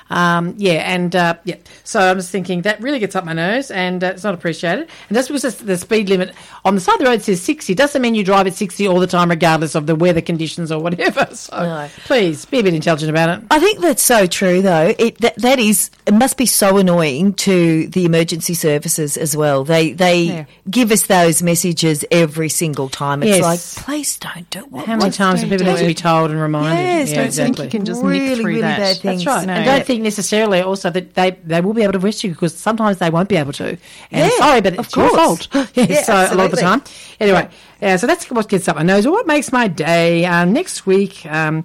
Um, 0.10 0.56
yeah, 0.58 0.94
and 0.94 1.16
uh, 1.16 1.36
yeah, 1.44 1.56
so 1.84 2.00
I'm 2.00 2.18
just 2.18 2.32
thinking 2.32 2.64
that 2.64 2.82
really 2.82 3.00
gets 3.00 3.16
up 3.16 3.26
my 3.26 3.34
nose, 3.34 3.70
and 3.72 4.04
uh, 4.04 4.08
it's 4.08 4.24
not 4.24 4.34
appreciated. 4.34 4.90
And 5.10 5.16
just 5.16 5.30
because 5.32 5.56
the 5.58 5.78
speed 5.78 6.10
limit 6.10 6.34
on 6.66 6.76
the 6.76 6.82
side 6.82 6.94
of 6.94 7.00
the 7.00 7.06
road 7.06 7.22
says 7.22 7.42
60, 7.42 7.76
doesn't 7.76 8.02
mean 8.02 8.16
you 8.16 8.24
drive 8.24 8.48
at 8.48 8.54
60 8.56 8.88
all 8.88 9.00
the 9.00 9.08
time, 9.08 9.30
regardless 9.30 9.76
of 9.76 9.86
the 9.88 9.96
weather 9.96 10.22
conditions 10.22 10.72
or 10.72 10.82
whatever. 10.82 11.28
So 11.40 11.56
No. 11.58 11.88
please 12.06 12.46
be 12.46 12.60
a 12.60 12.64
bit 12.64 12.74
intelligent 12.74 13.10
about 13.10 13.30
it. 13.40 13.46
I 13.52 13.60
think 13.60 13.80
that's 13.80 14.02
so 14.02 14.26
true, 14.26 14.62
though. 14.62 14.94
It 14.98 15.20
that, 15.20 15.36
that 15.38 15.60
is 15.60 15.90
it 16.06 16.14
must 16.14 16.38
be 16.38 16.46
so 16.46 16.78
annoying 16.78 17.34
to 17.36 17.88
the 17.88 18.04
emergency 18.06 18.56
services 18.56 19.16
as 19.16 19.38
well. 19.38 19.64
They 19.64 19.94
they 19.94 20.22
Yeah. 20.24 20.46
give 20.70 20.92
us 20.92 21.06
those 21.08 21.42
messages 21.44 22.04
every 22.12 22.50
single 22.50 22.90
time. 22.90 23.22
It's 23.24 23.38
Yes. 23.38 23.44
like, 23.78 23.86
please 23.86 24.18
don't 24.18 24.50
do 24.50 24.60
what. 24.70 24.86
How 24.86 24.96
many 24.98 25.12
times 25.12 25.42
do 25.42 25.50
people 25.50 25.66
need 25.68 25.78
to 25.80 25.86
be 25.86 25.94
told 25.94 26.32
and 26.32 26.42
reminded? 26.42 26.84
Yes, 26.84 27.10
yeah, 27.12 27.16
don't 27.16 27.24
think 27.32 27.50
exactly. 27.50 27.66
you 27.66 27.72
can 27.72 27.86
just 27.86 28.04
nick 28.04 28.12
really, 28.12 28.36
through 28.36 28.46
really 28.46 28.62
that. 28.62 28.78
bad 28.80 28.98
things. 28.98 29.24
That's 29.24 29.38
right. 29.38 29.48
No. 29.48 29.54
And 29.54 29.66
don't 29.66 29.86
think 29.86 29.99
necessarily 30.04 30.62
also 30.62 30.90
that 30.90 31.14
they, 31.14 31.32
they 31.44 31.62
will 31.62 31.74
be 31.74 31.84
able 31.84 31.94
to 31.94 32.00
rescue 32.00 32.30
you 32.30 32.34
because 32.36 32.56
sometimes 32.58 32.98
they 33.00 33.10
won't 33.10 33.30
be 33.30 33.36
able 33.38 33.54
to. 33.54 33.70
And 33.70 33.78
Yeah, 34.12 34.30
sorry, 34.38 34.62
but 34.62 34.74
of 34.80 34.86
it's 34.86 34.96
your 34.96 35.10
course. 35.10 35.46
fault. 35.48 35.70
yes, 35.76 35.90
Yeah, 35.90 36.02
so 36.28 36.34
a 36.34 36.36
lot 36.36 36.46
of 36.46 36.52
the 36.52 36.58
time. 36.58 36.82
Anyway, 37.20 37.50
yeah, 37.82 37.96
so 37.98 38.08
that's 38.08 38.30
what 38.32 38.50
gets 38.50 38.68
up 38.68 38.76
my 38.76 38.84
nose. 38.84 39.06
Or 39.06 39.12
what 39.12 39.28
makes 39.28 39.52
my 39.52 39.68
day. 39.68 40.26
Uh, 40.26 40.46
next 40.46 40.86
week, 40.86 41.26
um, 41.26 41.64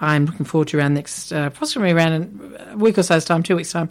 I'm 0.00 0.26
looking 0.26 0.44
forward 0.46 0.68
to 0.68 0.78
around 0.78 0.94
next, 0.94 1.32
uh, 1.32 1.50
possibly 1.50 1.90
around 1.92 2.58
a 2.70 2.76
week 2.76 2.98
or 2.98 3.02
so's 3.02 3.24
time, 3.24 3.42
two 3.42 3.56
weeks' 3.56 3.72
time. 3.72 3.88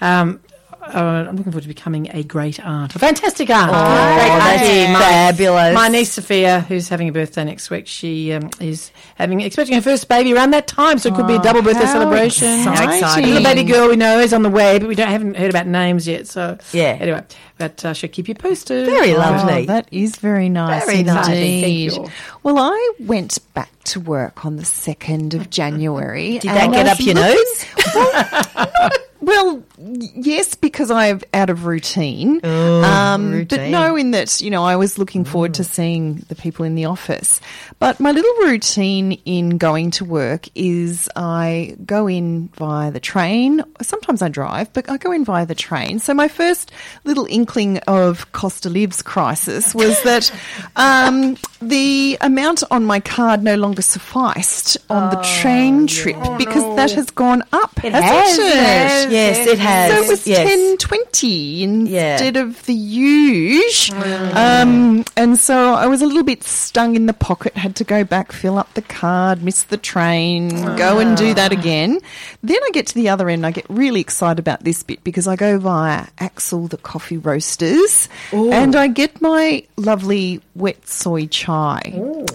Um, 0.00 0.40
uh, 0.82 1.26
I'm 1.28 1.36
looking 1.36 1.52
forward 1.52 1.62
to 1.62 1.68
becoming 1.68 2.08
a 2.12 2.22
great 2.24 2.58
aunt, 2.60 2.94
a 2.94 2.98
fantastic 2.98 3.48
aunt. 3.50 3.70
Oh, 3.72 4.14
great 4.14 4.30
auntie. 4.30 4.92
My- 4.92 4.98
fabulous. 4.98 5.74
My 5.74 5.88
niece 5.88 6.12
Sophia, 6.12 6.60
who's 6.60 6.88
having 6.88 7.08
a 7.08 7.12
birthday 7.12 7.44
next 7.44 7.70
week, 7.70 7.86
she 7.86 8.32
um, 8.32 8.50
is 8.60 8.90
having 9.16 9.40
expecting 9.40 9.74
her 9.76 9.82
first 9.82 10.08
baby 10.08 10.32
around 10.34 10.50
that 10.52 10.66
time, 10.66 10.98
so 10.98 11.08
it 11.10 11.14
could 11.14 11.26
be 11.26 11.34
a 11.36 11.42
double 11.42 11.62
birthday 11.62 11.86
celebration. 11.86 12.48
How 12.60 12.72
exciting. 12.72 13.26
Little 13.26 13.42
baby 13.44 13.64
girl 13.64 13.88
we 13.88 13.96
know 13.96 14.18
is 14.18 14.32
on 14.32 14.42
the 14.42 14.50
way, 14.50 14.78
but 14.78 14.88
we 14.88 14.94
don't 14.94 15.08
haven't 15.08 15.36
heard 15.36 15.50
about 15.50 15.66
names 15.66 16.06
yet. 16.08 16.26
So 16.26 16.58
Yeah. 16.72 16.96
Anyway, 17.00 17.22
but 17.58 17.84
uh, 17.84 17.92
she'll 17.94 18.10
keep 18.10 18.28
you 18.28 18.34
posted. 18.34 18.86
Very 18.86 19.14
lovely. 19.14 19.62
Oh, 19.62 19.66
that 19.66 19.88
is 19.92 20.16
very 20.16 20.48
nice 20.48 20.84
Very 20.86 21.02
nice. 21.02 21.28
indeed. 21.28 21.92
You. 21.92 22.08
Well, 22.42 22.58
I 22.58 22.92
went 23.00 23.38
back 23.54 23.70
to 23.84 24.00
work 24.00 24.44
on 24.44 24.56
the 24.56 24.62
2nd 24.62 25.34
of 25.34 25.50
January. 25.50 26.38
Did 26.38 26.50
that 26.50 26.72
get 26.72 26.86
up 26.88 27.00
your 27.00 27.14
nose? 27.14 28.90
Well, 29.24 29.62
y- 29.78 30.08
yes, 30.16 30.56
because 30.56 30.90
I'm 30.90 31.20
out 31.32 31.48
of 31.48 31.64
routine. 31.64 32.44
um, 32.44 33.30
But 33.30 33.52
routine. 33.52 33.70
no, 33.70 33.94
in 33.94 34.10
that, 34.10 34.40
you 34.40 34.50
know, 34.50 34.64
I 34.64 34.74
was 34.74 34.98
looking 34.98 35.24
forward 35.24 35.54
to 35.54 35.64
seeing 35.64 36.16
the 36.26 36.34
people 36.34 36.64
in 36.64 36.74
the 36.74 36.86
office. 36.86 37.40
But 37.78 38.00
my 38.00 38.10
little 38.10 38.34
routine 38.48 39.12
in 39.24 39.58
going 39.58 39.92
to 39.92 40.04
work 40.04 40.48
is 40.56 41.08
I 41.14 41.76
go 41.86 42.08
in 42.08 42.48
via 42.56 42.90
the 42.90 42.98
train. 42.98 43.62
Sometimes 43.80 44.22
I 44.22 44.28
drive, 44.28 44.72
but 44.72 44.90
I 44.90 44.96
go 44.96 45.12
in 45.12 45.24
via 45.24 45.46
the 45.46 45.54
train. 45.54 46.00
So 46.00 46.14
my 46.14 46.26
first 46.26 46.72
little 47.04 47.26
inkling 47.42 47.78
of 47.88 48.30
cost 48.30 48.66
of 48.66 48.72
lives 48.72 49.02
crisis 49.02 49.74
was 49.74 50.00
that 50.04 50.30
um, 50.76 51.36
the 51.60 52.16
amount 52.20 52.62
on 52.70 52.84
my 52.84 53.00
card 53.00 53.42
no 53.42 53.56
longer 53.56 53.82
sufficed 53.82 54.76
on 54.88 55.10
the 55.10 55.20
train 55.40 55.88
trip 55.88 56.16
because 56.38 56.62
that 56.76 56.92
has 56.92 57.10
gone 57.10 57.42
up, 57.52 57.72
It 57.84 57.92
has, 57.92 58.38
it? 58.38 58.42
it 58.46 58.56
has. 58.56 59.12
Yes, 59.12 59.46
it 59.48 59.58
has. 59.58 59.90
So 59.92 60.02
it 60.04 60.08
was 60.08 60.26
yes. 60.26 60.48
ten 60.48 60.76
twenty 60.78 61.64
instead 61.64 62.36
Yeah. 62.36 62.42
of 62.42 62.64
the 62.66 62.74
huge, 62.74 63.90
um, 63.92 65.04
and 65.16 65.36
so 65.36 65.74
I 65.74 65.86
was 65.88 66.00
a 66.00 66.06
little 66.06 66.22
bit 66.22 66.44
stung 66.44 66.94
in 66.94 67.06
the 67.06 67.12
pocket. 67.12 67.56
Had 67.56 67.74
to 67.76 67.84
go 67.84 68.04
back, 68.04 68.30
fill 68.30 68.56
up 68.56 68.72
the 68.74 68.82
card, 68.82 69.42
miss 69.42 69.64
the 69.64 69.76
train, 69.76 70.48
go 70.76 71.00
and 71.00 71.16
do 71.16 71.34
that 71.34 71.50
again. 71.50 71.98
Then 72.42 72.58
I 72.62 72.70
get 72.72 72.86
to 72.88 72.94
the 72.94 73.08
other 73.08 73.28
end. 73.28 73.44
I 73.44 73.50
get 73.50 73.66
really 73.68 74.00
excited 74.00 74.38
about 74.38 74.62
this 74.62 74.82
bit 74.84 75.02
because 75.02 75.26
I 75.26 75.34
go 75.34 75.58
via 75.58 76.06
Axil 76.18 76.68
the 76.70 76.76
Coffee 76.76 77.16
Roasters, 77.32 78.10
and 78.30 78.76
I 78.76 78.88
get 78.88 79.22
my 79.22 79.64
lovely 79.76 80.42
wet 80.54 80.86
soy 80.86 81.26
chai. 81.28 81.80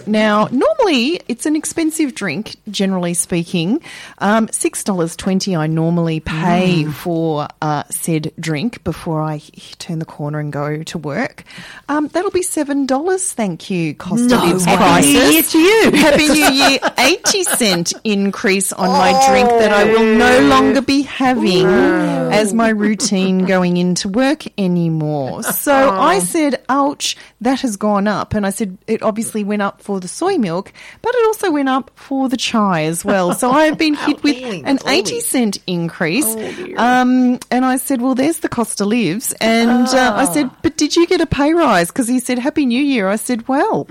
Now, 0.08 0.48
normally 0.50 1.20
it's 1.28 1.46
an 1.46 1.54
expensive 1.54 2.16
drink, 2.16 2.56
generally 2.68 3.14
speaking. 3.14 3.80
Um, 4.18 4.48
Six 4.50 4.82
dollars 4.82 5.14
twenty. 5.14 5.54
I 5.54 5.68
normally 5.68 6.18
pay 6.18 6.84
for 6.84 7.46
uh, 7.62 7.84
said 7.90 8.32
drink 8.40 8.82
before 8.82 9.22
I 9.22 9.38
turn 9.78 10.00
the 10.00 10.04
corner 10.04 10.40
and 10.40 10.52
go 10.52 10.82
to 10.82 10.98
work. 10.98 11.44
Um, 11.88 12.08
that'll 12.08 12.32
be 12.32 12.42
seven 12.42 12.84
dollars. 12.86 13.32
Thank 13.32 13.70
you. 13.70 13.94
Cost 13.94 14.32
of 14.32 14.42
living 14.42 14.58
Happy 14.60 15.06
New. 15.06 15.20
Year 15.20 15.42
to 15.42 15.58
you. 15.58 15.90
Happy 15.92 16.28
New 16.28 16.50
Year. 16.50 16.78
80 16.98 17.44
cent 17.44 17.92
increase 18.04 18.72
on 18.72 18.88
my 18.88 19.12
drink 19.28 19.48
that 19.48 19.72
I 19.72 19.84
will 19.84 20.16
no 20.18 20.40
longer 20.48 20.80
be 20.82 21.02
having 21.02 21.66
as 21.66 22.52
my 22.52 22.70
routine 22.70 23.44
going 23.44 23.76
into 23.76 24.08
work 24.08 24.44
anymore. 24.88 25.42
So 25.68 25.90
I 25.90 26.20
said, 26.20 26.62
ouch, 26.68 27.16
that 27.42 27.60
has 27.60 27.76
gone 27.76 28.06
up. 28.08 28.32
And 28.34 28.46
I 28.46 28.50
said, 28.50 28.78
it 28.86 29.02
obviously 29.02 29.44
went 29.44 29.60
up 29.62 29.82
for 29.82 30.00
the 30.00 30.08
soy 30.08 30.38
milk, 30.38 30.72
but 31.02 31.14
it 31.14 31.26
also 31.26 31.50
went 31.50 31.68
up 31.68 31.90
for 31.94 32.28
the 32.28 32.36
chai 32.36 32.84
as 32.84 33.04
well. 33.04 33.34
So 33.34 33.50
I 33.50 33.64
have 33.66 33.76
been 33.76 33.94
hit 34.06 34.22
with 34.22 34.36
an 34.42 34.78
always. 34.78 34.98
80 35.10 35.20
cent 35.20 35.58
increase. 35.66 36.26
um, 36.76 37.38
and 37.50 37.64
I 37.64 37.76
said, 37.76 38.00
well, 38.00 38.14
there's 38.14 38.38
the 38.38 38.48
cost 38.48 38.80
of 38.80 38.86
lives. 38.88 39.32
And 39.40 39.88
uh, 39.88 40.12
I 40.16 40.24
said, 40.32 40.50
but 40.62 40.76
did 40.76 40.96
you 40.96 41.06
get 41.06 41.20
a 41.20 41.26
pay 41.26 41.52
rise? 41.52 41.88
Because 41.88 42.08
he 42.08 42.20
said, 42.20 42.38
Happy 42.38 42.64
New 42.66 42.82
Year. 42.82 43.08
I 43.08 43.16
said, 43.16 43.46
well, 43.48 43.86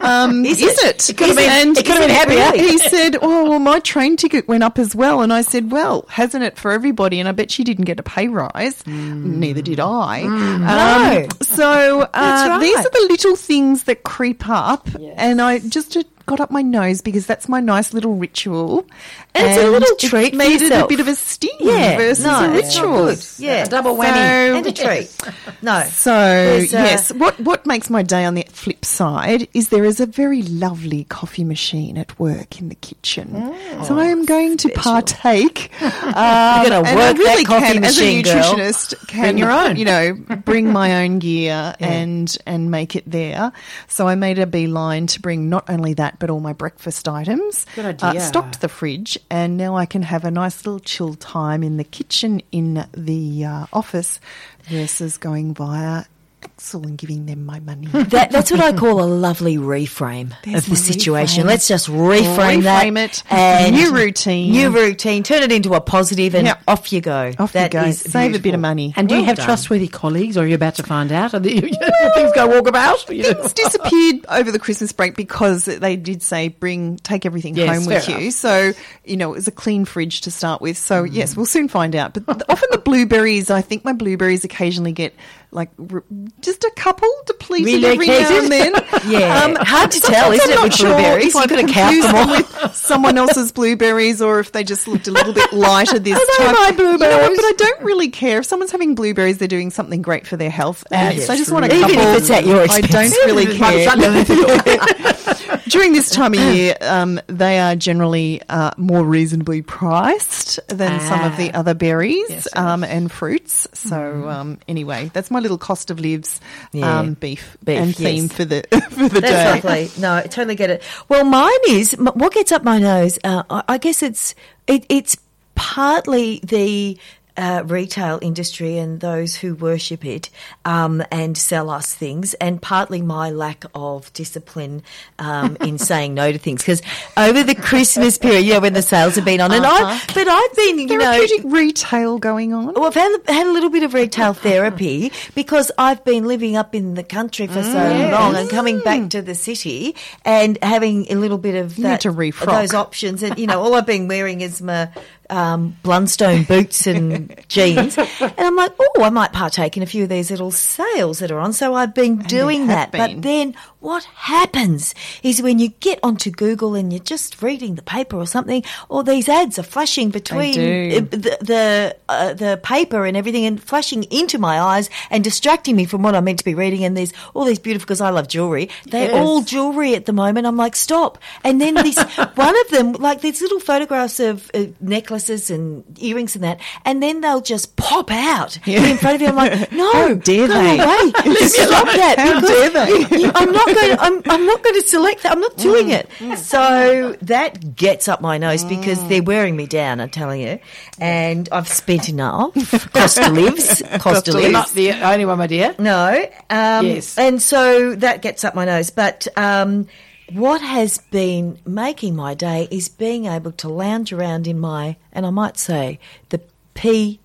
um, 0.00 0.44
is, 0.46 0.60
Is 0.62 0.78
it? 0.84 1.10
it? 1.10 1.16
Could 1.16 1.28
have 1.28 1.36
been- 1.36 1.76
it 1.76 1.84
could 1.86 1.96
have 1.98 2.06
been 2.06 2.10
happier. 2.10 2.62
He 2.62 2.78
said, 2.78 3.16
oh, 3.20 3.50
well, 3.50 3.58
my 3.58 3.80
train 3.80 4.16
ticket 4.16 4.48
went 4.48 4.62
up 4.62 4.78
as 4.78 4.94
well. 4.94 5.20
And 5.20 5.32
I 5.32 5.42
said, 5.42 5.70
well, 5.70 6.06
hasn't 6.08 6.44
it 6.44 6.56
for 6.58 6.70
everybody? 6.70 7.18
And 7.20 7.28
I 7.28 7.32
bet 7.32 7.50
she 7.50 7.64
didn't 7.64 7.84
get 7.84 7.98
a 8.00 8.02
pay 8.02 8.28
rise. 8.28 8.86
Neither 8.86 9.62
did 9.62 9.80
I. 9.80 10.22
Um, 10.38 10.62
No. 10.62 11.26
So 11.42 12.00
uh, 12.02 12.06
right. 12.12 12.60
these 12.60 12.76
are 12.78 12.82
the 12.90 13.06
little 13.10 13.36
things 13.36 13.84
that 13.84 14.02
creep 14.02 14.48
up. 14.48 14.88
And 15.16 15.40
I 15.42 15.58
just 15.58 15.92
to 15.92 16.04
got 16.28 16.40
up 16.40 16.50
my 16.50 16.62
nose 16.62 17.00
because 17.00 17.26
that's 17.26 17.48
my 17.48 17.60
nice 17.60 17.92
little 17.92 18.14
ritual. 18.14 18.86
And 19.34 19.46
it's 19.46 19.58
a 19.62 19.68
little 19.68 19.96
treat 19.96 20.28
It 20.28 20.30
for 20.32 20.36
made 20.36 20.62
it 20.62 20.72
a 20.72 20.86
bit 20.86 21.00
of 21.00 21.08
a 21.08 21.14
sting 21.14 21.50
Yeah, 21.60 21.96
versus 21.96 22.24
no, 22.24 22.44
a 22.44 22.50
ritual. 22.52 23.04
good. 23.06 23.24
Yeah, 23.38 23.64
A 23.64 23.68
double 23.68 23.96
So- 23.96 24.02
whammy. 24.02 24.56
and 24.58 24.66
a 24.66 24.72
treat. 24.72 25.16
No, 25.62 25.82
So 25.90 26.12
uh, 26.12 26.60
yes, 26.70 27.12
what 27.12 27.38
what 27.40 27.66
makes 27.66 27.88
my 27.90 28.02
day 28.02 28.24
on 28.24 28.34
the 28.34 28.44
flip 28.50 28.84
side 28.84 29.48
is 29.54 29.70
there 29.70 29.84
is 29.84 30.00
a 30.00 30.06
very 30.06 30.42
lovely 30.42 31.04
coffee 31.04 31.44
machine 31.44 31.96
at 31.98 32.18
work 32.18 32.60
in 32.60 32.68
the 32.68 32.74
kitchen. 32.76 33.54
so 33.84 33.98
I 33.98 34.06
am 34.06 34.24
going 34.24 34.56
to 34.58 34.68
partake. 34.70 35.70
Um, 36.08 36.14
Oh, 36.18 36.62
gonna 36.64 36.76
and 36.78 36.86
I 36.88 36.94
work 36.94 37.16
that 37.16 37.18
really 37.18 37.44
coffee 37.44 37.72
can, 37.72 37.80
machine, 37.80 38.24
as 38.26 38.30
a 38.30 38.34
girl. 38.34 38.42
nutritionist, 38.54 39.08
can 39.08 39.20
Bring 39.22 39.38
your 39.38 39.50
own. 39.50 39.76
You 39.76 39.84
know, 39.84 40.14
bring 40.44 40.72
my 40.72 41.04
own 41.04 41.18
gear 41.18 41.74
and 41.80 42.36
and 42.46 42.70
make 42.70 42.96
it 42.96 43.04
there. 43.10 43.52
So 43.88 44.08
I 44.08 44.14
made 44.14 44.38
a 44.38 44.46
beeline 44.46 45.06
to 45.08 45.20
bring 45.20 45.48
not 45.48 45.68
only 45.68 45.94
that 45.94 46.17
but 46.18 46.30
all 46.30 46.40
my 46.40 46.52
breakfast 46.52 47.08
items. 47.08 47.66
Good 47.74 47.84
Uh, 48.02 48.06
idea. 48.08 48.20
stocked 48.20 48.60
the 48.60 48.68
fridge, 48.68 49.18
and 49.30 49.56
now 49.56 49.76
I 49.76 49.86
can 49.86 50.02
have 50.02 50.24
a 50.24 50.30
nice 50.30 50.64
little 50.66 50.80
chill 50.80 51.14
time 51.14 51.62
in 51.62 51.76
the 51.76 51.84
kitchen 51.84 52.42
in 52.52 52.84
the 52.92 53.44
uh, 53.44 53.66
office 53.72 54.20
versus 54.64 55.16
going 55.18 55.54
via 55.54 56.04
Axil 56.42 56.84
and 56.84 56.96
giving 56.96 57.26
them 57.26 57.44
my 57.44 57.60
money. 57.60 57.88
That, 58.08 58.30
that's 58.30 58.50
what 58.50 58.60
I 58.60 58.72
call 58.72 59.02
a 59.02 59.04
lovely 59.04 59.56
reframe 59.58 60.32
There's 60.44 60.64
of 60.64 60.70
the 60.70 60.76
situation. 60.76 61.44
reframe. 61.44 61.46
Let's 61.46 61.68
just 61.68 61.88
reframe, 61.88 62.62
that. 62.62 62.86
Reframe 62.86 63.04
it. 63.04 63.22
And 63.30 63.74
New 63.74 63.92
routine. 63.94 64.50
New 64.52 64.70
routine. 64.70 65.22
Turn 65.22 65.42
it 65.42 65.52
into 65.52 65.74
a 65.74 65.80
positive 65.80 66.34
and 66.34 66.46
Yep. 66.46 66.62
off 66.66 66.92
you 66.92 67.00
go. 67.00 67.32
Off 67.38 67.52
That 67.52 67.74
you 67.74 67.80
go. 67.80 67.86
is 67.86 68.00
Save 68.00 68.34
a 68.34 68.38
bit 68.38 68.54
of 68.54 68.60
money. 68.60 68.94
And 68.96 69.08
do 69.08 69.16
you 69.16 69.24
have 69.24 69.36
done. 69.36 69.44
trustworthy 69.46 69.88
colleagues, 69.88 70.36
or 70.38 70.44
are 70.44 70.46
you 70.46 70.54
about 70.54 70.76
to 70.76 70.82
find 70.84 71.12
out? 71.12 71.34
Are 71.34 71.40
the, 71.40 71.60
things 71.60 72.32
go 72.34 72.48
walkabout? 72.48 73.14
You 73.14 73.24
know? 73.24 73.34
Things 73.34 73.52
disappeared 73.52 74.24
over 74.28 74.50
the 74.50 74.58
Christmas 74.58 74.92
break 74.92 75.16
because 75.16 75.66
they 75.66 75.96
did 75.96 76.22
say 76.22 76.48
bring 76.48 76.96
take 76.98 77.26
everything 77.26 77.56
Yes, 77.56 77.68
home 77.68 77.86
with 77.86 78.04
fair 78.04 78.20
you. 78.20 78.30
So 78.30 78.72
you 79.04 79.16
know 79.16 79.32
it 79.32 79.36
was 79.36 79.48
a 79.48 79.52
clean 79.52 79.84
fridge 79.84 80.22
to 80.22 80.30
start 80.30 80.62
with. 80.62 80.78
So 80.78 81.04
mm. 81.04 81.08
yes, 81.12 81.36
we'll 81.36 81.46
soon 81.46 81.68
find 81.68 81.94
out. 81.94 82.14
But 82.14 82.42
often 82.48 82.68
the 82.70 82.78
blueberries, 82.78 83.50
I 83.50 83.60
think 83.60 83.84
my 83.84 83.92
blueberries 83.92 84.44
occasionally 84.44 84.92
get 84.92 85.14
like 85.50 85.70
r- 85.92 86.04
just 86.40 86.62
a 86.64 86.70
couple 86.76 87.08
depleted 87.26 87.82
every 87.84 88.06
now 88.06 88.38
and 88.38 88.52
then. 88.52 88.72
Yeah. 89.08 89.54
Hard 89.64 89.90
to 89.92 90.00
tell, 90.00 90.32
isn't 90.32 90.50
it, 90.50 90.62
with 90.62 90.74
sure 90.74 90.88
blueberries? 90.94 91.24
You've 91.26 91.36
I've 91.36 91.48
got 91.48 91.66
to 91.66 91.72
count 91.72 92.02
them 92.02 92.14
all. 92.14 92.30
with 92.36 92.74
someone 92.74 93.16
else's 93.16 93.52
blueberries, 93.52 94.20
or 94.20 94.40
if 94.40 94.52
they 94.52 94.64
just 94.64 94.86
looked 94.88 95.08
a 95.08 95.10
little 95.10 95.32
bit 95.32 95.52
lighter 95.52 95.98
this 95.98 96.14
Are 96.40 96.44
time. 96.44 96.52
my 96.54 96.66
You 96.66 96.76
know 96.76 96.76
blueberries? 96.98 97.36
but 97.38 97.44
I 97.44 97.52
don't 97.56 97.82
really 97.82 98.08
care 98.10 98.40
if 98.40 98.46
someone's 98.46 98.72
having 98.72 98.94
blueberries. 98.94 99.38
They're 99.38 99.48
doing 99.48 99.70
something 99.70 100.02
great 100.02 100.26
for 100.26 100.36
their 100.36 100.50
health, 100.50 100.84
and 100.90 101.18
That 101.18 101.24
so 101.26 101.32
I 101.32 101.36
just 101.36 101.50
want 101.52 101.64
a 101.64 101.68
couple. 101.68 101.90
Even 101.90 101.98
if 102.00 102.18
it's 102.18 102.30
at 102.30 102.44
your 102.44 102.62
expense, 102.64 102.94
I 102.94 103.08
don't 103.08 103.26
really 103.26 103.42
Even 103.44 103.56
if 103.62 104.30
it's 104.30 105.48
care. 105.48 105.58
During 105.68 105.92
this 105.92 106.10
time 106.10 106.34
of 106.34 106.40
year, 106.54 106.76
um, 106.80 107.20
they 107.26 107.58
are 107.58 107.76
generally 107.76 108.40
uh, 108.48 108.70
more 108.76 109.04
reasonably 109.04 109.62
priced 109.62 110.58
than 110.68 111.00
some 111.00 111.22
of 111.24 111.36
the 111.36 111.50
Ah. 111.54 111.58
other 111.60 111.74
berries 111.74 112.24
Yes, 112.28 112.48
um, 112.56 112.82
and 112.84 113.10
fruits. 113.12 113.68
So 113.74 114.28
um, 114.28 114.58
anyway, 114.66 115.10
that's 115.12 115.30
my 115.30 115.37
little 115.40 115.58
cost 115.58 115.90
of 115.90 115.98
lives 116.00 116.40
Yeah. 116.72 116.98
um, 117.00 117.14
beef, 117.14 117.56
Beef, 117.64 117.78
and 117.78 117.96
theme 117.96 118.24
yes. 118.24 118.32
for 118.32 118.44
the 118.44 118.64
for 118.90 119.08
the 119.08 119.20
That's 119.20 119.62
day. 119.62 119.68
lovely. 119.70 120.00
No, 120.00 120.14
I 120.16 120.22
totally 120.22 120.54
get 120.54 120.70
it. 120.70 120.82
Well, 121.08 121.24
mine 121.24 121.50
is 121.68 121.92
what 121.92 122.32
gets 122.32 122.52
up 122.52 122.64
my 122.64 122.78
nose. 122.78 123.18
Uh, 123.24 123.42
I 123.50 123.62
I 123.68 123.78
guess 123.78 124.02
it's 124.02 124.34
it, 124.66 124.84
it's 124.88 125.16
partly 125.54 126.40
the. 126.44 126.98
Uh, 127.38 127.62
retail 127.66 128.18
industry 128.20 128.78
and 128.78 128.98
those 128.98 129.36
who 129.36 129.54
worship 129.54 130.04
it 130.04 130.28
um, 130.64 131.00
and 131.12 131.38
sell 131.38 131.70
us 131.70 131.94
things, 131.94 132.34
and 132.34 132.60
partly 132.60 133.00
my 133.00 133.30
lack 133.30 133.64
of 133.76 134.12
discipline 134.12 134.82
um, 135.20 135.56
in 135.60 135.78
saying 135.90 136.14
no 136.14 136.32
to 136.32 136.38
things. 136.38 136.62
Because 136.62 136.82
over 137.16 137.44
the 137.44 137.54
Christmas 137.54 138.18
period, 138.18 138.40
you 138.40 138.54
know, 138.54 138.60
when 138.60 138.72
the 138.72 138.82
sales 138.82 139.14
have 139.14 139.24
been 139.24 139.40
on, 139.40 139.52
and 139.52 139.64
I, 139.64 140.00
but 140.14 140.26
I've 140.26 140.56
been, 140.56 140.78
you 140.80 140.98
know, 140.98 141.12
Therapeutic 141.12 141.44
retail 141.44 142.18
going 142.18 142.52
on. 142.52 142.74
well, 142.74 142.86
I've 142.86 142.94
had, 142.94 143.16
had 143.28 143.46
a 143.46 143.52
little 143.52 143.70
bit 143.70 143.84
of 143.84 143.94
retail 143.94 144.34
therapy 144.34 145.12
because 145.36 145.70
I've 145.78 146.04
been 146.04 146.24
living 146.26 146.56
up 146.56 146.74
in 146.74 146.94
the 146.94 147.04
country 147.04 147.46
for 147.46 147.62
so 147.62 148.08
long 148.10 148.34
and 148.34 148.50
coming 148.50 148.80
back 148.80 149.10
to 149.10 149.22
the 149.22 149.36
city 149.36 149.94
and 150.24 150.58
having 150.60 151.06
a 151.12 151.14
little 151.14 151.38
bit 151.38 151.54
of 151.54 151.76
that, 151.76 152.00
those 152.46 152.74
options. 152.74 153.22
And, 153.22 153.38
you 153.38 153.46
know, 153.46 153.62
all 153.62 153.74
I've 153.76 153.86
been 153.86 154.08
wearing 154.08 154.40
is 154.40 154.60
my 154.60 154.88
um, 155.30 155.76
Blundstone 155.82 156.46
boots 156.46 156.86
and 156.86 157.34
jeans. 157.48 157.98
And 157.98 158.34
I'm 158.38 158.56
like, 158.56 158.72
oh, 158.78 159.02
I 159.02 159.10
might 159.10 159.32
partake 159.32 159.76
in 159.76 159.82
a 159.82 159.86
few 159.86 160.04
of 160.04 160.08
these 160.08 160.30
little 160.30 160.50
sales 160.50 161.18
that 161.20 161.30
are 161.30 161.38
on. 161.38 161.52
So 161.52 161.74
I've 161.74 161.94
been 161.94 162.18
doing 162.18 162.66
have 162.66 162.92
that. 162.92 162.92
But 162.92 163.22
then 163.22 163.54
what 163.80 164.04
happens 164.04 164.94
is 165.22 165.40
when 165.40 165.58
you 165.58 165.68
get 165.80 165.98
onto 166.02 166.30
Google 166.30 166.74
and 166.74 166.92
you're 166.92 167.02
just 167.02 167.40
reading 167.42 167.76
the 167.76 167.82
paper 167.82 168.16
or 168.16 168.26
something, 168.26 168.64
all 168.88 169.02
these 169.02 169.28
ads 169.28 169.58
are 169.58 169.62
flashing 169.62 170.10
between 170.10 170.54
uh, 170.58 171.00
the 171.10 171.38
the, 171.40 171.96
uh, 172.08 172.34
the 172.34 172.58
paper 172.62 173.06
and 173.06 173.16
everything 173.16 173.46
and 173.46 173.62
flashing 173.62 174.02
into 174.04 174.38
my 174.38 174.60
eyes 174.60 174.90
and 175.10 175.22
distracting 175.22 175.76
me 175.76 175.84
from 175.84 176.02
what 176.02 176.14
I'm 176.14 176.24
meant 176.24 176.38
to 176.40 176.44
be 176.44 176.54
reading. 176.54 176.84
And 176.84 176.96
there's 176.96 177.12
all 177.34 177.44
these 177.44 177.58
beautiful 177.58 177.86
because 177.86 178.00
I 178.00 178.10
love 178.10 178.28
jewelry. 178.28 178.68
They're 178.86 179.10
Yes. 179.10 179.26
all 179.26 179.42
jewelry 179.42 179.94
at 179.94 180.06
the 180.06 180.12
moment. 180.12 180.46
I'm 180.46 180.56
like, 180.56 180.74
stop. 180.76 181.18
And 181.44 181.60
then 181.60 181.74
this 181.74 181.96
one 182.34 182.60
of 182.60 182.68
them, 182.70 182.92
like 182.94 183.20
these 183.20 183.40
little 183.40 183.60
photographs 183.60 184.18
of 184.20 184.50
uh, 184.54 184.64
necklaces 184.80 185.50
and 185.50 185.84
earrings 186.00 186.34
and 186.34 186.42
that, 186.44 186.60
and 186.84 187.02
then 187.02 187.20
they'll 187.20 187.40
just 187.40 187.76
pop 187.76 188.10
out 188.10 188.58
in 188.66 188.96
front 188.98 189.14
of 189.16 189.20
you. 189.22 189.28
I'm 189.28 189.36
like, 189.36 189.72
no, 189.80 189.92
How 189.92 190.14
dare 190.14 190.48
go 190.48 190.54
they? 190.54 190.78
away. 190.78 191.12
Stop 191.46 191.86
that. 191.86 192.16
How 192.18 192.40
dare 192.40 192.70
they? 192.70 193.16
you- 193.18 193.32
I'm 193.34 193.52
not 193.52 193.67
going. 193.74 193.98
I'm, 193.98 194.22
I'm 194.26 194.46
not 194.46 194.62
going 194.62 194.80
to 194.80 194.86
select 194.88 195.22
that. 195.22 195.32
I'm 195.32 195.40
not 195.40 195.56
doing 195.56 195.86
Mm, 195.88 196.32
it. 196.32 196.38
So 196.38 197.16
that 197.22 197.74
gets 197.76 198.08
up 198.08 198.20
my 198.20 198.38
nose 198.38 198.64
because 198.64 199.06
they're 199.08 199.22
wearing 199.22 199.56
me 199.56 199.66
down. 199.66 200.00
I'm 200.00 200.10
telling 200.10 200.40
you, 200.40 200.58
and 201.00 201.48
I've 201.52 201.68
spent 201.68 202.08
enough. 202.08 202.52
Cost 202.92 203.18
of 203.18 203.32
lives. 203.32 203.82
Cost 203.98 204.28
of 204.28 204.34
You're 204.34 204.42
lives. 204.50 204.52
not 204.52 204.70
the 204.72 204.92
only 204.92 205.24
one, 205.24 205.38
my 205.38 205.46
dear. 205.46 205.74
No. 205.78 206.26
Um, 206.50 206.86
Yes. 206.86 207.16
And 207.18 207.40
so 207.42 207.94
that 207.96 208.22
gets 208.22 208.44
up 208.44 208.54
my 208.54 208.64
nose. 208.64 208.90
But 208.90 209.26
um, 209.36 209.86
what 210.32 210.60
has 210.60 210.98
been 211.10 211.58
making 211.66 212.14
my 212.16 212.34
day 212.34 212.68
is 212.70 212.88
being 212.88 213.26
able 213.26 213.52
to 213.52 213.68
lounge 213.68 214.12
around 214.12 214.46
in 214.46 214.58
my, 214.58 214.96
and 215.12 215.24
I 215.26 215.30
might 215.30 215.56
say, 215.56 215.98
the 216.28 216.40
P, 216.74 217.20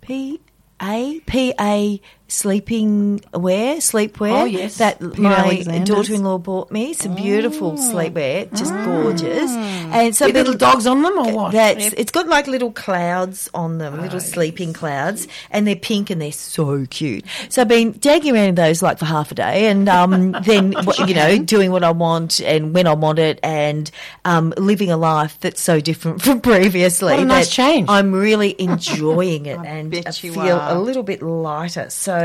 P, 0.00 0.40
A, 0.80 1.20
P, 1.26 1.54
A 1.60 2.00
sleeping 2.32 3.20
wear, 3.34 3.76
sleepwear. 3.76 4.42
Oh, 4.42 4.44
yes. 4.44 4.78
That 4.78 4.98
Peter 4.98 5.20
my 5.20 5.82
daughter-in-law 5.84 6.38
bought 6.38 6.70
me. 6.70 6.94
Some 6.94 7.14
beautiful 7.14 7.72
sleepwear, 7.72 8.50
just 8.56 8.72
gorgeous. 8.72 9.50
And 9.50 10.16
so 10.16 10.26
With 10.26 10.36
little 10.36 10.54
dogs 10.54 10.86
on 10.86 11.02
them, 11.02 11.18
or 11.18 11.32
what? 11.32 11.52
that's 11.52 11.92
it's 11.92 12.10
got 12.10 12.26
like 12.28 12.46
little 12.46 12.72
clouds 12.72 13.50
on 13.52 13.78
them, 13.78 14.00
little 14.00 14.20
sleeping 14.20 14.72
clouds, 14.72 15.28
and 15.50 15.66
they're 15.66 15.76
pink 15.76 16.10
and 16.10 16.20
they're 16.20 16.32
so 16.32 16.86
cute. 16.86 17.24
So 17.48 17.62
I've 17.62 17.68
been 17.68 17.92
dagging 17.92 18.34
around 18.34 18.48
in 18.48 18.54
those 18.54 18.82
like 18.82 18.98
for 18.98 19.04
half 19.04 19.30
a 19.30 19.34
day, 19.34 19.66
and 19.66 19.88
um, 19.88 20.32
then 20.44 20.74
you 21.06 21.14
know 21.14 21.38
doing 21.38 21.70
what 21.70 21.84
I 21.84 21.90
want 21.90 22.40
and 22.40 22.74
when 22.74 22.86
I 22.86 22.94
want 22.94 23.18
it, 23.18 23.38
and 23.42 23.90
um, 24.24 24.54
living 24.56 24.90
a 24.90 24.96
life 24.96 25.38
that's 25.40 25.60
so 25.60 25.80
different 25.80 26.22
from 26.22 26.40
previously. 26.52 27.12
What 27.12 27.22
a 27.22 27.26
nice 27.26 27.50
change. 27.50 27.88
I'm 27.90 28.12
really 28.12 28.54
enjoying 28.58 29.46
it, 29.46 29.58
and 29.64 29.94
I 29.94 30.10
feel 30.10 30.56
are. 30.56 30.74
a 30.74 30.78
little 30.78 31.02
bit 31.02 31.22
lighter. 31.22 31.90
So, 31.90 32.21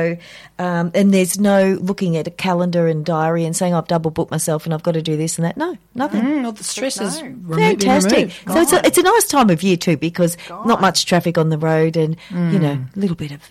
um, 0.60 0.92
and 0.94 1.14
there's 1.14 1.40
no 1.40 1.78
looking 1.82 2.18
at 2.18 2.28
a 2.28 2.32
calendar 2.32 2.88
and 2.88 3.06
diary 3.06 3.46
and 3.46 3.56
saying 3.56 3.74
I've 3.74 3.88
double 3.88 4.12
booked 4.12 4.32
myself 4.32 4.66
and 4.66 4.74
I've 4.74 4.84
got 4.84 4.94
to 4.94 5.02
do 5.02 5.18
this 5.18 5.38
and 5.38 5.46
that. 5.46 5.58
No, 5.58 5.78
nothing. 5.96 6.22
Mm, 6.22 6.46
all 6.46 6.52
the 6.52 6.64
stress 6.64 7.00
is 7.02 7.22
remo- 7.22 7.56
Fantastic. 7.56 8.32
So 8.48 8.62
it's 8.62 8.74
a, 8.74 8.86
it's 8.86 8.98
a 8.98 9.04
nice 9.04 9.28
time 9.28 9.50
of 9.50 9.62
year 9.64 9.78
too 9.78 9.98
because 9.98 10.38
not 10.50 10.82
much 10.82 11.06
traffic 11.06 11.38
on 11.38 11.50
the 11.50 11.58
road 11.58 11.96
and 11.98 12.16
you 12.32 12.60
know 12.60 12.84
a 12.96 13.00
little 13.00 13.16
bit 13.16 13.32
of 13.32 13.42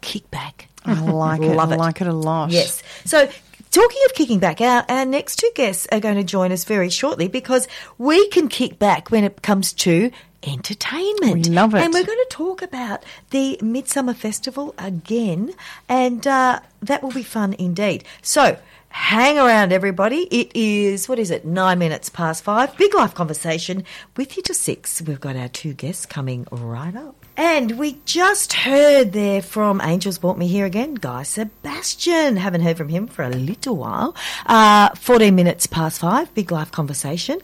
kickback. 0.00 0.66
I 0.84 0.94
like 1.00 1.40
it. 1.42 1.54
Love 1.54 1.70
I 1.70 1.74
it. 1.74 1.78
like 1.78 2.00
it 2.00 2.06
a 2.06 2.12
lot. 2.12 2.50
Yes. 2.50 2.82
So 3.04 3.28
talking 3.72 4.00
of 4.06 4.14
kicking 4.14 4.38
back, 4.38 4.60
our, 4.60 4.84
our 4.88 5.04
next 5.04 5.36
two 5.36 5.50
guests 5.54 5.88
are 5.90 5.98
going 5.98 6.16
to 6.16 6.24
join 6.24 6.52
us 6.52 6.64
very 6.64 6.90
shortly 6.90 7.26
because 7.26 7.66
we 7.98 8.28
can 8.28 8.48
kick 8.48 8.78
back 8.78 9.10
when 9.10 9.24
it 9.24 9.42
comes 9.42 9.72
to 9.72 10.10
entertainment. 10.44 11.46
We 11.46 11.54
love 11.54 11.74
it. 11.74 11.82
And 11.82 11.92
we're 11.92 12.04
going 12.04 12.18
to 12.18 12.26
talk 12.30 12.62
about 12.62 13.04
the 13.30 13.58
Midsumma 13.60 14.14
Festival 14.14 14.74
again, 14.78 15.54
and 15.88 16.26
uh, 16.26 16.60
that 16.82 17.02
will 17.02 17.12
be 17.12 17.24
fun 17.24 17.54
indeed. 17.54 18.04
So. 18.22 18.58
Hang 18.94 19.38
around, 19.38 19.72
everybody. 19.72 20.28
It 20.30 20.54
is, 20.54 21.08
what 21.08 21.18
is 21.18 21.30
it, 21.30 21.46
nine 21.46 21.78
minutes 21.78 22.10
past 22.10 22.44
five. 22.44 22.76
Big 22.76 22.94
life 22.94 23.14
conversation 23.14 23.84
with 24.18 24.36
you 24.36 24.42
to 24.42 24.52
six. 24.52 25.00
We've 25.00 25.18
got 25.18 25.34
our 25.34 25.48
two 25.48 25.72
guests 25.72 26.04
coming 26.04 26.46
right 26.52 26.94
up. 26.94 27.21
And 27.36 27.78
we 27.78 27.98
just 28.04 28.52
heard 28.52 29.12
there 29.12 29.40
from 29.40 29.80
Angels 29.82 30.18
Brought 30.18 30.36
Me 30.36 30.46
Here 30.46 30.66
Again, 30.66 30.94
Guy 30.94 31.22
Sebastian. 31.22 32.36
Haven't 32.36 32.60
heard 32.60 32.76
from 32.76 32.90
him 32.90 33.06
for 33.06 33.22
a 33.22 33.30
little 33.30 33.76
while. 33.76 34.14
Uh, 34.44 34.90
14 34.96 35.34
minutes 35.34 35.66
past 35.66 36.00
five, 36.00 36.32
big 36.34 36.52
life 36.52 36.70
conversation. 36.70 37.40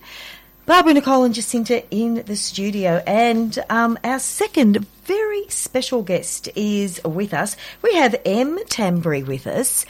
Barbara, 0.66 0.93
Nicole, 0.93 1.24
and 1.24 1.34
Jacinta 1.34 1.82
in 1.91 2.22
the 2.26 2.36
studio. 2.36 3.03
And 3.07 3.59
um, 3.70 3.99
our 4.05 4.18
second 4.18 4.86
very 5.05 5.49
special 5.49 6.03
guest 6.03 6.51
is 6.55 7.03
with 7.03 7.32
us. 7.32 7.57
We 7.80 7.95
have 7.95 8.14
Em 8.26 8.59
Tambree 8.66 9.22
with 9.22 9.47
us. 9.47 9.86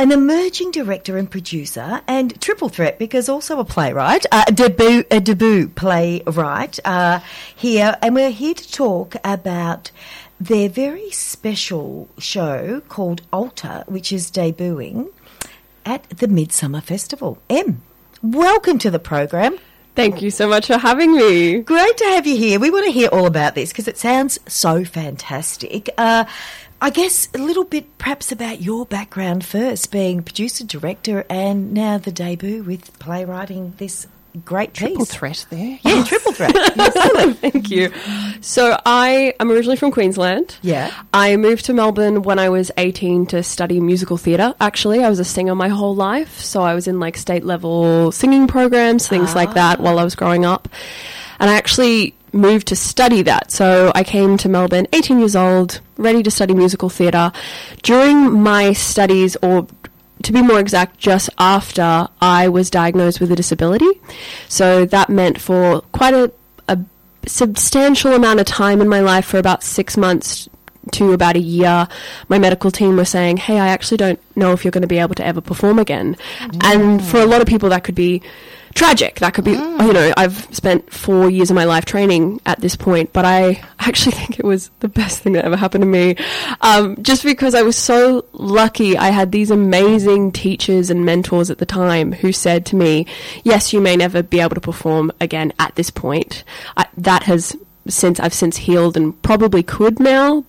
An 0.00 0.12
emerging 0.12 0.70
director 0.70 1.18
and 1.18 1.30
producer, 1.30 2.00
and 2.08 2.40
triple 2.40 2.70
threat 2.70 2.98
because 2.98 3.28
also 3.28 3.58
a 3.58 3.66
playwright, 3.66 4.24
uh, 4.32 4.44
a 4.48 4.50
debut, 4.50 5.04
a 5.10 5.20
debut 5.20 5.68
playwright 5.68 6.80
uh, 6.86 7.20
here, 7.54 7.98
and 8.00 8.14
we're 8.14 8.30
here 8.30 8.54
to 8.54 8.72
talk 8.72 9.14
about 9.22 9.90
their 10.40 10.70
very 10.70 11.10
special 11.10 12.08
show 12.16 12.80
called 12.88 13.20
Altar, 13.30 13.84
which 13.88 14.10
is 14.10 14.30
debuting 14.30 15.12
at 15.84 16.08
the 16.08 16.28
Midsumma 16.28 16.82
Festival. 16.82 17.36
Em, 17.50 17.82
welcome 18.22 18.78
to 18.78 18.90
the 18.90 18.98
program. 18.98 19.58
Thank 19.96 20.22
you 20.22 20.30
so 20.30 20.48
much 20.48 20.68
for 20.68 20.78
having 20.78 21.14
me. 21.14 21.60
Great 21.60 21.98
to 21.98 22.04
have 22.04 22.26
you 22.26 22.38
here. 22.38 22.58
We 22.58 22.70
want 22.70 22.86
to 22.86 22.92
hear 22.92 23.10
all 23.12 23.26
about 23.26 23.54
this 23.54 23.70
because 23.70 23.86
it 23.86 23.98
sounds 23.98 24.38
so 24.46 24.82
fantastic. 24.82 25.90
Uh, 25.98 26.24
I 26.82 26.90
guess 26.90 27.28
a 27.34 27.38
little 27.38 27.64
bit 27.64 27.98
perhaps 27.98 28.32
about 28.32 28.62
your 28.62 28.86
background 28.86 29.44
first, 29.44 29.90
being 29.90 30.22
producer, 30.22 30.64
director, 30.64 31.26
and 31.28 31.74
now 31.74 31.98
the 31.98 32.10
debut 32.10 32.62
with 32.62 32.98
playwriting 32.98 33.74
this 33.76 34.06
great 34.44 34.72
Triple 34.72 34.98
piece. 34.98 35.14
threat 35.14 35.46
there. 35.50 35.78
Yeah, 35.82 36.04
triple 36.04 36.32
threat. 36.32 36.54
Thank 37.36 37.70
you. 37.70 37.92
So 38.40 38.80
I 38.86 39.34
am 39.40 39.50
originally 39.50 39.76
from 39.76 39.90
Queensland. 39.90 40.56
Yeah. 40.62 40.92
I 41.12 41.36
moved 41.36 41.66
to 41.66 41.74
Melbourne 41.74 42.22
when 42.22 42.38
I 42.38 42.48
was 42.48 42.70
18 42.78 43.26
to 43.26 43.42
study 43.42 43.80
musical 43.80 44.16
theatre. 44.16 44.54
Actually, 44.60 45.04
I 45.04 45.10
was 45.10 45.18
a 45.18 45.24
singer 45.24 45.54
my 45.54 45.68
whole 45.68 45.94
life, 45.94 46.40
so 46.40 46.62
I 46.62 46.74
was 46.74 46.86
in 46.86 47.00
like 47.00 47.16
state 47.16 47.44
level 47.44 48.12
singing 48.12 48.46
programs, 48.46 49.08
things 49.08 49.34
like 49.34 49.50
ah. 49.50 49.54
that 49.54 49.80
while 49.80 49.98
I 49.98 50.04
was 50.04 50.14
growing 50.14 50.44
up. 50.44 50.68
And 51.40 51.50
I 51.50 51.54
actually 51.54 52.14
moved 52.32 52.68
to 52.68 52.76
study 52.76 53.22
that. 53.22 53.50
So 53.50 53.92
I 53.94 54.04
came 54.04 54.36
to 54.38 54.48
Melbourne 54.48 54.86
18 54.92 55.18
years 55.18 55.36
old, 55.36 55.80
ready 55.96 56.22
to 56.22 56.30
study 56.30 56.54
musical 56.54 56.88
theatre. 56.88 57.32
During 57.82 58.42
my 58.42 58.72
studies 58.72 59.36
or 59.42 59.66
to 60.22 60.32
be 60.32 60.42
more 60.42 60.60
exact, 60.60 60.98
just 60.98 61.30
after 61.38 62.08
I 62.20 62.48
was 62.48 62.70
diagnosed 62.70 63.20
with 63.20 63.32
a 63.32 63.36
disability. 63.36 63.90
So 64.48 64.84
that 64.86 65.08
meant 65.08 65.40
for 65.40 65.80
quite 65.92 66.14
a, 66.14 66.30
a 66.68 66.78
substantial 67.26 68.12
amount 68.12 68.40
of 68.40 68.46
time 68.46 68.80
in 68.80 68.88
my 68.88 69.00
life, 69.00 69.24
for 69.24 69.38
about 69.38 69.62
six 69.62 69.96
months 69.96 70.48
to 70.92 71.12
about 71.12 71.36
a 71.36 71.40
year, 71.40 71.86
my 72.28 72.38
medical 72.38 72.70
team 72.70 72.96
were 72.96 73.04
saying, 73.04 73.36
Hey, 73.36 73.58
I 73.58 73.68
actually 73.68 73.98
don't 73.98 74.20
know 74.36 74.52
if 74.52 74.64
you're 74.64 74.72
going 74.72 74.82
to 74.82 74.88
be 74.88 74.98
able 74.98 75.14
to 75.16 75.24
ever 75.24 75.40
perform 75.40 75.78
again. 75.78 76.16
And 76.62 77.02
for 77.04 77.18
a 77.18 77.26
lot 77.26 77.40
of 77.40 77.46
people, 77.46 77.68
that 77.70 77.84
could 77.84 77.94
be 77.94 78.22
tragic. 78.74 79.16
That 79.20 79.34
could 79.34 79.44
be, 79.44 79.52
you 79.52 79.92
know, 79.92 80.12
I've 80.16 80.54
spent 80.54 80.92
four 80.92 81.30
years 81.30 81.50
of 81.50 81.56
my 81.56 81.64
life 81.64 81.84
training 81.84 82.40
at 82.46 82.60
this 82.60 82.76
point, 82.76 83.12
but 83.12 83.24
I 83.24 83.62
actually 83.78 84.12
think 84.16 84.38
it 84.38 84.44
was 84.44 84.70
the 84.80 84.88
best 84.88 85.20
thing 85.20 85.34
that 85.34 85.44
ever 85.44 85.56
happened 85.56 85.82
to 85.82 85.86
me. 85.86 86.16
Um, 86.60 87.02
just 87.02 87.24
because 87.24 87.54
I 87.54 87.62
was 87.62 87.76
so 87.76 88.24
lucky, 88.32 88.96
I 88.96 89.10
had 89.10 89.32
these 89.32 89.50
amazing 89.50 90.32
teachers 90.32 90.90
and 90.90 91.04
mentors 91.04 91.50
at 91.50 91.58
the 91.58 91.66
time 91.66 92.12
who 92.12 92.32
said 92.32 92.66
to 92.66 92.76
me, 92.76 93.06
Yes, 93.44 93.72
you 93.72 93.80
may 93.80 93.96
never 93.96 94.22
be 94.22 94.40
able 94.40 94.54
to 94.54 94.60
perform 94.60 95.12
again 95.20 95.52
at 95.58 95.74
this 95.74 95.90
point. 95.90 96.44
I, 96.76 96.86
that 96.96 97.24
has 97.24 97.56
since 97.88 98.20
I've 98.20 98.34
since 98.34 98.56
healed 98.56 98.96
and 98.96 99.20
probably 99.22 99.62
could 99.62 99.98
now. 99.98 100.44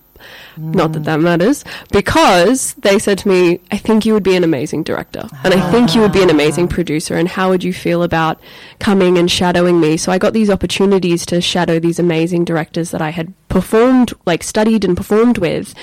Not 0.56 0.92
that 0.92 1.04
that 1.04 1.20
matters, 1.20 1.64
because 1.90 2.74
they 2.74 2.98
said 2.98 3.18
to 3.18 3.28
me, 3.28 3.60
I 3.70 3.78
think 3.78 4.04
you 4.04 4.12
would 4.14 4.22
be 4.22 4.36
an 4.36 4.44
amazing 4.44 4.82
director, 4.82 5.28
and 5.44 5.54
I 5.54 5.70
think 5.70 5.94
you 5.94 6.00
would 6.02 6.12
be 6.12 6.22
an 6.22 6.30
ah. 6.30 6.34
amazing 6.34 6.68
producer, 6.68 7.16
and 7.16 7.28
how 7.28 7.50
would 7.50 7.64
you 7.64 7.72
feel 7.72 8.02
about 8.02 8.40
coming 8.78 9.18
and 9.18 9.30
shadowing 9.30 9.80
me? 9.80 9.96
So 9.96 10.12
I 10.12 10.18
got 10.18 10.32
these 10.32 10.50
opportunities 10.50 11.24
to 11.26 11.40
shadow 11.40 11.78
these 11.78 11.98
amazing 11.98 12.44
directors 12.44 12.90
that 12.90 13.00
I 13.02 13.10
had 13.10 13.32
performed, 13.48 14.12
like 14.26 14.42
studied 14.42 14.84
and 14.84 14.96
performed 14.96 15.38
with, 15.38 15.74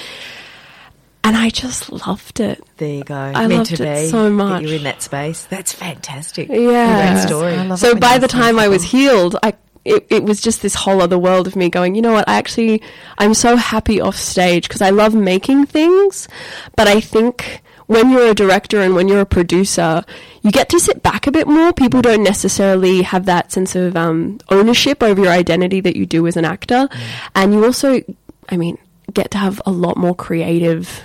and 1.23 1.35
I 1.35 1.49
just 1.49 1.91
loved 1.91 2.39
it. 2.39 2.63
there 2.77 2.95
you 2.95 3.03
go. 3.03 3.15
I 3.15 3.47
Meant 3.47 3.51
loved 3.51 3.75
to 3.75 3.83
it 3.83 4.03
be. 4.03 4.07
so 4.07 4.23
that 4.23 4.29
much. 4.31 4.63
You're 4.63 4.75
in 4.75 4.83
that 4.83 5.01
space. 5.01 5.45
That's 5.45 5.73
fantastic. 5.73 6.47
Yeah. 6.49 7.13
Great 7.13 7.27
story. 7.27 7.77
So 7.77 7.95
by 7.95 8.17
the 8.17 8.27
time 8.27 8.57
I 8.57 8.67
was 8.67 8.83
healed, 8.83 9.35
I 9.43 9.53
it, 9.89 10.05
it 10.09 10.23
was 10.23 10.39
just 10.39 10.61
this 10.61 10.75
whole 10.75 11.01
other 11.01 11.17
world 11.17 11.47
of 11.47 11.55
me 11.55 11.69
going, 11.69 11.95
you 11.95 12.01
know 12.01 12.13
what, 12.13 12.29
I 12.29 12.35
actually 12.35 12.81
I'm 13.17 13.33
so 13.33 13.55
happy 13.55 13.99
off 13.99 14.15
stage 14.15 14.67
because 14.67 14.81
I 14.81 14.91
love 14.91 15.15
making 15.15 15.65
things, 15.65 16.27
but 16.75 16.87
I 16.87 16.99
think 17.01 17.61
when 17.87 18.11
you're 18.11 18.29
a 18.29 18.35
director 18.35 18.81
and 18.81 18.93
when 18.93 19.07
you're 19.07 19.21
a 19.21 19.25
producer, 19.25 20.03
you 20.43 20.51
get 20.51 20.69
to 20.69 20.79
sit 20.79 21.01
back 21.01 21.25
a 21.25 21.31
bit 21.31 21.47
more. 21.47 21.73
People 21.73 22.03
don't 22.03 22.23
necessarily 22.23 23.01
have 23.01 23.25
that 23.25 23.51
sense 23.51 23.75
of 23.75 23.95
um, 23.95 24.39
ownership 24.49 25.01
over 25.01 25.23
your 25.23 25.31
identity 25.31 25.81
that 25.81 25.95
you 25.95 26.05
do 26.05 26.27
as 26.27 26.37
an 26.37 26.45
actor, 26.45 26.87
and 27.33 27.51
you 27.51 27.65
also, 27.65 28.01
I 28.49 28.57
mean, 28.57 28.77
get 29.11 29.31
to 29.31 29.39
have 29.39 29.59
a 29.65 29.71
lot 29.71 29.97
more 29.97 30.15
creative 30.15 31.01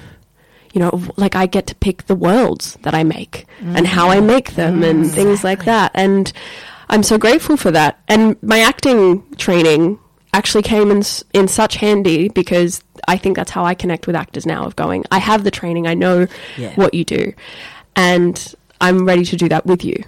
you 0.75 0.81
know, 0.81 1.01
like 1.17 1.37
I 1.37 1.47
get 1.47 1.69
to 1.69 1.75
pick 1.77 2.07
the 2.07 2.17
worlds 2.17 2.77
that 2.83 2.95
I 2.95 3.05
make 3.05 3.47
and 3.61 3.87
how 3.87 4.11
I 4.11 4.19
make 4.19 4.57
them 4.57 4.83
and 4.83 5.09
things 5.09 5.45
like 5.45 5.67
that. 5.67 5.93
And 5.95 6.33
I'm 6.89 7.03
so 7.03 7.19
grateful 7.19 7.57
for 7.57 7.71
that. 7.71 7.99
And 8.09 8.41
my 8.43 8.61
acting 8.61 9.23
training 9.37 9.99
actually 10.33 10.63
came 10.63 10.91
in, 10.91 11.03
in 11.33 11.49
such 11.49 11.77
handy 11.77 12.29
because 12.29 12.83
I 13.07 13.17
think 13.17 13.37
that's 13.37 13.51
how 13.51 13.65
I 13.65 13.75
connect 13.75 14.07
with 14.07 14.17
actors 14.17 14.47
now 14.47 14.65
of 14.65 14.75
going, 14.77 15.05
I 15.11 15.19
have 15.19 15.45
the 15.45 15.51
training, 15.51 15.87
I 15.87 15.95
know 15.95 16.27
Yeah. 16.57 16.73
what 16.75 16.93
you 16.95 17.05
do. 17.05 17.33
And 17.97 18.55
I'm 18.81 19.05
ready 19.07 19.25
to 19.27 19.37
do 19.37 19.49
that 19.49 19.65
with 19.67 19.85
you. 19.85 20.03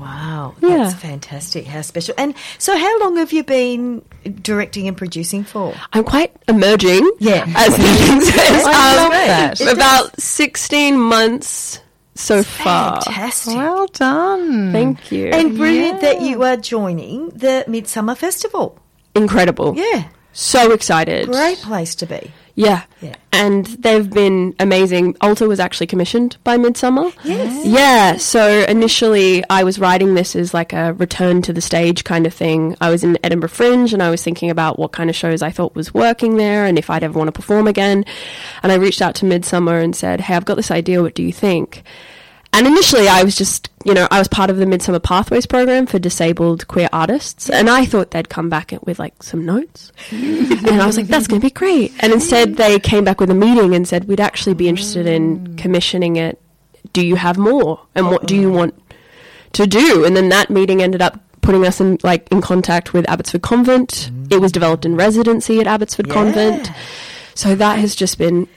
Wow, 0.00 0.54
Yeah. 0.62 0.78
that's 0.78 0.94
fantastic. 0.94 1.66
How 1.66 1.80
special. 1.82 2.14
And 2.16 2.34
so, 2.58 2.76
how 2.78 3.00
long 3.00 3.16
have 3.16 3.32
you 3.32 3.42
been 3.42 4.02
directing 4.42 4.86
and 4.88 4.96
producing 4.96 5.42
for? 5.44 5.74
I'm 5.92 6.04
quite 6.04 6.32
emerging, 6.48 7.10
Yeah. 7.18 7.44
as 7.56 7.76
Nathan 7.78 8.20
says. 8.22 8.66
Um, 9.66 9.68
About 9.74 10.20
16 10.20 10.98
months 10.98 11.80
so 12.16 12.42
far. 12.42 13.00
Fantastic. 13.02 13.54
Well 13.56 13.86
done. 13.88 14.72
Thank 14.72 15.12
you. 15.12 15.26
And 15.28 15.56
brilliant 15.56 16.00
that 16.00 16.20
you 16.22 16.42
are 16.42 16.56
joining 16.56 17.28
the 17.30 17.64
Midsumma 17.68 18.16
Festival. 18.16 18.78
Incredible. 19.14 19.74
Yeah, 19.76 20.08
So 20.32 20.72
excited. 20.72 21.28
great 21.28 21.58
place 21.58 21.94
to 21.96 22.06
be. 22.06 22.30
Yeah. 22.56 22.84
Yeah. 23.02 23.14
And 23.32 23.66
they've 23.66 24.08
been 24.08 24.54
amazing. 24.58 25.14
Altar 25.20 25.46
was 25.46 25.60
actually 25.60 25.86
commissioned 25.86 26.38
by 26.42 26.56
Midsumma. 26.56 27.14
Yes. 27.22 27.66
Yeah. 27.66 28.16
So 28.16 28.64
initially, 28.66 29.44
I 29.50 29.62
was 29.62 29.78
writing 29.78 30.14
this 30.14 30.34
as 30.34 30.54
like 30.54 30.72
a 30.72 30.94
return 30.94 31.42
to 31.42 31.52
the 31.52 31.60
stage 31.60 32.04
kind 32.04 32.26
of 32.26 32.32
thing. 32.32 32.74
I 32.80 32.88
was 32.88 33.04
in 33.04 33.18
Edinburgh 33.22 33.50
Fringe 33.50 33.92
and 33.92 34.02
I 34.02 34.08
was 34.08 34.22
thinking 34.22 34.48
about 34.48 34.78
what 34.78 34.92
kind 34.92 35.10
of 35.10 35.14
shows 35.14 35.42
I 35.42 35.50
thought 35.50 35.74
was 35.74 35.92
working 35.92 36.38
there 36.38 36.64
and 36.64 36.78
if 36.78 36.88
I'd 36.88 37.04
ever 37.04 37.18
want 37.18 37.28
to 37.28 37.32
perform 37.32 37.68
again. 37.68 38.06
And 38.62 38.72
I 38.72 38.76
reached 38.76 39.02
out 39.02 39.14
to 39.16 39.26
Midsumma 39.26 39.84
and 39.84 39.94
said, 39.94 40.22
Hey, 40.22 40.34
I've 40.34 40.46
got 40.46 40.56
this 40.56 40.70
idea. 40.70 41.02
What 41.02 41.14
do 41.14 41.22
you 41.22 41.32
think? 41.34 41.82
And 42.52 42.66
initially, 42.66 43.06
I 43.08 43.22
was 43.22 43.36
just, 43.36 43.68
you 43.84 43.92
know, 43.92 44.08
I 44.10 44.18
was 44.18 44.28
part 44.28 44.48
of 44.48 44.56
the 44.56 44.64
Midsumma 44.64 45.02
Pathways 45.02 45.46
program 45.46 45.86
for 45.86 45.98
disabled 45.98 46.66
queer 46.68 46.88
artists, 46.92 47.50
and 47.50 47.68
I 47.68 47.84
thought 47.84 48.12
they'd 48.12 48.28
come 48.28 48.48
back 48.48 48.72
with 48.82 48.98
like 48.98 49.22
some 49.22 49.44
notes. 49.44 49.92
and 50.10 50.80
I 50.80 50.86
was 50.86 50.96
like, 50.96 51.06
that's 51.06 51.26
going 51.26 51.40
to 51.40 51.46
be 51.46 51.50
great. 51.50 51.92
And 52.00 52.12
instead, 52.12 52.56
they 52.56 52.78
came 52.78 53.04
back 53.04 53.20
with 53.20 53.30
a 53.30 53.34
meeting 53.34 53.74
and 53.74 53.86
said, 53.86 54.04
we'd 54.04 54.20
actually 54.20 54.54
be 54.54 54.68
interested 54.68 55.06
in 55.06 55.56
commissioning 55.56 56.16
it. 56.16 56.40
Do 56.92 57.04
you 57.04 57.16
have 57.16 57.36
more? 57.36 57.80
And 57.94 58.10
what 58.10 58.26
do 58.26 58.34
you 58.34 58.50
want 58.50 58.80
to 59.52 59.66
do? 59.66 60.04
And 60.04 60.16
then 60.16 60.30
that 60.30 60.48
meeting 60.48 60.82
ended 60.82 61.02
up 61.02 61.20
putting 61.42 61.66
us 61.66 61.80
in 61.80 61.98
like 62.02 62.26
in 62.32 62.40
contact 62.40 62.92
with 62.92 63.08
Abbotsford 63.08 63.42
Convent. 63.42 64.10
Mm. 64.12 64.32
It 64.32 64.40
was 64.40 64.50
developed 64.50 64.84
in 64.84 64.96
residency 64.96 65.60
at 65.60 65.66
Abbotsford 65.66 66.06
Yeah. 66.06 66.14
Convent. 66.14 66.70
So 67.34 67.54
that 67.54 67.78
has 67.78 67.94
just 67.94 68.18
been 68.18 68.48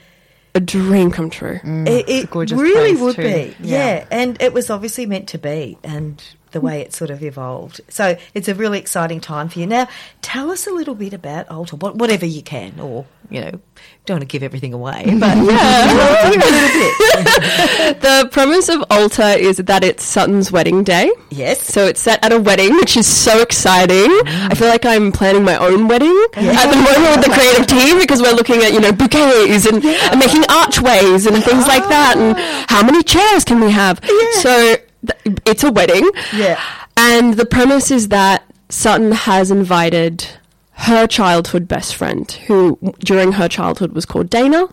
a 0.54 0.60
dream 0.60 1.10
come 1.10 1.30
true. 1.30 1.58
Mm, 1.58 1.88
it, 1.88 2.08
it 2.08 2.30
gorgeous 2.30 2.58
really 2.58 2.92
place 2.92 3.00
would 3.00 3.16
too. 3.16 3.22
be. 3.22 3.56
Yeah. 3.60 3.78
Yeah. 3.78 4.06
And 4.10 4.40
it 4.42 4.52
was 4.52 4.70
obviously 4.70 5.06
meant 5.06 5.28
to 5.28 5.38
be, 5.38 5.78
and 5.84 6.22
the 6.52 6.60
way 6.60 6.80
it 6.80 6.92
sort 6.92 7.10
of 7.10 7.22
evolved. 7.22 7.80
So 7.88 8.16
it's 8.34 8.48
a 8.48 8.54
really 8.54 8.78
exciting 8.78 9.20
time 9.20 9.48
for 9.48 9.58
you. 9.58 9.66
Now, 9.66 9.88
tell 10.22 10.50
us 10.50 10.66
a 10.66 10.70
little 10.70 10.94
bit 10.94 11.12
about 11.12 11.46
what, 11.80 11.96
whatever 11.96 12.26
you 12.26 12.42
can, 12.42 12.78
or, 12.80 13.06
you 13.28 13.40
know, 13.40 13.60
don't 14.06 14.16
want 14.16 14.22
to 14.22 14.32
give 14.32 14.42
everything 14.42 14.72
away, 14.72 15.04
but 15.20 15.36
uh, 15.36 15.42
yeah. 15.42 16.24
a 16.24 16.30
little 16.30 16.40
bit. 16.40 18.00
The 18.00 18.28
premise 18.30 18.68
of 18.68 18.84
Altar 18.90 19.22
is 19.22 19.58
that 19.58 19.84
it's 19.84 20.04
Sutton's 20.04 20.50
wedding 20.50 20.84
day. 20.84 21.10
Yes. 21.30 21.62
So 21.62 21.86
it's 21.86 22.00
set 22.00 22.24
at 22.24 22.32
a 22.32 22.40
wedding, 22.40 22.74
which 22.76 22.96
is 22.96 23.06
so 23.06 23.40
exciting. 23.40 24.10
Mm. 24.10 24.50
I 24.50 24.54
feel 24.54 24.68
like 24.68 24.84
I'm 24.86 25.12
planning 25.12 25.44
my 25.44 25.56
own 25.56 25.88
wedding 25.88 26.16
at 26.34 26.70
the 26.70 26.76
moment 26.76 27.16
with 27.16 27.24
the 27.26 27.32
creative 27.32 27.66
team 27.66 27.98
because 27.98 28.22
we're 28.22 28.32
looking 28.32 28.62
at, 28.62 28.72
you 28.72 28.80
know, 28.80 28.92
bouquets 28.92 29.66
and, 29.66 29.84
and 29.84 30.18
making 30.18 30.44
archways 30.48 31.26
and 31.26 31.42
things 31.44 31.66
like 31.66 31.86
that 31.88 32.16
and 32.16 32.36
ah. 32.36 32.64
how 32.68 32.82
many 32.84 33.02
chairs 33.02 33.44
can 33.44 33.60
we 33.60 33.70
have. 33.70 34.00
So 34.40 34.76
th- 35.06 35.38
it's 35.46 35.64
a 35.64 35.70
wedding. 35.70 36.08
Yeah. 36.34 36.60
And 36.96 37.34
the 37.34 37.46
premise 37.46 37.90
is 37.90 38.08
that 38.08 38.44
Sutton 38.68 39.12
has 39.12 39.50
invited 39.50 40.26
her 40.72 41.06
childhood 41.06 41.68
best 41.68 41.94
friend, 41.94 42.30
who 42.46 42.78
during 43.00 43.32
her 43.32 43.48
childhood 43.48 43.92
was 43.92 44.06
called 44.06 44.30
Dana, 44.30 44.66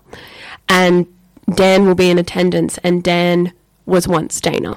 and 0.70 1.06
Dan 1.54 1.86
will 1.86 1.96
be 1.96 2.10
in 2.10 2.18
attendance, 2.18 2.78
and 2.80 3.04
Dan 3.04 3.54
was 3.86 4.08
once 4.08 4.40
Dana. 4.42 4.76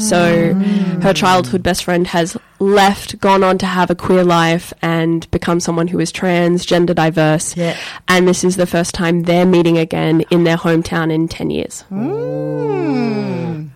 So 0.00 0.54
mm. 0.54 1.02
her 1.02 1.14
childhood 1.14 1.62
best 1.62 1.84
friend 1.84 2.06
has 2.08 2.36
left, 2.58 3.18
gone 3.20 3.44
on 3.44 3.58
to 3.58 3.66
have 3.66 3.90
a 3.90 3.94
queer 3.94 4.24
life, 4.24 4.72
and 4.82 5.30
become 5.30 5.60
someone 5.60 5.86
who 5.88 6.00
is 6.00 6.10
trans, 6.10 6.66
gender 6.66 6.92
diverse. 6.92 7.56
Yeah. 7.56 7.76
And 8.08 8.26
this 8.26 8.42
is 8.42 8.56
the 8.56 8.66
first 8.66 8.92
time 8.92 9.22
they're 9.22 9.46
meeting 9.46 9.78
again 9.78 10.22
in 10.30 10.44
their 10.44 10.56
hometown 10.56 11.12
in 11.12 11.28
10 11.28 11.50
years. 11.50 11.84
Mm. 11.90 13.69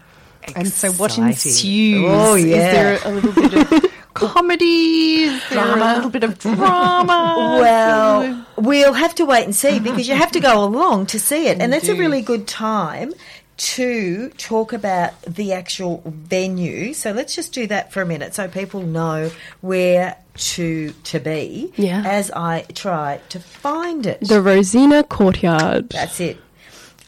And 0.56 0.68
so, 0.68 0.92
what 0.92 1.16
ensues? 1.18 2.04
Oh, 2.08 2.34
Is 2.36 2.44
yeah. 2.44 2.72
there 2.72 2.98
a 3.04 3.10
little 3.10 3.32
bit 3.32 3.54
of 3.84 3.92
comedy? 4.14 5.24
Is 5.24 5.42
there 5.50 5.76
a 5.78 5.94
little 5.94 6.10
bit 6.10 6.24
of 6.24 6.38
drama? 6.38 7.58
Well, 7.60 8.46
we'll 8.56 8.92
have 8.92 9.14
to 9.16 9.24
wait 9.24 9.44
and 9.44 9.54
see 9.54 9.78
because 9.80 10.08
you 10.08 10.14
have 10.14 10.32
to 10.32 10.40
go 10.40 10.62
along 10.68 11.06
to 11.06 11.20
see 11.20 11.46
it. 11.48 11.60
And 11.60 11.72
that's 11.72 11.88
a 11.88 11.94
really 11.94 12.22
good 12.22 12.46
time 12.46 13.12
to 13.56 14.30
talk 14.30 14.72
about 14.72 15.20
the 15.22 15.52
actual 15.52 16.02
venue. 16.06 16.92
So 16.92 17.12
let's 17.12 17.34
just 17.36 17.52
do 17.52 17.66
that 17.68 17.92
for 17.92 18.02
a 18.02 18.06
minute 18.06 18.34
so 18.34 18.48
people 18.48 18.82
know 18.82 19.30
where 19.60 20.16
to 20.36 20.90
to 21.04 21.20
be 21.20 21.72
Yeah. 21.76 22.02
as 22.04 22.32
I 22.32 22.62
try 22.74 23.20
to 23.28 23.38
find 23.38 24.06
it. 24.06 24.18
The 24.20 24.42
Rosina 24.42 25.04
Courtyard. 25.04 25.90
That's 25.90 26.18
it. 26.18 26.38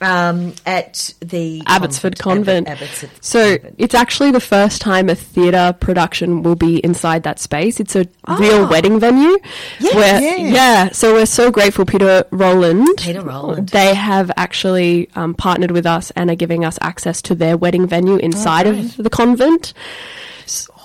Um, 0.00 0.52
at 0.66 1.14
the 1.20 1.62
Abbotsford 1.66 2.18
convent. 2.18 2.66
Convent. 2.66 2.68
Abbot- 2.68 2.82
Abbotsford 2.82 3.10
So 3.24 3.56
Convent. 3.56 3.74
it's 3.78 3.94
actually 3.94 4.30
the 4.30 4.40
first 4.40 4.82
time 4.82 5.08
a 5.08 5.14
theatre 5.14 5.74
production 5.80 6.42
will 6.42 6.54
be 6.54 6.78
inside 6.84 7.22
that 7.22 7.38
space. 7.38 7.80
It's 7.80 7.96
a 7.96 8.06
real 8.38 8.68
wedding 8.68 9.00
venue. 9.00 9.38
Yes. 9.80 9.94
where, 9.94 10.20
Yeah. 10.20 10.36
yeah. 10.52 10.88
So 10.92 11.14
we're 11.14 11.24
so 11.24 11.50
grateful, 11.50 11.86
Peter 11.86 12.24
Rowland. 12.30 12.88
Peter 12.98 13.22
Rowland. 13.22 13.70
They 13.70 13.94
have 13.94 14.30
actually 14.36 15.08
um, 15.16 15.32
partnered 15.32 15.70
with 15.70 15.86
us 15.86 16.10
and 16.10 16.30
are 16.30 16.34
giving 16.36 16.64
us 16.64 16.78
access 16.82 17.22
to 17.22 17.34
their 17.34 17.56
wedding 17.56 17.86
venue 17.86 18.16
inside 18.16 18.66
of 18.66 18.96
the 18.98 19.08
convent. 19.08 19.72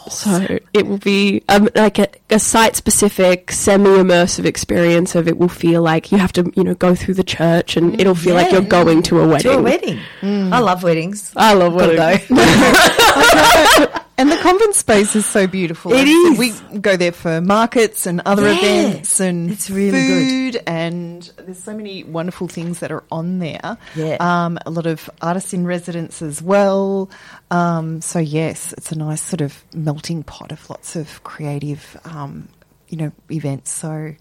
So 0.10 0.60
it 0.74 0.88
will 0.88 0.98
be 0.98 1.44
um, 1.50 1.70
like 1.76 2.00
a, 2.00 2.08
a 2.30 2.40
site-specific, 2.40 3.52
semi-immersive 3.52 4.46
experience 4.46 5.16
of 5.16 5.28
it. 5.28 5.38
Will 5.38 5.48
feel 5.50 5.82
like 5.82 6.12
you 6.12 6.18
have 6.18 6.34
to, 6.34 6.52
you 6.56 6.64
know, 6.64 6.74
go 6.76 6.96
through 6.96 7.16
the 7.16 7.24
church, 7.24 7.78
and 7.78 8.00
it'll 8.00 8.16
feel 8.16 8.36
like 8.36 8.52
you're 8.52 8.62
going 8.62 9.04
to 9.04 9.20
a 9.20 9.28
wedding. 9.28 9.52
to 9.52 9.60
a 9.60 9.62
wedding. 9.62 10.00
I 10.22 10.60
love 10.60 10.84
weddings. 10.84 11.32
I 11.36 11.54
love 11.54 11.74
weddings. 11.74 12.28
And 14.18 14.32
the 14.32 14.38
convent 14.38 14.76
space 14.76 15.16
is 15.16 15.26
so 15.26 15.48
beautiful. 15.48 15.94
It 15.94 16.08
is. 16.08 16.38
We 16.38 16.80
go 16.80 16.96
there 16.96 17.12
for 17.12 17.42
markets 17.42 18.06
and 18.06 18.22
other 18.26 18.44
Yeah. 18.52 18.60
events 18.90 19.20
and 19.20 19.50
It's 19.50 19.70
really 19.72 20.52
good. 20.52 20.62
and 20.68 21.32
there's 21.38 21.64
so 21.64 21.74
many 21.76 22.04
wonderful 22.04 22.48
things 22.48 22.80
that 22.80 22.92
are 22.92 23.04
on 23.12 23.40
there. 23.40 23.78
Yeah. 23.96 24.18
Um, 24.20 24.60
a 24.66 24.70
lot 24.70 24.86
of 24.86 25.10
artists 25.24 25.54
in 25.54 25.66
residence 25.66 26.22
as 26.22 26.40
well. 26.42 27.10
Um, 27.50 28.02
so 28.02 28.20
yes, 28.20 28.74
it's 28.78 28.92
a 28.92 28.96
nice 28.98 29.22
sort 29.24 29.42
of 29.42 29.64
melting 29.74 30.22
pot 30.24 30.52
of 30.52 30.70
lots 30.70 30.96
of 30.96 31.24
creative, 31.24 31.98
um, 32.06 32.48
you 32.90 32.98
know, 32.98 33.12
events. 33.32 33.72
So. 33.72 34.14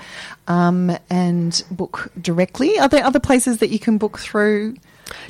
um, 0.48 0.96
and 1.10 1.64
book 1.72 2.12
directly. 2.20 2.80
Are 2.80 2.90
there 2.90 3.04
other 3.04 3.20
places 3.20 3.58
that 3.60 3.70
you 3.70 3.80
can 3.80 3.98
book 3.98 4.20
through? 4.20 4.76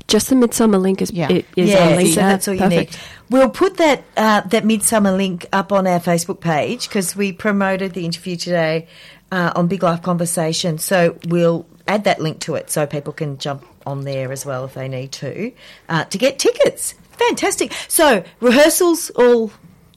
Just 0.08 0.30
the 0.30 0.36
Midsumma 0.36 0.80
link 0.80 1.02
is, 1.02 1.12
Yeah. 1.12 1.32
it 1.32 1.46
is 1.56 1.72
yeah, 1.72 1.88
on 1.88 1.98
Lisa. 1.98 2.14
so 2.14 2.22
that's 2.22 2.48
all 2.48 2.54
you 2.54 2.60
Perfect. 2.60 2.92
need. 2.92 3.00
We'll 3.32 3.50
put 3.50 3.78
that 3.78 4.04
uh, 4.16 4.42
that 4.42 4.64
midsumma 4.64 5.16
link 5.18 5.48
up 5.52 5.72
on 5.72 5.88
our 5.88 6.00
Facebook 6.00 6.40
page 6.40 6.88
because 6.88 7.16
we 7.16 7.32
promoted 7.32 7.94
the 7.94 8.06
interview 8.06 8.36
today 8.36 8.88
uh, 9.32 9.54
on 9.56 9.68
Big 9.68 9.82
Life 9.82 10.02
Conversation. 10.04 10.78
So 10.78 11.18
we'll 11.28 11.66
add 11.88 12.04
that 12.04 12.22
link 12.22 12.42
to 12.42 12.56
it 12.56 12.70
so 12.70 12.86
people 12.86 13.12
can 13.14 13.38
jump 13.40 13.66
on 13.88 14.02
there 14.02 14.32
as 14.32 14.46
well 14.46 14.66
if 14.66 14.76
they 14.76 14.88
need 14.88 15.14
to 15.14 15.52
uh, 15.90 16.04
to 16.06 16.18
get 16.20 16.38
tickets. 16.38 16.94
Fantastic. 17.28 17.72
So 17.88 18.24
rehearsals 18.40 19.10
all 19.12 19.52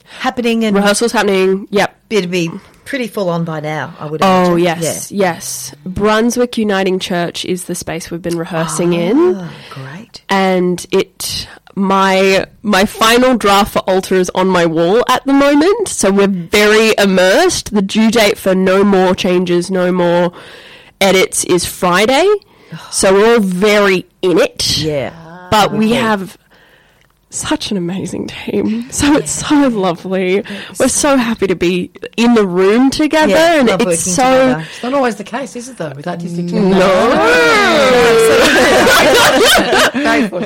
happening 0.05 0.64
and 0.64 0.77
Rehearsals 0.77 1.12
happening. 1.12 1.66
Yep. 1.70 1.97
it'd 2.11 2.31
be 2.31 2.51
pretty 2.85 3.07
full 3.09 3.31
on 3.31 3.45
by 3.45 3.61
now. 3.61 3.95
I 3.99 4.07
would. 4.07 4.20
Oh, 4.22 4.57
imagine. 4.57 4.83
yes, 4.83 5.11
yes. 5.12 5.75
Brunswick 5.87 6.59
Uniting 6.59 6.99
Church 6.99 7.45
is 7.45 7.64
the 7.64 7.75
space 7.75 8.11
we've 8.11 8.20
been 8.22 8.37
rehearsing 8.39 8.93
in. 8.93 9.35
Ah, 9.37 9.53
great. 9.70 10.22
and 10.29 10.85
it 10.93 11.49
my 11.75 12.47
my 12.62 12.85
final 12.85 13.37
draft 13.37 13.72
for 13.72 13.81
altar 13.81 14.14
is 14.14 14.31
on 14.35 14.47
my 14.47 14.64
wall 14.64 15.03
at 15.09 15.25
the 15.27 15.33
moment 15.33 15.89
so 15.89 16.09
we're 16.12 16.29
very 16.29 16.95
immersed 16.99 17.75
the 17.75 17.83
due 17.83 18.12
date 18.12 18.39
for 18.39 18.55
no 18.55 18.85
more 18.85 19.12
changes 19.12 19.72
no 19.72 19.91
more 19.91 20.33
edits 21.01 21.43
is 21.47 21.66
friday 21.66 22.29
so 22.93 23.12
we're 23.12 23.35
all 23.35 23.41
very 23.41 24.07
in 24.22 24.39
it 24.39 24.79
Yeah. 24.79 25.49
but 25.51 25.72
we 25.72 25.91
have 25.95 26.39
such 27.35 27.70
an 27.70 27.76
amazing 27.76 28.28
team. 28.28 28.91
So 28.91 29.14
it's 29.14 29.30
so 29.32 29.68
lovely. 29.68 30.43
We're 30.78 30.89
so 30.89 31.16
happy 31.16 31.47
to 31.47 31.55
be 31.57 31.91
in 32.16 32.35
the 32.35 32.47
room 32.47 32.91
together 32.91 33.32
Yeah, 33.32 33.61
and 33.61 33.68
love 33.68 33.80
it's 33.82 34.03
so 34.03 34.22
together. 34.22 34.66
It's 34.70 34.82
not 34.82 34.95
always 34.95 35.16
the 35.16 35.24
case, 35.24 35.57
is 35.57 35.68
it, 35.68 35.76
though, 35.78 35.93
with 35.95 36.07
artistic 36.07 36.47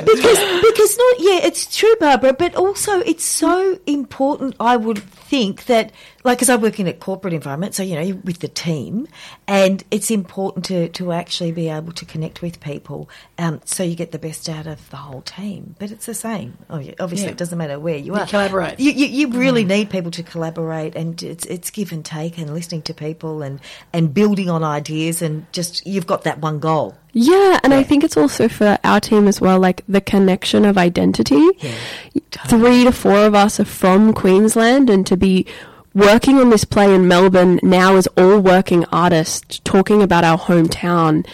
because 0.05 0.39
because 0.61 0.97
not 0.97 1.15
yeah 1.19 1.39
it's 1.43 1.75
true 1.75 1.95
barbara 1.99 2.33
but 2.33 2.55
also 2.55 2.99
it's 3.01 3.23
so 3.23 3.79
important 3.85 4.55
i 4.59 4.75
would 4.77 5.01
think 5.29 5.65
that 5.65 5.91
like 6.23 6.37
because 6.39 6.49
i 6.49 6.55
work 6.55 6.79
in 6.79 6.87
a 6.87 6.93
corporate 6.93 7.33
environment 7.33 7.75
so 7.75 7.83
you 7.83 7.93
know 7.95 8.19
with 8.23 8.39
the 8.39 8.47
team 8.47 9.07
and 9.47 9.83
it's 9.91 10.09
important 10.09 10.65
to 10.65 10.89
to 10.89 11.11
actually 11.11 11.51
be 11.51 11.69
able 11.69 11.91
to 11.91 12.03
connect 12.05 12.41
with 12.41 12.59
people 12.59 13.07
um, 13.37 13.61
so 13.63 13.83
you 13.83 13.95
get 13.95 14.11
the 14.11 14.19
best 14.19 14.49
out 14.49 14.67
of 14.67 14.89
the 14.89 14.97
whole 14.97 15.21
team. 15.21 15.75
But 15.79 15.91
it's 15.91 16.05
the 16.05 16.13
same. 16.13 16.57
Oh, 16.69 16.83
obviously 16.99 17.27
Yeah. 17.27 17.31
it 17.31 17.37
doesn't 17.37 17.57
matter 17.57 17.79
where 17.79 17.95
you 17.95 18.07
You 18.13 18.15
are. 18.15 18.27
collaborate. 18.27 18.79
you, 18.79 18.91
you, 18.91 19.05
you 19.05 19.27
really 19.39 19.63
need 19.63 19.89
people 19.89 20.11
to 20.11 20.23
collaborate 20.23 20.95
and 20.95 21.21
it's 21.23 21.45
it's 21.45 21.69
give 21.69 21.91
and 21.93 22.03
take 22.03 22.37
and 22.37 22.53
listening 22.53 22.81
to 22.83 22.93
people 22.93 23.41
and 23.41 23.61
and 23.93 24.13
building 24.13 24.49
on 24.49 24.63
ideas 24.63 25.21
and 25.21 25.45
just 25.53 25.85
you've 25.87 26.07
got 26.07 26.23
that 26.23 26.39
one 26.39 26.59
goal 26.59 26.95
Yeah, 27.11 27.59
and 27.63 27.73
I 27.73 27.83
think 27.83 28.03
it's 28.03 28.17
also 28.17 28.47
for 28.47 28.77
our 28.83 28.99
team 28.99 29.27
as 29.27 29.41
well, 29.41 29.59
like 29.59 29.83
the 29.87 30.01
connection 30.01 30.65
of 30.65 30.77
identity. 30.77 31.43
Three 32.47 32.83
to 32.83 32.91
four 32.91 33.25
of 33.25 33.35
us 33.35 33.59
are 33.59 33.65
from 33.65 34.13
Queensland, 34.13 34.89
and 34.89 35.05
to 35.07 35.17
be 35.17 35.45
working 35.93 36.37
on 36.37 36.49
this 36.49 36.65
play 36.65 36.93
in 36.93 37.07
Melbourne 37.07 37.59
now 37.63 37.95
as 37.95 38.07
all 38.17 38.39
working 38.39 38.85
artists, 38.91 39.59
talking 39.63 40.03
about 40.03 40.23
our 40.23 40.37
hometown, 40.37 41.25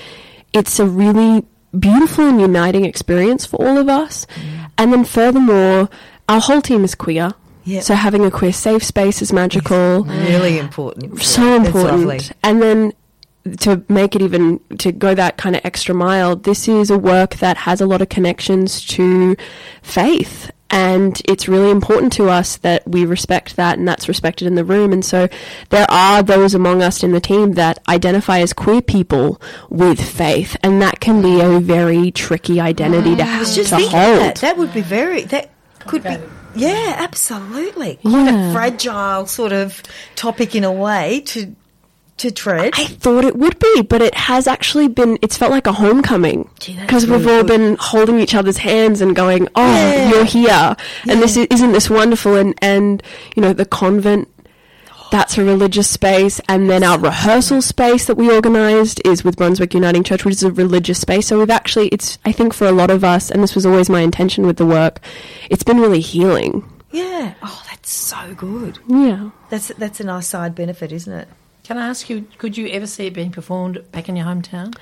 it's 0.53 0.80
a 0.80 0.86
really 0.86 1.45
beautiful 1.78 2.26
and 2.26 2.39
uniting 2.39 2.86
experience 2.86 3.45
for 3.45 3.57
all 3.57 3.78
of 3.78 3.89
us. 3.89 4.26
Mm. 4.36 4.71
And 4.78 4.93
then 4.93 5.05
furthermore, 5.05 5.89
our 6.30 6.39
whole 6.39 6.61
team 6.61 6.84
is 6.84 6.95
queer. 6.95 7.34
Yeah. 7.65 7.82
So 7.82 7.95
having 7.95 8.23
a 8.26 8.32
queer 8.32 8.53
safe 8.53 8.84
space 8.84 9.23
is 9.23 9.34
magical 9.34 10.03
really 10.03 10.59
important 10.59 11.19
so 11.23 11.41
Yeah, 11.41 11.61
it's 11.61 11.67
important. 11.67 12.32
And 12.43 12.61
then 12.61 12.93
to 13.60 13.84
make 13.89 14.16
it 14.16 14.22
even 14.22 14.60
to 14.80 14.91
go 14.91 15.14
that 15.16 15.38
kind 15.38 15.56
of 15.56 15.62
extra 15.64 15.93
mile, 15.93 16.36
this 16.36 16.68
is 16.68 16.89
a 16.89 16.98
work 16.98 17.36
that 17.36 17.58
has 17.58 17.80
a 17.82 17.86
lot 17.86 18.02
of 18.02 18.10
connections 18.10 18.84
to 18.88 19.36
faith. 19.84 20.52
And 20.72 21.22
it's 21.26 21.48
really 21.48 21.70
important 21.70 22.12
to 22.14 22.28
us 22.28 22.58
that 22.58 22.86
we 22.88 23.06
respect 23.06 23.56
that 23.56 23.78
and 23.78 23.88
that's 23.88 24.08
respected 24.08 24.48
in 24.48 24.56
the 24.56 24.66
room. 24.66 24.91
And 24.91 25.06
so 25.06 25.30
there 25.70 25.86
are 25.89 26.24
those 26.24 26.56
among 26.56 26.82
us 26.82 27.04
in 27.04 27.12
the 27.12 27.22
team 27.22 27.52
that 27.54 27.80
identify 27.88 28.39
as 28.39 28.52
queer 28.52 28.82
people 28.82 29.39
with 29.70 30.02
faith. 30.02 30.58
And 30.64 30.82
that 30.82 31.00
can 31.00 31.22
be 31.22 31.39
a 31.39 31.60
very 31.60 32.10
tricky 32.12 32.60
identity 32.60 33.16
to, 33.16 33.24
I 33.24 33.39
was 33.39 33.50
have 33.50 33.56
just 33.56 33.70
to 33.70 33.76
thinking 33.78 33.98
hold. 34.00 34.20
that. 34.22 34.36
That 34.38 34.58
would 34.58 34.74
be 34.74 34.82
very. 34.82 35.22
That 35.26 35.52
could 35.82 36.04
be. 36.04 36.18
Yeah, 36.56 36.96
absolutely. 36.98 37.98
Quite 38.02 38.12
Yeah. 38.12 38.50
a 38.50 38.54
fragile 38.54 39.28
sort 39.28 39.52
of 39.54 39.84
topic 40.16 40.56
in 40.56 40.64
a 40.64 40.72
way 40.72 41.22
to 41.28 41.56
to 42.18 42.32
tread. 42.32 42.74
I 42.76 42.86
thought 42.86 43.26
it 43.26 43.36
would 43.36 43.59
be, 43.59 43.82
but 43.82 44.01
it 44.01 44.16
has 44.16 44.47
actually 44.47 44.88
been. 44.88 45.18
It's 45.22 45.38
felt 45.38 45.51
like 45.51 45.68
a 45.68 45.74
homecoming 45.74 46.49
because 46.66 47.05
we've 47.07 47.26
really 47.26 47.38
all 47.38 47.43
good. 47.43 47.47
been 47.47 47.78
holding 47.80 48.20
each 48.20 48.34
other's 48.36 48.57
hands 48.57 49.01
and 49.01 49.16
going, 49.16 49.47
"Oh, 49.55 49.66
Yeah. 49.66 50.09
you're 50.09 50.24
here," 50.26 50.76
and 51.09 51.22
this 51.22 51.36
is, 51.38 51.47
isn't 51.51 51.72
this 51.74 51.89
wonderful? 51.89 52.36
And 52.36 52.55
and 52.61 53.03
you 53.36 53.41
know 53.41 53.53
the 53.53 53.66
convent. 53.66 54.30
that's 55.11 55.38
a 55.38 55.43
religious 55.43 55.88
space. 55.89 56.41
And 56.49 56.70
then 56.70 56.84
our 56.84 56.97
rehearsal 56.99 57.61
space 57.61 58.05
that 58.07 58.16
we 58.16 58.30
organised 58.32 58.99
is 59.05 59.24
with 59.24 59.38
Brunswick 59.38 59.74
Uniting 59.74 60.03
Church, 60.03 60.26
which 60.26 60.34
is 60.36 60.43
a 60.43 60.51
religious 60.51 60.99
space. 60.99 61.28
So 61.28 61.38
we've 61.39 61.49
actually, 61.51 61.88
it's, 61.89 62.18
I 62.26 62.32
think 62.34 62.53
for 62.53 62.66
a 62.66 62.72
lot 62.72 62.89
of 62.89 63.03
us, 63.03 63.30
and 63.30 63.41
this 63.43 63.53
was 63.55 63.66
always 63.66 63.88
my 63.89 64.01
intention 64.01 64.45
with 64.47 64.57
the 64.57 64.66
work, 64.66 64.99
it's 65.49 65.63
been 65.63 65.80
really 65.80 66.01
healing. 66.01 66.63
Yeah. 66.91 67.34
Oh, 67.43 67.63
that's 67.70 67.91
so 67.93 68.34
good. 68.36 68.80
Yeah. 68.88 69.30
That's 69.49 69.68
that's 69.78 69.99
a 69.99 70.03
nice 70.05 70.28
side 70.28 70.55
benefit, 70.55 70.91
isn't 70.91 71.13
it? 71.13 71.28
Can 71.66 71.80
I 71.80 71.88
ask 71.88 72.11
you, 72.11 72.28
could 72.38 72.55
you 72.55 72.68
ever 72.68 72.86
see 72.86 73.07
it 73.07 73.13
being 73.16 73.32
performed 73.32 73.84
back 73.91 74.07
in 74.07 74.16
your 74.16 74.28
hometown? 74.28 74.76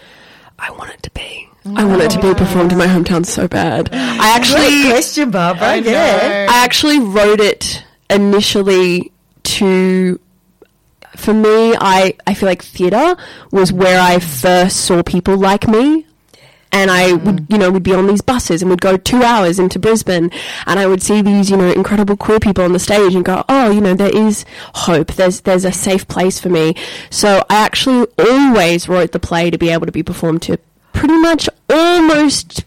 I 0.60 0.70
want 0.72 0.92
it 0.92 1.02
to 1.04 1.12
be. 1.12 1.48
Mm. 1.64 1.78
I 1.80 1.86
want 1.86 2.02
it 2.02 2.12
to 2.12 2.22
be 2.22 2.34
performed 2.34 2.74
in 2.74 2.78
my 2.78 2.88
hometown 2.88 3.26
so 3.26 3.48
bad. 3.48 3.88
I 3.94 4.36
actually, 4.36 4.82
Great 4.82 4.92
question, 4.92 5.32
Barbara. 5.32 5.78
yeah. 5.78 6.46
I 6.50 6.66
actually 6.66 7.00
wrote 7.00 7.40
it 7.40 7.86
initially 8.10 9.14
to. 9.44 10.20
For 11.16 11.34
me, 11.34 11.74
I, 11.80 12.16
I 12.28 12.34
feel 12.34 12.50
like 12.50 12.62
theatre 12.64 13.16
was 13.52 13.72
where 13.72 14.02
I 14.02 14.20
first 14.20 14.82
saw 14.82 15.04
people 15.04 15.38
like 15.38 15.68
me. 15.70 16.06
And 16.74 16.92
I 16.92 17.12
mm-hmm. 17.12 17.26
would, 17.26 17.46
you 17.50 17.58
know, 17.58 17.72
would 17.72 17.84
be 17.84 17.94
on 17.94 18.08
these 18.08 18.22
buses 18.22 18.62
and 18.62 18.70
would 18.70 18.82
go 18.82 18.98
two 18.98 19.24
hours 19.24 19.60
into 19.60 19.80
Brisbane 19.80 20.32
and 20.66 20.80
I 20.80 20.88
would 20.88 21.02
see 21.02 21.22
these, 21.22 21.50
you 21.50 21.56
know, 21.56 21.72
incredible 21.72 22.18
queer 22.18 22.40
people 22.40 22.64
on 22.64 22.74
the 22.74 22.80
stage 22.80 23.16
and 23.16 23.24
go, 23.24 23.46
oh, 23.48 23.72
you 23.72 23.80
know, 23.80 23.94
there 23.94 24.16
is 24.16 24.44
hope. 24.74 25.14
There's, 25.14 25.42
there's 25.42 25.66
a 25.66 25.72
safe 25.72 26.08
place 26.08 26.40
for 26.40 26.50
me. 26.50 26.76
So 27.10 27.46
I 27.50 27.64
actually 27.64 28.08
always 28.18 28.90
wrote 28.90 29.12
the 29.12 29.20
play 29.20 29.50
to 29.50 29.58
be 29.58 29.70
able 29.70 29.86
to 29.86 29.92
be 29.92 30.04
performed 30.04 30.42
to 30.44 30.58
pretty 30.94 31.18
much 31.18 31.48
almost 31.70 32.66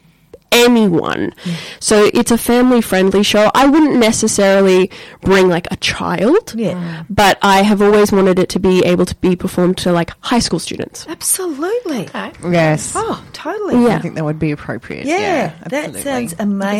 anyone. 0.52 1.34
So 1.80 2.10
it's 2.14 2.30
a 2.30 2.38
family 2.38 2.80
friendly 2.80 3.22
show. 3.22 3.50
I 3.54 3.66
wouldn't 3.66 3.96
necessarily 3.96 4.90
bring 5.20 5.48
like 5.48 5.66
a 5.70 5.76
child, 5.76 6.54
Yeah. 6.56 7.04
but 7.10 7.38
I 7.42 7.62
have 7.62 7.82
always 7.82 8.12
wanted 8.12 8.38
it 8.38 8.48
to 8.50 8.58
be 8.58 8.84
able 8.84 9.06
to 9.06 9.14
be 9.16 9.36
performed 9.36 9.78
to 9.78 9.92
like 9.92 10.12
high 10.20 10.38
school 10.38 10.58
students. 10.58 11.06
Absolutely. 11.08 12.06
Okay. 12.06 12.32
Yes. 12.50 12.92
Oh, 12.94 13.22
totally. 13.32 13.84
Yeah. 13.84 13.96
I 13.96 13.98
think 14.00 14.14
that 14.14 14.24
would 14.24 14.38
be 14.38 14.50
appropriate. 14.52 15.06
Yeah, 15.06 15.52
that 15.68 15.94
absolutely. 15.96 16.02
sounds 16.02 16.32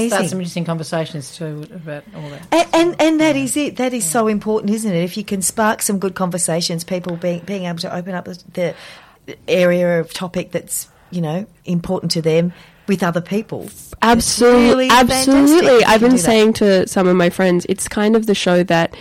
Start 0.08 0.28
some 0.28 0.38
interesting 0.38 0.64
conversations 0.64 1.36
too 1.36 1.66
about 1.74 2.04
all 2.14 2.28
that. 2.30 2.46
And, 2.52 2.68
and 2.74 3.02
and 3.02 3.20
that 3.20 3.36
is 3.36 3.56
it. 3.56 3.76
That 3.76 3.92
is 3.92 4.04
so 4.04 4.28
important, 4.28 4.72
isn't 4.72 4.92
it? 4.92 5.02
If 5.02 5.16
you 5.16 5.24
can 5.24 5.42
spark 5.42 5.82
some 5.82 5.98
good 5.98 6.14
conversations, 6.14 6.84
people 6.84 7.16
being 7.16 7.40
being 7.40 7.64
able 7.64 7.78
to 7.80 7.94
open 7.94 8.14
up 8.14 8.26
the 8.26 8.74
area 9.48 10.00
of 10.00 10.12
topic 10.12 10.52
that's 10.52 10.88
you 11.10 11.20
know 11.20 11.46
important 11.64 12.12
to 12.12 12.22
them 12.22 12.52
with 12.88 13.02
other 13.02 13.20
people. 13.20 13.68
Absolutely, 14.02 14.88
really 14.88 14.90
absolutely. 14.90 15.84
I've 15.84 16.00
been 16.00 16.18
saying 16.18 16.54
to 16.54 16.86
some 16.86 17.06
of 17.06 17.16
my 17.16 17.30
friends, 17.30 17.66
it's 17.68 17.88
kind 17.88 18.16
of 18.16 18.26
the 18.26 18.34
show 18.34 18.62
that 18.64 18.94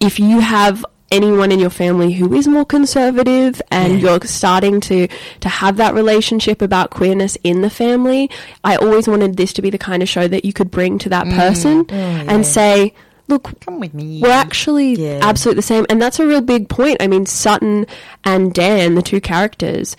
if 0.00 0.18
you 0.18 0.40
have 0.40 0.84
anyone 1.12 1.52
in 1.52 1.58
your 1.58 1.70
family 1.70 2.12
who 2.12 2.32
is 2.34 2.48
more 2.48 2.64
conservative 2.64 3.60
and 3.70 4.00
you're 4.00 4.20
starting 4.22 4.80
to 4.80 5.06
to 5.40 5.48
have 5.48 5.76
that 5.76 5.94
relationship 5.94 6.62
about 6.62 6.90
queerness 6.90 7.36
in 7.44 7.60
the 7.60 7.70
family, 7.70 8.30
I 8.64 8.76
always 8.76 9.06
wanted 9.06 9.36
this 9.36 9.52
to 9.54 9.62
be 9.62 9.70
the 9.70 9.78
kind 9.78 10.02
of 10.02 10.08
show 10.08 10.26
that 10.26 10.44
you 10.44 10.52
could 10.52 10.70
bring 10.70 10.98
to 11.00 11.08
that 11.10 11.26
mm. 11.26 11.36
person 11.36 11.86
oh, 11.90 11.94
and 11.94 12.46
say, 12.46 12.94
look, 13.28 13.60
Come 13.60 13.78
with 13.78 13.92
me. 13.94 14.20
we're 14.22 14.30
actually 14.30 14.94
Yeah. 14.94 15.20
absolutely 15.22 15.58
the 15.58 15.62
same. 15.66 15.86
And 15.90 16.00
that's 16.00 16.18
a 16.18 16.26
real 16.26 16.40
big 16.40 16.68
point. 16.68 16.96
I 17.00 17.06
mean, 17.06 17.26
Sutton 17.26 17.86
and 18.24 18.54
Dan, 18.54 18.94
the 18.94 19.02
two 19.02 19.20
characters, 19.20 19.96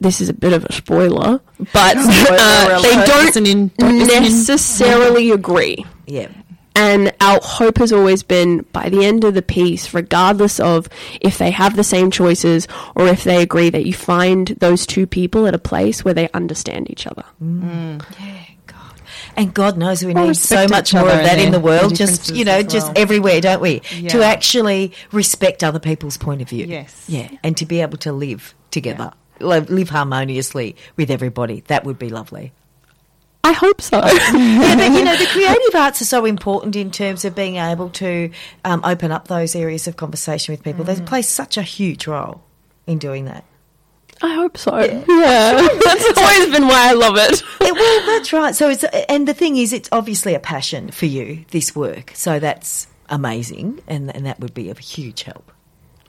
this 0.00 0.20
is 0.20 0.28
a 0.28 0.34
bit 0.34 0.52
of 0.52 0.64
a 0.64 0.72
spoiler, 0.72 1.40
but 1.72 1.96
uh, 1.98 2.80
they 2.82 2.94
don't 3.04 3.24
Listen 3.24 3.46
in, 3.46 3.68
don't 3.78 3.98
listen 3.98 4.16
in. 4.16 4.22
necessarily 4.22 5.30
agree. 5.30 5.84
Yeah. 6.06 6.28
And 6.76 7.12
our 7.20 7.40
hope 7.42 7.78
has 7.78 7.92
always 7.92 8.22
been 8.22 8.64
by 8.72 8.88
the 8.88 9.04
end 9.04 9.24
of 9.24 9.34
the 9.34 9.42
piece, 9.42 9.92
regardless 9.92 10.60
of 10.60 10.88
if 11.20 11.36
they 11.38 11.50
have 11.50 11.74
the 11.74 11.82
same 11.82 12.10
choices 12.12 12.68
or 12.94 13.08
if 13.08 13.24
they 13.24 13.42
agree, 13.42 13.68
that 13.70 13.84
you 13.84 13.92
find 13.92 14.46
those 14.60 14.86
two 14.86 15.04
people 15.04 15.48
at 15.48 15.54
a 15.54 15.58
place 15.58 16.04
where 16.04 16.14
they 16.14 16.28
understand 16.34 16.88
each 16.88 17.08
other. 17.08 17.24
Yeah, 17.40 17.98
God, 18.68 19.00
And 19.36 19.52
God 19.52 19.76
knows 19.76 20.04
we 20.04 20.14
Well, 20.14 20.28
need 20.28 20.36
so 20.36 20.68
much 20.68 20.94
more 20.94 21.08
of 21.08 21.24
that 21.24 21.40
in 21.40 21.50
the 21.50 21.58
world, 21.58 21.96
just, 21.96 22.32
you 22.32 22.44
know, 22.44 22.58
as 22.58 22.66
just 22.68 22.86
well. 22.86 22.94
everywhere, 22.96 23.40
don't 23.40 23.60
we? 23.60 23.80
To 24.10 24.22
actually 24.22 24.92
respect 25.10 25.64
other 25.64 25.80
people's 25.80 26.16
point 26.16 26.42
of 26.42 26.48
view. 26.48 26.66
Yes. 26.66 27.06
Yeah. 27.08 27.28
And 27.42 27.56
to 27.56 27.66
be 27.66 27.80
able 27.80 27.98
to 27.98 28.12
live 28.12 28.54
together, 28.70 29.04
live, 29.04 29.14
live 29.40 29.88
harmoniously 29.88 30.76
with 30.96 31.10
everybody. 31.10 31.60
That 31.68 31.84
would 31.84 31.98
be 31.98 32.08
lovely. 32.08 32.52
I 33.44 33.52
hope 33.52 33.80
so. 33.80 33.96
yeah, 34.04 34.74
but 34.76 34.92
you 34.92 35.04
know, 35.04 35.16
the 35.16 35.26
creative 35.32 35.74
arts 35.74 36.02
are 36.02 36.06
so 36.06 36.24
important 36.24 36.76
in 36.76 36.90
terms 36.90 37.24
of 37.24 37.34
being 37.34 37.56
able 37.56 37.88
to 37.90 38.30
um, 38.64 38.82
open 38.84 39.10
up 39.10 39.28
those 39.28 39.56
areas 39.56 39.88
of 39.88 39.96
conversation 39.96 40.52
with 40.52 40.62
people. 40.62 40.84
They 40.84 41.00
play 41.00 41.22
such 41.22 41.56
a 41.56 41.62
huge 41.62 42.06
role 42.06 42.42
in 42.86 42.98
doing 42.98 43.24
that. 43.26 43.44
I 44.20 44.34
hope 44.34 44.58
so. 44.58 44.76
Yeah. 44.78 44.98
That's 45.84 46.18
always 46.18 46.52
been 46.52 46.66
why 46.66 46.90
I 46.90 46.92
love 46.92 47.16
it. 47.16 47.42
Yeah, 47.60 47.70
well, 47.72 48.06
that's 48.06 48.32
right. 48.32 48.54
So 48.54 48.68
it's 48.68 48.82
and 48.82 49.28
the 49.28 49.34
thing 49.34 49.56
is, 49.56 49.72
it's 49.72 49.88
obviously 49.92 50.34
a 50.34 50.40
passion 50.40 50.90
for 50.90 51.06
you 51.06 51.44
this 51.50 51.76
work. 51.76 52.12
So 52.14 52.40
that's 52.40 52.88
amazing, 53.08 53.80
and 53.86 54.14
and 54.14 54.26
that 54.26 54.40
would 54.40 54.54
be 54.54 54.70
a 54.70 54.74
huge 54.74 55.22
help. 55.22 55.52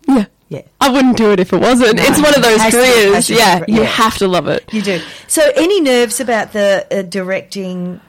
Yeah. 0.07 0.25
Yeah. 0.49 0.61
I 0.81 0.89
wouldn't 0.89 1.15
do 1.17 1.31
it 1.31 1.39
if 1.39 1.53
it 1.53 1.61
wasn't. 1.61 1.97
No. 1.97 2.03
it's 2.03 2.19
one 2.21 2.33
of 2.35 2.41
those 2.41 2.63
be 2.65 2.71
careers. 2.71 3.29
Yeah, 3.29 3.63
you 3.67 3.81
Yeah. 3.81 3.87
have 3.87 4.17
to 4.17 4.27
love 4.27 4.47
it. 4.47 4.63
You 4.73 4.81
do. 4.81 4.99
So, 5.27 5.43
any 5.55 5.79
nerves 5.79 6.19
about 6.19 6.53
the 6.53 6.87
uh, 6.91 7.01
directing, 7.03 8.01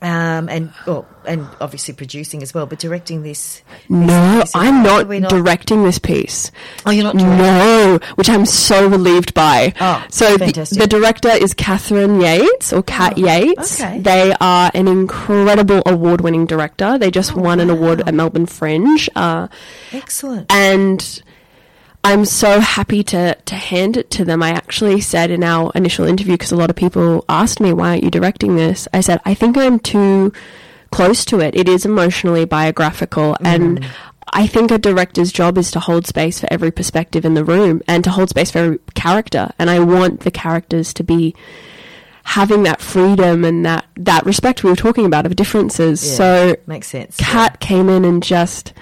um, 0.00 0.48
and 0.48 0.72
well, 0.86 1.06
and 1.26 1.48
obviously 1.60 1.92
producing 1.94 2.40
as 2.44 2.54
well, 2.54 2.66
but 2.66 2.78
directing 2.78 3.24
this? 3.24 3.62
No, 3.88 4.38
this- 4.38 4.54
I'm 4.54 4.84
not, 4.84 5.08
We're 5.08 5.22
directing 5.22 5.82
this 5.82 5.98
piece. 5.98 6.52
Oh, 6.86 6.92
you're 6.92 7.02
not 7.02 7.16
directing. 7.16 7.36
No, 7.36 7.98
which 8.14 8.28
I'm 8.30 8.46
so 8.46 8.86
relieved 8.88 9.34
by. 9.34 9.74
Oh, 9.80 10.04
so 10.08 10.34
the, 10.34 10.38
fantastic. 10.46 10.78
the 10.78 10.86
director 10.86 11.30
is 11.30 11.52
Catherine 11.52 12.20
Yates 12.20 12.72
or 12.72 12.84
Kat 12.84 13.18
Yates. 13.18 13.80
okay. 13.82 13.98
They 13.98 14.32
are 14.40 14.70
an 14.72 14.86
incredible 14.86 15.82
award-winning 15.84 16.46
director. 16.46 16.96
They 16.96 17.10
just 17.10 17.34
won 17.34 17.58
an 17.58 17.70
award 17.70 18.02
at 18.06 18.14
Melbourne 18.14 18.46
Fringe. 18.46 19.10
Uh, 19.16 19.48
Excellent. 19.92 20.46
and 20.52 21.22
I'm 22.08 22.24
so 22.24 22.60
happy 22.60 23.02
to 23.04 23.34
to 23.34 23.54
hand 23.54 23.98
it 23.98 24.10
to 24.12 24.24
them. 24.24 24.42
I 24.42 24.50
actually 24.50 25.02
said 25.02 25.30
in 25.30 25.44
our 25.44 25.70
initial 25.74 26.06
interview 26.06 26.34
because 26.34 26.52
a 26.52 26.56
lot 26.56 26.70
of 26.70 26.76
people 26.76 27.22
asked 27.28 27.60
me 27.60 27.74
why 27.74 27.90
aren't 27.90 28.02
you 28.02 28.10
directing 28.10 28.56
this. 28.56 28.88
I 28.94 29.00
said 29.02 29.20
I 29.26 29.34
think 29.34 29.58
I'm 29.58 29.78
too 29.78 30.32
close 30.90 31.26
to 31.26 31.40
it. 31.40 31.54
It 31.54 31.68
is 31.68 31.84
emotionally 31.84 32.46
biographical 32.46 33.34
mm. 33.34 33.46
and 33.46 33.86
I 34.32 34.46
think 34.46 34.70
a 34.70 34.78
director's 34.78 35.30
job 35.32 35.58
is 35.58 35.70
to 35.72 35.80
hold 35.80 36.06
space 36.06 36.40
for 36.40 36.48
every 36.50 36.70
perspective 36.70 37.26
in 37.26 37.34
the 37.34 37.44
room 37.44 37.82
and 37.86 38.02
to 38.04 38.10
hold 38.10 38.30
space 38.30 38.50
for 38.50 38.58
every 38.58 38.78
character. 38.94 39.50
And 39.58 39.68
I 39.68 39.80
want 39.80 40.20
the 40.20 40.30
characters 40.30 40.94
to 40.94 41.04
be 41.04 41.34
having 42.24 42.62
that 42.62 42.80
freedom 42.80 43.44
and 43.44 43.66
that, 43.66 43.86
that 43.96 44.24
respect 44.24 44.64
we 44.64 44.70
were 44.70 44.76
talking 44.76 45.04
about 45.06 45.24
of 45.26 45.36
differences. 45.36 46.06
Yeah, 46.06 46.16
So 46.16 46.56
makes 46.66 46.88
sense. 46.88 47.16
Kat 47.18 47.60
came 47.60 47.88
in 47.88 48.04
and 48.04 48.22
just, 48.22 48.74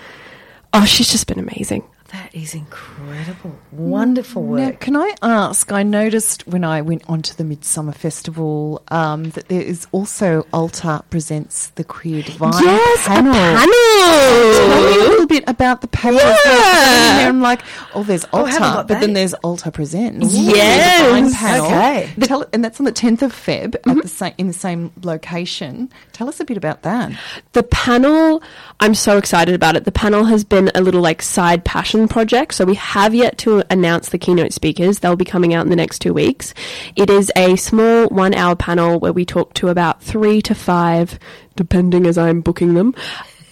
oh, 0.72 0.84
she's 0.84 1.10
just 1.10 1.28
been 1.28 1.38
amazing. 1.38 1.84
That 2.32 2.34
is 2.34 2.54
incredible. 2.54 3.56
Wonderful 3.70 4.42
Now, 4.42 4.66
work. 4.66 4.80
can 4.80 4.96
I 4.96 5.14
ask? 5.22 5.70
I 5.70 5.84
noticed 5.84 6.44
when 6.48 6.64
I 6.64 6.80
went 6.80 7.08
onto 7.08 7.34
the 7.34 7.44
Midsumma 7.44 7.94
Festival 7.94 8.82
um, 8.88 9.30
that 9.30 9.46
there 9.48 9.62
is 9.62 9.86
also 9.92 10.44
Altar 10.52 11.02
presents 11.10 11.68
the 11.76 11.84
Queer 11.84 12.22
Divine 12.24 12.52
yes, 12.64 13.06
panel. 13.06 13.32
a 13.32 14.56
Tell 14.56 14.68
me 14.80 14.96
a 14.96 15.08
little 15.08 15.26
bit 15.28 15.44
about 15.46 15.82
the 15.82 15.86
panel. 15.86 16.18
'cause 16.18 16.40
I'm 16.44 17.10
in 17.12 17.16
there, 17.18 17.28
I'm 17.28 17.40
like, 17.42 17.60
oh, 17.94 18.02
there's 18.02 18.24
Oh, 18.32 18.40
Altar, 18.40 18.58
got 18.58 18.88
but 18.88 19.00
then 19.00 19.12
there's 19.12 19.34
Altar 19.34 19.70
Presents. 19.70 20.34
Yes. 20.34 21.32
Panel. 21.36 21.66
Okay. 21.66 22.12
Tell, 22.22 22.44
and 22.52 22.64
that's 22.64 22.80
on 22.80 22.86
the 22.86 22.92
10th 22.92 23.22
of 23.22 23.32
Feb 23.32 23.76
at 23.86 24.02
the 24.02 24.08
same, 24.08 24.32
in 24.36 24.48
the 24.48 24.52
same 24.52 24.90
location. 25.02 25.90
Tell 26.12 26.28
us 26.28 26.40
a 26.40 26.44
bit 26.44 26.56
about 26.56 26.82
that. 26.82 27.12
The 27.52 27.62
panel, 27.62 28.42
I'm 28.80 28.94
so 28.94 29.16
excited 29.16 29.54
about 29.54 29.76
it. 29.76 29.84
The 29.84 29.92
panel 29.92 30.24
has 30.24 30.42
been 30.42 30.72
a 30.74 30.80
little 30.80 31.00
like 31.02 31.22
side 31.22 31.64
passion 31.64 32.08
project. 32.16 32.54
So 32.54 32.64
we 32.64 32.76
have 32.76 33.14
yet 33.14 33.36
to 33.44 33.62
announce 33.68 34.08
the 34.08 34.16
keynote 34.16 34.54
speakers. 34.54 35.00
They'll 35.00 35.16
be 35.16 35.26
coming 35.26 35.52
out 35.52 35.66
in 35.66 35.68
the 35.68 35.76
next 35.76 35.98
two 35.98 36.14
weeks. 36.14 36.54
It 36.96 37.10
is 37.10 37.30
a 37.36 37.56
small 37.56 38.08
one 38.08 38.32
hour 38.32 38.56
panel 38.56 38.98
where 38.98 39.12
we 39.12 39.26
talk 39.26 39.52
to 39.60 39.68
about 39.68 40.02
three 40.02 40.40
to 40.40 40.54
five, 40.54 41.18
depending 41.56 42.06
as 42.06 42.16
I'm 42.16 42.40
booking 42.40 42.72
them, 42.72 42.94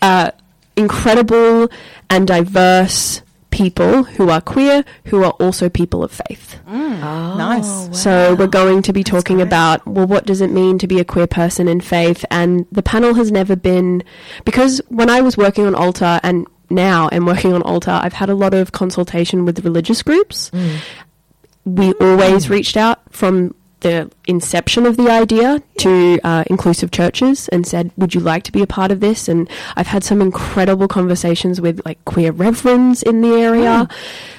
uh, 0.01 0.31
incredible 0.77 1.69
and 2.09 2.27
diverse 2.27 3.21
people 3.51 4.05
who 4.05 4.31
are 4.31 4.41
queer, 4.41 4.83
who 5.05 5.23
are 5.25 5.33
also 5.33 5.69
people 5.69 6.03
of 6.03 6.11
faith. 6.11 6.59
nice. 7.37 8.03
So 8.03 8.35
we're 8.35 8.47
going 8.47 8.81
to 8.81 8.95
be 8.95 9.05
talking 9.05 9.43
about 9.43 9.87
well, 9.87 10.07
what 10.07 10.25
does 10.25 10.41
it 10.41 10.51
mean 10.51 10.79
to 10.79 10.87
be 10.87 11.01
a 11.01 11.05
queer 11.05 11.27
person 11.27 11.69
in 11.69 11.83
faith? 11.83 12.25
And 12.31 12.67
the 12.73 12.83
panel 12.83 13.13
has 13.13 13.31
never 13.31 13.57
been 13.57 14.03
because 14.47 14.81
when 14.89 15.11
I 15.11 15.21
was 15.21 15.37
working 15.37 15.67
on 15.67 15.75
Altar 15.75 16.19
and 16.23 16.47
now 16.71 17.09
am 17.13 17.27
working 17.27 17.53
on 17.53 17.63
Altar, 17.63 17.91
I've 17.91 18.15
had 18.15 18.29
a 18.31 18.35
lot 18.35 18.55
of 18.55 18.73
consultation 18.73 19.45
with 19.45 19.65
religious 19.65 20.03
groups. 20.03 20.51
We 21.65 21.93
always 21.95 22.51
reached 22.51 22.77
out 22.77 23.01
from 23.11 23.55
the 23.81 24.11
inception 24.27 24.87
of 24.87 24.97
the 24.97 25.11
idea 25.11 25.63
to 25.79 26.19
uh, 26.25 26.43
inclusive 26.49 26.91
churches 26.91 27.49
and 27.49 27.67
said, 27.67 27.91
"Would 27.99 28.15
you 28.15 28.21
like 28.21 28.43
to 28.45 28.53
be 28.53 28.63
a 28.63 28.67
part 28.67 28.91
of 28.91 29.01
this?" 29.01 29.29
And 29.29 29.49
I've 29.77 29.87
had 29.89 30.03
some 30.03 30.23
incredible 30.23 30.89
conversations 30.89 31.61
with 31.61 31.83
like 31.85 32.03
queer 32.07 32.33
reverends 32.33 33.03
in 33.03 33.21
the 33.21 33.35
area. 33.35 33.87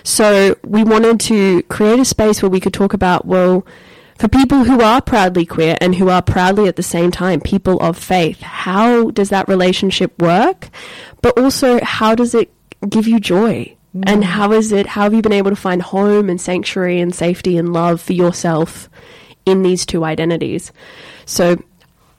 So 0.04 0.56
we 0.64 0.84
wanted 0.84 1.20
to 1.22 1.62
create 1.64 2.00
a 2.00 2.06
space 2.06 2.42
where 2.42 2.50
we 2.50 2.60
could 2.60 2.74
talk 2.74 2.94
about 2.94 3.26
well. 3.26 3.66
For 4.18 4.30
people 4.30 4.63
who 4.63 4.82
are 4.82 5.01
proudly 5.01 5.45
queer 5.45 5.78
and 5.82 5.95
who 5.95 6.09
are 6.09 6.22
proudly 6.22 6.68
at 6.68 6.78
the 6.78 6.84
same 6.84 7.11
time 7.11 7.41
people 7.41 7.80
of 7.82 7.97
faith, 7.97 8.39
how 8.41 9.11
does 9.11 9.30
that 9.30 9.47
relationship 9.49 10.20
work? 10.22 10.70
But 11.22 11.38
also, 11.38 11.84
how 11.84 12.16
does 12.16 12.34
it 12.34 12.51
give 12.88 13.07
you 13.07 13.20
joy? 13.20 13.76
Mm. 13.95 14.03
And 14.07 14.24
how 14.24 14.53
is 14.53 14.72
it, 14.72 14.88
how 14.88 15.03
have 15.03 15.13
you 15.13 15.22
been 15.22 15.34
able 15.34 15.51
to 15.51 15.55
find 15.55 15.82
home 15.82 16.30
and 16.30 16.39
sanctuary 16.39 16.99
and 16.99 17.13
safety 17.13 17.57
and 17.57 17.74
love 17.74 18.01
for 18.01 18.13
yourself 18.13 18.89
in 19.45 19.63
these 19.63 19.86
two 19.86 20.05
identities? 20.05 20.72
So 21.26 21.57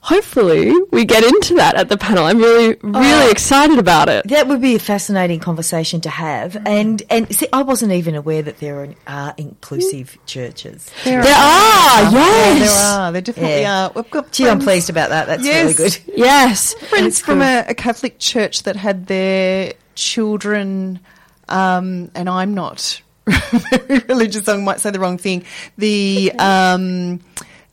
hopefully 0.07 0.73
we 0.93 1.05
get 1.05 1.25
into 1.25 1.55
that 1.57 1.75
at 1.75 1.89
the 1.89 1.97
panel. 1.99 2.25
I'm 2.25 2.39
really, 2.39 2.77
really 2.83 3.31
excited 3.31 3.79
about 3.79 4.09
it. 4.09 4.27
That 4.29 4.47
would 4.47 4.61
be 4.61 4.77
a 4.77 4.79
fascinating 4.79 5.41
conversation 5.41 6.01
to 6.03 6.11
have. 6.11 6.57
And 6.65 7.03
and 7.11 7.35
see, 7.35 7.49
I 7.53 7.63
wasn't 7.63 7.91
even 7.93 8.15
aware 8.15 8.41
that 8.43 8.59
there 8.59 8.85
are, 8.85 8.89
are 9.09 9.35
inclusive 9.37 10.17
churches. 10.27 10.91
There, 11.05 11.23
There 11.23 11.35
are, 11.35 12.03
Yeah, 12.03 12.11
yes. 12.13 12.61
there 12.73 12.89
are. 13.01 13.13
There 13.13 13.21
definitely 13.23 13.61
Yeah. 13.63 13.87
are. 13.87 13.93
We've 13.97 14.11
got 14.11 14.31
Gee, 14.31 14.49
I'm 14.49 14.61
pleased 14.61 14.91
about 14.91 15.09
that. 15.11 15.27
That's 15.27 15.45
Yes. 15.45 15.63
really 15.65 15.75
good. 15.91 15.99
Yes. 16.17 16.75
friends 16.89 17.21
from 17.21 17.43
a, 17.43 17.65
a 17.69 17.75
Catholic 17.75 18.19
church 18.21 18.63
that 18.63 18.77
had 18.77 19.07
their 19.09 19.73
children, 19.97 21.01
um, 21.49 22.11
and 22.15 22.29
I'm 22.29 22.55
not 22.55 23.01
very 23.27 23.99
religious, 24.09 24.45
so 24.45 24.55
I 24.55 24.59
might 24.63 24.79
say 24.81 24.91
the 24.93 25.01
wrong 25.01 25.19
thing. 25.19 25.45
The 25.79 26.31
um, 26.39 27.21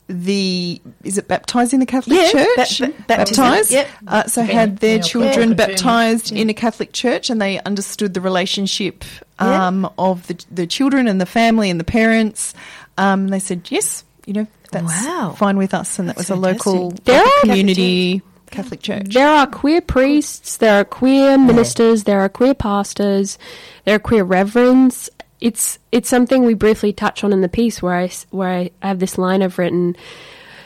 the 0.08 0.82
is 1.04 1.18
it 1.18 1.28
baptizing 1.28 1.80
the 1.80 1.86
Catholic 1.86 2.20
Yeah, 2.20 2.32
Church? 2.56 2.80
ba- 2.80 2.88
ba- 2.88 3.04
baptised. 3.08 3.72
yep. 3.72 3.88
Uh, 4.08 4.24
so 4.28 4.42
had 4.44 4.78
their 4.78 4.98
yeah, 4.98 5.02
children 5.02 5.50
yeah. 5.50 5.56
baptised 5.56 6.32
in 6.32 6.50
a 6.50 6.54
Catholic 6.54 6.92
church, 6.94 7.30
and 7.30 7.42
they 7.42 7.60
understood 7.62 8.14
the 8.14 8.22
relationship 8.22 9.04
um, 9.40 9.90
of 9.98 10.28
the 10.28 10.44
the 10.52 10.68
children 10.68 11.08
and 11.08 11.20
the 11.22 11.26
family 11.26 11.70
and 11.70 11.80
the 11.80 11.84
parents. 11.86 12.54
Um, 12.98 13.30
they 13.30 13.40
said 13.40 13.68
yes, 13.72 14.04
you 14.26 14.34
know 14.34 14.48
that's 14.72 14.86
Wow. 15.06 15.36
fine 15.38 15.58
with 15.58 15.74
us, 15.74 16.00
and 16.00 16.10
that 16.10 16.16
That's 16.18 16.30
was 16.30 16.38
a 16.38 16.40
local, 16.42 16.90
fantastic. 16.92 17.06
There 17.06 17.18
local 17.20 17.32
are- 17.38 17.42
community 17.42 18.22
Catholic 18.52 18.82
church. 18.82 19.14
There 19.14 19.28
are 19.28 19.48
queer 19.48 19.82
priests, 19.82 20.58
there 20.58 20.80
are 20.82 20.86
queer 20.86 21.38
ministers, 21.40 22.04
there 22.04 22.20
are 22.20 22.30
queer 22.30 22.54
pastors, 22.54 23.38
there 23.86 23.96
are 23.96 24.00
queer 24.00 24.24
reverends. 24.24 25.10
It's 25.44 25.78
it's 25.92 26.08
something 26.08 26.46
we 26.46 26.54
briefly 26.54 26.94
touch 26.94 27.22
on 27.26 27.34
in 27.34 27.42
the 27.42 27.50
piece 27.50 27.82
where 27.82 27.96
I 27.96 28.10
where 28.30 28.50
I 28.50 28.72
have 28.82 29.00
this 29.00 29.18
line 29.18 29.44
I've 29.44 29.60
written, 29.60 29.98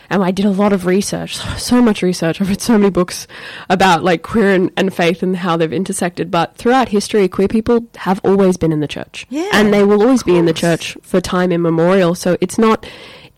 and 0.08 0.24
I 0.24 0.30
did 0.30 0.46
a 0.46 0.52
lot 0.52 0.72
of 0.72 0.86
research, 0.86 1.38
so 1.58 1.82
much 1.82 2.04
research. 2.04 2.40
I've 2.40 2.48
read 2.48 2.62
so 2.62 2.78
many 2.78 2.92
books 2.92 3.26
about 3.72 4.04
like 4.04 4.22
queer 4.22 4.54
and, 4.54 4.72
and 4.78 4.94
faith 4.94 5.24
and 5.24 5.36
how 5.36 5.58
they've 5.58 5.74
intersected. 5.74 6.30
But 6.30 6.58
throughout 6.58 6.90
history, 6.90 7.28
queer 7.28 7.48
people 7.48 7.88
have 7.96 8.22
always 8.24 8.56
been 8.56 8.72
in 8.72 8.80
the 8.80 8.88
church, 8.88 9.26
Yeah, 9.32 9.50
and 9.52 9.74
they 9.74 9.84
will 9.84 10.04
always 10.04 10.22
be 10.22 10.38
in 10.38 10.46
the 10.46 10.54
church 10.54 10.96
for 11.02 11.20
time 11.20 11.52
immemorial. 11.52 12.14
So 12.14 12.38
it's 12.40 12.60
not 12.60 12.86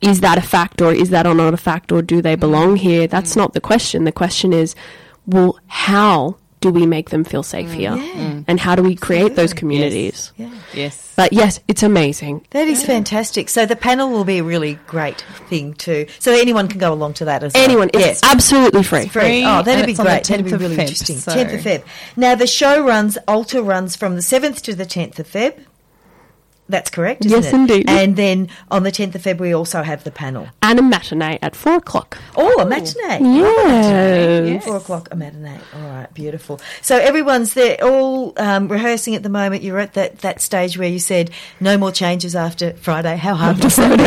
is 0.02 0.20
that 0.20 0.38
a 0.38 0.42
fact 0.42 0.82
or 0.82 0.94
is 0.94 1.10
that 1.12 1.26
or 1.26 1.36
not 1.36 1.54
a 1.54 1.58
fact 1.58 1.94
or 1.94 2.02
do 2.02 2.22
they 2.22 2.36
belong 2.36 2.76
mm. 2.76 2.80
here? 2.80 3.08
That's 3.08 3.34
mm. 3.34 3.38
not 3.38 3.54
the 3.54 3.62
question. 3.62 4.04
The 4.04 4.12
question 4.12 4.52
is, 4.52 4.76
well, 5.26 5.58
how 5.68 6.38
do 6.62 6.72
we 6.72 6.86
make 6.86 7.10
them 7.10 7.24
feel 7.24 7.44
safe 7.44 7.72
here? 7.72 7.92
Mm. 7.92 8.16
Yeah. 8.16 8.42
And 8.48 8.60
how 8.60 8.76
do 8.76 8.84
we 8.84 8.96
create 8.96 9.36
those 9.36 9.52
Absolutely. 9.52 9.60
communities? 9.60 10.34
Yeah. 10.38 10.52
Yes. 10.74 11.14
But 11.16 11.34
yes, 11.34 11.60
it's 11.68 11.84
amazing. 11.84 12.46
That 12.52 12.68
is 12.68 12.84
fantastic. 12.84 13.50
So 13.50 13.66
the 13.66 13.76
panel 13.76 14.10
will 14.10 14.24
be 14.24 14.38
a 14.40 14.44
really 14.44 14.76
great 14.88 15.22
thing 15.50 15.74
too. 15.74 16.06
So 16.20 16.32
anyone 16.32 16.68
can 16.68 16.80
go 16.80 16.94
along 16.94 17.14
to 17.16 17.26
that 17.26 17.44
as 17.44 17.54
well. 17.54 17.64
Anyone, 17.64 17.90
it's 17.94 18.00
Yes. 18.06 18.22
absolutely 18.24 18.84
free. 18.84 19.08
Free. 19.08 19.22
Free, 19.22 19.44
Oh, 19.46 19.62
that'd 19.64 19.68
and 19.80 19.86
be 19.86 19.92
it's 19.94 20.00
great. 20.00 20.24
That'd 20.24 20.46
be 20.46 20.52
10th 20.52 20.56
of 20.56 20.62
really 20.62 20.76
Feb, 20.78 20.80
interesting. 20.82 21.18
so- 21.18 21.32
10th 21.34 21.54
of 21.54 21.60
Feb. 21.62 21.84
Now 22.16 22.36
the 22.36 22.48
show 22.48 22.82
runs, 22.86 23.18
Altar 23.28 23.62
runs 23.62 23.96
from 23.96 24.16
the 24.16 24.22
7th 24.22 24.62
to 24.64 24.76
the 24.76 24.86
10th 24.86 25.20
of 25.20 25.28
Feb. 25.32 25.54
That's 26.70 26.92
correct, 26.92 27.26
isn't 27.26 27.44
Yes, 27.44 27.52
it? 27.52 27.56
indeed. 27.56 27.90
And 27.90 28.16
then 28.16 28.48
on 28.70 28.84
the 28.84 28.92
10th 28.92 29.16
of 29.16 29.24
February, 29.24 29.50
we 29.50 29.56
also 29.56 29.82
have 29.82 30.04
the 30.04 30.12
panel. 30.12 30.48
And 30.62 30.78
a 30.78 30.84
matinee 30.84 31.40
at 31.42 31.56
four 31.56 31.78
o'clock. 31.78 32.20
Oh, 32.36 32.62
a 32.62 32.66
matinee. 32.66 33.20
Yes. 33.40 34.64
Four 34.66 34.78
o'clock, 34.78 35.08
a 35.12 35.16
matinee. 35.16 35.60
All 35.76 35.82
right, 35.90 36.14
beautiful. 36.14 36.62
So 36.84 36.96
everyone's 36.98 37.56
there, 37.56 37.78
all 37.84 38.34
um, 38.38 38.68
rehearsing 38.68 39.16
at 39.16 39.24
the 39.24 39.30
moment. 39.30 39.64
You're 39.64 39.80
at 39.80 39.94
that, 39.94 40.20
that 40.20 40.42
stage 40.42 40.78
where 40.78 40.88
you 40.88 41.00
said 41.00 41.32
no 41.60 41.76
more 41.78 41.92
changes 41.92 42.36
after 42.36 42.74
Friday. 42.74 43.18
How 43.18 43.34
hard 43.34 43.64
was 43.64 43.76
that? 43.78 43.98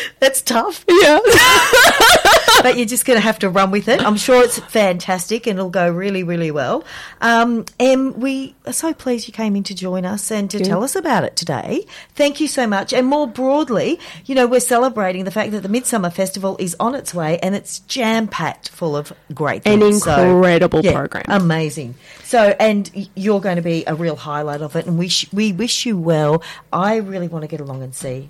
That's 0.20 0.42
tough, 0.42 0.84
Yeah. 0.88 1.18
but 2.62 2.76
you're 2.76 2.86
just 2.86 3.04
going 3.04 3.16
to 3.16 3.22
have 3.22 3.38
to 3.40 3.50
run 3.50 3.70
with 3.70 3.88
it. 3.88 4.00
I'm 4.00 4.16
sure 4.16 4.42
it's 4.42 4.58
fantastic 4.58 5.46
and 5.46 5.58
it'll 5.58 5.70
go 5.70 5.90
really, 5.90 6.22
really 6.22 6.50
well. 6.50 6.84
Um, 7.20 7.64
and 7.78 8.16
we 8.16 8.54
are 8.66 8.72
so 8.72 8.92
pleased 8.94 9.26
you 9.26 9.32
came 9.32 9.56
in 9.56 9.62
to 9.64 9.74
join 9.74 10.04
us 10.04 10.30
and 10.30 10.50
to 10.50 10.60
tell 10.60 10.82
us 10.84 10.96
about 10.96 11.24
it 11.24 11.36
today. 11.36 11.86
Thank 12.14 12.40
you 12.40 12.48
so 12.48 12.66
much. 12.66 12.92
And 12.92 13.06
more 13.06 13.26
broadly, 13.26 13.98
you 14.26 14.34
know, 14.34 14.46
we're 14.46 14.60
celebrating 14.60 15.24
the 15.24 15.30
fact 15.30 15.52
that 15.52 15.62
the 15.62 15.68
Midsumma 15.68 16.12
Festival 16.12 16.56
is 16.58 16.76
on 16.80 16.94
its 16.94 17.14
way 17.14 17.38
and 17.38 17.54
it's 17.54 17.80
jam 17.80 18.28
packed 18.28 18.68
full 18.68 18.96
of 18.96 19.12
great 19.34 19.66
An 19.66 19.80
things. 19.80 20.02
So, 20.02 20.36
incredible 20.36 20.80
yeah, 20.82 20.92
program. 20.92 21.24
Amazing. 21.28 21.94
So, 22.24 22.54
and 22.60 22.90
you're 23.14 23.40
going 23.40 23.56
to 23.56 23.62
be 23.62 23.84
a 23.86 23.94
real 23.94 24.16
highlight 24.16 24.62
of 24.62 24.76
it, 24.76 24.86
and 24.86 24.98
we 24.98 25.08
sh- 25.08 25.26
we 25.32 25.52
wish 25.52 25.84
you 25.84 25.98
well. 25.98 26.42
I 26.72 26.96
really 26.96 27.28
want 27.28 27.42
to 27.42 27.48
get 27.48 27.60
along 27.60 27.82
and 27.82 27.94
see 27.94 28.28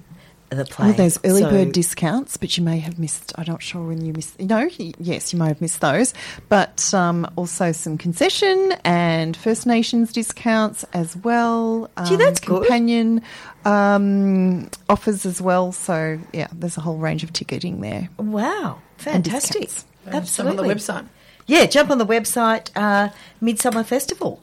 the 0.57 0.65
play. 0.65 0.89
Oh, 0.89 0.93
there's 0.93 1.19
early 1.25 1.43
So- 1.43 1.51
bird 1.51 1.73
discounts, 1.73 2.37
but 2.37 2.57
you 2.57 2.65
may 2.65 2.79
have 2.81 2.99
missed. 2.99 3.33
I'm 3.39 3.45
not 3.47 3.63
sure 3.63 3.87
when 3.87 4.05
you 4.05 4.13
missed. 4.13 4.39
No, 4.41 4.69
y- 4.79 4.93
yes, 4.99 5.33
you 5.33 5.39
may 5.39 5.49
have 5.49 5.61
missed 5.61 5.81
those, 5.81 6.13
but 6.49 6.93
um, 6.93 7.29
also 7.37 7.73
some 7.73 7.97
concession 7.99 8.75
and 8.85 9.37
First 9.37 9.67
Nations 9.67 10.13
discounts 10.13 10.85
as 10.93 11.17
well. 11.17 11.91
Um, 11.97 12.07
Gee, 12.07 12.17
that's 12.17 12.41
good. 12.41 12.63
companion 12.63 13.23
um, 13.65 14.71
offers 14.89 15.25
as 15.27 15.41
well. 15.41 15.73
So 15.73 16.19
yeah, 16.33 16.49
there's 16.53 16.77
a 16.77 16.81
whole 16.81 16.97
range 16.99 17.23
of 17.25 17.33
ticketing 17.33 17.81
there. 17.81 18.09
Wow, 18.19 18.79
fantastic! 18.97 19.63
discounts. 19.63 19.85
Absolutely. 20.07 20.59
on 20.59 20.67
the 20.69 20.75
website. 20.75 21.07
Yeah, 21.47 21.67
jump 21.67 21.91
on 21.91 21.99
the 21.99 22.07
website, 22.07 22.71
uh, 22.77 23.09
Midsumma 23.43 23.85
Festival, 23.85 24.43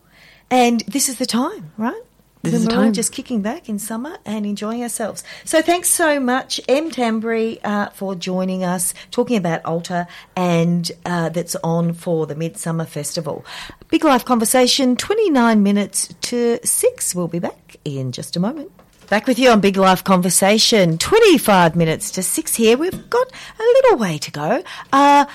and 0.52 0.82
this 0.82 1.08
is 1.10 1.18
the 1.18 1.26
time, 1.26 1.72
right? 1.78 2.02
This 2.44 2.54
is 2.54 2.66
the 2.66 2.72
time. 2.72 2.94
just 2.94 3.12
kicking 3.12 3.42
back 3.42 3.68
in 3.68 3.80
summer 3.80 4.18
and 4.26 4.46
enjoying 4.46 4.84
ourselves. 4.84 5.24
So 5.44 5.62
thanks 5.62 5.90
so 5.90 6.20
much, 6.20 6.62
Em 6.68 6.92
Tambree, 6.92 7.60
uh, 7.64 7.90
for 7.90 8.16
joining 8.16 8.64
us, 8.64 8.94
talking 9.12 9.38
about 9.38 9.66
Altar 9.66 10.08
and 10.36 10.90
uh, 11.06 11.30
that's 11.30 11.56
on 11.58 11.94
for 11.94 12.26
the 12.26 12.36
Midsumma 12.36 12.88
Festival. 12.88 13.46
Big 13.90 14.04
Life 14.04 14.26
Conversation, 14.26 14.96
29 14.96 15.64
minutes 15.64 16.14
to 16.22 16.60
6. 16.64 17.16
We'll 17.16 17.28
be 17.28 17.40
back 17.40 17.78
in 17.84 18.12
just 18.12 18.36
a 18.36 18.40
moment. 18.40 18.72
Back 19.10 19.26
with 19.26 19.40
you 19.40 19.50
on 19.52 19.62
Big 19.62 19.78
Life 19.78 20.04
Conversation, 20.04 20.98
25 20.98 21.78
minutes 21.78 22.12
to 22.12 22.24
6 22.24 22.56
here. 22.56 22.78
We've 22.78 23.10
got 23.10 23.32
a 23.58 23.64
little 23.64 23.98
way 23.98 24.18
to 24.18 24.32
go. 24.32 24.64
Uh, 24.92 25.26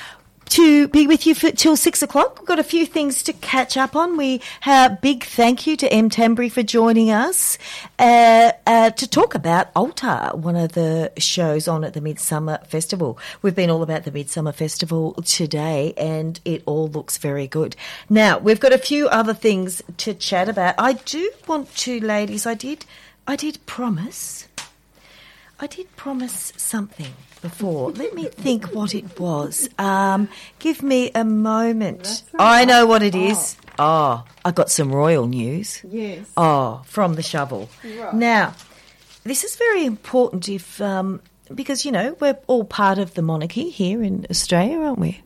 to 0.53 0.86
be 0.88 1.07
with 1.07 1.26
you 1.26 1.34
for, 1.34 1.50
till 1.50 1.78
six 1.78 2.03
o'clock. 2.03 2.38
We've 2.38 2.46
got 2.46 2.59
a 2.59 2.64
few 2.64 2.84
things 2.84 3.22
to 3.22 3.32
catch 3.32 3.78
up 3.78 3.96
on. 3.96 4.18
We 4.18 4.42
have 4.61 4.92
a 4.92 4.98
big 5.00 5.24
thank 5.24 5.66
you 5.66 5.78
to 5.78 5.90
Em 5.90 6.11
Tambree 6.11 6.50
for 6.50 6.62
joining 6.62 7.11
us 7.11 7.57
uh, 7.98 8.53
uh, 8.66 8.90
to 8.90 9.09
talk 9.09 9.34
about 9.34 9.68
Altar, 9.74 10.30
one 10.34 10.57
of 10.57 10.72
the 10.72 11.11
shows 11.16 11.68
on 11.68 11.84
at 11.84 11.94
the 11.94 12.03
Midsumma 12.03 12.66
Festival. 12.66 13.18
We've 13.40 13.55
been 13.55 13.70
all 13.70 13.82
about 13.82 14.05
the 14.05 14.11
Midsumma 14.11 14.53
Festival 14.53 15.14
today, 15.24 15.94
and 15.96 16.38
it 16.44 16.62
all 16.66 16.86
looks 16.86 17.16
very 17.16 17.46
good. 17.46 17.74
Now 18.11 18.36
we've 18.36 18.61
got 18.61 18.74
a 18.74 18.78
few 18.78 19.09
other 19.09 19.32
things 19.32 19.80
to 19.96 20.12
chat 20.12 20.50
about. 20.50 20.74
I 20.76 20.92
do 20.92 21.30
want 21.46 21.74
to, 21.76 21.98
ladies. 21.98 22.44
I 22.44 22.53
did, 22.53 22.84
I 23.26 23.36
did 23.36 23.64
promise. 23.64 24.48
I 25.59 25.66
did 25.66 25.96
promise 25.96 26.53
something 26.59 27.14
before. 27.43 27.90
Let 27.90 28.14
me 28.14 28.24
think 28.26 28.66
what 28.72 28.95
it 28.95 29.18
was. 29.20 29.68
Um, 29.78 30.28
give 30.59 30.82
me 30.82 31.11
a 31.14 31.24
moment. 31.24 32.22
I 32.38 32.64
know 32.64 32.86
what 32.86 33.03
it 33.03 33.14
is. 33.14 33.57
Oh, 33.78 34.24
I 34.45 34.51
got 34.53 34.70
some 34.70 34.93
royal 34.93 35.26
news. 35.26 35.82
Yes. 35.88 36.26
Oh, 36.36 36.82
from 36.86 37.14
the 37.14 37.22
shovel. 37.22 37.68
Now, 38.12 38.55
this 39.24 39.45
is 39.45 39.57
very 39.57 39.84
important 39.84 40.49
if 40.49 40.80
um, 40.80 41.20
because 41.55 41.84
you 41.84 41.93
know 41.93 42.16
we're 42.20 42.38
all 42.47 42.64
part 42.64 42.99
of 42.99 43.14
the 43.14 43.22
monarchy 43.22 43.70
here 43.70 44.03
in 44.03 44.26
Australia, 44.30 44.78
aren't 44.78 44.99
we? 44.99 45.20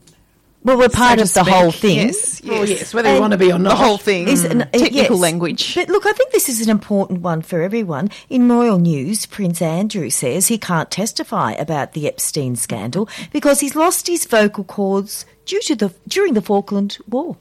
Well, 0.67 0.77
we're 0.79 0.89
part 0.89 1.19
to 1.19 1.23
of 1.23 1.33
the 1.33 1.45
speak. 1.45 1.55
whole 1.55 1.71
thing. 1.71 1.97
Yes, 2.09 2.43
Oh, 2.45 2.61
yes. 2.65 2.69
yes, 2.71 2.95
whether 2.95 3.09
you 3.09 3.15
And 3.15 3.21
want 3.21 3.31
to 3.33 3.39
be 3.39 3.53
or 3.53 3.59
not. 3.59 3.71
The 3.71 3.77
whole 3.77 3.99
thing. 3.99 4.27
Is 4.29 4.45
an- 4.45 4.69
Technical 4.73 4.93
yes. 4.93 5.11
language. 5.11 5.75
But 5.77 5.89
look, 5.89 6.07
I 6.07 6.13
think 6.13 6.33
this 6.33 6.49
is 6.49 6.61
an 6.61 6.71
important 6.71 7.21
one 7.23 7.41
for 7.43 7.63
everyone. 7.63 8.11
In 8.29 8.49
royal 8.51 8.79
news, 8.79 9.27
Prince 9.27 9.63
Andrew 9.63 10.11
says 10.11 10.49
he 10.49 10.59
can't 10.59 10.91
testify 10.91 11.53
about 11.53 11.93
the 11.93 12.09
Epstein 12.09 12.57
scandal 12.57 13.09
because 13.33 13.61
he's 13.61 13.77
lost 13.77 14.09
his 14.09 14.27
vocal 14.27 14.65
cords 14.65 15.25
due 15.45 15.61
to 15.63 15.77
the 15.77 15.95
during 16.09 16.35
the 16.35 16.43
Falkland 16.43 16.99
War. 17.09 17.37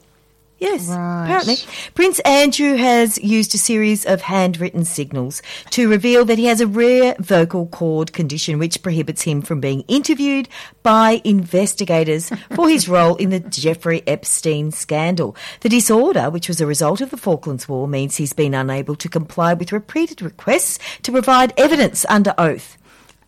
Yes, 0.58 0.86
Right. 0.88 1.24
apparently. 1.24 1.56
Prince 1.94 2.18
Andrew 2.20 2.76
has 2.76 3.18
used 3.18 3.54
a 3.54 3.58
series 3.58 4.06
of 4.06 4.22
handwritten 4.22 4.86
signals 4.86 5.42
to 5.70 5.86
reveal 5.88 6.24
that 6.24 6.38
he 6.38 6.46
has 6.46 6.62
a 6.62 6.66
rare 6.66 7.14
vocal 7.18 7.66
cord 7.66 8.14
condition 8.14 8.58
which 8.58 8.80
prohibits 8.82 9.22
him 9.22 9.42
from 9.42 9.60
being 9.60 9.82
interviewed 9.86 10.48
by 10.82 11.20
investigators 11.24 12.30
for 12.54 12.70
his 12.70 12.88
role 12.88 13.16
in 13.16 13.28
the 13.28 13.40
Jeffrey 13.40 14.02
Epstein 14.06 14.70
scandal. 14.72 15.36
The 15.60 15.68
disorder, 15.68 16.30
which 16.30 16.48
was 16.48 16.60
a 16.60 16.66
result 16.66 17.02
of 17.02 17.10
the 17.10 17.18
Falklands 17.18 17.68
War, 17.68 17.86
means 17.86 18.16
he's 18.16 18.32
been 18.32 18.54
unable 18.54 18.96
to 18.96 19.08
comply 19.10 19.52
with 19.52 19.72
repeated 19.72 20.22
requests 20.22 20.78
to 21.02 21.12
provide 21.12 21.52
evidence 21.58 22.06
under 22.08 22.34
oath. 22.38 22.75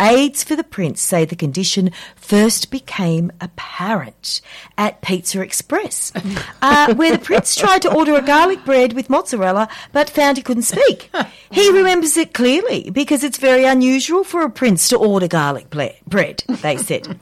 Aides 0.01 0.45
for 0.45 0.55
the 0.55 0.65
prince 0.65 1.01
say 1.03 1.25
the 1.25 1.35
condition 1.37 1.91
first 2.17 2.71
became 2.71 3.33
apparent 3.41 4.41
at 4.77 5.01
Pizza 5.03 5.41
Express, 5.41 6.13
uh, 6.63 6.95
where 6.95 7.13
the 7.13 7.19
prince 7.19 7.57
tried 7.57 7.83
to 7.83 7.93
order 7.93 8.15
a 8.15 8.23
garlic 8.23 8.65
bread 8.65 8.93
with 8.93 9.11
mozzarella 9.11 9.69
but 9.93 10.09
found 10.09 10.37
he 10.37 10.43
couldn't 10.43 10.63
speak. 10.63 11.11
He 11.51 11.71
remembers 11.71 12.17
it 12.17 12.35
clearly 12.35 12.91
because 12.91 13.25
it's 13.25 13.39
very 13.39 13.65
unusual 13.65 14.25
for 14.25 14.43
a 14.43 14.51
prince 14.51 14.89
to 14.89 14.97
order 14.97 15.29
garlic 15.29 15.71
ble- 15.71 15.97
bread, 16.07 16.45
they 16.47 16.77
said. 16.77 17.19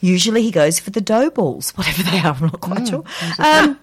Usually 0.00 0.42
he 0.42 0.50
goes 0.50 0.78
for 0.78 0.90
the 0.90 1.00
dough 1.00 1.30
balls, 1.30 1.70
whatever 1.70 2.02
they 2.02 2.18
are, 2.18 2.34
I'm 2.34 2.40
not 2.42 2.60
quite 2.60 2.88
sure. 2.88 3.04
Um, 3.38 3.78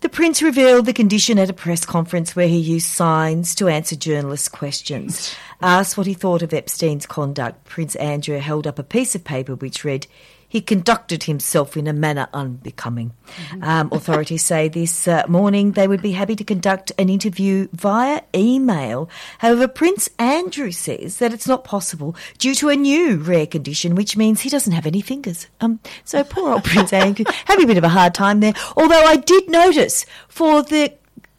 the 0.00 0.08
prince 0.08 0.42
revealed 0.42 0.86
the 0.86 0.92
condition 0.92 1.40
at 1.40 1.50
a 1.50 1.52
press 1.52 1.84
conference 1.84 2.36
where 2.36 2.46
he 2.46 2.58
used 2.58 2.86
signs 2.86 3.54
to 3.56 3.66
answer 3.66 3.96
journalists' 3.96 4.48
questions. 4.48 5.34
Asked 5.60 5.98
what 5.98 6.06
he 6.06 6.14
thought 6.14 6.42
of 6.42 6.52
Epstein's 6.52 7.06
conduct, 7.06 7.64
Prince 7.64 7.96
Andrew 7.96 8.38
held 8.38 8.66
up 8.66 8.78
a 8.78 8.84
piece 8.84 9.14
of 9.14 9.24
paper 9.24 9.54
which 9.54 9.84
read, 9.84 10.06
he 10.48 10.60
conducted 10.62 11.24
himself 11.24 11.76
in 11.76 11.86
a 11.86 11.92
manner 11.92 12.28
unbecoming. 12.32 13.12
Um, 13.60 13.90
authorities 13.92 14.44
say 14.44 14.68
this 14.68 15.06
uh, 15.06 15.24
morning 15.28 15.72
they 15.72 15.86
would 15.86 16.00
be 16.00 16.12
happy 16.12 16.36
to 16.36 16.44
conduct 16.44 16.90
an 16.98 17.10
interview 17.10 17.68
via 17.72 18.22
email. 18.34 19.10
However, 19.38 19.68
Prince 19.68 20.08
Andrew 20.18 20.70
says 20.70 21.18
that 21.18 21.34
it's 21.34 21.46
not 21.46 21.64
possible 21.64 22.16
due 22.38 22.54
to 22.56 22.70
a 22.70 22.76
new 22.76 23.16
rare 23.16 23.46
condition, 23.46 23.94
which 23.94 24.16
means 24.16 24.40
he 24.40 24.48
doesn't 24.48 24.72
have 24.72 24.86
any 24.86 25.02
fingers. 25.02 25.48
Um, 25.60 25.80
so 26.04 26.24
poor 26.24 26.52
old 26.52 26.64
Prince 26.64 26.92
Andrew 26.94 27.26
having 27.44 27.64
a 27.64 27.68
bit 27.68 27.78
of 27.78 27.84
a 27.84 27.90
hard 27.90 28.14
time 28.14 28.40
there. 28.40 28.54
Although 28.76 29.04
I 29.04 29.16
did 29.16 29.50
notice 29.50 30.06
for 30.28 30.62
the 30.62 30.94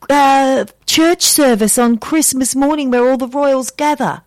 uh, 0.09 0.65
church 0.85 1.21
service 1.23 1.77
on 1.77 1.97
Christmas 1.97 2.55
morning 2.55 2.89
where 2.91 3.07
all 3.09 3.17
the 3.17 3.27
royals 3.27 3.71
gather, 3.71 4.21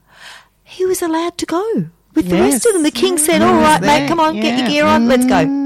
he 0.63 0.85
was 0.85 1.03
allowed 1.03 1.39
to 1.39 1.47
go 1.47 1.87
with 2.15 2.29
the 2.29 2.37
rest 2.37 2.67
of 2.67 2.73
them. 2.75 2.83
The 2.83 2.91
king 2.91 3.19
said, 3.19 3.43
"All 3.43 3.55
right, 3.55 3.81
mate, 3.81 4.09
come 4.09 4.21
on, 4.21 4.41
get 4.41 4.59
your 4.59 4.69
gear 4.69 4.85
on, 4.87 5.09
let's 5.09 5.27
go." 5.27 5.59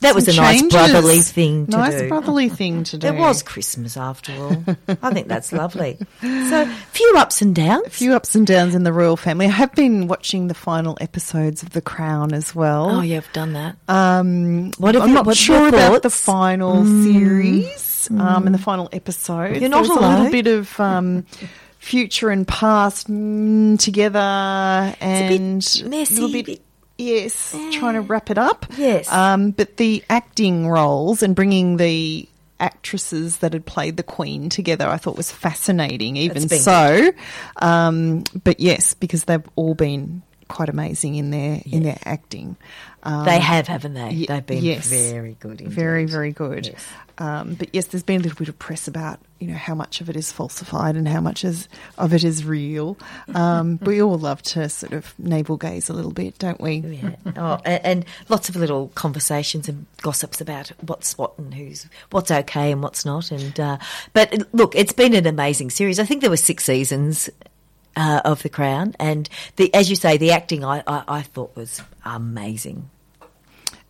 That 0.00 0.14
was 0.14 0.28
a 0.28 0.32
Some 0.32 0.44
nice 0.44 0.62
brotherly 0.62 1.18
thing 1.18 1.66
to 1.66 1.76
nice 1.76 1.98
do. 2.00 2.08
brotherly 2.08 2.48
thing 2.48 2.84
to 2.84 2.98
do. 2.98 3.08
It 3.08 3.16
was 3.16 3.42
Christmas 3.42 3.96
after 3.96 4.32
all. 4.32 4.64
I 5.02 5.10
think 5.12 5.26
that's 5.26 5.52
lovely. 5.52 5.98
So, 6.20 6.66
few 6.92 7.14
ups 7.16 7.42
and 7.42 7.52
downs. 7.52 7.86
a 7.86 7.90
few 7.90 8.14
ups 8.14 8.36
and 8.36 8.46
downs 8.46 8.76
in 8.76 8.84
the 8.84 8.92
royal 8.92 9.16
family. 9.16 9.46
I 9.46 9.50
have 9.50 9.74
been 9.74 10.06
watching 10.06 10.46
the 10.46 10.54
final 10.54 10.96
episodes 11.00 11.64
of 11.64 11.70
The 11.70 11.80
Crown 11.80 12.32
as 12.32 12.54
well. 12.54 12.90
Oh, 12.98 13.00
you've 13.00 13.28
done 13.32 13.54
that. 13.54 13.74
Um, 13.88 14.70
What 14.78 14.94
have 14.94 15.02
I'm 15.02 15.08
you- 15.08 15.14
not 15.16 15.26
what's 15.26 15.40
sure 15.40 15.58
your 15.58 15.68
about 15.70 16.02
the 16.04 16.10
thoughts? 16.10 16.22
final 16.22 16.84
series 16.84 17.87
um, 18.10 18.46
and 18.46 18.54
the 18.54 18.58
final 18.58 18.88
episode. 18.92 19.56
You're 19.60 19.68
not 19.70 19.86
There's 19.86 19.96
a 19.96 20.00
little 20.00 20.30
bit 20.30 20.46
of 20.46 20.78
um, 20.80 21.24
future 21.78 22.30
and 22.30 22.46
past 22.46 23.08
mm, 23.08 23.78
together, 23.78 24.18
and 24.18 25.54
messy, 25.86 26.14
little 26.14 26.32
bit. 26.32 26.46
bit- 26.46 26.62
Yes, 27.00 27.54
trying 27.70 27.94
to 27.94 28.00
wrap 28.00 28.28
it 28.28 28.38
up. 28.38 28.66
Yes. 28.76 29.08
um, 29.12 29.52
but 29.52 29.76
the 29.76 30.02
acting 30.10 30.66
roles 30.66 31.22
and 31.22 31.36
bringing 31.36 31.76
the 31.76 32.28
actresses 32.58 33.38
that 33.38 33.52
had 33.52 33.64
played 33.64 33.96
the 33.96 34.02
Queen 34.02 34.48
together, 34.48 34.88
I 34.88 34.96
thought 34.96 35.16
was 35.16 35.30
fascinating. 35.30 36.16
Even 36.16 36.48
so, 36.48 37.12
um, 37.62 38.24
but 38.42 38.58
yes, 38.58 38.94
because 38.94 39.24
they've 39.24 39.48
all 39.54 39.74
been 39.76 40.22
quite 40.48 40.68
amazing 40.68 41.14
in 41.14 41.30
their 41.30 41.60
in 41.64 41.84
their 41.84 41.98
acting. 42.04 42.56
Um, 43.02 43.24
they 43.24 43.38
have, 43.38 43.68
haven't 43.68 43.94
they? 43.94 44.10
Ye- 44.10 44.26
They've 44.26 44.44
been 44.44 44.62
yes. 44.64 44.88
very 44.88 45.36
good. 45.40 45.60
Indeed. 45.60 45.68
very, 45.70 46.04
very 46.04 46.32
good. 46.32 46.66
Yes. 46.66 46.86
Um, 47.18 47.54
but 47.54 47.68
yes, 47.72 47.86
there's 47.86 48.02
been 48.02 48.20
a 48.20 48.24
little 48.24 48.38
bit 48.38 48.48
of 48.48 48.58
press 48.58 48.86
about 48.86 49.18
you 49.40 49.46
know 49.48 49.56
how 49.56 49.74
much 49.74 50.00
of 50.00 50.08
it 50.08 50.16
is 50.16 50.30
falsified 50.32 50.96
and 50.96 51.06
how 51.08 51.20
much 51.20 51.44
is, 51.44 51.68
of 51.96 52.12
it 52.12 52.24
is 52.24 52.44
real. 52.44 52.96
Um, 53.34 53.78
we 53.82 54.02
all 54.02 54.18
love 54.18 54.42
to 54.42 54.68
sort 54.68 54.92
of 54.92 55.14
navel 55.18 55.56
gaze 55.56 55.88
a 55.88 55.92
little 55.92 56.12
bit, 56.12 56.38
don't 56.38 56.60
we? 56.60 56.76
Yeah. 56.78 57.16
Oh, 57.36 57.60
and, 57.64 57.84
and 57.84 58.04
lots 58.28 58.48
of 58.48 58.56
little 58.56 58.88
conversations 58.94 59.68
and 59.68 59.86
gossips 60.02 60.40
about 60.40 60.68
what's 60.86 61.16
what 61.18 61.36
and 61.38 61.54
who's 61.54 61.86
what's 62.10 62.30
okay 62.30 62.72
and 62.72 62.82
what's 62.82 63.04
not. 63.04 63.30
And 63.30 63.58
uh, 63.58 63.78
but 64.12 64.34
look, 64.52 64.74
it's 64.74 64.92
been 64.92 65.14
an 65.14 65.26
amazing 65.26 65.70
series. 65.70 65.98
I 65.98 66.04
think 66.04 66.20
there 66.20 66.30
were 66.30 66.36
six 66.36 66.64
seasons. 66.64 67.30
Uh, 67.98 68.20
of 68.24 68.44
the 68.44 68.48
Crown, 68.48 68.94
and 69.00 69.28
the 69.56 69.74
as 69.74 69.90
you 69.90 69.96
say, 69.96 70.18
the 70.18 70.30
acting 70.30 70.64
I, 70.64 70.84
I, 70.86 71.02
I 71.08 71.22
thought 71.22 71.56
was 71.56 71.82
amazing. 72.04 72.88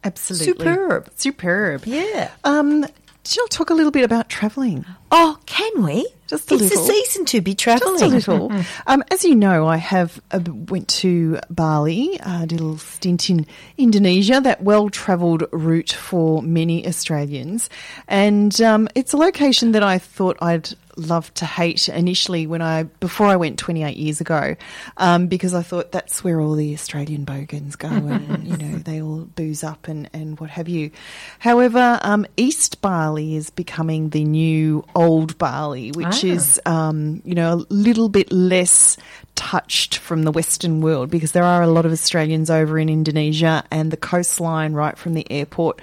Absolutely, 0.02 0.64
Superb. 0.64 1.10
superb. 1.14 1.84
Yeah. 1.84 2.30
Um, 2.42 2.86
shall 3.26 3.46
talk 3.48 3.68
a 3.68 3.74
little 3.74 3.90
bit 3.90 4.04
about 4.04 4.30
travelling? 4.30 4.86
Oh, 5.10 5.38
can 5.44 5.82
we? 5.82 6.06
Just 6.26 6.50
a 6.50 6.54
it's 6.54 6.64
little. 6.64 6.86
the 6.86 6.92
season 6.92 7.24
to 7.26 7.40
be 7.42 7.54
travelling. 7.54 8.12
Just 8.12 8.28
a 8.28 8.32
little. 8.32 8.52
um, 8.86 9.04
as 9.10 9.24
you 9.24 9.34
know, 9.34 9.66
I 9.66 9.76
have 9.76 10.20
uh, 10.30 10.40
went 10.46 10.88
to 10.88 11.38
Bali, 11.50 12.18
a 12.22 12.46
little 12.46 12.78
stint 12.78 13.28
in 13.28 13.46
Indonesia, 13.76 14.40
that 14.40 14.62
well-travelled 14.62 15.44
route 15.52 15.92
for 15.92 16.42
many 16.42 16.86
Australians, 16.86 17.68
and 18.06 18.58
um, 18.62 18.88
it's 18.94 19.12
a 19.12 19.18
location 19.18 19.72
that 19.72 19.82
I 19.82 19.98
thought 19.98 20.38
I'd 20.40 20.70
love 20.98 21.32
to 21.34 21.46
hate 21.46 21.88
initially 21.88 22.46
when 22.46 22.60
I 22.60 22.82
before 22.82 23.26
I 23.26 23.36
went 23.36 23.58
28 23.58 23.96
years 23.96 24.20
ago, 24.20 24.56
um, 24.96 25.26
because 25.28 25.54
I 25.54 25.62
thought 25.62 25.92
that's 25.92 26.22
where 26.22 26.40
all 26.40 26.54
the 26.54 26.74
Australian 26.74 27.24
bogans 27.24 27.76
go, 27.76 27.88
and 27.88 28.46
you 28.46 28.56
know 28.56 28.78
they 28.78 29.00
all 29.00 29.20
booze 29.20 29.62
up 29.64 29.88
and 29.88 30.10
and 30.12 30.38
what 30.40 30.50
have 30.50 30.68
you. 30.68 30.90
However, 31.38 31.98
um, 32.02 32.26
East 32.36 32.80
Bali 32.82 33.36
is 33.36 33.50
becoming 33.50 34.10
the 34.10 34.24
new 34.24 34.84
old 34.94 35.38
Bali, 35.38 35.92
which 35.92 36.24
Ah. 36.24 36.26
is 36.34 36.60
um, 36.66 37.22
you 37.24 37.34
know, 37.34 37.52
a 37.54 37.66
little 37.72 38.08
bit 38.08 38.30
less 38.32 38.96
touched 39.34 39.98
from 39.98 40.24
the 40.24 40.32
Western 40.32 40.80
world 40.80 41.10
because 41.10 41.30
there 41.30 41.44
are 41.44 41.62
a 41.62 41.68
lot 41.68 41.86
of 41.86 41.92
Australians 41.92 42.50
over 42.50 42.76
in 42.76 42.88
Indonesia 42.88 43.62
and 43.70 43.92
the 43.92 43.96
coastline 43.96 44.72
right 44.72 44.98
from 44.98 45.14
the 45.14 45.30
airport 45.30 45.80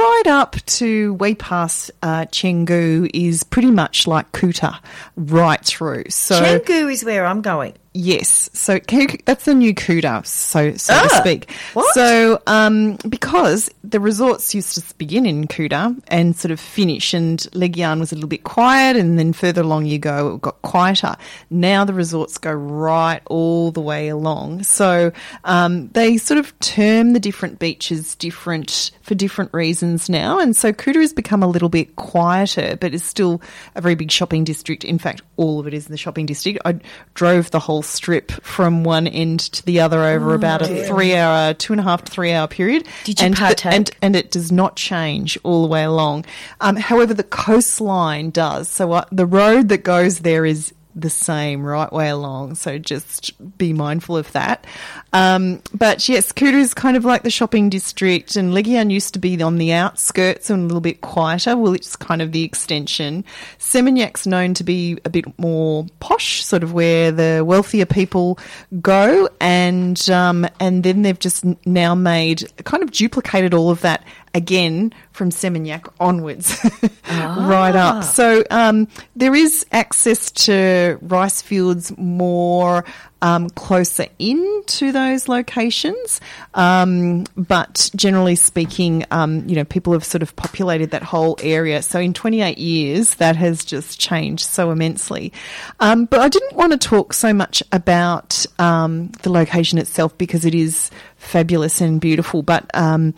right 0.00 0.26
up 0.26 0.56
to 0.66 1.14
way 1.14 1.34
past 1.34 1.90
uh, 2.02 2.24
Canggu 2.26 3.10
is 3.12 3.42
pretty 3.44 3.70
much 3.70 4.06
like 4.06 4.32
Kuta 4.32 4.78
right 5.16 5.64
through. 5.64 6.04
So 6.08 6.40
Canggu 6.40 6.92
is 6.92 7.04
where 7.04 7.26
I'm 7.26 7.42
going. 7.42 7.74
Yes, 7.92 8.48
so 8.52 8.78
that's 9.24 9.46
the 9.46 9.54
new 9.54 9.74
Kuta, 9.74 10.24
so 10.24 10.76
so 10.76 10.92
to 10.94 11.00
Ah, 11.12 11.20
speak. 11.20 11.50
what? 11.74 11.92
So, 11.92 12.40
um, 12.46 12.96
because 13.08 13.68
the 13.82 13.98
resorts 13.98 14.54
used 14.54 14.76
to 14.76 14.94
begin 14.96 15.26
in 15.26 15.48
Kuta 15.48 16.00
and 16.06 16.36
sort 16.36 16.52
of 16.52 16.60
finish, 16.60 17.12
and 17.12 17.40
Legian 17.52 17.98
was 17.98 18.12
a 18.12 18.14
little 18.14 18.28
bit 18.28 18.44
quiet, 18.44 18.94
and 18.96 19.18
then 19.18 19.32
further 19.32 19.62
along 19.62 19.86
you 19.86 19.98
go, 19.98 20.36
it 20.36 20.40
got 20.40 20.62
quieter. 20.62 21.16
Now 21.50 21.84
the 21.84 21.92
resorts 21.92 22.38
go 22.38 22.52
right 22.52 23.22
all 23.26 23.72
the 23.72 23.80
way 23.80 24.06
along, 24.06 24.62
so 24.62 25.10
um, 25.42 25.88
they 25.88 26.16
sort 26.16 26.38
of 26.38 26.56
term 26.60 27.12
the 27.12 27.18
different 27.20 27.58
beaches 27.58 28.14
different 28.14 28.92
for 29.02 29.16
different 29.16 29.52
reasons 29.52 30.08
now, 30.08 30.38
and 30.38 30.54
so 30.54 30.72
Kuta 30.72 31.00
has 31.00 31.12
become 31.12 31.42
a 31.42 31.48
little 31.48 31.68
bit 31.68 31.96
quieter, 31.96 32.76
but 32.80 32.94
it's 32.94 33.02
still 33.02 33.42
a 33.74 33.80
very 33.80 33.96
big 33.96 34.12
shopping 34.12 34.44
district. 34.44 34.84
In 34.84 34.98
fact, 35.00 35.22
all 35.36 35.58
of 35.58 35.66
it 35.66 35.74
is 35.74 35.86
in 35.86 35.90
the 35.90 35.98
shopping 35.98 36.26
district. 36.26 36.60
I 36.64 36.78
drove 37.14 37.50
the 37.50 37.58
whole 37.58 37.79
strip 37.82 38.30
from 38.42 38.84
one 38.84 39.06
end 39.06 39.40
to 39.40 39.64
the 39.64 39.80
other 39.80 40.04
over 40.04 40.34
about 40.34 40.62
a 40.62 40.84
three 40.84 41.14
hour, 41.14 41.54
two 41.54 41.72
and 41.72 41.80
a 41.80 41.82
half 41.82 42.04
to 42.04 42.10
three 42.12 42.32
hour 42.32 42.48
period. 42.48 42.86
Did 43.04 43.20
you 43.20 43.26
and 43.26 43.34
the- 43.34 43.38
partake? 43.38 43.72
and, 43.72 43.90
and 44.02 44.16
it 44.16 44.30
does 44.30 44.50
not 44.52 44.76
change 44.76 45.38
all 45.42 45.62
the 45.62 45.68
way 45.68 45.84
along. 45.84 46.24
Um, 46.60 46.76
however, 46.76 47.14
the 47.14 47.24
coastline 47.24 48.30
does. 48.30 48.68
So 48.68 48.92
uh, 48.92 49.04
the 49.12 49.26
road 49.26 49.68
that 49.68 49.84
goes 49.84 50.20
there 50.20 50.44
is 50.44 50.72
the 50.94 51.10
same 51.10 51.64
right 51.64 51.92
way 51.92 52.08
along. 52.08 52.54
So 52.56 52.78
just 52.78 53.32
be 53.58 53.72
mindful 53.72 54.16
of 54.16 54.30
that. 54.32 54.66
Um, 55.12 55.62
but 55.72 56.08
yes, 56.08 56.32
Kuta 56.32 56.54
is 56.54 56.74
kind 56.74 56.96
of 56.96 57.04
like 57.04 57.22
the 57.22 57.30
shopping 57.30 57.70
district, 57.70 58.36
and 58.36 58.52
Legian 58.52 58.90
used 58.90 59.14
to 59.14 59.18
be 59.18 59.40
on 59.42 59.56
the 59.56 59.72
outskirts 59.72 60.50
and 60.50 60.62
a 60.62 60.66
little 60.66 60.80
bit 60.80 61.00
quieter. 61.00 61.56
Well, 61.56 61.74
it's 61.74 61.96
kind 61.96 62.22
of 62.22 62.32
the 62.32 62.44
extension. 62.44 63.24
Seminyak's 63.58 64.26
known 64.26 64.54
to 64.54 64.64
be 64.64 64.98
a 65.04 65.10
bit 65.10 65.38
more 65.38 65.86
posh, 66.00 66.44
sort 66.44 66.62
of 66.62 66.72
where 66.72 67.12
the 67.12 67.44
wealthier 67.46 67.86
people 67.86 68.38
go, 68.80 69.28
and 69.40 70.10
um, 70.10 70.46
and 70.58 70.82
then 70.82 71.02
they've 71.02 71.18
just 71.18 71.44
now 71.66 71.94
made 71.94 72.44
kind 72.64 72.82
of 72.82 72.90
duplicated 72.90 73.54
all 73.54 73.70
of 73.70 73.80
that 73.82 74.04
again 74.34 74.92
from 75.20 75.28
Seminyak 75.28 75.86
onwards, 76.00 76.58
right 77.10 77.76
up. 77.76 78.04
So 78.04 78.42
um, 78.50 78.88
there 79.14 79.34
is 79.34 79.66
access 79.70 80.30
to 80.46 80.98
rice 81.02 81.42
fields 81.42 81.92
more 81.98 82.86
um, 83.22 83.50
closer 83.50 84.06
in 84.18 84.62
to 84.66 84.92
those 84.92 85.28
locations, 85.28 86.20
um, 86.54 87.24
but 87.36 87.90
generally 87.94 88.34
speaking, 88.34 89.04
um, 89.10 89.46
you 89.46 89.56
know, 89.56 89.64
people 89.64 89.92
have 89.92 90.04
sort 90.04 90.22
of 90.22 90.34
populated 90.36 90.92
that 90.92 91.02
whole 91.02 91.36
area. 91.42 91.82
So 91.82 92.00
in 92.00 92.14
28 92.14 92.56
years, 92.56 93.16
that 93.16 93.36
has 93.36 93.64
just 93.64 94.00
changed 94.00 94.44
so 94.46 94.70
immensely. 94.70 95.34
Um, 95.80 96.06
but 96.06 96.20
I 96.20 96.28
didn't 96.28 96.54
want 96.54 96.72
to 96.72 96.78
talk 96.78 97.12
so 97.12 97.34
much 97.34 97.62
about 97.72 98.46
um, 98.58 99.08
the 99.22 99.30
location 99.30 99.78
itself 99.78 100.16
because 100.16 100.46
it 100.46 100.54
is 100.54 100.90
fabulous 101.16 101.82
and 101.82 102.00
beautiful. 102.00 102.42
But 102.42 102.70
um, 102.72 103.14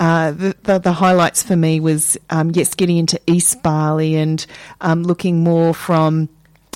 uh, 0.00 0.32
the, 0.32 0.56
the, 0.64 0.78
the 0.78 0.92
highlights 0.92 1.43
for 1.44 1.56
me 1.56 1.80
was 1.80 2.16
um, 2.30 2.50
yes, 2.52 2.74
getting 2.74 2.96
into 2.96 3.20
East 3.26 3.62
Bali 3.62 4.16
and 4.16 4.44
um, 4.80 5.02
looking 5.02 5.42
more 5.42 5.74
from 5.74 6.28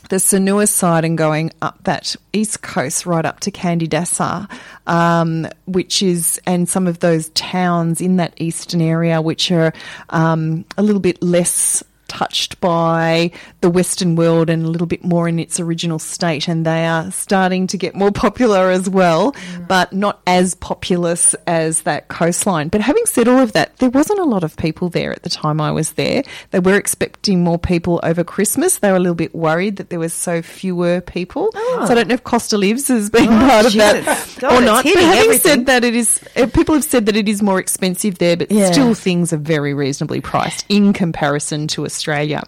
the 0.08 0.16
Sanur 0.16 0.68
side 0.68 1.04
and 1.04 1.18
going 1.18 1.50
up 1.60 1.84
that 1.84 2.16
east 2.32 2.62
coast 2.62 3.06
right 3.06 3.24
up 3.24 3.40
to 3.40 3.50
Candidasa, 3.50 4.50
um, 4.86 5.46
which 5.66 6.02
is, 6.02 6.40
and 6.46 6.68
some 6.68 6.86
of 6.86 7.00
those 7.00 7.28
towns 7.30 8.00
in 8.00 8.16
that 8.16 8.32
eastern 8.38 8.80
area, 8.80 9.20
which 9.20 9.50
are 9.50 9.72
um, 10.10 10.64
a 10.76 10.82
little 10.82 11.00
bit 11.00 11.22
less 11.22 11.82
touched 12.08 12.60
by 12.60 13.30
the 13.60 13.70
Western 13.70 14.16
world 14.16 14.50
and 14.50 14.64
a 14.64 14.68
little 14.68 14.86
bit 14.86 15.04
more 15.04 15.28
in 15.28 15.38
its 15.38 15.60
original 15.60 15.98
state, 15.98 16.48
and 16.48 16.64
they 16.66 16.86
are 16.86 17.10
starting 17.10 17.66
to 17.68 17.76
get 17.76 17.94
more 17.94 18.10
popular 18.26 18.70
as 18.70 18.88
well, 18.88 19.34
but 19.68 19.92
not 19.92 20.20
as 20.26 20.54
populous 20.54 21.34
as 21.46 21.82
that 21.82 22.08
coastline. 22.08 22.68
But 22.68 22.80
having 22.80 23.06
said 23.06 23.28
all 23.28 23.38
of 23.40 23.52
that, 23.52 23.76
there 23.78 23.90
wasn't 23.90 24.18
a 24.20 24.24
lot 24.24 24.44
of 24.44 24.56
people 24.56 24.88
there 24.88 25.12
at 25.12 25.22
the 25.22 25.30
time 25.30 25.60
I 25.60 25.70
was 25.70 25.92
there. 25.92 26.22
They 26.50 26.60
were 26.60 26.74
expecting 26.76 27.44
more 27.44 27.58
people 27.58 28.00
over 28.02 28.24
Christmas. 28.24 28.78
They 28.78 28.90
were 28.90 28.96
a 28.96 29.00
little 29.00 29.14
bit 29.14 29.34
worried 29.34 29.76
that 29.76 29.90
there 29.90 29.98
was 29.98 30.12
so 30.14 30.42
fewer 30.42 31.00
people. 31.00 31.50
So 31.52 31.82
I 31.84 31.94
don't 31.94 32.08
know 32.08 32.14
if 32.14 32.24
Costa 32.24 32.56
Lives 32.58 32.88
has 32.88 33.10
been 33.10 33.26
part 33.28 33.66
of 33.66 33.72
that 33.74 34.34
God, 34.38 34.52
or 34.62 34.64
not. 34.64 34.84
But 34.84 34.94
having 34.94 35.18
everything. 35.18 35.38
said 35.50 35.66
that, 35.66 35.84
it 35.84 35.94
is 35.94 36.20
uh, 36.36 36.46
people 36.46 36.74
have 36.74 36.84
said 36.84 37.06
that 37.06 37.16
it 37.16 37.28
is 37.28 37.42
more 37.42 37.58
expensive 37.58 38.18
there, 38.18 38.36
but 38.36 38.50
Yeah. 38.50 38.70
still 38.72 38.94
things 38.94 39.32
are 39.32 39.36
very 39.38 39.74
reasonably 39.74 40.20
priced 40.20 40.64
in 40.68 40.92
comparison 40.92 41.66
to 41.68 41.84
Australia. 41.84 41.97
Australia. 41.98 42.42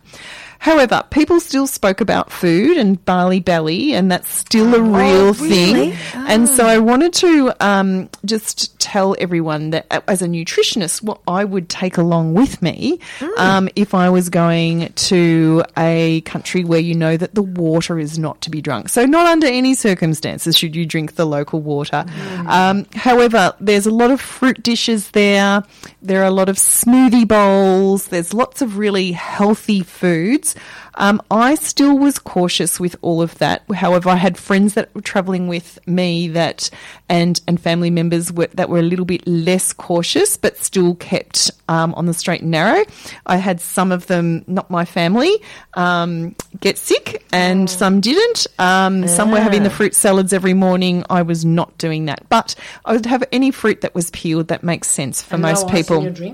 However, 0.60 1.02
people 1.08 1.40
still 1.40 1.66
spoke 1.66 2.02
about 2.02 2.30
food 2.30 2.76
and 2.76 3.02
Bali 3.06 3.40
belly, 3.40 3.94
and 3.94 4.12
that's 4.12 4.30
still 4.30 4.74
a 4.74 4.80
real 4.80 5.32
really? 5.32 5.92
thing. 5.92 5.98
And 6.14 6.46
so 6.46 6.66
I 6.66 6.76
wanted 6.76 7.14
to 7.14 7.52
um, 7.60 8.10
just 8.26 8.78
tell 8.78 9.16
everyone 9.18 9.70
that 9.70 9.86
as 10.06 10.20
a 10.20 10.26
nutritionist, 10.26 11.02
what 11.02 11.22
I 11.26 11.46
would 11.46 11.70
take 11.70 11.96
along 11.96 12.34
with 12.34 12.60
me 12.60 13.00
um, 13.38 13.70
if 13.74 13.94
I 13.94 14.10
was 14.10 14.28
going 14.28 14.92
to 14.92 15.64
a 15.78 16.20
country 16.22 16.62
where 16.62 16.78
you 16.78 16.94
know 16.94 17.16
that 17.16 17.34
the 17.34 17.42
water 17.42 17.98
is 17.98 18.18
not 18.18 18.42
to 18.42 18.50
be 18.50 18.60
drunk. 18.60 18.90
So, 18.90 19.06
not 19.06 19.24
under 19.24 19.46
any 19.46 19.72
circumstances 19.72 20.58
should 20.58 20.76
you 20.76 20.84
drink 20.84 21.14
the 21.14 21.24
local 21.24 21.62
water. 21.62 22.04
Um, 22.46 22.84
however, 22.94 23.54
there's 23.60 23.86
a 23.86 23.90
lot 23.90 24.10
of 24.10 24.20
fruit 24.20 24.62
dishes 24.62 25.10
there. 25.12 25.62
There 26.02 26.20
are 26.20 26.26
a 26.26 26.30
lot 26.30 26.50
of 26.50 26.56
smoothie 26.56 27.26
bowls. 27.26 28.08
There's 28.08 28.34
lots 28.34 28.60
of 28.60 28.76
really 28.76 29.12
healthy 29.12 29.82
foods. 29.82 30.49
Um, 30.96 31.22
I 31.30 31.54
still 31.54 31.96
was 31.98 32.18
cautious 32.18 32.80
with 32.80 32.96
all 33.00 33.22
of 33.22 33.38
that. 33.38 33.62
However, 33.72 34.10
I 34.10 34.16
had 34.16 34.36
friends 34.36 34.74
that 34.74 34.94
were 34.94 35.00
travelling 35.00 35.48
with 35.48 35.78
me 35.86 36.28
that, 36.28 36.70
and 37.08 37.40
and 37.46 37.60
family 37.60 37.90
members 37.90 38.32
were, 38.32 38.48
that 38.54 38.68
were 38.68 38.78
a 38.78 38.82
little 38.82 39.04
bit 39.04 39.26
less 39.26 39.72
cautious, 39.72 40.36
but 40.36 40.56
still 40.58 40.94
kept 40.96 41.50
um, 41.68 41.94
on 41.94 42.06
the 42.06 42.14
straight 42.14 42.42
and 42.42 42.50
narrow. 42.50 42.84
I 43.26 43.36
had 43.36 43.60
some 43.60 43.92
of 43.92 44.06
them, 44.06 44.44
not 44.46 44.70
my 44.70 44.84
family, 44.84 45.32
um, 45.74 46.34
get 46.60 46.76
sick, 46.78 47.24
and 47.32 47.70
some 47.70 48.00
didn't. 48.00 48.46
Um, 48.58 49.06
Some 49.08 49.30
were 49.30 49.40
having 49.40 49.62
the 49.62 49.70
fruit 49.70 49.94
salads 49.94 50.32
every 50.32 50.54
morning. 50.54 51.04
I 51.10 51.22
was 51.22 51.44
not 51.44 51.76
doing 51.78 52.06
that, 52.06 52.28
but 52.28 52.54
I 52.84 52.92
would 52.92 53.06
have 53.06 53.24
any 53.32 53.50
fruit 53.50 53.80
that 53.82 53.94
was 53.94 54.10
peeled. 54.10 54.48
That 54.48 54.62
makes 54.62 54.88
sense 54.88 55.22
for 55.22 55.34
And 55.34 55.42
most 55.42 55.66
no 55.66 55.72
ice 55.72 55.90
in 55.90 56.14
people. 56.14 56.30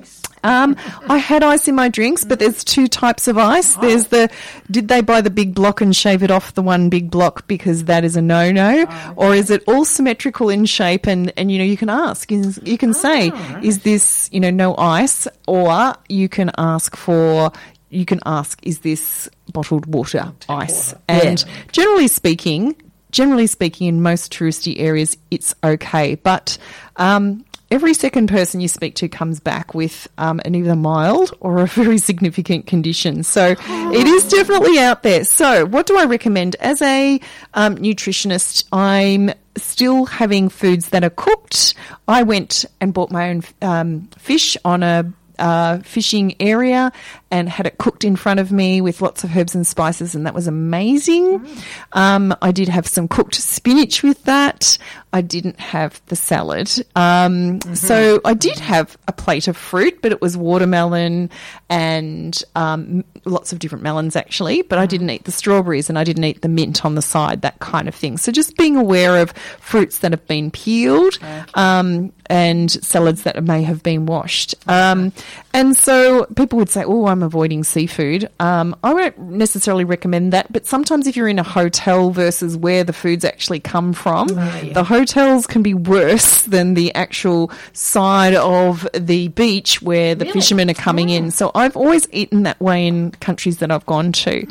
Um, 0.47 0.77
I 1.09 1.19
had 1.19 1.43
ice 1.43 1.67
in 1.69 1.75
my 1.75 1.89
drinks, 1.89 2.25
but 2.25 2.39
there's 2.39 2.63
two 2.65 2.87
types 2.87 3.27
of 3.29 3.37
ice. 3.37 3.75
There's 3.77 4.07
the 4.09 4.31
did 4.71 4.89
they 4.89 5.01
buy 5.01 5.21
the 5.21 5.31
big 5.31 5.55
block 5.55 5.81
and 5.81 5.95
shave 5.95 6.23
it 6.23 6.31
off 6.31 6.55
the 6.55 6.63
one 6.63 6.89
big 6.89 7.11
block 7.11 7.47
because 7.49 7.85
that 7.85 8.05
is 8.05 8.17
a 8.17 8.23
no 8.23 8.53
no, 8.53 8.87
or 9.17 9.35
is 9.35 9.51
it 9.51 9.63
all 9.67 9.85
symmetrical 9.85 10.49
in 10.49 10.65
shape? 10.65 11.07
And 11.07 11.33
and 11.37 11.51
you 11.51 11.59
know 11.59 11.65
you 11.65 11.77
can 11.77 11.91
ask, 11.91 12.31
you 12.31 12.43
can- 12.43 12.67
you 12.67 12.79
can 12.79 12.95
say, 12.95 13.33
is 13.63 13.81
this 13.81 14.29
you 14.33 14.41
know 14.41 14.51
no 14.51 14.77
ice, 14.77 15.27
or 15.47 15.95
you 16.09 16.29
can 16.29 16.51
ask 16.59 16.97
for. 16.97 17.51
You 17.89 18.05
can 18.05 18.19
ask, 18.27 18.59
is 18.65 18.81
this 18.81 19.29
bottled 19.53 19.87
water 19.87 20.33
ice? 20.49 20.93
And 21.09 21.45
generally 21.71 22.09
speaking, 22.09 22.75
generally 23.13 23.47
speaking, 23.47 23.87
in 23.87 24.03
most 24.03 24.33
touristy 24.33 24.81
areas, 24.81 25.17
it's 25.31 25.55
okay. 25.63 26.17
But 26.17 26.59
um, 26.97 27.45
every 27.71 27.95
second 27.95 28.29
person 28.29 28.61
you 28.61 28.69
speak 28.69 28.95
to 28.97 29.09
comes 29.09 29.41
back 29.41 29.75
with 29.75 30.09
um, 30.19 30.41
an 30.45 30.55
either 30.55 30.77
mild 30.77 31.33
or 31.41 31.59
a 31.59 31.67
very 31.67 31.99
significant 31.99 32.67
condition. 32.67 33.23
So 33.23 33.55
it 33.59 34.07
is 34.07 34.29
definitely 34.29 34.79
out 34.79 35.03
there. 35.03 35.25
So 35.25 35.67
what 35.67 35.87
do 35.87 35.99
I 35.99 36.05
recommend 36.05 36.57
as 36.57 36.81
a 36.83 37.21
um, 37.55 37.77
nutritionist? 37.77 38.65
I'm 38.73 39.33
still 39.57 40.05
having 40.05 40.49
foods 40.49 40.91
that 40.91 41.03
are 41.03 41.11
cooked. 41.11 41.75
I 42.07 42.23
went 42.23 42.65
and 42.81 42.93
bought 42.93 43.11
my 43.11 43.31
own 43.31 43.43
um, 43.63 44.09
fish 44.19 44.57
on 44.65 44.83
a 44.83 45.13
uh, 45.39 45.79
fishing 45.79 46.35
area 46.41 46.93
and 47.31 47.49
had 47.49 47.67
it 47.67 47.79
cooked 47.79 48.05
in 48.05 48.15
front 48.17 48.39
of 48.41 48.53
me 48.53 48.81
with 48.81 49.03
lots 49.03 49.25
of 49.25 49.37
herbs 49.37 49.55
and 49.55 49.67
spices, 49.67 50.15
and 50.15 50.27
that 50.27 50.35
was 50.35 50.47
amazing. 50.47 51.45
Um, 51.93 52.35
I 52.41 52.53
did 52.53 52.69
have 52.69 52.87
some 52.87 53.09
cooked 53.09 53.35
spinach 53.35 54.03
with 54.03 54.23
that. 54.25 54.79
I 55.13 55.23
didn't 55.23 55.59
have 55.59 56.01
the 56.07 56.17
salad. 56.17 56.71
Um, 56.95 57.61
So 57.75 58.21
I 58.25 58.35
did 58.35 58.59
have 58.59 58.97
a 59.09 59.13
plate 59.13 59.49
of 59.49 59.57
fruit, 59.57 60.01
but 60.03 60.13
it 60.13 60.21
was 60.21 60.37
watermelon 60.37 61.31
and 61.69 62.43
um, 62.55 63.05
lots 63.25 63.53
of 63.53 63.59
different 63.59 63.83
melons 63.83 64.15
actually, 64.15 64.63
but 64.63 64.79
I 64.79 64.87
didn't 64.87 65.11
eat 65.11 65.25
the 65.25 65.33
strawberries 65.33 65.89
and 65.89 65.99
I 65.99 66.05
didn't 66.05 66.25
eat 66.25 66.43
the 66.43 66.49
mint 66.49 66.85
on 66.85 66.95
the 66.95 67.03
side, 67.03 67.43
that 67.43 67.59
kind 67.59 67.89
of 67.89 67.95
thing. 67.95 68.19
So 68.19 68.31
just 68.31 68.57
being 68.57 68.77
aware 68.77 69.21
of 69.21 69.33
fruits 69.61 69.99
that 69.99 70.13
have 70.13 70.27
been 70.29 70.51
peeled 70.51 71.19
um, 71.55 72.13
and 72.27 72.71
salads 72.71 73.25
that 73.25 73.43
may 73.43 73.63
have 73.63 73.83
been 73.83 74.07
washed. 74.07 74.55
Um, 74.69 75.13
and 75.53 75.77
so 75.77 76.27
people 76.37 76.59
would 76.59 76.69
say, 76.69 76.85
oh, 76.85 77.07
I'm 77.07 77.23
avoiding 77.23 77.65
seafood. 77.65 78.31
Um, 78.39 78.77
I 78.85 78.95
won't 78.95 79.19
necessarily 79.19 79.85
recommend 79.85 80.33
that, 80.33 80.53
but 80.53 80.67
sometimes 80.67 81.07
if 81.07 81.17
you're 81.17 81.29
in 81.29 81.39
a 81.39 81.45
hotel 81.45 82.11
versus 82.11 82.57
where 82.57 82.85
the 82.85 82.93
foods 82.93 83.25
actually 83.25 83.61
come 83.61 83.93
from, 83.93 84.29
the 84.29 84.85
hotels 84.85 85.47
can 85.47 85.63
be 85.63 85.75
worse 85.75 86.43
than 86.43 86.75
the 86.75 86.95
actual 86.95 87.51
side 87.73 88.35
of 88.35 88.87
the 88.93 89.29
beach 89.29 89.83
where 89.83 90.15
the 90.15 90.27
fishermen 90.27 90.71
are 90.71 90.75
coming 90.75 91.09
in. 91.09 91.31
So 91.31 91.51
I've 91.57 91.77
always 91.77 92.07
eaten 92.13 92.43
that 92.45 92.61
way 92.61 92.87
in 92.87 93.11
countries 93.13 93.59
that 93.59 93.71
I've 93.71 93.87
gone 93.87 94.13
to. 94.13 94.47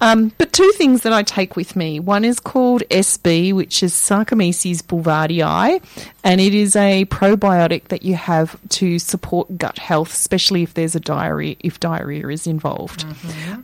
Um, 0.00 0.32
but 0.38 0.52
two 0.52 0.70
things 0.76 1.00
that 1.02 1.12
I 1.12 1.22
take 1.22 1.56
with 1.56 1.74
me. 1.74 1.98
One 2.00 2.24
is 2.24 2.38
called 2.38 2.82
SB, 2.90 3.52
which 3.52 3.82
is 3.82 3.92
Saccharomyces 3.94 4.82
boulardii, 4.82 5.82
and 6.22 6.40
it 6.40 6.54
is 6.54 6.76
a 6.76 7.04
probiotic 7.06 7.84
that 7.88 8.02
you 8.02 8.14
have 8.14 8.56
to 8.70 8.98
support 8.98 9.56
gut 9.58 9.78
health, 9.78 10.12
especially 10.12 10.62
if 10.62 10.74
there's 10.74 10.94
a 10.94 11.00
diarrhea, 11.00 11.56
if 11.60 11.80
diarrhea 11.80 12.28
is 12.28 12.46
involved. 12.46 13.04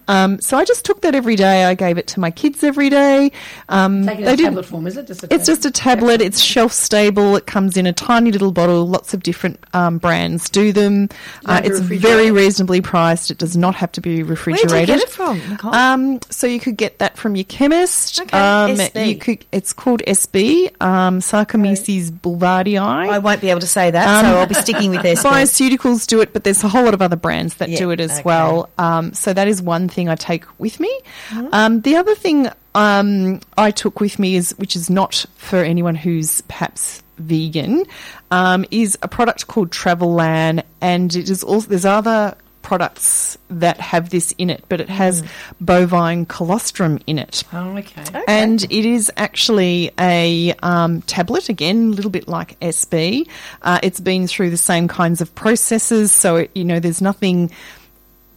Um, 0.09 0.41
so 0.41 0.57
I 0.57 0.65
just 0.65 0.85
took 0.85 1.03
that 1.03 1.15
every 1.15 1.37
day. 1.37 1.65
I 1.65 1.75
gave 1.75 1.99
it 1.99 2.07
to 2.09 2.21
my 2.21 2.31
kids 2.31 2.65
every 2.65 2.89
day. 2.91 3.31
Um, 3.69 4.05
they 4.05 4.17
didn't- 4.17 4.39
tablet 4.47 4.67
form, 4.67 4.87
is 4.87 4.97
it? 4.97 5.07
Just 5.07 5.25
a 5.25 5.35
it's 5.35 5.47
just 5.47 5.65
a 5.65 5.71
tablet. 5.71 6.21
It's 6.23 6.41
shelf 6.41 6.73
stable. 6.73 7.37
It 7.37 7.47
comes 7.47 7.77
in 7.77 7.87
a 7.87 7.93
tiny 7.93 8.33
little 8.33 8.53
bottle. 8.53 8.87
Lots 8.87 9.13
of 9.15 9.23
different 9.23 9.59
um, 9.75 9.99
brands 9.99 10.49
do 10.49 10.73
them. 10.73 11.09
Uh, 11.45 11.61
it's 11.65 11.81
very 11.81 12.31
reasonably 12.31 12.81
priced. 12.87 13.31
It 13.31 13.39
does 13.39 13.57
not 13.57 13.75
have 13.75 13.91
to 13.93 14.01
be 14.01 14.23
refrigerated. 14.23 14.71
Where 14.71 14.87
did 14.87 14.89
you 14.89 14.95
get 15.01 15.09
it 15.09 15.11
from, 15.13 15.39
Nicole? 15.51 15.75
Um, 15.75 16.21
so 16.31 16.47
you 16.47 16.61
could 16.61 16.77
get 16.77 16.99
that 17.01 17.17
from 17.17 17.35
your 17.37 17.45
chemist. 17.45 18.21
Okay, 18.21 18.39
um, 18.39 18.71
SB. 18.77 19.09
You 19.09 19.17
could. 19.19 19.45
It's 19.53 19.73
called 19.73 20.03
SB, 20.07 20.71
um, 20.81 21.19
Saccharomyces 21.21 22.11
boulardii. 22.11 22.79
I 22.81 23.19
won't 23.19 23.41
be 23.41 23.51
able 23.51 23.61
to 23.61 23.67
say 23.67 23.91
that, 23.91 24.23
so 24.23 24.29
Um, 24.29 24.37
I'll 24.37 24.47
be 24.47 24.55
sticking 24.55 24.91
with 24.93 25.03
this. 25.03 25.23
Pharmaceuticals 25.23 26.07
do 26.07 26.21
it, 26.21 26.33
but 26.33 26.45
there's 26.45 26.63
a 26.65 26.69
whole 26.69 26.85
lot 26.85 26.95
of 26.95 27.03
other 27.03 27.17
brands 27.17 27.55
that 27.57 27.69
Yeah, 27.71 27.79
do 27.79 27.91
it 27.91 28.01
as 28.01 28.13
okay. 28.13 28.23
well. 28.25 28.69
Um, 28.79 29.13
so 29.13 29.33
that 29.33 29.49
is 29.49 29.61
one 29.61 29.89
thing 29.89 30.09
I 30.09 30.15
take 30.15 30.45
with 30.59 30.79
me. 30.81 31.01
Mm-hmm. 31.31 31.49
Um, 31.53 31.81
the 31.81 31.97
other 31.97 32.15
thing 32.15 32.49
um, 32.75 33.41
I 33.59 33.71
took 33.71 34.01
with 34.01 34.19
me 34.19 34.37
is, 34.37 34.51
which 34.59 34.77
is 34.77 34.89
not 34.91 35.25
for 35.37 35.57
anyone 35.59 35.95
who's 35.97 36.41
perhaps 36.43 37.03
vegan, 37.19 37.85
um, 38.31 38.65
is 38.71 38.97
a 39.03 39.09
product 39.09 39.47
called 39.47 39.71
Travelan, 39.71 40.63
and 40.81 41.15
it 41.17 41.29
is 41.31 41.43
also 41.43 41.69
there's 41.69 41.85
other 41.87 42.37
products 42.67 43.39
that 43.49 43.79
have 43.79 44.11
this 44.11 44.35
in 44.39 44.51
it, 44.51 44.65
but 44.69 44.81
it 44.81 44.89
has 44.89 45.23
bovine 45.61 46.27
colostrum 46.27 46.99
in 47.07 47.17
it. 47.17 47.45
Oh, 47.53 47.77
okay. 47.79 48.03
And 48.27 48.61
it 48.65 48.85
is 48.85 49.09
actually 49.17 49.93
a 50.01 50.53
um, 50.65 51.01
tablet, 51.03 51.49
again, 51.49 51.91
a 51.91 51.95
little 51.95 52.11
bit 52.11 52.27
like 52.27 52.59
SB. 52.59 53.29
Uh, 53.63 53.79
it's 53.85 54.01
been 54.01 54.27
through 54.27 54.51
the 54.51 54.57
same 54.57 54.89
kinds 54.89 55.21
of 55.21 55.33
processes, 55.37 56.11
so, 56.11 56.35
it, 56.35 56.51
you 56.57 56.65
know, 56.65 56.81
there's 56.81 57.01
nothing. 57.01 57.53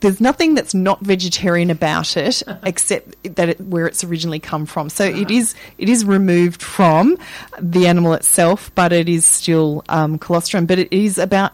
There's 0.02 0.22
nothing 0.22 0.54
that's 0.54 0.74
not 0.74 1.02
vegetarian 1.02 1.72
about 1.72 2.16
it, 2.16 2.44
except 2.64 3.36
that 3.36 3.50
it, 3.50 3.60
where 3.60 3.88
it's 3.88 4.04
originally 4.04 4.40
come 4.40 4.68
from. 4.68 4.90
So 4.90 5.06
it 5.06 5.32
is 5.32 5.56
it 5.80 5.90
is 5.90 6.06
removed 6.06 6.62
from 6.62 7.18
the 7.60 7.88
animal 7.88 8.14
itself, 8.14 8.72
but 8.76 8.94
it 8.94 9.10
is 9.10 9.26
still 9.26 9.84
um, 9.90 10.20
colostrum. 10.20 10.68
But 10.68 10.80
it 10.80 10.94
is 10.94 11.18
about 11.18 11.52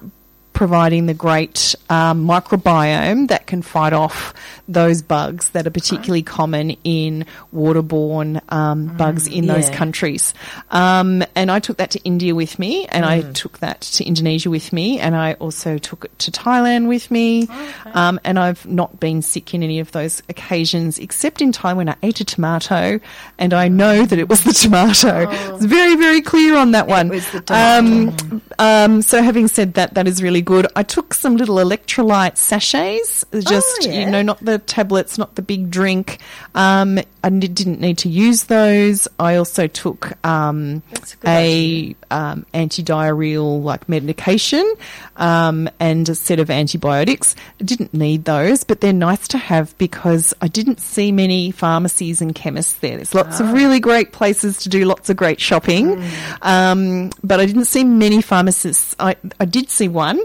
providing 0.56 1.06
the 1.06 1.14
great 1.14 1.76
um, 1.90 2.26
microbiome 2.26 3.28
that 3.28 3.46
can 3.46 3.62
fight 3.62 3.94
off 3.94 4.34
those 4.68 5.02
bugs 5.04 5.50
that 5.50 5.68
are 5.68 5.72
particularly 5.72 6.24
common 6.24 6.72
in 6.84 7.26
waterborne 7.54 8.42
um, 8.52 8.88
bugs 8.98 9.28
in 9.28 9.46
those 9.46 9.70
countries. 9.70 10.34
Um, 10.72 11.24
and 11.36 11.52
I 11.52 11.60
took 11.60 11.78
that 11.78 11.92
to 11.92 12.00
India 12.04 12.34
with 12.34 12.58
me, 12.58 12.86
and 12.88 13.06
I 13.06 13.22
took 13.34 13.60
that 13.60 13.82
to 13.82 14.06
Indonesia 14.06 14.50
with 14.50 14.74
me, 14.74 14.98
and 14.98 15.16
I 15.16 15.34
also 15.34 15.78
took 15.78 16.06
it 16.06 16.18
to 16.20 16.32
Thailand 16.32 16.88
with 16.88 17.12
me. 17.12 17.48
Um, 17.94 18.20
and 18.24 18.40
I've 18.40 18.66
not 18.66 19.00
been 19.00 19.22
sick 19.22 19.54
in 19.54 19.62
any 19.62 19.80
of 19.80 19.92
those 19.92 20.24
occasions, 20.30 20.98
except 21.00 21.42
in 21.42 21.52
Thailand 21.52 21.76
when 21.76 21.90
I 21.90 21.96
ate 22.02 22.22
a 22.22 22.26
tomato, 22.26 23.00
and 23.38 23.54
I 23.54 23.68
know 23.68 24.06
that 24.06 24.18
it 24.18 24.30
was 24.30 24.44
the 24.44 24.54
tomato. 24.54 25.30
It's 25.30 25.66
very, 25.66 25.96
very 25.96 26.22
clear 26.22 26.56
on 26.56 26.72
that 26.72 26.88
one. 26.88 27.10
was 27.10 27.30
the 27.32 27.42
tomato. 27.42 28.26
Um, 28.30 28.42
um, 28.58 29.02
so 29.02 29.22
having 29.22 29.50
said 29.50 29.74
that, 29.74 29.96
that 29.96 30.08
is 30.08 30.24
really 30.24 30.45
good. 30.46 30.68
I 30.76 30.84
took 30.84 31.14
some 31.14 31.36
little 31.36 31.56
electrolyte 31.58 32.38
sachets, 32.38 33.26
just 33.40 33.86
yeah. 33.86 34.06
you 34.06 34.12
know, 34.12 34.22
not 34.22 34.40
the 34.44 34.60
tablets, 34.60 35.18
not 35.18 35.36
the 35.36 35.42
big 35.42 35.70
drink. 35.72 36.20
Um, 36.54 37.00
I 37.24 37.30
didn't 37.30 37.82
need 37.82 37.98
to 38.00 38.10
use 38.10 38.44
those. 38.46 39.08
I 39.20 39.36
also 39.38 39.66
took 39.68 40.14
um, 40.26 40.84
a 41.26 41.96
a 42.12 42.16
um, 42.16 42.46
anti-diarrheal 42.54 43.64
like 43.64 43.90
medication 43.90 44.76
um, 45.18 45.68
and 45.80 46.08
a 46.08 46.16
set 46.16 46.40
of 46.40 46.50
antibiotics. 46.50 47.36
I 47.60 47.64
didn't 47.64 47.94
need 47.94 48.26
those, 48.26 48.64
but 48.64 48.80
they're 48.82 48.94
nice 48.94 49.28
to 49.30 49.38
have 49.38 49.76
because 49.78 50.34
I 50.42 50.48
didn't 50.48 50.80
see 50.80 51.12
many 51.12 51.52
pharmacies 51.52 52.22
and 52.22 52.34
chemists 52.36 52.76
there. 52.76 52.98
There's 52.98 53.16
lots 53.16 53.42
Ah. 53.42 53.44
of 53.44 53.54
really 53.54 53.80
great 53.80 54.12
places 54.12 54.58
to 54.60 54.70
do 54.70 54.86
lots 54.86 55.10
of 55.10 55.18
great 55.18 55.40
shopping, 55.42 55.96
Mm. 55.98 56.46
um, 56.46 57.10
but 57.24 57.40
I 57.40 57.46
didn't 57.46 57.66
see 57.66 57.84
many 57.84 58.22
pharmacists. 58.22 58.96
I, 59.00 59.16
I 59.40 59.46
did 59.46 59.70
see 59.72 59.88
one. 59.88 60.20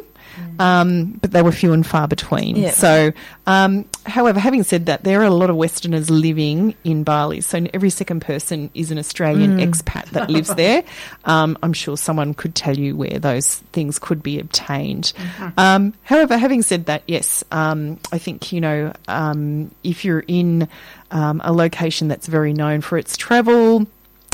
Um, 0.60 1.12
but 1.22 1.30
they 1.30 1.40
were 1.40 1.52
few 1.52 1.72
and 1.72 1.86
far 1.86 2.06
between. 2.06 2.54
Yeah. 2.56 2.72
So, 2.72 3.12
um, 3.46 3.86
however, 4.04 4.38
having 4.38 4.62
said 4.62 4.86
that, 4.86 5.04
there 5.04 5.22
are 5.22 5.24
a 5.24 5.30
lot 5.30 5.48
of 5.48 5.56
Westerners 5.56 6.10
living 6.10 6.74
in 6.84 7.02
Bali. 7.02 7.40
So 7.40 7.66
every 7.72 7.88
second 7.88 8.20
person 8.20 8.68
is 8.74 8.90
an 8.90 8.98
Australian 8.98 9.56
Mm. 9.56 9.66
expat 9.66 10.10
that 10.10 10.28
lives 10.28 10.54
there. 10.54 10.84
Um, 11.24 11.56
I'm 11.62 11.72
sure 11.72 11.96
someone 11.96 12.34
could 12.34 12.54
tell 12.54 12.76
you 12.76 12.96
where 12.96 13.18
those 13.18 13.56
things 13.72 13.98
could 13.98 14.22
be 14.22 14.38
obtained. 14.38 15.12
Mm-hmm. 15.16 15.48
Um, 15.58 15.94
however, 16.02 16.36
having 16.36 16.62
said 16.62 16.86
that, 16.86 17.02
yes, 17.06 17.44
um, 17.52 17.98
I 18.12 18.18
think 18.18 18.52
you 18.52 18.60
know 18.60 18.92
um, 19.08 19.70
if 19.84 20.04
you're 20.04 20.24
in 20.26 20.68
um, 21.10 21.40
a 21.44 21.52
location 21.52 22.08
that's 22.08 22.26
very 22.26 22.52
known 22.52 22.80
for 22.80 22.98
its 22.98 23.16
travel. 23.16 23.86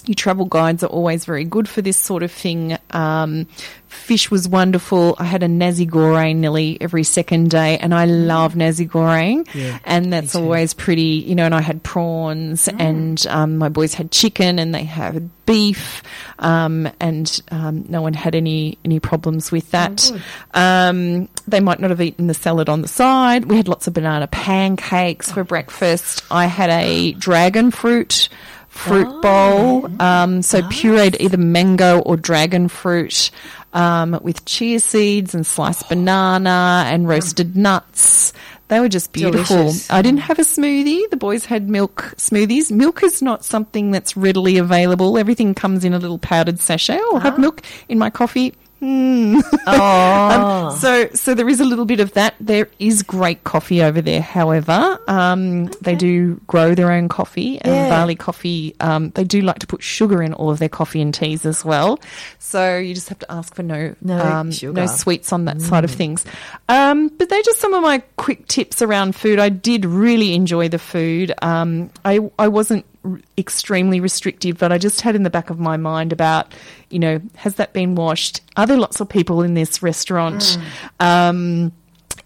Your 0.06 0.14
travel 0.14 0.44
guides 0.46 0.82
are 0.82 0.88
always 0.88 1.24
very 1.24 1.44
good 1.44 1.68
for 1.68 1.82
this 1.82 1.96
sort 1.96 2.22
of 2.22 2.30
thing. 2.30 2.78
Um, 2.90 3.46
fish 3.88 4.30
was 4.30 4.48
wonderful. 4.48 5.16
I 5.18 5.24
had 5.24 5.42
a 5.42 5.48
nasi 5.48 5.86
goreng 5.86 6.36
nearly 6.36 6.78
every 6.80 7.02
second 7.02 7.50
day, 7.50 7.78
and 7.78 7.92
I 7.94 8.04
love 8.04 8.54
nasi 8.56 8.86
goreng, 8.86 9.48
and 9.84 10.12
that's 10.12 10.34
always 10.34 10.74
pretty, 10.74 11.24
you 11.26 11.34
know. 11.34 11.44
And 11.44 11.54
I 11.54 11.60
had 11.60 11.82
prawns, 11.82 12.68
and 12.68 13.24
um, 13.28 13.56
my 13.58 13.68
boys 13.68 13.94
had 13.94 14.10
chicken, 14.12 14.58
and 14.58 14.74
they 14.74 14.84
had 14.84 15.28
beef, 15.46 16.02
um, 16.38 16.88
and 17.00 17.40
um, 17.50 17.84
no 17.88 18.02
one 18.02 18.14
had 18.14 18.34
any 18.34 18.78
any 18.84 19.00
problems 19.00 19.50
with 19.50 19.70
that. 19.72 20.10
um, 20.54 21.28
they 21.48 21.60
might 21.60 21.80
not 21.80 21.90
have 21.90 22.00
eaten 22.00 22.26
the 22.26 22.34
salad 22.34 22.68
on 22.68 22.82
the 22.82 22.88
side. 22.88 23.44
We 23.46 23.56
had 23.56 23.68
lots 23.68 23.86
of 23.86 23.94
banana 23.94 24.26
pancakes 24.26 25.30
for 25.32 25.44
breakfast. 25.44 26.24
I 26.30 26.46
had 26.46 26.70
a 26.70 27.12
dragon 27.12 27.70
fruit 27.70 28.28
fruit 28.76 29.20
bowl. 29.22 29.88
Um, 30.00 30.42
so 30.42 30.62
pureed 30.62 31.16
either 31.20 31.36
mango 31.36 32.00
or 32.00 32.16
dragon 32.16 32.68
fruit 32.68 33.30
um, 33.72 34.18
with 34.22 34.44
chia 34.44 34.80
seeds 34.80 35.34
and 35.34 35.46
sliced 35.46 35.88
banana 35.88 36.84
and 36.86 37.08
roasted 37.08 37.56
nuts. 37.56 38.32
They 38.68 38.80
were 38.80 38.88
just 38.88 39.12
beautiful. 39.12 39.56
Delicious. 39.56 39.90
I 39.90 40.02
didn't 40.02 40.20
have 40.20 40.38
a 40.40 40.42
smoothie. 40.42 41.08
The 41.10 41.16
boys 41.16 41.44
had 41.44 41.68
milk 41.68 42.14
smoothies. 42.16 42.72
Milk 42.72 43.02
is 43.04 43.22
not 43.22 43.44
something 43.44 43.92
that's 43.92 44.16
readily 44.16 44.58
available. 44.58 45.18
Everything 45.18 45.54
comes 45.54 45.84
in 45.84 45.92
a 45.92 45.98
little 45.98 46.18
powdered 46.18 46.58
sachet. 46.58 46.98
I'll 47.12 47.20
have 47.20 47.38
milk 47.38 47.62
in 47.88 47.98
my 47.98 48.10
coffee. 48.10 48.54
Hmm. 48.86 49.40
Oh. 49.66 50.68
Um, 50.70 50.76
so, 50.76 51.08
so 51.14 51.34
there 51.34 51.48
is 51.48 51.60
a 51.60 51.64
little 51.64 51.86
bit 51.86 51.98
of 51.98 52.12
that. 52.12 52.34
There 52.38 52.68
is 52.78 53.02
great 53.02 53.42
coffee 53.42 53.82
over 53.82 54.02
there. 54.02 54.20
However, 54.20 54.98
um, 55.08 55.66
they 55.80 55.94
do 55.94 56.34
grow 56.46 56.74
their 56.74 56.92
own 56.92 57.08
coffee 57.08 57.58
and 57.62 57.74
Yeah. 57.74 57.88
Bali 57.88 58.14
coffee. 58.16 58.74
Um, 58.80 59.10
they 59.10 59.24
do 59.24 59.40
like 59.40 59.60
to 59.60 59.66
put 59.66 59.82
sugar 59.82 60.22
in 60.22 60.34
all 60.34 60.50
of 60.50 60.58
their 60.58 60.68
coffee 60.68 61.00
and 61.00 61.12
teas 61.14 61.46
as 61.46 61.64
well. 61.64 61.98
So 62.38 62.76
you 62.76 62.94
just 62.94 63.08
have 63.08 63.18
to 63.20 63.32
ask 63.32 63.54
for 63.54 63.62
no, 63.62 63.94
No 64.02 64.18
um, 64.18 64.50
no 64.62 64.86
sweets 64.86 65.32
on 65.32 65.46
that 65.46 65.62
side 65.62 65.84
of 65.84 65.90
things. 65.90 66.24
Um, 66.68 67.08
but 67.08 67.30
they're 67.30 67.42
just 67.42 67.60
some 67.60 67.72
of 67.72 67.82
my 67.82 68.02
quick 68.16 68.46
tips 68.46 68.82
around 68.82 69.16
food. 69.16 69.38
I 69.38 69.48
did 69.48 69.86
really 69.86 70.34
enjoy 70.34 70.68
the 70.68 70.78
food. 70.78 71.32
Um, 71.40 71.90
I, 72.04 72.20
I 72.38 72.48
wasn't 72.48 72.84
r- 73.06 73.20
extremely 73.38 74.00
restrictive, 74.00 74.58
but 74.58 74.72
I 74.72 74.78
just 74.78 75.00
had 75.00 75.14
in 75.14 75.22
the 75.22 75.30
back 75.30 75.50
of 75.50 75.58
my 75.58 75.76
mind 75.76 76.12
about, 76.12 76.52
you 76.90 76.98
know, 76.98 77.20
has 77.36 77.54
that 77.56 77.72
been 77.72 77.94
washed? 77.94 78.40
Are 78.56 78.66
there 78.66 78.76
lots 78.76 79.00
of 79.00 79.08
people 79.08 79.42
in 79.42 79.54
this 79.54 79.82
restaurant? 79.82 80.58
Um, 81.00 81.72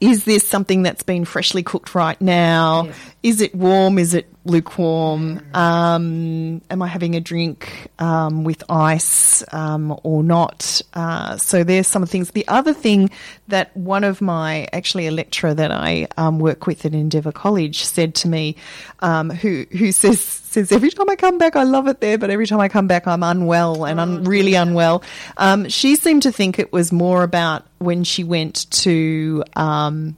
is 0.01 0.25
this 0.25 0.47
something 0.49 0.83
that's 0.83 1.03
been 1.03 1.25
freshly 1.27 1.63
cooked 1.63 1.95
right 1.95 2.21
now? 2.21 2.89
Is 3.23 3.41
it 3.43 3.55
warm? 3.55 3.99
Is 3.99 4.15
it 4.15 4.27
lukewarm? 4.45 5.43
Um, 5.55 6.63
am 6.71 6.83
I 6.83 6.87
having 6.87 7.15
a 7.15 7.21
drink 7.21 7.91
um, 7.99 8.45
with 8.45 8.63
ice 8.71 9.45
um, 9.53 9.99
or 10.03 10.23
not? 10.23 10.81
Uh, 10.95 11.37
so 11.37 11.65
there's 11.65 11.87
some 11.87 12.07
things. 12.07 12.31
The 12.31 12.49
other 12.49 12.73
thing 12.73 13.11
that 13.49 13.77
one 13.77 14.05
of 14.05 14.21
my, 14.21 14.67
actually 14.73 15.07
a 15.07 15.11
lecturer 15.11 15.55
that 15.55 15.71
I 15.71 16.09
um, 16.17 16.39
work 16.39 16.67
with 16.67 16.85
at 16.87 16.95
Endeavour 16.95 17.33
College 17.33 17.85
said 17.85 18.15
to 18.17 18.29
me, 18.29 18.57
um, 19.01 19.31
who 19.31 19.67
who 19.73 19.93
says 19.93 20.21
says 20.21 20.73
every 20.73 20.91
time 20.91 21.09
I 21.09 21.17
come 21.17 21.39
back 21.39 21.55
I 21.57 21.63
love 21.63 21.87
it 21.87 22.01
there, 22.01 22.19
but 22.19 22.31
every 22.31 22.47
time 22.47 22.61
I 22.61 22.69
come 22.69 22.87
back 22.87 23.07
I'm 23.07 23.23
unwell 23.23 23.85
and 23.85 24.01
I'm 24.01 24.25
really 24.25 24.55
unwell. 24.55 25.03
Um, 25.37 25.69
she 25.69 25.97
seemed 25.97 26.23
to 26.25 26.33
think 26.33 26.59
it 26.59 26.73
was 26.73 26.93
more 26.93 27.23
about 27.23 27.67
when 27.79 28.05
she 28.05 28.25
went 28.25 28.71
to 28.71 29.45
um, 29.55 30.17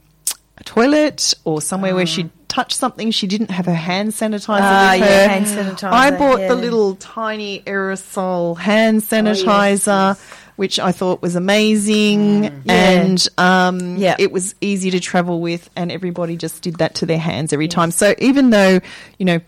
a 0.57 0.63
toilet 0.63 1.33
or 1.43 1.61
somewhere 1.61 1.93
where 1.95 2.05
she'd 2.05 2.31
touched 2.53 2.77
something. 2.77 3.09
She 3.11 3.25
didn't 3.27 3.49
have 3.51 3.65
her 3.65 3.73
hand 3.73 4.11
sanitizer 4.11 4.59
Ah, 4.61 4.91
with 4.93 5.01
yeah, 5.01 5.23
her. 5.23 5.27
hand 5.29 5.45
sanitizer, 5.47 5.91
I 5.91 6.11
bought 6.11 6.37
the 6.47 6.55
little 6.55 6.95
tiny 6.95 7.61
aerosol 7.65 8.57
hand 8.57 9.01
sanitizer. 9.01 10.19
Which 10.55 10.77
I 10.79 10.91
thought 10.91 11.19
was 11.23 11.35
amazing, 11.35 12.61
and 12.69 13.27
um, 13.39 13.97
Yeah. 13.97 14.15
it 14.19 14.31
was 14.31 14.53
easy 14.61 14.91
to 14.91 14.99
travel 14.99 15.41
with, 15.41 15.67
and 15.75 15.91
everybody 15.91 16.37
just 16.37 16.61
did 16.61 16.75
that 16.75 16.93
to 16.95 17.07
their 17.07 17.17
hands 17.17 17.53
every 17.53 17.67
time. 17.67 17.89
So 17.89 18.13
even 18.19 18.51
though 18.51 18.79
you 19.17 19.25
know 19.25 19.39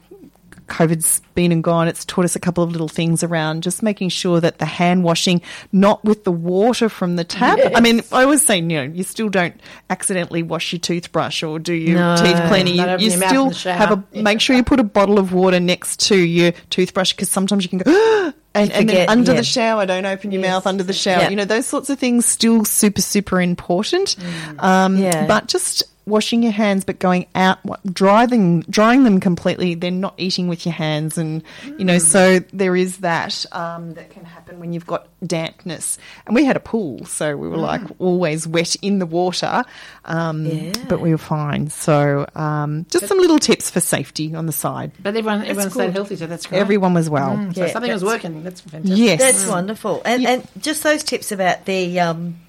COVID's 0.68 1.22
been 1.36 1.52
and 1.52 1.64
gone, 1.64 1.88
it's 1.88 2.06
taught 2.06 2.26
us 2.26 2.36
a 2.36 2.40
couple 2.40 2.64
of 2.64 2.72
little 2.72 2.88
things 2.88 3.24
around 3.24 3.64
just 3.64 3.84
making 3.84 4.10
sure 4.10 4.40
that 4.42 4.58
the 4.58 4.66
hand 4.66 5.04
washing, 5.04 5.42
not 5.72 6.04
with 6.04 6.24
the 6.24 6.32
water 6.32 6.90
from 6.90 7.16
the 7.16 7.24
tap. 7.24 7.60
I 7.76 7.80
mean, 7.82 8.02
I 8.12 8.24
always 8.24 8.46
say, 8.46 8.58
you 8.58 8.62
know, 8.64 8.84
you 8.84 9.04
still 9.04 9.30
don't 9.30 9.60
accidentally 9.90 10.44
wash 10.44 10.74
your 10.74 10.80
toothbrush 10.80 11.44
or 11.44 11.60
do 11.60 11.74
your 11.74 12.00
No. 12.00 12.16
teeth 12.18 12.42
cleaning. 12.48 12.76
You, 12.76 12.98
you 12.98 13.10
still 13.12 13.44
in 13.44 13.50
the 13.50 13.56
shower. 13.56 13.74
have 13.74 13.92
a 13.92 14.22
make 14.22 14.42
sure 14.42 14.56
you 14.56 14.64
put 14.64 14.80
a 14.80 14.84
bottle 14.84 15.20
of 15.20 15.34
water 15.34 15.60
next 15.60 16.00
to 16.08 16.18
your 16.18 16.52
toothbrush 16.70 17.14
because 17.14 17.30
sometimes 17.30 17.64
you 17.64 17.70
can 17.70 17.80
go. 17.80 18.34
And, 18.56 18.72
and 18.72 18.88
then 18.90 19.10
under 19.10 19.34
yeah. 19.34 19.38
the 19.40 19.44
shower, 19.44 19.86
don't 19.86 20.06
open 20.06 20.32
your 20.32 20.42
mouth 20.42 20.66
under 20.66 20.82
the 20.82 20.94
shower. 20.94 21.24
Yeah. 21.24 21.30
You 21.30 21.36
know, 21.36 21.44
those 21.44 21.66
sorts 21.66 21.90
of 21.90 22.00
things 22.00 22.26
still 22.26 22.64
super, 22.64 23.02
super 23.02 23.42
important. 23.42 24.16
Um, 24.60 24.96
Yeah. 24.96 25.28
But 25.28 25.48
just 25.50 25.84
washing 26.06 26.44
your 26.44 26.52
hands, 26.52 26.84
but 26.86 27.00
going 27.00 27.26
out, 27.36 27.58
what, 27.66 27.82
drying, 27.94 28.62
drying 28.70 29.04
them 29.04 29.20
completely. 29.20 29.74
They're 29.76 29.90
not 29.92 30.14
eating 30.18 30.48
with 30.48 30.66
your 30.66 30.74
hands, 30.74 31.18
and 31.18 31.44
you 31.78 31.84
know, 31.86 31.98
so 31.98 32.40
there 32.54 32.76
is 32.76 32.98
that 32.98 33.46
um, 33.52 33.94
that 33.96 34.10
can 34.12 34.24
happen 34.24 34.60
when 34.60 34.72
you've 34.74 34.86
got 34.86 35.08
dampness. 35.26 35.98
And 36.28 36.36
we 36.36 36.46
had 36.46 36.56
a 36.56 36.60
pool, 36.60 37.06
so 37.06 37.36
we 37.36 37.48
were 37.48 37.58
like 37.58 37.82
always 38.00 38.48
wet 38.48 38.76
in 38.82 39.00
the 39.00 39.06
water, 39.06 39.64
um, 40.06 40.46
Yeah. 40.46 40.74
but 40.88 41.00
we 41.02 41.12
were 41.12 41.18
fine. 41.18 41.70
So 41.70 42.28
um, 42.36 42.86
just 42.90 43.08
some 43.08 43.18
little 43.18 43.40
tips 43.40 43.70
for 43.72 43.80
safety 43.80 44.36
on 44.36 44.46
the 44.46 44.52
side. 44.52 44.92
But 45.02 45.10
everyone, 45.18 45.44
everyone 45.46 45.72
stayed 45.72 45.92
healthy, 45.94 46.16
so 46.16 46.28
that's 46.28 46.46
great. 46.46 46.60
Everyone 46.60 46.94
was 46.94 47.10
well. 47.10 47.36
Mm, 47.36 47.56
so 47.56 47.66
Yeah, 47.66 47.72
something 47.72 47.92
was 47.92 48.04
working. 48.04 48.44
That's 48.44 48.62
fantastic. 48.62 48.98
Yes. 48.98 49.20
That's 49.20 49.48
wonderful. 49.48 50.02
And, 50.06 50.22
Yeah. 50.22 50.30
and 50.32 50.48
just 50.62 50.84
those 50.84 51.04
tips 51.04 51.32
about 51.32 51.66
the 51.66 52.00
um, 52.00 52.40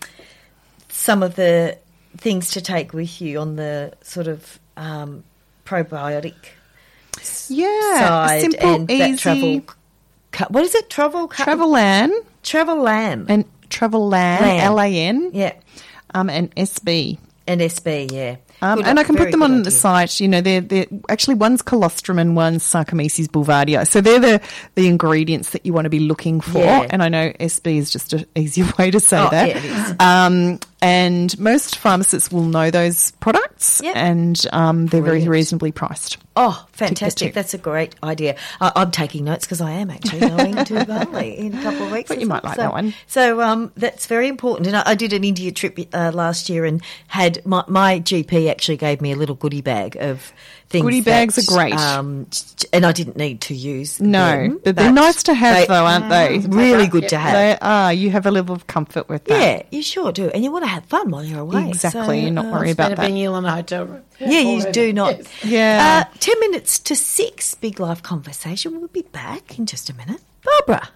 some 0.88 1.22
of 1.22 1.36
the 1.36 1.78
things 2.18 2.52
to 2.52 2.60
take 2.60 2.92
with 2.92 3.20
you 3.20 3.38
on 3.40 3.56
the 3.56 3.92
sort 4.02 4.26
of 4.28 4.58
um, 4.76 5.24
probiotic 5.64 6.34
Yeah, 7.48 7.98
side 7.98 8.40
simple, 8.42 8.74
and 8.74 8.90
easy. 8.90 8.98
that 9.12 9.18
travel. 9.18 9.62
What 10.50 10.64
is 10.64 10.74
it? 10.74 10.90
Travel. 10.90 11.28
Travel 11.28 11.70
Lan 11.70 12.12
Travel 12.42 12.80
lamb. 12.80 13.26
and 13.28 13.44
Travelan, 13.68 14.10
Lan. 14.10 14.60
L 14.60 14.80
A 14.80 14.86
N, 14.86 15.30
yeah. 15.34 15.54
um, 16.14 16.30
and 16.30 16.54
SB. 16.54 17.18
And 17.48 17.60
SB. 17.60 18.12
Yeah. 18.12 18.36
Um, 18.62 18.82
and 18.84 18.98
I 18.98 19.04
can 19.04 19.16
put 19.16 19.30
them 19.30 19.42
on 19.42 19.62
the 19.64 19.70
site. 19.70 20.18
You 20.20 20.28
know, 20.28 20.40
they're, 20.40 20.60
they're 20.62 20.86
actually 21.10 21.34
one's 21.34 21.60
colostrum 21.62 22.18
and 22.18 22.34
one's 22.34 22.62
Saccharomyces 22.64 23.26
boulardii. 23.28 23.86
So 23.86 24.00
they're 24.00 24.18
the, 24.18 24.40
the 24.76 24.88
ingredients 24.88 25.50
that 25.50 25.66
you 25.66 25.72
want 25.72 25.84
to 25.84 25.90
be 25.90 25.98
looking 26.00 26.40
for. 26.40 26.58
Yeah. 26.60 26.86
And 26.88 27.02
I 27.02 27.08
know 27.08 27.32
SB 27.38 27.76
is 27.76 27.90
just 27.90 28.12
an 28.14 28.24
easier 28.34 28.66
way 28.78 28.90
to 28.90 28.98
say 29.00 29.18
Oh, 29.18 29.28
that. 29.30 29.48
yeah, 29.48 29.58
it 29.58 29.64
is. 29.64 29.94
Um, 30.00 30.58
and 30.82 31.38
most 31.38 31.78
pharmacists 31.78 32.30
will 32.30 32.44
know 32.44 32.70
those 32.70 33.10
products 33.12 33.80
Yep. 33.82 33.96
and 33.96 34.46
um, 34.52 34.86
they're 34.86 35.00
Brilliant. 35.00 35.24
very 35.24 35.28
reasonably 35.38 35.72
priced. 35.72 36.18
Oh, 36.38 36.66
fantastic! 36.72 37.32
That's 37.32 37.54
a 37.54 37.58
great 37.58 37.94
idea. 38.02 38.36
I 38.60 38.70
I'm 38.76 38.90
taking 38.90 39.24
notes 39.24 39.46
because 39.46 39.62
I 39.62 39.70
am 39.72 39.90
actually 39.90 40.20
going 40.20 40.64
to 40.66 40.84
Bali 40.86 41.38
in 41.38 41.54
a 41.56 41.62
couple 41.62 41.86
of 41.86 41.92
weeks. 41.92 42.08
But 42.08 42.20
you 42.20 42.26
might 42.26 42.42
so. 42.42 42.48
like 42.48 42.56
that 42.58 42.72
one. 42.72 42.92
So 43.06 43.40
um, 43.40 43.72
that's 43.74 44.06
very 44.06 44.28
important. 44.28 44.66
And 44.66 44.76
I, 44.76 44.82
I 44.86 44.94
did 44.94 45.14
an 45.14 45.24
India 45.24 45.50
trip 45.50 45.78
uh, 45.94 46.12
last 46.12 46.50
year 46.50 46.66
and 46.66 46.82
had 47.06 47.44
my, 47.46 47.64
my 47.68 48.00
GP 48.00 48.50
actually 48.50 48.76
gave 48.76 49.00
me 49.00 49.12
a 49.12 49.16
little 49.16 49.34
goodie 49.34 49.62
bag 49.62 49.96
of 49.96 50.30
things. 50.68 50.84
Goodie 50.84 51.00
bags 51.00 51.36
that, 51.36 51.48
are 51.48 51.54
great. 51.54 51.74
um, 51.74 52.26
and 52.72 52.84
I 52.84 52.92
didn't 52.92 53.16
need 53.16 53.40
to 53.42 53.54
use. 53.54 54.00
No, 54.00 54.26
them, 54.26 54.60
but 54.64 54.76
they're 54.76 54.92
nice 54.92 55.22
to 55.24 55.34
have 55.34 55.56
they- 55.56 55.66
though, 55.66 55.84
aren't 55.86 56.08
they? 56.08 56.38
Really 56.48 56.86
good 56.88 57.08
to 57.10 57.18
have. 57.18 57.32
They 57.34 57.58
are. 57.60 57.92
You 57.92 58.10
have 58.10 58.26
a 58.26 58.30
level 58.30 58.54
of 58.54 58.66
comfort 58.66 59.08
with 59.08 59.24
that. 59.24 59.38
Yeah, 59.40 59.62
you 59.70 59.82
sure 59.82 60.12
do, 60.12 60.28
and 60.30 60.42
you 60.44 60.50
want 60.50 60.64
to 60.64 60.68
have 60.68 60.84
fun 60.86 61.10
while 61.10 61.24
you're 61.24 61.40
away. 61.40 61.68
Exactly, 61.68 62.20
So, 62.20 62.26
and 62.26 62.34
not 62.34 62.46
uh, 62.46 62.50
worry 62.50 62.68
Instead 62.70 62.92
about 62.92 62.96
that. 63.02 63.06
being 63.06 63.18
ill 63.18 63.36
in 63.36 63.44
a 63.44 63.54
hotel 63.54 63.84
room. 63.86 64.02
Yeah, 64.18 64.40
you 64.40 64.72
do 64.72 64.92
not. 64.92 65.18
Yes. 65.18 65.44
Yeah. 65.44 66.04
Uh, 66.10 66.16
10 66.20 66.40
minutes 66.40 66.78
to 66.80 66.96
6, 66.96 67.54
Big 67.56 67.78
Life 67.80 68.02
Conversation. 68.02 68.78
We'll 68.78 68.88
be 68.88 69.02
back 69.02 69.58
in 69.58 69.66
just 69.66 69.90
a 69.90 69.94
minute. 69.94 70.20
Barbara. 70.44 70.88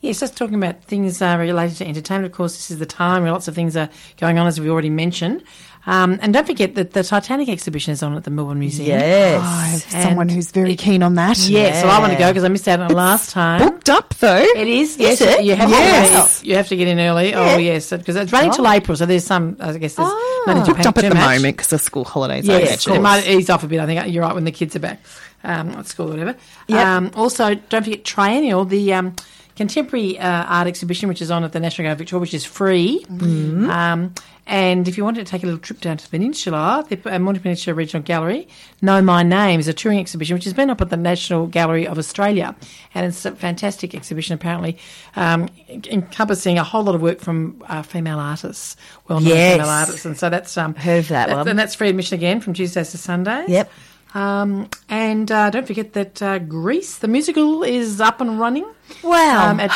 Yes, 0.00 0.20
just 0.20 0.36
talking 0.36 0.56
about 0.56 0.84
things 0.84 1.22
uh, 1.22 1.34
related 1.38 1.78
to 1.78 1.86
entertainment. 1.86 2.26
Of 2.30 2.36
course, 2.36 2.54
this 2.56 2.70
is 2.70 2.78
the 2.78 2.84
time 2.84 3.22
where 3.22 3.32
lots 3.32 3.48
of 3.48 3.54
things 3.54 3.74
are 3.74 3.88
going 4.18 4.38
on, 4.38 4.46
as 4.46 4.60
we 4.60 4.68
already 4.68 4.90
mentioned. 4.90 5.42
Um, 5.86 6.18
and 6.22 6.32
don't 6.32 6.46
forget 6.46 6.76
that 6.76 6.92
the 6.92 7.02
Titanic 7.04 7.48
exhibition 7.50 7.92
is 7.92 8.02
on 8.02 8.16
at 8.16 8.24
the 8.24 8.30
Melbourne 8.30 8.58
Museum. 8.58 8.88
Yes. 8.98 9.42
I 9.42 9.66
have 9.66 9.94
And- 9.94 10.02
someone 10.08 10.28
who's 10.30 10.50
very 10.50 10.76
keen 10.76 11.02
on 11.02 11.16
that. 11.16 11.36
Yes, 11.46 11.82
so 11.82 11.88
I 11.88 11.98
want 11.98 12.12
to 12.12 12.18
go 12.18 12.28
because 12.30 12.42
I 12.42 12.48
missed 12.48 12.66
out 12.68 12.80
on 12.80 12.90
it 12.90 12.94
last 12.94 13.30
time. 13.32 13.60
Booked 13.60 13.90
up 13.90 14.14
though. 14.14 14.36
It 14.56 14.66
is, 14.66 14.96
yes. 14.96 15.20
it? 15.20 15.44
You 15.44 15.54
have 15.56 15.68
Yes. 15.68 16.40
to. 16.40 16.46
You 16.46 16.56
have 16.56 16.68
to 16.68 16.76
get 16.76 16.88
in 16.88 16.98
early. 16.98 17.34
Oh, 17.34 17.58
yes, 17.58 17.90
because 17.90 18.16
it's 18.16 18.32
running 18.32 18.52
till 18.52 18.66
April. 18.66 18.96
So 18.96 19.04
there's 19.04 19.24
some. 19.24 19.56
I 19.60 19.72
guess 19.76 19.94
there's 19.96 20.08
Oh. 20.10 20.44
nothing 20.46 20.62
to 20.62 20.66
Booked 20.70 20.76
panic 20.78 20.86
up 20.88 20.98
at 20.98 21.00
too 21.02 21.08
the 21.10 21.14
much. 21.16 21.34
moment 21.36 21.56
because 21.58 21.72
of 21.74 21.80
school 21.82 22.04
holidays. 22.04 22.48
I 22.48 22.58
Yes, 22.60 22.86
it 22.86 23.00
might 23.02 23.26
ease 23.28 23.50
off 23.50 23.62
a 23.62 23.66
bit. 23.66 23.80
I 23.80 23.86
think 23.86 24.12
you're 24.12 24.22
right 24.22 24.34
when 24.34 24.44
the 24.44 24.52
kids 24.52 24.74
are 24.76 24.80
back 24.80 25.00
um, 25.44 25.68
at 25.70 25.86
school 25.86 26.06
or 26.06 26.10
whatever. 26.12 26.34
Yep. 26.68 26.86
Um, 26.86 27.10
also, 27.14 27.54
don't 27.54 27.82
forget 27.84 28.04
Triennial, 28.04 28.64
the 28.64 28.94
um, 28.94 29.14
contemporary 29.56 30.18
uh, 30.18 30.44
art 30.44 30.66
exhibition, 30.66 31.08
which 31.08 31.22
is 31.22 31.30
on 31.30 31.44
at 31.44 31.52
the 31.52 31.60
National 31.60 31.84
Gallery 31.84 31.92
of 31.92 31.98
Victoria, 31.98 32.20
which 32.20 32.34
is 32.34 32.44
free. 32.44 33.04
Mm-hmm. 33.08 33.70
Um, 33.70 34.14
and 34.46 34.86
if 34.88 34.98
you 34.98 35.04
wanted 35.04 35.24
to 35.24 35.30
take 35.30 35.42
a 35.42 35.46
little 35.46 35.60
trip 35.60 35.80
down 35.80 35.96
to 35.96 36.04
the 36.04 36.10
Peninsula, 36.10 36.84
the 36.88 37.14
uh, 37.14 37.18
Monte 37.18 37.40
Peninsula 37.40 37.74
Regional 37.74 38.02
Gallery, 38.02 38.46
Know 38.82 39.00
My 39.00 39.22
Name 39.22 39.58
is 39.58 39.68
a 39.68 39.72
touring 39.72 39.98
exhibition 39.98 40.34
which 40.34 40.44
has 40.44 40.52
been 40.52 40.68
up 40.68 40.82
at 40.82 40.90
the 40.90 40.98
National 40.98 41.46
Gallery 41.46 41.86
of 41.86 41.96
Australia. 41.96 42.54
And 42.94 43.06
it's 43.06 43.24
a 43.24 43.32
fantastic 43.32 43.94
exhibition, 43.94 44.34
apparently, 44.34 44.76
um, 45.16 45.48
encompassing 45.68 46.58
a 46.58 46.64
whole 46.64 46.82
lot 46.82 46.94
of 46.94 47.00
work 47.00 47.20
from 47.20 47.62
uh, 47.68 47.82
female 47.82 48.18
artists, 48.18 48.76
well 49.08 49.20
known 49.20 49.30
Yes. 49.30 49.52
female 49.54 49.70
artists. 49.70 50.04
And 50.04 50.18
so 50.18 50.28
that's. 50.28 50.58
Um, 50.58 50.74
Heard 50.74 50.98
of 50.98 51.08
that 51.08 51.30
one. 51.30 51.48
And 51.48 51.58
that's 51.58 51.74
free 51.74 51.88
admission 51.88 52.16
again 52.16 52.40
from 52.40 52.52
Tuesdays 52.52 52.90
to 52.90 52.98
Sundays. 52.98 53.48
Yep. 53.48 53.70
Um, 54.12 54.68
and 54.90 55.30
uh, 55.32 55.50
don't 55.50 55.66
forget 55.66 55.94
that 55.94 56.22
uh, 56.22 56.38
Grease, 56.38 56.98
the 56.98 57.08
musical, 57.08 57.62
is 57.64 58.00
up 58.00 58.20
and 58.20 58.38
running. 58.38 58.66
Wow. 59.02 59.50
Um, 59.50 59.60
at, 59.60 59.70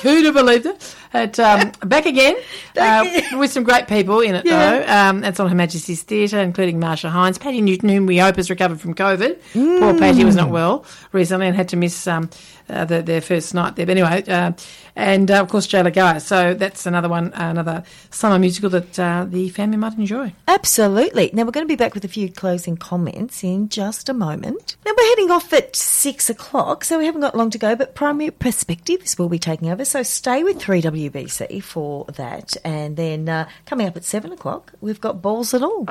who'd 0.00 0.24
have 0.24 0.34
believed 0.34 0.66
it? 0.66 0.96
At, 1.12 1.38
um, 1.40 1.72
back 1.88 2.06
again 2.06 2.36
uh, 2.76 3.04
with 3.32 3.50
some 3.50 3.64
great 3.64 3.88
people 3.88 4.20
in 4.20 4.34
it, 4.34 4.44
though. 4.44 4.84
Um, 4.86 5.24
it's 5.24 5.40
on 5.40 5.48
Her 5.48 5.54
Majesty's 5.54 6.02
Theatre, 6.02 6.40
including 6.40 6.78
Marcia 6.78 7.08
Hines. 7.08 7.38
Patti 7.38 7.60
Newton, 7.60 7.88
whom 7.88 8.06
we 8.06 8.18
hope 8.18 8.36
has 8.36 8.50
recovered 8.50 8.80
from 8.80 8.94
COVID. 8.94 9.38
Poor 9.80 9.98
Patty 9.98 10.24
was 10.24 10.36
not 10.36 10.50
well 10.50 10.84
recently 11.12 11.46
and 11.46 11.56
had 11.56 11.68
to 11.70 11.76
miss 11.76 12.06
um, 12.06 12.28
uh, 12.68 12.84
the, 12.84 13.02
their 13.02 13.20
first 13.20 13.54
night 13.54 13.76
there. 13.76 13.86
But 13.86 13.98
anyway, 13.98 14.24
uh, 14.28 14.52
and 14.96 15.30
uh, 15.30 15.42
of 15.42 15.50
course, 15.50 15.66
Jay 15.66 15.82
Laga'aia. 15.82 16.20
So 16.22 16.54
that's 16.54 16.86
another 16.86 17.08
one, 17.08 17.30
another 17.34 17.84
summer 18.10 18.38
musical 18.38 18.70
that 18.70 18.98
uh, 18.98 19.26
the 19.28 19.50
family 19.50 19.76
might 19.76 19.98
enjoy. 19.98 20.32
Absolutely. 20.48 21.30
Now, 21.34 21.44
we're 21.44 21.50
going 21.50 21.66
to 21.66 21.72
be 21.72 21.76
back 21.76 21.94
with 21.94 22.04
a 22.04 22.08
few 22.08 22.32
closing 22.32 22.78
comments 22.78 23.44
in 23.44 23.68
just 23.68 24.08
a 24.08 24.14
moment. 24.14 24.76
Now, 24.86 24.92
we're 24.96 25.08
heading 25.10 25.30
off 25.30 25.52
at 25.52 25.76
six 25.76 26.30
o'clock, 26.30 26.82
so 26.82 26.98
we 26.98 27.04
haven't 27.04 27.20
got 27.20 27.36
long 27.36 27.50
to 27.50 27.58
go, 27.58 27.76
but 27.76 27.94
Primary 27.94 28.30
Perspectives 28.30 29.18
will 29.18 29.28
be 29.28 29.38
taking 29.38 29.70
over. 29.70 29.84
So 29.84 30.02
stay 30.02 30.42
with 30.42 30.58
3WBC 30.58 31.62
for 31.62 32.06
that. 32.14 32.56
And 32.64 32.96
then 32.96 33.28
uh, 33.28 33.48
coming 33.66 33.86
up 33.86 33.96
at 33.98 34.04
seven 34.04 34.32
o'clock, 34.32 34.72
we've 34.80 35.00
got 35.00 35.20
Balls 35.20 35.52
and 35.52 35.62
All. 35.62 35.86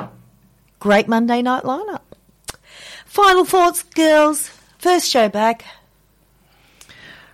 Great 0.80 1.08
Monday 1.08 1.44
night 1.44 1.64
lineup. 1.64 2.02
Final 3.06 3.46
thoughts, 3.46 3.84
girls. 3.84 4.50
First 4.80 5.10
show 5.10 5.30
back. 5.30 5.64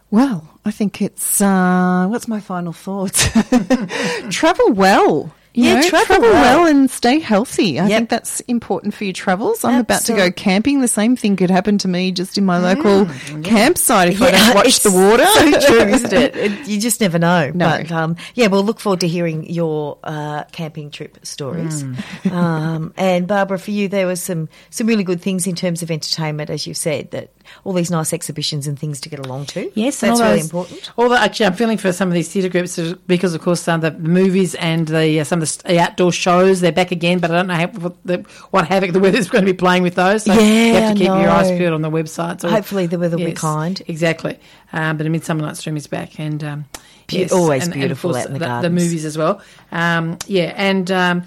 Well, 0.10 0.51
I 0.64 0.72
think 0.72 1.02
it's 1.02 1.42
uh, 1.42 2.08
what's 2.08 2.28
my 2.28 2.40
final 2.40 2.74
thoughts? 2.74 3.28
travel 4.30 4.72
well. 4.74 5.34
You 5.54 5.66
Yeah, 5.66 5.80
know, 5.82 5.90
travel 5.90 6.22
well. 6.22 6.32
well. 6.34 6.66
and 6.66 6.90
stay 6.90 7.20
healthy. 7.20 7.78
I 7.78 7.88
Yep. 7.88 7.98
think 7.98 8.10
that's 8.10 8.40
important 8.42 8.94
for 8.94 9.04
your 9.04 9.12
travels. 9.14 9.66
I'm 9.66 9.80
about 9.82 10.06
to 10.06 10.14
go 10.14 10.32
camping. 10.32 10.80
The 10.80 10.88
same 10.88 11.18
thing 11.18 11.36
could 11.36 11.50
happen 11.52 11.78
to 11.80 11.90
me 11.90 12.12
just 12.14 12.38
in 12.38 12.46
my 12.46 12.58
local 12.58 13.06
campsite 13.44 14.10
if 14.14 14.22
I 14.22 14.32
don't 14.32 14.56
watch 14.56 14.80
the 14.80 14.92
water. 14.92 15.26
So 15.26 15.60
true, 15.68 15.88
isn't 15.94 16.14
it? 16.14 16.36
It- 16.36 16.68
You 16.68 16.80
just 16.80 17.02
never 17.02 17.20
know. 17.20 17.52
No. 17.54 17.68
But 17.82 17.92
um, 17.92 18.16
yeah, 18.36 18.48
we'll 18.48 18.64
look 18.64 18.80
forward 18.80 19.02
to 19.02 19.08
hearing 19.08 19.50
your 19.50 19.98
uh, 20.04 20.44
camping 20.52 20.90
trip 20.92 21.18
stories. 21.24 21.82
Hmm. 21.82 21.96
um, 22.34 22.94
and 22.98 23.28
Barbara, 23.28 23.60
for 23.60 23.72
you, 23.72 23.88
there 23.88 24.08
was 24.08 24.22
some 24.22 24.48
some 24.70 24.88
really 24.88 25.04
good 25.04 25.22
things 25.22 25.48
in 25.48 25.56
terms 25.56 25.84
of 25.84 25.92
entertainment, 25.92 26.50
as 26.50 26.66
you 26.66 26.74
said, 26.74 27.12
that 27.12 27.32
all 27.66 27.74
these 27.74 27.92
nice 27.92 28.14
exhibitions 28.14 28.68
and 28.68 28.80
things 28.80 29.02
to 29.02 29.10
get 29.10 29.20
along 29.20 29.48
to. 29.48 29.70
Yes, 29.76 30.00
that's 30.00 30.20
all 30.20 30.28
really 30.30 30.40
important. 30.42 30.92
Although 30.98 31.16
actually, 31.16 31.48
I'm 31.48 31.54
feeling 31.54 31.78
for 31.78 31.92
some 31.92 32.08
of 32.08 32.14
these 32.14 32.30
theatre 32.30 32.48
groups 32.50 32.78
uh, 32.80 32.94
because, 33.08 33.34
of 33.34 33.42
course, 33.42 33.60
some 33.62 33.82
the 33.82 33.92
movies 33.92 34.56
and 34.56 34.88
the 34.88 35.20
uh, 35.20 35.24
some 35.24 35.41
the 35.42 35.80
outdoor 35.80 36.12
shows 36.12 36.62
they're 36.62 36.72
back 36.72 36.92
again. 36.92 37.20
But 37.20 37.32
I 37.32 37.36
don't 37.36 37.48
know 37.48 37.54
how, 37.56 37.68
what, 37.68 37.96
the, 38.06 38.18
what 38.52 38.68
havoc 38.68 38.92
the 38.94 39.00
weather's 39.00 39.30
going 39.30 39.46
to 39.46 39.52
be 39.52 39.58
playing 39.58 39.84
with 39.84 39.96
those. 39.96 40.24
So 40.24 40.34
you 40.34 40.40
Yeah, 40.42 40.74
have 40.80 40.94
to 40.94 40.98
keep 41.00 41.08
your 41.08 41.30
eyes 41.30 41.50
peeled 41.52 41.74
on 41.74 41.82
the 41.82 41.90
website. 41.92 42.44
Or, 42.44 42.50
Hopefully 42.50 42.88
the 42.88 43.00
weather 43.00 43.18
will 43.18 43.26
be 43.26 43.34
kind. 43.34 43.82
Exactly. 43.88 44.40
Um, 44.74 44.98
but 44.98 45.06
a 45.06 45.10
Midsummer 45.10 45.42
Night's 45.42 45.62
Dream 45.64 45.78
is 45.78 45.88
back, 45.88 46.20
and 46.20 46.44
um, 46.44 46.66
Be- 47.08 47.30
always 47.30 47.68
beautiful 47.68 48.16
out 48.16 48.28
in 48.28 48.34
the 48.34 48.40
the, 48.40 48.46
gardens. 48.46 48.74
movies 48.84 49.06
as 49.06 49.18
well. 49.18 49.42
Um, 49.72 50.18
yeah, 50.28 50.54
and 50.56 50.90
um, 50.92 51.24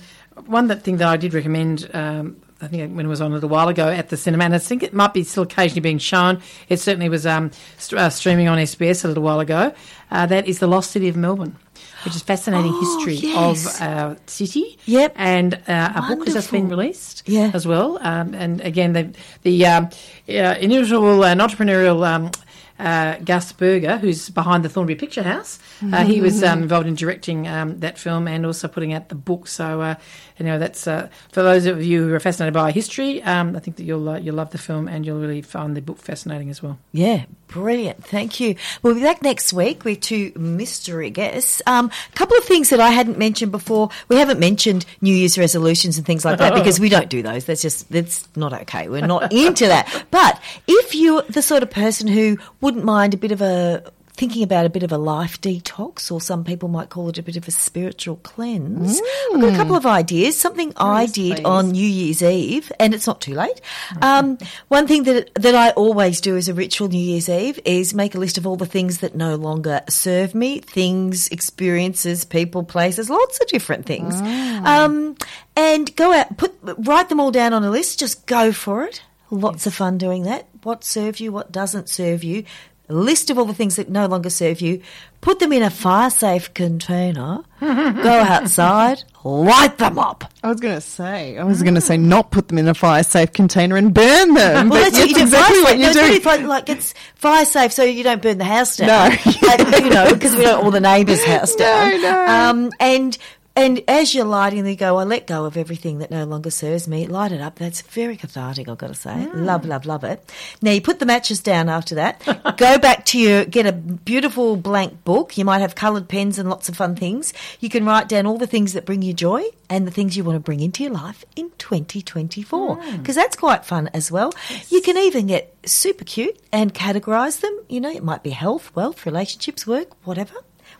one 0.47 0.69
that 0.69 0.83
thing 0.83 0.97
that 0.99 1.09
I 1.09 1.17
did 1.17 1.35
recommend. 1.35 1.89
Um, 1.93 2.37
I 2.63 2.69
think 2.69 2.97
when 2.97 3.05
it 3.05 3.09
was 3.11 3.21
on 3.21 3.31
a 3.33 3.35
little 3.35 3.51
while 3.51 3.69
ago 3.69 3.89
at 3.89 4.09
the 4.09 4.17
cinema, 4.17 4.45
and 4.45 4.55
I 4.55 4.59
think 4.59 4.83
it 4.83 4.95
might 4.95 5.13
be 5.13 5.23
still 5.25 5.43
occasionally 5.43 5.81
being 5.83 5.99
shown. 5.99 6.41
It 6.71 6.79
certainly 6.81 7.11
was 7.11 7.27
um, 7.27 7.51
st- 7.77 8.01
uh, 8.01 8.09
streaming 8.09 8.49
on 8.49 8.57
SBS 8.57 9.05
a 9.05 9.09
little 9.09 9.23
while 9.25 9.41
ago. 9.41 9.75
Uh, 10.11 10.25
that 10.27 10.47
is 10.49 10.61
the 10.61 10.67
Lost 10.67 10.91
City 10.93 11.09
of 11.09 11.17
Melbourne, 11.17 11.57
which 12.05 12.15
is 12.17 12.23
fascinating 12.23 12.73
Oh, 12.75 12.81
history 12.81 13.15
yes. 13.15 13.67
of 13.81 13.83
our 13.83 14.17
city. 14.27 14.79
Yep. 14.87 15.13
and 15.17 15.55
uh, 15.67 15.93
a 15.97 16.03
book 16.15 16.25
has 16.27 16.35
just 16.35 16.51
been 16.51 16.69
released 16.69 17.23
Yeah. 17.27 17.51
as 17.55 17.67
well. 17.67 17.99
Um, 18.03 18.35
and 18.35 18.61
again, 18.61 18.93
the 18.93 19.11
the 19.43 19.67
um, 19.67 19.89
uh, 20.29 20.57
individual 20.61 21.25
and 21.25 21.41
entrepreneurial. 21.41 22.07
Um, 22.07 22.31
uh, 22.77 23.15
Gus 23.25 23.53
Berger, 23.53 23.99
who's 23.99 24.31
behind 24.31 24.65
the 24.65 24.69
Thornbury 24.69 24.97
Picture 24.97 25.23
House, 25.23 25.61
uh, 25.93 26.05
he 26.05 26.21
was 26.21 26.43
um, 26.43 26.63
involved 26.65 26.89
in 26.89 26.97
directing 26.97 27.47
um, 27.47 27.79
that 27.79 27.99
film 27.99 28.27
and 28.27 28.45
also 28.45 28.67
putting 28.67 28.93
out 28.93 29.11
the 29.11 29.15
book. 29.15 29.47
So, 29.47 29.81
uh, 29.81 29.95
you 30.39 30.45
know, 30.45 30.59
that's 30.59 30.87
uh, 30.87 31.09
for 31.31 31.43
those 31.43 31.67
of 31.67 31.83
you 31.83 32.09
who 32.09 32.15
are 32.15 32.21
fascinated 32.21 32.55
by 32.55 32.73
history. 32.73 33.23
Um, 33.23 33.55
I 33.55 33.61
think 33.61 33.77
that 33.77 33.85
you'll 33.85 34.09
uh, 34.09 34.19
you'll 34.19 34.35
love 34.35 34.51
the 34.51 34.59
film 34.59 34.89
and 34.89 35.07
you'll 35.07 35.21
really 35.21 35.43
find 35.43 35.77
the 35.77 35.81
book 35.81 35.99
fascinating 35.99 36.51
as 36.51 36.63
well. 36.63 36.79
Yeah, 36.93 37.27
brilliant. 37.47 38.05
Thank 38.05 38.41
you. 38.41 38.57
We'll 38.83 38.95
be 38.95 39.03
back 39.03 39.23
next 39.23 39.53
week 39.53 39.85
with 39.85 40.01
two 40.01 40.33
mystery 40.35 41.11
guests. 41.11 41.63
A 41.67 41.71
um, 41.71 41.91
couple 42.15 42.37
of 42.37 42.45
things 42.45 42.71
that 42.71 42.81
I 42.81 42.91
hadn't 42.91 43.17
mentioned 43.17 43.53
before. 43.53 43.91
We 44.09 44.17
haven't 44.17 44.41
mentioned 44.41 44.87
New 45.01 45.15
Year's 45.15 45.39
resolutions 45.39 45.99
and 45.99 46.07
things 46.07 46.25
like 46.25 46.39
that 46.39 46.55
because 46.55 46.81
we 46.81 46.89
don't 46.89 47.09
do 47.09 47.23
those. 47.23 47.45
That's 47.45 47.63
just, 47.63 47.91
that's 47.91 48.29
not 48.37 48.53
okay. 48.63 48.89
We're 48.89 49.07
not 49.07 49.33
into 49.33 49.67
that. 49.67 50.07
But 50.11 50.41
if 50.67 50.95
you're 50.97 51.23
the 51.23 51.43
sort 51.43 51.63
of 51.63 51.71
person 51.71 52.09
who 52.09 52.39
wouldn't 52.61 52.85
mind 52.85 53.15
a 53.15 53.19
bit 53.19 53.31
of 53.31 53.41
a 53.41 53.85
thinking 54.17 54.43
about 54.43 54.65
a 54.65 54.71
bit 54.71 54.83
of 54.83 54.93
a 54.93 54.99
life 54.99 55.41
detox, 55.41 56.11
or 56.11 56.21
some 56.21 56.45
people 56.45 56.69
might 56.69 56.89
call 56.89 57.09
it 57.09 57.19
a 57.19 57.23
bit 57.23 57.37
of 57.37 57.49
a 57.49 57.51
spiritual 57.51 58.17
cleanse, 58.17 59.01
I've 59.33 59.41
got 59.41 59.53
a 59.53 59.57
couple 59.57 59.77
of 59.77 59.87
ideas. 59.87 60.39
Something 60.39 60.73
I 60.77 61.07
did 61.07 61.37
please. 61.37 61.45
on 61.45 61.73
New 61.73 61.87
Year's 61.87 62.23
Eve, 62.23 62.71
and 62.79 62.95
it's 62.95 63.07
not 63.07 63.21
too 63.21 63.35
late. 63.35 63.61
Um, 64.01 64.39
one 64.69 64.87
thing 64.87 65.05
that 65.05 65.35
that 65.35 65.55
I 65.55 65.71
always 65.71 66.21
do 66.21 66.37
as 66.37 66.49
a 66.49 66.55
ritual 66.55 66.89
New 66.89 66.99
Year's 66.99 67.29
Eve 67.29 67.59
is 67.65 67.93
make 67.93 68.15
a 68.15 68.19
list 68.19 68.39
of 68.39 68.47
all 68.47 68.57
the 68.57 68.67
things 68.67 68.99
that 68.99 69.15
no 69.15 69.35
longer 69.35 69.83
serve 69.89 70.35
me, 70.35 70.61
things, 70.61 71.29
experiences, 71.29 72.25
people, 72.25 72.63
places, 72.63 73.11
lots 73.11 73.41
of 73.41 73.49
different 73.49 73.87
things, 73.87 74.15
um, 74.21 75.17
and 75.57 75.95
go 75.97 76.13
out, 76.13 76.37
put 76.37 76.55
write 76.63 77.09
them 77.09 77.21
all 77.21 77.31
down 77.31 77.53
on 77.53 77.65
a 77.65 77.71
list. 77.71 77.99
Just 77.99 78.27
go 78.27 78.53
for 78.53 78.85
it. 78.85 79.03
Lots 79.31 79.67
of 79.67 79.75
fun 79.75 79.99
doing 79.99 80.23
that. 80.25 80.47
What 80.63 80.85
serves 80.85 81.21
you, 81.21 81.33
what 81.33 81.51
doesn't 81.51 81.89
serve 81.89 82.23
you. 82.23 82.45
A 82.89 82.93
list 82.95 83.31
of 83.31 83.39
all 83.39 83.47
the 83.47 83.55
things 83.55 83.77
that 83.77 83.89
no 83.89 84.07
longer 84.07 84.29
serve 84.29 84.61
you. 84.61 84.83
Put 85.23 85.39
them 85.39 85.55
in 85.55 85.63
a 85.63 85.71
fire 85.71 86.11
safe 86.11 86.53
container. 86.53 87.39
go 87.61 88.11
outside, 88.11 89.03
light 89.25 89.79
them 89.79 89.99
up. 89.99 90.31
I 90.43 90.49
was 90.49 90.61
going 90.61 90.75
to 90.75 90.81
say, 90.83 91.39
I 91.39 91.45
was 91.45 91.63
going 91.63 91.77
to 91.77 91.81
say, 91.81 91.97
not 91.97 92.31
put 92.31 92.49
them 92.49 92.59
in 92.59 92.69
a 92.69 92.75
fire 92.75 93.03
safe 93.03 93.33
container 93.33 93.77
and 93.79 93.95
burn 93.95 94.35
them. 94.35 94.69
Well, 94.69 94.83
but 94.85 94.93
that's 94.93 95.15
do. 95.15 95.23
exactly 95.23 95.63
what 95.63 95.79
you 95.79 95.85
No, 95.87 95.93
do. 95.95 96.01
it's 96.01 96.25
fun, 96.25 96.47
like 96.47 96.69
it's 96.69 96.93
fire 97.15 97.47
safe, 97.47 97.73
so 97.73 97.85
you 97.85 98.05
don't 98.05 98.21
burn 98.21 98.37
the 98.37 98.45
house 98.45 98.77
down. 98.77 98.89
No. 98.89 99.17
And, 99.51 99.85
you 99.85 99.91
know, 99.91 100.13
because 100.13 100.37
we 100.37 100.43
don't 100.43 100.63
all 100.63 100.71
the 100.71 100.81
neighbours' 100.81 101.25
house 101.25 101.55
down. 101.57 102.03
no. 102.03 102.27
Um, 102.27 102.71
and 102.81 103.17
and 103.57 103.83
as 103.87 104.15
you're 104.15 104.25
lighting, 104.25 104.67
you 104.67 104.75
go, 104.77 104.97
I 104.99 105.05
let 105.05 105.27
go 105.27 105.45
of 105.45 105.57
everything 105.57 105.99
that 105.99 106.11
no 106.11 106.25
longer 106.25 106.51
serves 106.51 106.89
me. 106.89 107.07
Light 107.07 107.31
it 107.33 107.41
up. 107.41 107.57
That's 107.57 107.83
very 107.83 108.17
cathartic. 108.17 108.69
I've 108.69 108.79
got 108.79 108.89
to 108.89 108.95
say, 108.95 109.11
Mm. 109.15 109.45
love, 109.45 109.65
love, 109.65 109.87
love 109.87 110.03
it. 110.05 110.29
Now 110.61 110.73
you 110.73 110.81
put 110.81 110.99
the 110.99 111.07
matches 111.07 111.41
down 111.41 111.69
after 111.69 111.95
that. 111.97 112.21
go 112.57 112.79
back 112.79 113.05
to 113.07 113.19
your 113.19 113.45
get 113.45 113.67
a 113.67 113.73
beautiful 113.73 114.57
blank 114.57 115.05
book. 115.05 115.39
You 115.39 115.45
might 115.45 115.61
have 115.61 115.75
coloured 115.75 116.09
pens 116.09 116.39
and 116.39 116.49
lots 116.51 116.69
of 116.69 116.77
fun 116.77 116.97
things. 116.97 117.33
You 117.61 117.69
can 117.69 117.85
write 117.85 118.09
down 118.09 118.27
all 118.27 118.39
the 118.39 118.47
things 118.47 118.73
that 118.73 118.85
bring 118.85 119.03
you 119.03 119.13
joy 119.13 119.43
and 119.71 119.87
the 119.87 119.91
things 119.91 120.17
you 120.17 120.25
want 120.25 120.37
to 120.37 120.41
bring 120.41 120.61
into 120.61 120.83
your 120.83 120.93
life 120.93 121.25
in 121.37 121.51
2024 121.59 122.77
Mm. 122.77 122.99
because 122.99 123.15
that's 123.15 123.37
quite 123.37 123.65
fun 123.65 123.89
as 123.95 124.11
well. 124.11 124.33
You 124.69 124.81
can 124.81 124.97
even 124.99 125.27
get 125.29 125.55
super 125.65 126.05
cute 126.05 126.39
and 126.53 126.75
categorise 126.75 127.41
them. 127.41 127.57
You 127.69 127.81
know, 127.81 127.91
it 127.91 128.03
might 128.03 128.23
be 128.23 128.31
health, 128.31 128.75
wealth, 128.75 129.07
relationships, 129.07 129.67
work, 129.67 129.89
whatever. 130.05 130.35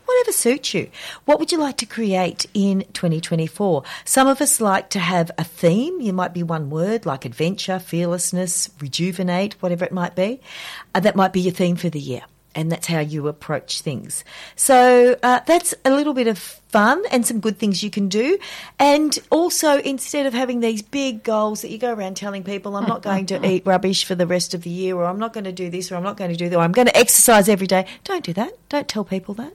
Whatever 0.05 0.31
suits 0.31 0.73
you. 0.73 0.89
What 1.25 1.39
would 1.39 1.51
you 1.51 1.57
like 1.57 1.77
to 1.77 1.85
create 1.85 2.45
in 2.53 2.85
2024? 2.93 3.83
Some 4.03 4.27
of 4.27 4.41
us 4.41 4.61
like 4.61 4.89
to 4.91 4.99
have 4.99 5.31
a 5.37 5.43
theme. 5.43 5.99
You 5.99 6.13
might 6.13 6.33
be 6.33 6.43
one 6.43 6.69
word 6.69 7.05
like 7.05 7.25
adventure, 7.25 7.79
fearlessness, 7.79 8.69
rejuvenate, 8.79 9.55
whatever 9.61 9.85
it 9.85 9.91
might 9.91 10.15
be. 10.15 10.41
Uh, 10.93 10.99
that 10.99 11.15
might 11.15 11.33
be 11.33 11.41
your 11.41 11.53
theme 11.53 11.75
for 11.75 11.89
the 11.89 11.99
year. 11.99 12.23
And 12.55 12.71
that's 12.71 12.87
how 12.87 12.99
you 12.99 13.27
approach 13.27 13.81
things. 13.81 14.23
So 14.55 15.17
uh, 15.21 15.41
that's 15.45 15.75
a 15.83 15.91
little 15.91 16.13
bit 16.13 16.27
of 16.27 16.37
fun 16.37 17.03
and 17.11 17.25
some 17.25 17.39
good 17.39 17.57
things 17.57 17.83
you 17.83 17.89
can 17.89 18.09
do. 18.09 18.37
And 18.79 19.17
also, 19.29 19.79
instead 19.79 20.25
of 20.25 20.33
having 20.33 20.61
these 20.61 20.81
big 20.81 21.23
goals 21.23 21.61
that 21.61 21.69
you 21.69 21.77
go 21.77 21.93
around 21.93 22.15
telling 22.15 22.43
people, 22.43 22.75
I'm 22.75 22.87
not 22.87 23.01
going 23.01 23.25
to 23.27 23.45
eat 23.49 23.65
rubbish 23.65 24.05
for 24.05 24.15
the 24.15 24.27
rest 24.27 24.53
of 24.53 24.63
the 24.63 24.69
year, 24.69 24.95
or 24.95 25.05
I'm 25.05 25.19
not 25.19 25.33
going 25.33 25.43
to 25.43 25.51
do 25.51 25.69
this, 25.69 25.91
or 25.91 25.95
I'm 25.95 26.03
not 26.03 26.17
going 26.17 26.31
to 26.31 26.37
do 26.37 26.49
that, 26.49 26.57
or 26.57 26.61
I'm 26.61 26.71
going 26.71 26.87
to 26.87 26.97
exercise 26.97 27.47
every 27.47 27.67
day, 27.67 27.85
don't 28.03 28.23
do 28.23 28.33
that. 28.33 28.57
Don't 28.69 28.87
tell 28.87 29.03
people 29.03 29.33
that. 29.35 29.53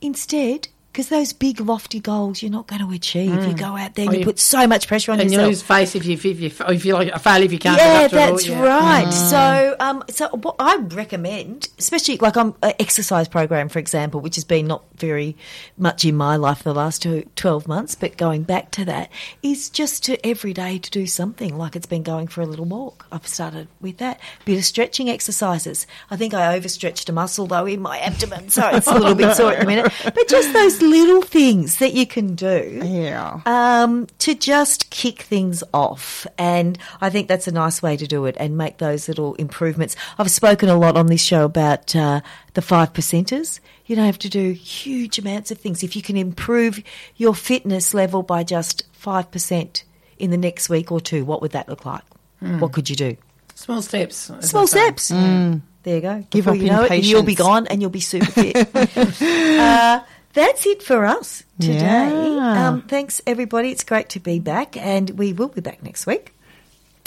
Instead, 0.00 0.68
because 0.92 1.08
those 1.08 1.32
big 1.32 1.58
lofty 1.58 2.00
goals 2.00 2.42
you're 2.42 2.50
not 2.50 2.66
going 2.66 2.86
to 2.86 2.92
achieve. 2.92 3.30
You 3.30 3.54
mm. 3.54 3.58
go 3.58 3.76
out 3.76 3.94
there 3.94 4.04
and 4.04 4.10
Or 4.10 4.14
you 4.14 4.20
you- 4.20 4.26
put 4.26 4.38
so 4.38 4.66
much 4.66 4.86
pressure 4.86 5.12
on 5.12 5.18
yourself. 5.18 5.32
And 5.32 5.42
you 5.42 5.48
lose 5.48 5.62
face 5.62 5.94
if 5.94 6.04
you 6.04 6.12
if 6.12 6.24
you 6.24 6.50
if 6.68 6.84
you 6.84 6.94
like 6.94 7.08
a 7.08 7.18
fail 7.18 7.42
if 7.42 7.50
you 7.50 7.58
can't. 7.58 7.78
Yeah, 7.78 8.02
get 8.02 8.04
up 8.04 8.10
to 8.10 8.16
it 8.16 8.20
all, 8.20 8.30
that's 8.32 8.46
yeah. 8.46 8.62
right. 8.62 9.06
Mm. 9.06 9.30
So, 9.30 9.76
um, 9.80 10.04
so 10.10 10.28
what 10.28 10.56
I 10.58 10.76
recommend, 10.76 11.68
especially 11.78 12.18
like 12.18 12.36
I'm 12.36 12.54
an 12.62 12.74
exercise 12.78 13.26
program, 13.26 13.70
for 13.70 13.78
example, 13.78 14.20
which 14.20 14.34
has 14.34 14.44
been 14.44 14.66
not 14.66 14.84
very 14.96 15.34
much 15.78 16.04
in 16.04 16.14
my 16.14 16.36
life 16.36 16.62
the 16.62 16.74
last 16.74 17.02
two, 17.02 17.28
12 17.36 17.66
months, 17.66 17.94
but 17.94 18.16
going 18.18 18.42
back 18.42 18.70
to 18.72 18.84
that 18.84 19.10
is 19.42 19.70
just 19.70 20.04
to 20.04 20.24
every 20.26 20.52
day 20.52 20.78
to 20.78 20.90
do 20.90 21.06
something 21.06 21.56
like 21.56 21.74
it's 21.74 21.86
been 21.86 22.02
going 22.02 22.28
for 22.28 22.42
a 22.42 22.46
little 22.46 22.66
walk. 22.66 23.06
I've 23.10 23.26
started 23.26 23.68
with 23.80 23.96
that. 23.98 24.20
bit 24.44 24.58
of 24.58 24.64
stretching 24.64 25.08
exercises. 25.08 25.86
I 26.10 26.16
think 26.16 26.34
I 26.34 26.54
overstretched 26.54 27.08
a 27.08 27.12
muscle 27.12 27.46
though 27.46 27.66
in 27.66 27.80
my 27.80 27.98
abdomen, 27.98 28.50
so 28.50 28.68
it's 28.68 28.86
a 28.86 28.94
little 28.94 29.14
bit 29.14 29.34
sore 29.36 29.52
at 29.52 29.60
the 29.60 29.66
minute. 29.66 29.92
But 30.02 30.28
just 30.28 30.52
those 30.52 30.81
little 30.82 31.22
things 31.22 31.78
that 31.78 31.92
you 31.94 32.06
can 32.06 32.34
do 32.34 32.80
Yeah. 32.84 33.40
um, 33.46 34.06
to 34.18 34.34
just 34.34 34.90
kick 34.90 35.22
things 35.22 35.62
off. 35.72 36.26
And 36.38 36.76
I 37.00 37.08
think 37.10 37.28
that's 37.28 37.46
a 37.48 37.52
nice 37.52 37.82
way 37.82 37.96
to 37.96 38.06
do 38.06 38.26
it 38.26 38.36
and 38.38 38.56
make 38.58 38.78
those 38.78 39.08
little 39.08 39.34
improvements. 39.36 39.96
I've 40.18 40.30
spoken 40.30 40.68
a 40.68 40.76
lot 40.76 40.96
on 40.96 41.06
this 41.06 41.22
show 41.22 41.44
about 41.44 41.94
uh, 41.96 42.20
the 42.54 42.62
five 42.62 42.92
percenters. 42.92 43.60
You 43.86 43.96
don't 43.96 44.06
have 44.06 44.18
to 44.20 44.28
do 44.28 44.52
huge 44.52 45.18
amounts 45.18 45.50
of 45.50 45.58
things. 45.58 45.82
If 45.82 45.96
you 45.96 46.02
can 46.02 46.16
improve 46.16 46.82
your 47.16 47.34
fitness 47.34 47.94
level 47.94 48.22
by 48.22 48.44
just 48.44 48.84
5% 49.02 49.82
in 50.18 50.30
the 50.30 50.36
next 50.36 50.68
week 50.68 50.92
or 50.92 51.00
two, 51.00 51.24
what 51.24 51.42
would 51.42 51.52
that 51.52 51.68
look 51.68 51.84
like? 51.84 52.02
What 52.40 52.72
could 52.72 52.90
you 52.90 52.96
do? 52.96 53.16
Small 53.54 53.82
steps. 53.82 54.30
Small 54.40 54.62
I 54.62 54.66
say. 54.66 54.78
steps. 54.84 55.08
There 55.08 55.96
you 55.96 56.00
go. 56.00 56.24
Give 56.30 56.44
Before 56.44 56.52
up 56.54 56.58
you 56.58 56.66
know 56.70 56.82
it, 56.84 57.04
you'll 57.04 57.22
be 57.24 57.34
gone 57.34 57.66
and 57.66 57.80
you'll 57.80 57.90
be 57.90 58.00
super 58.00 58.26
fit. 58.26 58.56
uh, 59.22 60.00
that's 60.32 60.66
it 60.66 60.82
for 60.82 61.04
us 61.04 61.44
today. 61.60 61.78
Yeah. 61.78 62.68
Um, 62.68 62.82
thanks, 62.82 63.20
everybody. 63.26 63.70
It's 63.70 63.84
great 63.84 64.08
to 64.10 64.20
be 64.20 64.38
back, 64.38 64.76
and 64.76 65.10
we 65.10 65.32
will 65.32 65.48
be 65.48 65.60
back 65.60 65.82
next 65.82 66.06
week. 66.06 66.34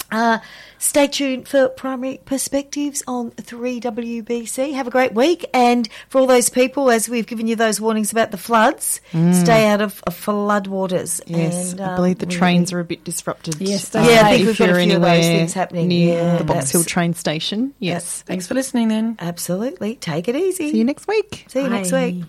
Uh, 0.08 0.38
stay 0.78 1.08
tuned 1.08 1.48
for 1.48 1.68
primary 1.68 2.20
perspectives 2.24 3.02
on 3.08 3.32
3WBC. 3.32 4.72
Have 4.74 4.86
a 4.86 4.90
great 4.90 5.14
week. 5.14 5.44
And 5.52 5.88
for 6.08 6.20
all 6.20 6.28
those 6.28 6.48
people, 6.48 6.92
as 6.92 7.08
we've 7.08 7.26
given 7.26 7.48
you 7.48 7.56
those 7.56 7.80
warnings 7.80 8.12
about 8.12 8.30
the 8.30 8.36
floods, 8.38 9.00
stay 9.10 9.66
out 9.68 9.80
of, 9.80 10.00
of 10.06 10.14
flood 10.14 10.68
waters. 10.68 11.20
Yes, 11.26 11.72
and, 11.72 11.80
I 11.80 11.90
um, 11.90 11.96
believe 11.96 12.18
the 12.20 12.26
we- 12.26 12.34
trains 12.36 12.72
are 12.72 12.78
a 12.78 12.84
bit 12.84 13.02
disrupted. 13.02 13.56
Yes, 13.58 13.88
they 13.88 14.14
Yeah, 14.14 14.22
I 14.26 14.30
think 14.30 14.42
if 14.42 14.46
we've 14.46 14.58
got 14.58 14.70
a 14.70 14.84
few 14.84 14.94
of 14.94 15.02
those 15.02 15.24
things 15.24 15.52
happening. 15.54 15.88
near 15.88 16.14
Yeah, 16.22 16.36
the 16.38 16.44
Box 16.44 16.70
Hill 16.70 16.84
train 16.84 17.14
station. 17.14 17.74
Yes. 17.80 18.22
Thanks 18.22 18.46
for 18.46 18.54
listening. 18.54 18.86
Then. 18.86 19.16
Absolutely. 19.18 19.96
Take 19.96 20.28
it 20.28 20.36
easy. 20.36 20.70
See 20.70 20.78
you 20.78 20.84
next 20.84 21.08
week. 21.08 21.46
See 21.48 21.62
you 21.62 21.68
next 21.68 21.90
week. 21.90 22.22